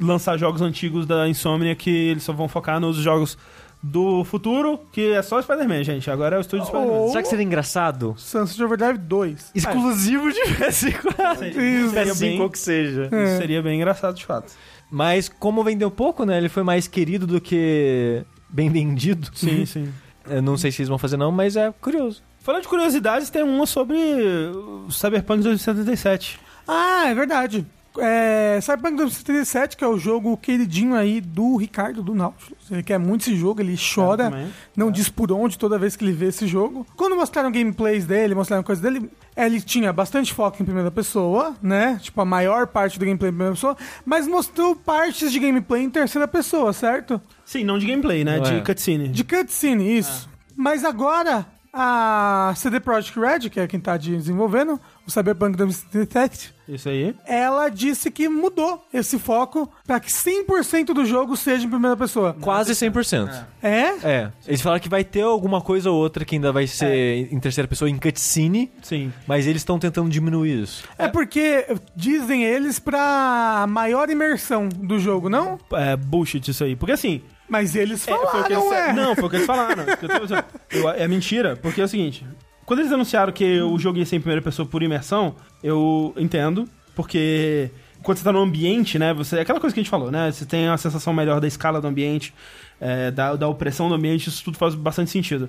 lançar 0.00 0.36
jogos 0.36 0.60
antigos 0.60 1.06
da 1.06 1.28
Insomnia, 1.28 1.74
que 1.74 1.88
eles 1.90 2.22
só 2.22 2.32
vão 2.32 2.48
focar 2.48 2.78
nos 2.80 2.96
jogos 2.96 3.38
do 3.86 4.24
futuro, 4.24 4.80
que 4.90 5.12
é 5.12 5.22
só 5.22 5.40
Spider-Man, 5.40 5.84
gente. 5.84 6.10
Agora 6.10 6.36
é 6.36 6.38
o 6.38 6.40
estúdio 6.40 6.66
Spider-Man. 6.66 6.92
Ou 6.92 7.08
Será 7.08 7.22
que 7.22 7.28
seria 7.28 7.44
engraçado? 7.44 8.14
Sunset 8.16 8.62
Overdrive 8.62 8.98
2. 8.98 9.52
Exclusivo 9.54 10.32
de 10.32 10.40
PS4. 10.40 11.38
Seria 11.38 12.04
Isso. 12.04 12.42
ou 12.42 12.50
que 12.50 12.58
seja. 12.58 13.08
É. 13.12 13.24
Isso 13.24 13.36
seria 13.38 13.62
bem 13.62 13.76
engraçado, 13.76 14.16
de 14.16 14.24
fato. 14.24 14.52
Mas 14.90 15.28
como 15.28 15.62
vendeu 15.62 15.90
pouco, 15.90 16.24
né? 16.24 16.36
Ele 16.36 16.48
foi 16.48 16.62
mais 16.62 16.88
querido 16.88 17.26
do 17.26 17.40
que 17.40 18.24
bem 18.48 18.70
vendido. 18.70 19.30
Sim, 19.34 19.64
sim. 19.64 19.92
Eu 20.28 20.42
não 20.42 20.56
sei 20.56 20.72
se 20.72 20.82
eles 20.82 20.88
vão 20.88 20.98
fazer 20.98 21.16
não, 21.16 21.30
mas 21.30 21.56
é 21.56 21.72
curioso. 21.80 22.20
Falando 22.40 22.62
de 22.62 22.68
curiosidades, 22.68 23.30
tem 23.30 23.44
uma 23.44 23.66
sobre 23.66 23.96
o 23.96 24.90
Cyberpunk 24.90 25.42
2077. 25.42 26.40
Ah, 26.66 27.04
é 27.06 27.14
verdade. 27.14 27.64
É, 27.98 28.58
Cyberpunk 28.60 28.96
2077, 28.96 29.76
que 29.76 29.84
é 29.84 29.86
o 29.86 29.98
jogo 29.98 30.36
queridinho 30.36 30.94
aí 30.94 31.20
do 31.20 31.56
Ricardo, 31.56 32.02
do 32.02 32.14
Nautilus. 32.14 32.70
Ele 32.70 32.82
quer 32.82 32.98
muito 32.98 33.22
esse 33.22 33.36
jogo, 33.36 33.60
ele 33.60 33.76
chora, 33.76 34.32
não 34.76 34.90
diz 34.90 35.08
por 35.08 35.32
onde 35.32 35.58
toda 35.58 35.78
vez 35.78 35.96
que 35.96 36.04
ele 36.04 36.12
vê 36.12 36.26
esse 36.26 36.46
jogo. 36.46 36.86
Quando 36.96 37.16
mostraram 37.16 37.50
gameplays 37.50 38.04
dele, 38.04 38.34
mostraram 38.34 38.62
coisas 38.62 38.82
dele, 38.82 39.10
ele 39.36 39.60
tinha 39.60 39.92
bastante 39.92 40.32
foco 40.32 40.62
em 40.62 40.64
primeira 40.64 40.90
pessoa, 40.90 41.54
né? 41.62 41.98
Tipo, 42.02 42.20
a 42.20 42.24
maior 42.24 42.66
parte 42.66 42.98
do 42.98 43.04
gameplay 43.04 43.30
em 43.30 43.32
primeira 43.32 43.54
pessoa, 43.54 43.76
mas 44.04 44.26
mostrou 44.26 44.74
partes 44.74 45.30
de 45.30 45.38
gameplay 45.38 45.82
em 45.82 45.90
terceira 45.90 46.26
pessoa, 46.26 46.72
certo? 46.72 47.20
Sim, 47.44 47.64
não 47.64 47.78
de 47.78 47.86
gameplay, 47.86 48.24
né? 48.24 48.40
De 48.40 48.54
é. 48.54 48.60
cutscene. 48.60 49.08
De 49.08 49.24
cutscene, 49.24 49.98
isso. 49.98 50.28
Mas 50.56 50.84
agora, 50.84 51.46
a 51.72 52.54
CD 52.56 52.80
Projekt 52.80 53.20
Red, 53.20 53.50
que 53.50 53.60
é 53.60 53.66
quem 53.66 53.78
tá 53.78 53.98
desenvolvendo, 53.98 54.80
o 55.06 55.10
Cyberpunk 55.10 55.56
2077, 55.56 56.54
Isso 56.68 56.88
aí. 56.88 57.14
ela 57.26 57.68
disse 57.68 58.10
que 58.10 58.28
mudou 58.28 58.84
esse 58.92 59.18
foco 59.18 59.70
para 59.86 60.00
que 60.00 60.10
100% 60.10 60.86
do 60.92 61.04
jogo 61.04 61.36
seja 61.36 61.64
em 61.64 61.70
primeira 61.70 61.96
pessoa. 61.96 62.34
Quase 62.40 62.72
100%. 62.72 63.30
É? 63.62 63.78
É. 64.02 64.32
Eles 64.46 64.60
falaram 64.60 64.80
que 64.82 64.88
vai 64.88 65.04
ter 65.04 65.22
alguma 65.22 65.60
coisa 65.60 65.90
ou 65.90 65.96
outra 65.96 66.24
que 66.24 66.34
ainda 66.34 66.50
vai 66.52 66.66
ser 66.66 67.32
em 67.32 67.38
terceira 67.38 67.68
pessoa 67.68 67.88
em 67.90 67.96
cutscene, 67.98 68.70
Sim. 68.82 69.12
mas 69.26 69.46
eles 69.46 69.62
estão 69.62 69.78
tentando 69.78 70.08
diminuir 70.10 70.62
isso. 70.62 70.84
É 70.98 71.08
porque 71.08 71.66
dizem 71.94 72.44
eles 72.44 72.78
pra 72.78 73.64
maior 73.68 74.10
imersão 74.10 74.68
do 74.68 74.98
jogo, 74.98 75.28
não? 75.28 75.58
É 75.72 75.96
bullshit 75.96 76.50
isso 76.50 76.64
aí. 76.64 76.74
Porque 76.76 76.92
assim, 76.92 77.22
Mas 77.48 77.76
eles 77.76 78.02
É, 78.08 78.10
foi 78.10 78.18
o 78.18 78.26
falaram, 78.26 78.44
que 78.44 78.52
eles, 78.52 78.72
é. 78.72 78.92
Não, 78.92 79.14
foi 79.14 79.24
o 79.24 79.30
que 79.30 79.36
eles 79.36 79.46
falaram. 79.46 79.84
Eu 80.02 80.08
tô 80.08 80.18
dizendo, 80.26 80.44
eu- 80.72 80.90
é 80.90 81.06
mentira, 81.06 81.54
porque 81.54 81.80
é 81.80 81.84
o 81.84 81.88
seguinte: 81.88 82.26
quando 82.66 82.80
eles 82.80 82.92
anunciaram 82.92 83.32
que 83.32 83.60
o 83.60 83.78
jogo 83.78 83.98
ia 83.98 84.04
ser 84.04 84.16
em 84.16 84.20
primeira 84.20 84.42
pessoa 84.42 84.66
por 84.66 84.82
imersão, 84.82 85.36
eu 85.62 86.12
entendo, 86.16 86.68
porque 86.96 87.70
quando 88.02 88.18
você 88.18 88.24
tá 88.24 88.32
no 88.32 88.40
ambiente, 88.40 88.98
né? 88.98 89.14
Você, 89.14 89.38
é 89.38 89.40
aquela 89.40 89.60
coisa 89.60 89.72
que 89.72 89.80
a 89.80 89.82
gente 89.82 89.90
falou, 89.90 90.10
né? 90.10 90.30
Você 90.30 90.44
tem 90.44 90.68
a 90.68 90.76
sensação 90.76 91.14
melhor 91.14 91.40
da 91.40 91.46
escala 91.46 91.80
do 91.80 91.86
ambiente, 91.86 92.34
é, 92.80 93.10
da, 93.12 93.36
da 93.36 93.48
opressão 93.48 93.88
do 93.88 93.94
ambiente, 93.94 94.28
isso 94.28 94.44
tudo 94.44 94.58
faz 94.58 94.74
bastante 94.74 95.10
sentido. 95.10 95.48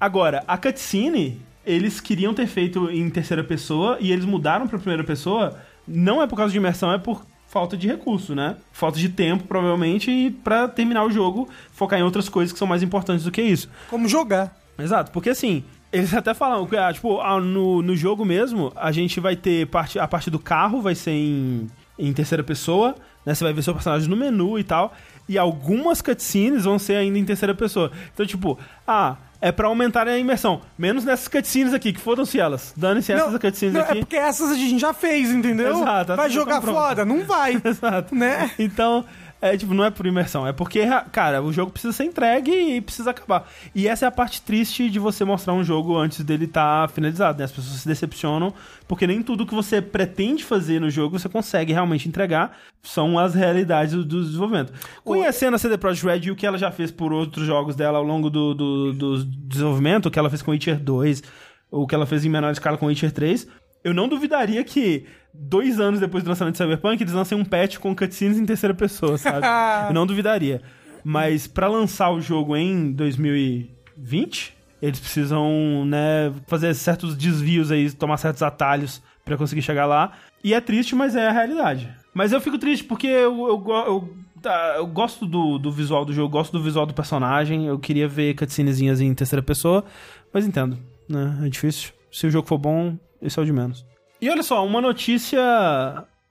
Agora, 0.00 0.44
a 0.46 0.56
cutscene, 0.56 1.40
eles 1.66 2.00
queriam 2.00 2.32
ter 2.32 2.46
feito 2.46 2.88
em 2.90 3.10
terceira 3.10 3.42
pessoa 3.42 3.98
e 4.00 4.12
eles 4.12 4.24
mudaram 4.24 4.68
pra 4.68 4.78
primeira 4.78 5.04
pessoa, 5.04 5.58
não 5.86 6.22
é 6.22 6.26
por 6.26 6.36
causa 6.36 6.52
de 6.52 6.58
imersão, 6.58 6.92
é 6.92 6.98
por 6.98 7.24
falta 7.48 7.76
de 7.76 7.86
recurso, 7.86 8.34
né? 8.34 8.56
Falta 8.72 8.98
de 8.98 9.08
tempo, 9.08 9.44
provavelmente, 9.44 10.10
e 10.10 10.30
pra 10.30 10.68
terminar 10.68 11.04
o 11.04 11.10
jogo, 11.10 11.48
focar 11.72 11.98
em 11.98 12.02
outras 12.02 12.28
coisas 12.28 12.52
que 12.52 12.58
são 12.58 12.68
mais 12.68 12.82
importantes 12.82 13.24
do 13.24 13.30
que 13.30 13.42
isso. 13.42 13.68
Como 13.90 14.08
jogar. 14.08 14.56
Exato, 14.78 15.12
porque 15.12 15.30
assim, 15.30 15.62
eles 15.92 16.14
até 16.14 16.32
falam 16.32 16.66
que, 16.66 16.76
ah, 16.76 16.92
tipo, 16.92 17.20
ah, 17.20 17.38
no, 17.40 17.82
no 17.82 17.94
jogo 17.94 18.24
mesmo, 18.24 18.72
a 18.74 18.90
gente 18.90 19.20
vai 19.20 19.36
ter 19.36 19.66
parte, 19.66 19.98
a 19.98 20.08
parte 20.08 20.30
do 20.30 20.38
carro 20.38 20.80
vai 20.80 20.94
ser 20.94 21.10
em, 21.10 21.66
em 21.98 22.12
terceira 22.12 22.42
pessoa, 22.42 22.94
né? 23.26 23.34
Você 23.34 23.44
vai 23.44 23.52
ver 23.52 23.62
seu 23.62 23.74
personagem 23.74 24.08
no 24.08 24.16
menu 24.16 24.58
e 24.58 24.64
tal. 24.64 24.94
E 25.28 25.38
algumas 25.38 26.00
cutscenes 26.00 26.64
vão 26.64 26.78
ser 26.78 26.96
ainda 26.96 27.18
em 27.18 27.24
terceira 27.24 27.54
pessoa. 27.54 27.92
Então, 28.12 28.26
tipo, 28.26 28.58
ah, 28.86 29.16
é 29.40 29.52
pra 29.52 29.66
aumentar 29.68 30.08
a 30.08 30.18
imersão. 30.18 30.62
Menos 30.78 31.04
nessas 31.04 31.28
cutscenes 31.28 31.74
aqui, 31.74 31.92
que 31.92 32.00
fodam-se 32.00 32.40
elas. 32.40 32.72
Dane-se 32.76 33.12
essas 33.12 33.36
cutscenes 33.38 33.74
não, 33.74 33.82
aqui. 33.82 33.98
é 33.98 34.00
porque 34.00 34.16
essas 34.16 34.50
a 34.50 34.54
gente 34.54 34.80
já 34.80 34.94
fez, 34.94 35.30
entendeu? 35.30 35.76
Exato, 35.80 36.16
vai 36.16 36.30
jogar 36.30 36.62
fora? 36.62 37.04
Não 37.04 37.24
vai. 37.24 37.60
Exato. 37.62 38.14
né? 38.14 38.50
Então, 38.58 39.04
é 39.42 39.56
tipo, 39.56 39.74
não 39.74 39.84
é 39.84 39.90
por 39.90 40.06
imersão, 40.06 40.46
é 40.46 40.52
porque, 40.52 40.82
cara, 41.10 41.42
o 41.42 41.52
jogo 41.52 41.72
precisa 41.72 41.92
ser 41.92 42.04
entregue 42.04 42.52
e 42.52 42.80
precisa 42.80 43.10
acabar. 43.10 43.50
E 43.74 43.88
essa 43.88 44.04
é 44.04 44.08
a 44.08 44.10
parte 44.12 44.40
triste 44.40 44.88
de 44.88 45.00
você 45.00 45.24
mostrar 45.24 45.52
um 45.52 45.64
jogo 45.64 45.96
antes 45.96 46.24
dele 46.24 46.44
estar 46.44 46.88
finalizado, 46.90 47.38
né? 47.38 47.44
As 47.44 47.50
pessoas 47.50 47.80
se 47.80 47.88
decepcionam, 47.88 48.54
porque 48.86 49.04
nem 49.04 49.20
tudo 49.20 49.44
que 49.44 49.52
você 49.52 49.82
pretende 49.82 50.44
fazer 50.44 50.80
no 50.80 50.88
jogo 50.88 51.18
você 51.18 51.28
consegue 51.28 51.72
realmente 51.72 52.08
entregar, 52.08 52.56
são 52.84 53.18
as 53.18 53.34
realidades 53.34 53.94
do, 53.94 54.04
do 54.04 54.24
desenvolvimento. 54.24 54.72
Conhecendo 55.02 55.54
a 55.56 55.58
CD 55.58 55.76
Projekt 55.76 56.06
Red 56.06 56.28
e 56.28 56.30
o 56.30 56.36
que 56.36 56.46
ela 56.46 56.56
já 56.56 56.70
fez 56.70 56.92
por 56.92 57.12
outros 57.12 57.44
jogos 57.44 57.74
dela 57.74 57.98
ao 57.98 58.04
longo 58.04 58.30
do, 58.30 58.54
do, 58.54 58.92
do 58.92 59.24
desenvolvimento, 59.24 60.06
o 60.06 60.10
que 60.10 60.20
ela 60.20 60.30
fez 60.30 60.40
com 60.40 60.52
Witcher 60.52 60.78
2, 60.78 61.20
o 61.68 61.84
que 61.84 61.94
ela 61.96 62.06
fez 62.06 62.24
em 62.24 62.28
menor 62.28 62.52
escala 62.52 62.78
com 62.78 62.86
Witcher 62.86 63.10
3, 63.10 63.48
eu 63.84 63.92
não 63.92 64.08
duvidaria 64.08 64.62
que 64.64 65.06
dois 65.32 65.80
anos 65.80 66.00
depois 66.00 66.22
do 66.22 66.28
lançamento 66.28 66.54
de 66.54 66.58
Cyberpunk 66.58 67.02
eles 67.02 67.12
lancem 67.12 67.36
um 67.36 67.44
patch 67.44 67.78
com 67.78 67.94
cutscenes 67.94 68.38
em 68.38 68.46
terceira 68.46 68.74
pessoa, 68.74 69.16
sabe? 69.18 69.46
eu 69.88 69.94
não 69.94 70.06
duvidaria. 70.06 70.60
Mas 71.04 71.46
pra 71.46 71.68
lançar 71.68 72.10
o 72.10 72.20
jogo 72.20 72.56
em 72.56 72.92
2020, 72.92 74.54
eles 74.80 75.00
precisam, 75.00 75.84
né, 75.84 76.32
fazer 76.46 76.72
certos 76.74 77.16
desvios 77.16 77.70
aí, 77.72 77.90
tomar 77.90 78.16
certos 78.18 78.42
atalhos 78.42 79.02
pra 79.24 79.36
conseguir 79.36 79.62
chegar 79.62 79.86
lá. 79.86 80.12
E 80.44 80.54
é 80.54 80.60
triste, 80.60 80.94
mas 80.94 81.16
é 81.16 81.28
a 81.28 81.32
realidade. 81.32 81.88
Mas 82.14 82.32
eu 82.32 82.40
fico 82.40 82.58
triste 82.58 82.84
porque 82.84 83.06
eu, 83.06 83.48
eu, 83.48 83.64
eu, 83.86 84.16
tá, 84.40 84.74
eu 84.76 84.86
gosto 84.86 85.26
do, 85.26 85.58
do 85.58 85.72
visual 85.72 86.04
do 86.04 86.12
jogo, 86.12 86.28
gosto 86.28 86.52
do 86.52 86.62
visual 86.62 86.84
do 86.84 86.94
personagem. 86.94 87.66
Eu 87.66 87.78
queria 87.78 88.06
ver 88.06 88.34
cutscenezinhas 88.34 89.00
em 89.00 89.14
terceira 89.14 89.42
pessoa, 89.42 89.84
mas 90.32 90.46
entendo, 90.46 90.78
né? 91.08 91.38
É 91.44 91.48
difícil. 91.48 91.92
Se 92.10 92.26
o 92.26 92.30
jogo 92.30 92.46
for 92.46 92.58
bom, 92.58 92.96
isso 93.22 93.38
é 93.40 93.42
o 93.42 93.46
de 93.46 93.52
menos. 93.52 93.84
E 94.20 94.28
olha 94.28 94.42
só, 94.42 94.64
uma 94.66 94.80
notícia 94.80 95.40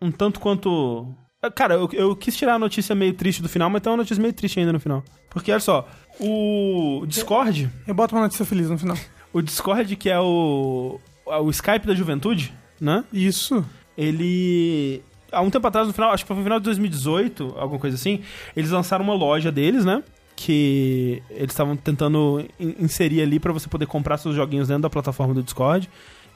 um 0.02 0.12
tanto 0.12 0.40
quanto. 0.40 1.08
Cara, 1.56 1.74
eu, 1.76 1.90
eu 1.94 2.16
quis 2.16 2.36
tirar 2.38 2.56
a 2.56 2.60
notícia 2.60 2.94
meio 2.96 3.14
triste 3.14 3.42
do 3.42 3.50
final, 3.50 3.70
mas 3.70 3.82
tem 3.82 3.92
uma 3.92 3.98
notícia 3.98 4.22
meio 4.22 4.34
triste 4.34 4.60
ainda 4.60 4.72
no 4.74 4.80
final. 4.80 5.04
Porque 5.30 5.52
olha 5.52 5.60
só, 5.60 5.88
o 6.20 7.04
Discord, 7.08 7.70
Eu 7.88 7.94
boto 7.96 8.16
uma 8.16 8.22
notícia 8.24 8.46
feliz 8.46 8.70
no 8.70 8.78
final. 8.78 8.98
o 9.34 9.42
Discord 9.42 9.96
que 9.96 10.10
é 10.10 10.20
o 10.20 11.00
o 11.26 11.50
Skype 11.50 11.88
da 11.88 11.94
juventude, 11.96 12.54
né? 12.80 13.04
Isso. 13.14 13.64
Ele 13.98 15.02
há 15.32 15.42
um 15.42 15.50
tempo 15.50 15.66
atrás, 15.68 15.88
no 15.88 15.94
final, 15.94 16.12
acho 16.12 16.24
que 16.24 16.28
foi 16.28 16.36
no 16.38 16.44
final 16.44 16.60
de 16.60 16.66
2018, 16.66 17.56
alguma 17.58 17.80
coisa 17.80 17.96
assim, 17.96 18.20
eles 18.56 18.70
lançaram 18.72 19.04
uma 19.06 19.14
loja 19.14 19.52
deles, 19.52 19.86
né? 19.86 20.04
Que 20.36 21.22
eles 21.30 21.52
estavam 21.52 21.76
tentando 21.78 22.44
in- 22.60 22.76
inserir 22.80 23.22
ali 23.22 23.40
pra 23.40 23.54
você 23.54 23.70
poder 23.70 23.86
comprar 23.86 24.18
seus 24.18 24.36
joguinhos 24.36 24.68
dentro 24.68 24.84
da 24.84 24.90
plataforma 24.90 25.34
do 25.34 25.42
Discord. 25.44 25.90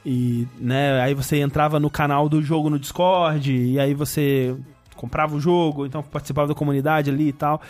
E, 0.08 0.46
né, 0.60 1.00
aí 1.00 1.14
você 1.14 1.40
entrava 1.40 1.80
no 1.80 1.90
canal 1.90 2.28
do 2.28 2.40
jogo 2.40 2.70
no 2.70 2.78
Discord, 2.78 3.52
e 3.52 3.76
aí 3.80 3.92
você 3.92 4.54
comprava 4.94 5.34
o 5.34 5.40
jogo, 5.40 5.84
então 5.84 6.00
participava 6.00 6.46
da 6.46 6.54
comunidade 6.54 7.10
ali 7.10 7.26
e 7.30 7.32
tal. 7.32 7.60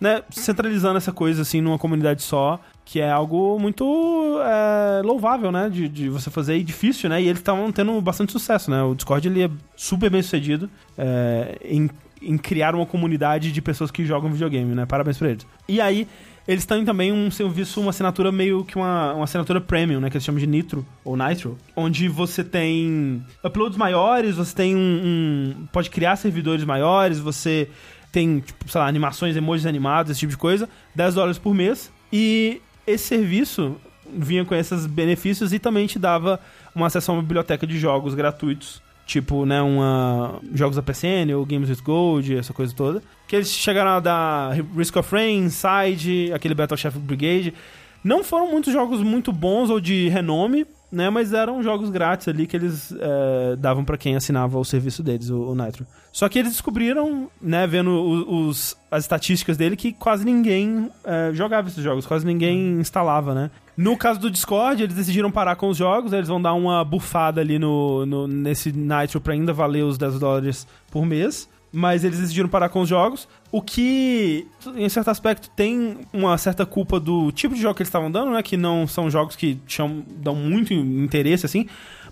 Né, 0.00 0.20
centralizando 0.28 0.96
essa 0.96 1.12
coisa 1.12 1.42
assim 1.42 1.60
numa 1.60 1.78
comunidade 1.78 2.20
só, 2.20 2.58
que 2.84 2.98
é 2.98 3.08
algo 3.08 3.60
muito 3.60 4.40
é, 4.42 5.02
louvável, 5.02 5.52
né, 5.52 5.70
de, 5.70 5.88
de 5.88 6.08
você 6.08 6.32
fazer 6.32 6.56
e 6.56 6.64
difícil, 6.64 7.08
né, 7.08 7.22
e 7.22 7.28
eles 7.28 7.38
estavam 7.38 7.70
tendo 7.70 7.98
bastante 8.00 8.32
sucesso, 8.32 8.72
né, 8.72 8.82
o 8.82 8.96
Discord 8.96 9.28
ele 9.28 9.44
é 9.44 9.50
super 9.76 10.10
bem 10.10 10.20
sucedido 10.20 10.68
é, 10.98 11.58
em, 11.64 11.88
em 12.20 12.36
criar 12.36 12.74
uma 12.74 12.84
comunidade 12.84 13.52
de 13.52 13.62
pessoas 13.62 13.92
que 13.92 14.04
jogam 14.04 14.32
videogame, 14.32 14.74
né, 14.74 14.84
parabéns 14.84 15.16
pra 15.16 15.30
eles. 15.30 15.46
E 15.68 15.80
aí, 15.80 16.08
eles 16.46 16.66
têm 16.66 16.84
também 16.84 17.10
um 17.10 17.30
serviço, 17.30 17.80
uma 17.80 17.90
assinatura 17.90 18.30
meio 18.30 18.64
que 18.64 18.76
uma, 18.76 19.14
uma 19.14 19.24
assinatura 19.24 19.60
premium, 19.60 20.00
né? 20.00 20.10
Que 20.10 20.16
eles 20.16 20.24
chamam 20.24 20.38
de 20.38 20.46
Nitro, 20.46 20.86
ou 21.02 21.16
Nitro. 21.16 21.58
Onde 21.74 22.06
você 22.08 22.44
tem 22.44 23.24
uploads 23.42 23.78
maiores, 23.78 24.36
você 24.36 24.54
tem 24.54 24.76
um, 24.76 24.78
um 24.78 25.66
pode 25.72 25.88
criar 25.88 26.16
servidores 26.16 26.64
maiores, 26.64 27.18
você 27.18 27.68
tem, 28.12 28.40
tipo, 28.40 28.70
sei 28.70 28.80
lá, 28.80 28.86
animações, 28.86 29.36
emojis 29.36 29.66
animados, 29.66 30.10
esse 30.10 30.20
tipo 30.20 30.30
de 30.30 30.36
coisa. 30.36 30.68
10 30.94 31.14
dólares 31.14 31.38
por 31.38 31.54
mês. 31.54 31.90
E 32.12 32.60
esse 32.86 33.04
serviço 33.04 33.76
vinha 34.12 34.44
com 34.44 34.54
esses 34.54 34.86
benefícios 34.86 35.52
e 35.52 35.58
também 35.58 35.86
te 35.86 35.98
dava 35.98 36.38
uma 36.74 36.86
acesso 36.86 37.10
a 37.10 37.14
uma 37.14 37.22
biblioteca 37.22 37.66
de 37.66 37.78
jogos 37.78 38.14
gratuitos 38.14 38.82
tipo, 39.06 39.44
né, 39.44 39.60
uma 39.60 40.40
jogos 40.52 40.76
da 40.76 40.82
PSN 40.82 41.34
ou 41.36 41.44
Games 41.44 41.68
with 41.68 41.82
Gold, 41.84 42.36
essa 42.36 42.52
coisa 42.52 42.74
toda. 42.74 43.02
Que 43.26 43.36
eles 43.36 43.50
chegaram 43.50 43.90
a 43.90 44.00
dar 44.00 44.52
Risk 44.76 44.96
of 44.96 45.14
Rain, 45.14 45.44
Inside, 45.44 46.32
aquele 46.32 46.54
Battle 46.54 46.76
Chef 46.76 46.96
Brigade. 46.98 47.54
Não 48.02 48.22
foram 48.22 48.50
muitos 48.50 48.72
jogos 48.72 49.00
muito 49.00 49.32
bons 49.32 49.70
ou 49.70 49.80
de 49.80 50.08
renome, 50.08 50.66
né, 50.92 51.10
mas 51.10 51.32
eram 51.32 51.62
jogos 51.62 51.90
grátis 51.90 52.28
ali 52.28 52.46
que 52.46 52.56
eles 52.56 52.92
é, 52.92 53.56
davam 53.56 53.84
para 53.84 53.96
quem 53.98 54.14
assinava 54.14 54.58
o 54.58 54.64
serviço 54.64 55.02
deles, 55.02 55.28
o, 55.30 55.50
o, 55.50 55.54
Nitro. 55.54 55.86
Só 56.12 56.28
que 56.28 56.38
eles 56.38 56.52
descobriram, 56.52 57.28
né, 57.42 57.66
vendo 57.66 57.90
os, 57.90 58.76
as 58.90 59.04
estatísticas 59.04 59.56
dele, 59.56 59.74
que 59.74 59.92
quase 59.92 60.24
ninguém 60.24 60.90
é, 61.04 61.30
jogava 61.32 61.68
esses 61.68 61.82
jogos, 61.82 62.06
quase 62.06 62.24
ninguém 62.24 62.78
instalava, 62.78 63.34
né. 63.34 63.50
No 63.76 63.96
caso 63.96 64.20
do 64.20 64.30
Discord, 64.30 64.82
eles 64.82 64.94
decidiram 64.94 65.30
parar 65.30 65.56
com 65.56 65.68
os 65.68 65.76
jogos, 65.76 66.12
eles 66.12 66.28
vão 66.28 66.40
dar 66.40 66.54
uma 66.54 66.84
bufada 66.84 67.40
ali 67.40 67.58
no, 67.58 68.06
no 68.06 68.26
nesse 68.28 68.72
Nitro 68.72 69.20
pra 69.20 69.32
ainda 69.32 69.52
valer 69.52 69.82
os 69.82 69.98
10 69.98 70.18
dólares 70.18 70.66
por 70.90 71.04
mês. 71.04 71.48
Mas 71.72 72.04
eles 72.04 72.20
decidiram 72.20 72.48
parar 72.48 72.68
com 72.68 72.82
os 72.82 72.88
jogos, 72.88 73.26
o 73.50 73.60
que, 73.60 74.46
em 74.76 74.88
certo 74.88 75.08
aspecto, 75.08 75.50
tem 75.50 75.98
uma 76.12 76.38
certa 76.38 76.64
culpa 76.64 77.00
do 77.00 77.32
tipo 77.32 77.52
de 77.52 77.60
jogo 77.60 77.74
que 77.74 77.82
eles 77.82 77.88
estavam 77.88 78.08
dando, 78.12 78.30
né? 78.30 78.44
Que 78.44 78.56
não 78.56 78.86
são 78.86 79.10
jogos 79.10 79.34
que 79.34 79.58
chamam, 79.66 80.04
dão 80.08 80.36
muito 80.36 80.72
interesse, 80.72 81.44
assim. 81.44 81.66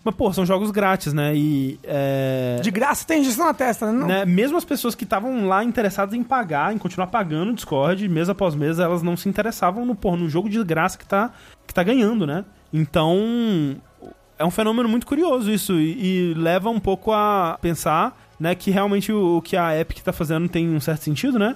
Mas, 0.04 0.14
pô, 0.14 0.32
são 0.32 0.44
jogos 0.44 0.70
grátis, 0.70 1.12
né? 1.12 1.34
E. 1.34 1.78
É... 1.84 2.58
De 2.62 2.70
graça 2.70 3.06
tem 3.06 3.20
injeção 3.20 3.46
na 3.46 3.54
testa, 3.54 3.86
né? 3.86 3.92
Não. 3.92 4.06
né? 4.06 4.24
Mesmo 4.24 4.56
as 4.56 4.64
pessoas 4.64 4.94
que 4.94 5.04
estavam 5.04 5.46
lá 5.46 5.62
interessadas 5.62 6.14
em 6.14 6.22
pagar, 6.22 6.74
em 6.74 6.78
continuar 6.78 7.06
pagando 7.06 7.52
o 7.52 7.54
Discord, 7.54 8.08
mês 8.08 8.28
após 8.28 8.54
mês, 8.54 8.78
elas 8.78 9.02
não 9.02 9.16
se 9.16 9.28
interessavam 9.28 9.86
no, 9.86 9.94
pô, 9.94 10.16
no 10.16 10.28
jogo 10.28 10.48
de 10.48 10.62
graça 10.64 10.98
que 10.98 11.06
tá, 11.06 11.30
que 11.66 11.74
tá 11.74 11.82
ganhando, 11.82 12.26
né? 12.26 12.44
Então. 12.72 13.76
É 14.38 14.44
um 14.44 14.50
fenômeno 14.50 14.88
muito 14.88 15.06
curioso 15.06 15.52
isso 15.52 15.74
e, 15.74 16.32
e 16.32 16.34
leva 16.34 16.68
um 16.68 16.80
pouco 16.80 17.12
a 17.12 17.56
pensar 17.62 18.18
né, 18.40 18.56
que 18.56 18.72
realmente 18.72 19.12
o, 19.12 19.36
o, 19.36 19.42
que 19.42 19.56
a 19.56 19.78
Epic 19.78 20.00
tá 20.00 20.12
fazendo 20.12 20.48
tem 20.48 20.68
um 20.68 20.80
certo 20.80 21.02
sentido, 21.02 21.38
né? 21.38 21.54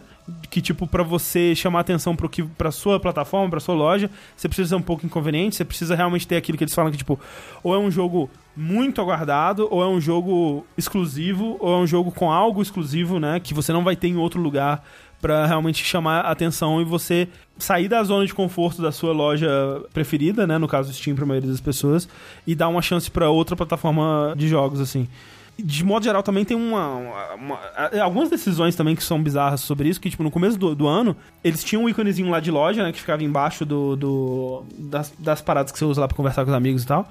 Que, 0.50 0.60
tipo, 0.60 0.86
para 0.86 1.02
você 1.02 1.54
chamar 1.54 1.80
atenção 1.80 2.16
pro 2.16 2.28
que, 2.28 2.42
pra 2.42 2.72
sua 2.72 2.98
plataforma, 2.98 3.48
pra 3.48 3.60
sua 3.60 3.74
loja, 3.74 4.10
você 4.36 4.48
precisa 4.48 4.70
ser 4.70 4.74
um 4.74 4.82
pouco 4.82 5.06
inconveniente, 5.06 5.54
você 5.54 5.64
precisa 5.64 5.94
realmente 5.94 6.26
ter 6.26 6.36
aquilo 6.36 6.58
que 6.58 6.64
eles 6.64 6.74
falam 6.74 6.90
que, 6.90 6.98
tipo, 6.98 7.18
ou 7.62 7.74
é 7.74 7.78
um 7.78 7.90
jogo 7.90 8.28
muito 8.56 9.00
aguardado, 9.00 9.68
ou 9.70 9.82
é 9.82 9.86
um 9.86 10.00
jogo 10.00 10.66
exclusivo, 10.76 11.56
ou 11.60 11.74
é 11.74 11.78
um 11.78 11.86
jogo 11.86 12.10
com 12.10 12.32
algo 12.32 12.60
exclusivo, 12.60 13.20
né? 13.20 13.38
Que 13.38 13.54
você 13.54 13.72
não 13.72 13.84
vai 13.84 13.94
ter 13.94 14.08
em 14.08 14.16
outro 14.16 14.40
lugar 14.40 14.82
para 15.20 15.46
realmente 15.46 15.84
chamar 15.84 16.20
atenção 16.20 16.80
e 16.80 16.84
você 16.84 17.28
sair 17.58 17.88
da 17.88 18.02
zona 18.02 18.26
de 18.26 18.34
conforto 18.34 18.82
da 18.82 18.92
sua 18.92 19.12
loja 19.12 19.48
preferida, 19.92 20.46
né, 20.46 20.58
no 20.58 20.68
caso 20.68 20.92
Steam 20.92 21.14
para 21.14 21.24
a 21.24 21.26
maioria 21.26 21.50
das 21.50 21.60
pessoas, 21.60 22.08
e 22.46 22.54
dar 22.54 22.68
uma 22.68 22.82
chance 22.82 23.10
para 23.10 23.30
outra 23.30 23.56
plataforma 23.56 24.34
de 24.36 24.46
jogos 24.46 24.80
assim 24.80 25.08
de 25.58 25.84
modo 25.84 26.04
geral, 26.04 26.22
também 26.22 26.44
tem 26.44 26.56
uma, 26.56 26.86
uma, 26.88 27.34
uma, 27.34 27.58
Algumas 28.02 28.28
decisões 28.28 28.74
também 28.74 28.94
que 28.94 29.02
são 29.02 29.22
bizarras 29.22 29.60
sobre 29.60 29.88
isso, 29.88 30.00
que, 30.00 30.10
tipo, 30.10 30.22
no 30.22 30.30
começo 30.30 30.58
do, 30.58 30.74
do 30.74 30.86
ano, 30.86 31.16
eles 31.42 31.64
tinham 31.64 31.84
um 31.84 31.88
íconezinho 31.88 32.28
lá 32.30 32.40
de 32.40 32.50
loja, 32.50 32.82
né? 32.82 32.92
Que 32.92 33.00
ficava 33.00 33.24
embaixo 33.24 33.64
do, 33.64 33.96
do 33.96 34.64
das, 34.78 35.12
das 35.18 35.40
paradas 35.40 35.72
que 35.72 35.78
você 35.78 35.84
usa 35.84 36.00
lá 36.00 36.08
pra 36.08 36.16
conversar 36.16 36.44
com 36.44 36.50
os 36.50 36.56
amigos 36.56 36.82
e 36.82 36.86
tal. 36.86 37.08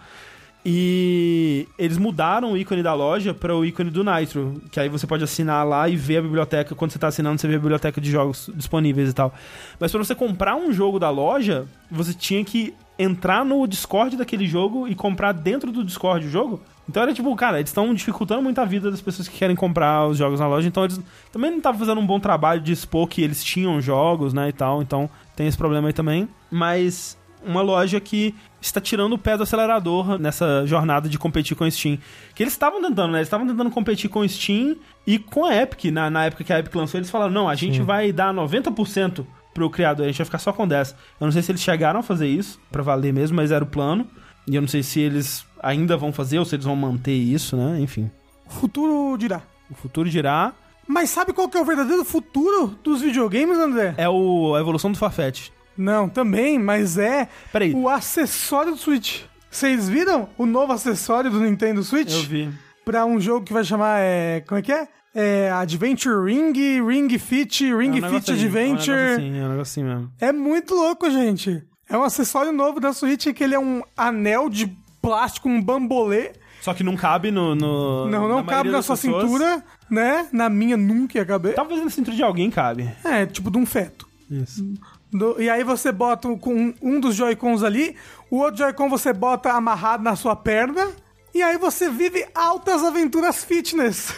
E 0.68 1.68
eles 1.78 1.96
mudaram 1.96 2.54
o 2.54 2.58
ícone 2.58 2.82
da 2.82 2.94
loja 2.96 3.36
para 3.36 3.56
o 3.56 3.64
ícone 3.64 3.92
do 3.92 4.04
Nitro, 4.04 4.60
que 4.72 4.80
aí 4.80 4.90
você 4.90 5.06
pode 5.06 5.24
assinar 5.24 5.64
lá 5.66 5.88
e 5.88 5.96
ver 5.96 6.18
a 6.18 6.22
biblioteca. 6.24 6.74
Quando 6.74 6.90
você 6.90 6.98
está 6.98 7.08
assinando, 7.08 7.40
você 7.40 7.48
vê 7.48 7.56
a 7.56 7.60
biblioteca 7.60 8.02
de 8.02 8.10
jogos 8.10 8.50
disponíveis 8.56 9.12
e 9.12 9.14
tal. 9.14 9.32
Mas 9.80 9.92
para 9.92 10.04
você 10.04 10.16
comprar 10.16 10.56
um 10.56 10.74
jogo 10.74 10.98
da 10.98 11.12
loja, 11.12 11.68
você 11.92 12.16
tinha 12.16 12.44
que 12.44 12.74
entrar 12.98 13.46
no 13.46 13.68
Discord 13.68 14.18
daquele 14.18 14.48
jogo 14.48 14.88
e 14.88 14.96
comprar 14.96 15.34
dentro 15.34 15.72
do 15.72 15.84
Discord 15.84 16.26
o 16.26 16.30
jogo. 16.32 16.60
Então 16.88 17.02
era 17.02 17.14
tipo, 17.14 17.36
cara, 17.36 17.58
eles 17.58 17.70
estão 17.70 17.94
dificultando 17.94 18.42
muito 18.42 18.60
a 18.60 18.66
vida 18.66 18.92
das 18.92 19.02
pessoas 19.02 19.28
que 19.28 19.38
querem 19.38 19.56
comprar 19.56 20.08
os 20.08 20.18
jogos 20.18 20.40
na 20.40 20.48
loja, 20.48 20.68
então 20.68 20.84
eles 20.84 21.00
também 21.32 21.50
não 21.50 21.58
estavam 21.58 21.80
fazendo 21.80 22.00
um 22.00 22.06
bom 22.06 22.20
trabalho 22.20 22.62
de 22.62 22.72
expor 22.72 23.08
que 23.08 23.22
eles 23.22 23.44
tinham 23.44 23.82
jogos, 23.82 24.34
né, 24.34 24.50
e 24.50 24.54
tal, 24.54 24.82
então 24.82 25.10
tem 25.36 25.48
esse 25.48 25.58
problema 25.58 25.88
aí 25.88 25.94
também. 25.94 26.30
Mas 26.52 27.18
uma 27.46 27.62
loja 27.62 28.00
que 28.00 28.34
está 28.60 28.82
tirando 28.82 29.14
o 29.14 29.18
pé 29.18 29.38
do 29.38 29.44
acelerador 29.44 30.18
nessa 30.18 30.66
jornada 30.66 31.08
de 31.08 31.18
competir 31.18 31.56
com 31.56 31.64
a 31.64 31.70
Steam. 31.70 32.00
Que 32.34 32.44
eles 32.44 32.54
estavam 32.54 32.82
tentando, 32.82 33.12
né? 33.12 33.20
Eles 33.20 33.28
estavam 33.28 33.46
tentando 33.46 33.70
competir 33.70 34.10
com 34.10 34.22
a 34.22 34.28
Steam 34.28 34.76
e 35.06 35.20
com 35.20 35.46
a 35.46 35.56
Epic. 35.56 35.86
Na, 35.92 36.10
na 36.10 36.26
época 36.26 36.44
que 36.44 36.52
a 36.52 36.60
Epic 36.60 36.74
lançou, 36.74 36.98
eles 36.98 37.10
falaram: 37.10 37.32
não, 37.32 37.48
a 37.48 37.56
gente 37.56 37.78
Sim. 37.78 37.84
vai 37.84 38.12
dar 38.12 38.34
90% 38.34 39.26
pro 39.54 39.70
criador, 39.70 40.04
a 40.04 40.08
gente 40.08 40.18
vai 40.18 40.26
ficar 40.26 40.40
só 40.40 40.52
com 40.52 40.68
10. 40.68 40.96
Eu 41.20 41.26
não 41.26 41.32
sei 41.32 41.42
se 41.42 41.52
eles 41.52 41.62
chegaram 41.62 42.00
a 42.00 42.04
fazer 42.04 42.28
isso, 42.28 42.60
para 42.72 42.84
valer 42.84 43.14
mesmo, 43.14 43.38
mas 43.38 43.52
era 43.52 43.64
o 43.64 43.68
plano. 43.68 44.08
E 44.48 44.56
eu 44.56 44.62
não 44.62 44.68
sei 44.68 44.84
se 44.84 45.00
eles 45.00 45.46
ainda 45.62 45.98
vão 45.98 46.14
fazer 46.14 46.38
ou 46.40 46.46
se 46.46 46.56
eles 46.56 46.66
vão 46.66 46.76
manter 46.76 47.14
isso, 47.14 47.58
né? 47.58 47.80
Enfim. 47.80 48.10
O 48.48 48.52
futuro 48.52 49.18
dirá. 49.18 49.42
O 49.70 49.76
futuro 49.76 50.10
dirá. 50.10 50.54
Mas 50.88 51.10
sabe 51.10 51.34
qual 51.34 51.50
que 51.50 51.58
é 51.58 51.62
o 51.62 51.66
verdadeiro 51.66 52.06
futuro 52.06 52.78
dos 52.84 53.02
videogames, 53.02 53.58
André? 53.58 53.96
É 53.98 54.08
o, 54.08 54.54
a 54.56 54.60
evolução 54.60 54.92
do 54.92 54.98
Farfetch. 54.98 55.50
Não, 55.76 56.08
também, 56.08 56.60
mas 56.60 56.98
é 56.98 57.28
Peraí. 57.52 57.74
o 57.74 57.90
acessório 57.90 58.72
do 58.74 58.78
Switch. 58.78 59.22
Vocês 59.50 59.90
viram 59.90 60.30
o 60.38 60.46
novo 60.46 60.74
acessório 60.74 61.32
do 61.32 61.40
Nintendo 61.40 61.84
Switch? 61.84 62.14
Eu 62.14 62.24
vi. 62.24 62.50
Pra 62.84 63.06
um 63.06 63.20
jogo 63.20 63.46
que 63.46 63.54
vai 63.54 63.64
chamar. 63.64 64.00
É, 64.00 64.42
como 64.42 64.60
é 64.60 64.62
que 64.62 64.72
é? 64.72 64.88
É 65.18 65.50
Adventure 65.50 66.26
Ring, 66.26 66.54
Ring 66.86 67.18
Fit, 67.18 67.74
Ring 67.74 68.00
é 68.00 68.06
um 68.06 68.10
Fit 68.10 68.32
assim, 68.32 68.46
Adventure. 68.46 68.98
É 68.98 69.18
um 69.18 69.18
negócio 69.18 69.22
assim, 69.24 69.40
é 69.40 69.44
um 69.46 69.50
negócio 69.50 69.62
assim 69.62 69.84
mesmo. 69.84 70.12
É 70.20 70.32
muito 70.34 70.76
louco, 70.76 71.10
gente. 71.10 71.64
É 71.90 71.98
um 71.98 72.04
acessório 72.04 72.52
novo 72.52 72.80
da 72.80 72.94
Switch 72.94 73.28
que 73.34 73.44
ele 73.44 73.56
é 73.56 73.60
um 73.60 73.82
anel 73.96 74.50
de 74.50 74.68
plástico, 75.02 75.48
um 75.48 75.62
bambolê. 75.62 76.32
Só 76.62 76.74
que 76.74 76.84
não 76.84 76.96
cabe 76.96 77.30
no. 77.30 77.54
no 77.54 78.08
não, 78.08 78.28
não 78.28 78.38
na 78.38 78.44
cabe 78.44 78.70
na 78.70 78.82
sua 78.82 78.98
pessoas. 78.98 79.24
cintura, 79.24 79.64
né? 79.90 80.28
Na 80.32 80.50
minha 80.50 80.76
nunca 80.76 81.18
ia 81.20 81.26
caber. 81.26 81.54
Talvez 81.54 81.84
na 81.84 81.92
cintura 81.92 82.16
de 82.16 82.24
alguém 82.24 82.50
cabe. 82.50 82.92
É, 83.04 83.26
tipo 83.26 83.52
de 83.52 83.58
um 83.58 83.66
feto. 83.66 84.08
Isso. 84.30 84.66
Do, 85.12 85.40
e 85.40 85.48
aí 85.48 85.64
você 85.64 85.92
bota 85.92 86.28
com 86.38 86.74
um 86.82 87.00
dos 87.00 87.16
Joy-Cons 87.16 87.64
ali, 87.64 87.96
o 88.32 88.38
outro 88.38 88.58
Joy-Con 88.58 88.90
você 88.90 89.14
bota 89.14 89.52
amarrado 89.52 90.04
na 90.04 90.16
sua 90.16 90.36
perna, 90.36 90.88
e 91.34 91.44
aí 91.44 91.58
você 91.58 91.90
vive 91.90 92.26
altas 92.34 92.84
aventuras 92.84 93.44
fitness. 93.44 94.14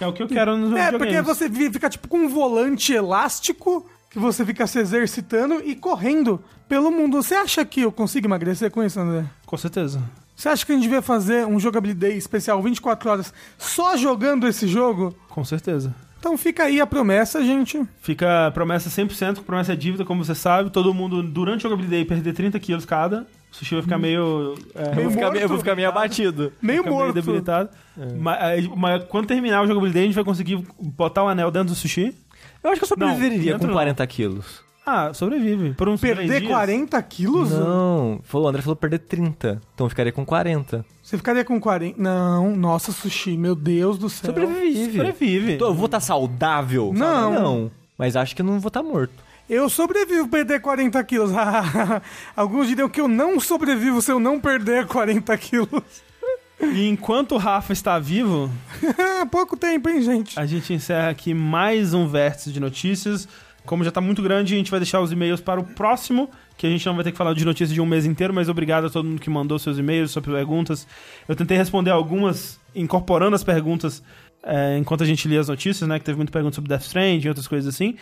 É 0.00 0.06
o 0.06 0.12
que 0.12 0.22
eu 0.22 0.26
quero 0.26 0.56
nos 0.56 0.76
É, 0.76 0.90
porque 0.90 1.22
você 1.22 1.48
fica 1.48 1.88
tipo 1.88 2.08
com 2.08 2.18
um 2.18 2.28
volante 2.28 2.92
elástico 2.92 3.88
que 4.14 4.18
você 4.20 4.46
fica 4.46 4.64
se 4.64 4.78
exercitando 4.78 5.60
e 5.64 5.74
correndo 5.74 6.40
pelo 6.68 6.88
mundo. 6.88 7.20
Você 7.20 7.34
acha 7.34 7.64
que 7.64 7.80
eu 7.80 7.90
consigo 7.90 8.28
emagrecer 8.28 8.70
com 8.70 8.80
isso, 8.80 9.00
André? 9.00 9.24
Com 9.44 9.56
certeza. 9.56 10.00
Você 10.36 10.48
acha 10.48 10.64
que 10.64 10.70
a 10.70 10.74
gente 10.76 10.84
devia 10.84 11.02
fazer 11.02 11.44
um 11.44 11.58
jogabilidade 11.58 12.16
especial 12.16 12.62
24 12.62 13.10
horas 13.10 13.34
só 13.58 13.96
jogando 13.96 14.46
esse 14.46 14.68
jogo? 14.68 15.12
Com 15.28 15.44
certeza. 15.44 15.92
Então 16.20 16.38
fica 16.38 16.62
aí 16.62 16.80
a 16.80 16.86
promessa, 16.86 17.42
gente. 17.42 17.82
Fica 18.00 18.46
a 18.46 18.50
promessa 18.52 18.88
100%, 18.88 19.42
promessa 19.42 19.72
é 19.72 19.76
dívida, 19.76 20.04
como 20.04 20.24
você 20.24 20.34
sabe. 20.34 20.70
Todo 20.70 20.94
mundo, 20.94 21.20
durante 21.20 21.58
o 21.58 21.62
jogabilidade, 21.62 22.04
perder 22.04 22.32
30 22.32 22.60
quilos 22.60 22.84
cada. 22.84 23.26
O 23.50 23.56
sushi 23.56 23.74
vai 23.74 23.82
ficar 23.82 23.98
meio. 23.98 24.54
É, 24.76 24.94
meio 24.94 25.00
eu, 25.00 25.02
vou 25.02 25.10
ficar, 25.10 25.36
eu, 25.36 25.48
vou 25.48 25.58
ficar, 25.58 25.74
meio 25.74 25.88
abatido. 25.88 26.52
Meio 26.62 26.84
morto. 26.84 27.02
Meio 27.02 27.12
debilitado. 27.14 27.68
É. 27.98 28.12
Mas, 28.14 28.66
mas, 28.76 29.04
quando 29.04 29.26
terminar 29.26 29.62
o 29.62 29.66
jogabilidade, 29.66 30.04
a 30.04 30.06
gente 30.06 30.14
vai 30.14 30.24
conseguir 30.24 30.64
botar 30.80 31.24
o 31.24 31.28
anel 31.28 31.50
dentro 31.50 31.70
do 31.70 31.74
sushi. 31.74 32.14
Eu 32.64 32.70
acho 32.70 32.80
que 32.80 32.84
eu 32.84 32.88
sobreviveria 32.88 33.52
não, 33.52 33.60
com 33.60 33.72
40 33.72 34.02
não. 34.02 34.06
quilos. 34.06 34.64
Ah, 34.86 35.14
sobrevive. 35.14 35.74
Por 35.74 35.88
uns 35.88 36.00
Perder 36.00 36.46
40 36.46 37.02
quilos? 37.02 37.50
Não. 37.50 38.20
Falou, 38.22 38.46
o 38.46 38.48
André 38.50 38.62
falou 38.62 38.76
perder 38.76 38.98
30. 38.98 39.60
Então 39.74 39.86
eu 39.86 39.90
ficaria 39.90 40.12
com 40.12 40.24
40. 40.26 40.84
Você 41.02 41.16
ficaria 41.16 41.44
com 41.44 41.58
40? 41.60 42.00
Não, 42.00 42.54
nossa, 42.54 42.92
sushi, 42.92 43.36
meu 43.36 43.54
Deus 43.54 43.98
do 43.98 44.10
céu. 44.10 44.30
Sobrevive. 44.30 44.96
Sobrevive. 44.96 45.52
Então, 45.54 45.68
eu 45.68 45.74
vou 45.74 45.86
estar 45.86 45.98
tá 45.98 46.00
saudável? 46.00 46.92
Não. 46.94 47.32
Não. 47.32 47.70
Mas 47.96 48.16
acho 48.16 48.34
que 48.34 48.42
eu 48.42 48.46
não 48.46 48.60
vou 48.60 48.68
estar 48.68 48.82
tá 48.82 48.88
morto. 48.88 49.14
Eu 49.48 49.68
sobrevivo 49.68 50.28
perder 50.28 50.60
40 50.60 51.02
quilos. 51.04 51.30
Alguns 52.36 52.66
diriam 52.68 52.88
que 52.88 53.00
eu 53.00 53.08
não 53.08 53.38
sobrevivo 53.38 54.00
se 54.00 54.10
eu 54.10 54.18
não 54.18 54.40
perder 54.40 54.86
40 54.86 55.36
quilos. 55.36 55.82
E 56.60 56.88
enquanto 56.88 57.32
o 57.32 57.38
Rafa 57.38 57.72
está 57.72 57.98
vivo, 57.98 58.50
pouco 59.30 59.56
tempo, 59.56 59.88
hein, 59.88 60.02
gente? 60.02 60.38
a 60.38 60.46
gente 60.46 60.72
encerra 60.72 61.10
aqui 61.10 61.34
mais 61.34 61.92
um 61.94 62.06
vértice 62.06 62.52
de 62.52 62.60
notícias. 62.60 63.28
Como 63.66 63.82
já 63.82 63.90
tá 63.90 64.00
muito 64.00 64.22
grande, 64.22 64.54
a 64.54 64.56
gente 64.56 64.70
vai 64.70 64.78
deixar 64.78 65.00
os 65.00 65.10
e-mails 65.10 65.40
para 65.40 65.58
o 65.58 65.64
próximo, 65.64 66.30
que 66.56 66.66
a 66.66 66.70
gente 66.70 66.84
não 66.84 66.94
vai 66.94 67.02
ter 67.02 67.12
que 67.12 67.16
falar 67.16 67.32
de 67.34 67.44
notícias 67.44 67.72
de 67.72 67.80
um 67.80 67.86
mês 67.86 68.04
inteiro, 68.04 68.32
mas 68.32 68.48
obrigado 68.48 68.86
a 68.86 68.90
todo 68.90 69.06
mundo 69.06 69.20
que 69.20 69.30
mandou 69.30 69.58
seus 69.58 69.78
e-mails, 69.78 70.10
suas 70.10 70.24
perguntas. 70.24 70.86
Eu 71.26 71.34
tentei 71.34 71.56
responder 71.56 71.90
algumas, 71.90 72.60
incorporando 72.74 73.34
as 73.34 73.42
perguntas 73.42 74.02
é, 74.42 74.76
enquanto 74.76 75.02
a 75.02 75.06
gente 75.06 75.26
lia 75.26 75.40
as 75.40 75.48
notícias, 75.48 75.88
né? 75.88 75.98
Que 75.98 76.04
teve 76.04 76.16
muita 76.16 76.30
pergunta 76.30 76.54
sobre 76.54 76.68
Death 76.68 76.82
Stranding 76.82 77.24
e 77.24 77.28
outras 77.28 77.48
coisas 77.48 77.74
assim. 77.74 77.96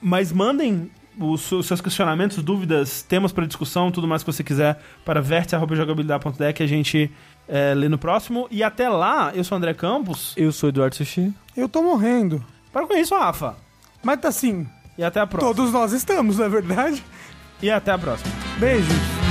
Mas 0.00 0.30
mandem 0.30 0.90
os, 1.18 1.50
os 1.52 1.66
seus 1.66 1.80
questionamentos, 1.80 2.42
dúvidas, 2.42 3.02
temas 3.02 3.32
para 3.32 3.46
discussão, 3.46 3.90
tudo 3.90 4.06
mais 4.06 4.22
que 4.22 4.32
você 4.32 4.42
quiser 4.44 4.78
para 5.04 5.20
vértice.jogabilidade.de 5.20 6.52
que 6.52 6.62
a 6.62 6.66
gente 6.66 7.10
é, 7.48 7.74
lê 7.74 7.88
no 7.88 7.98
próximo. 7.98 8.46
E 8.50 8.62
até 8.62 8.88
lá, 8.88 9.32
eu 9.34 9.42
sou 9.44 9.56
o 9.56 9.58
André 9.58 9.74
Campos. 9.74 10.32
Eu 10.36 10.52
sou 10.52 10.68
Eduardo 10.68 10.96
Sushi. 10.96 11.32
Eu 11.56 11.68
tô 11.68 11.82
morrendo. 11.82 12.44
Para 12.72 12.86
com 12.86 12.96
isso, 12.96 13.14
Rafa. 13.14 13.56
Mas 14.02 14.20
tá 14.20 14.28
assim, 14.28 14.66
E 14.98 15.04
até 15.04 15.20
a 15.20 15.26
próxima. 15.26 15.54
todos 15.54 15.72
nós 15.72 15.92
estamos, 15.92 16.38
não 16.38 16.46
é 16.46 16.48
verdade? 16.48 17.02
E 17.62 17.70
até 17.70 17.92
a 17.92 17.98
próxima. 17.98 18.32
Beijos. 18.58 19.21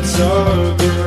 that's 0.00 0.20
our 0.20 0.76
good. 0.76 0.97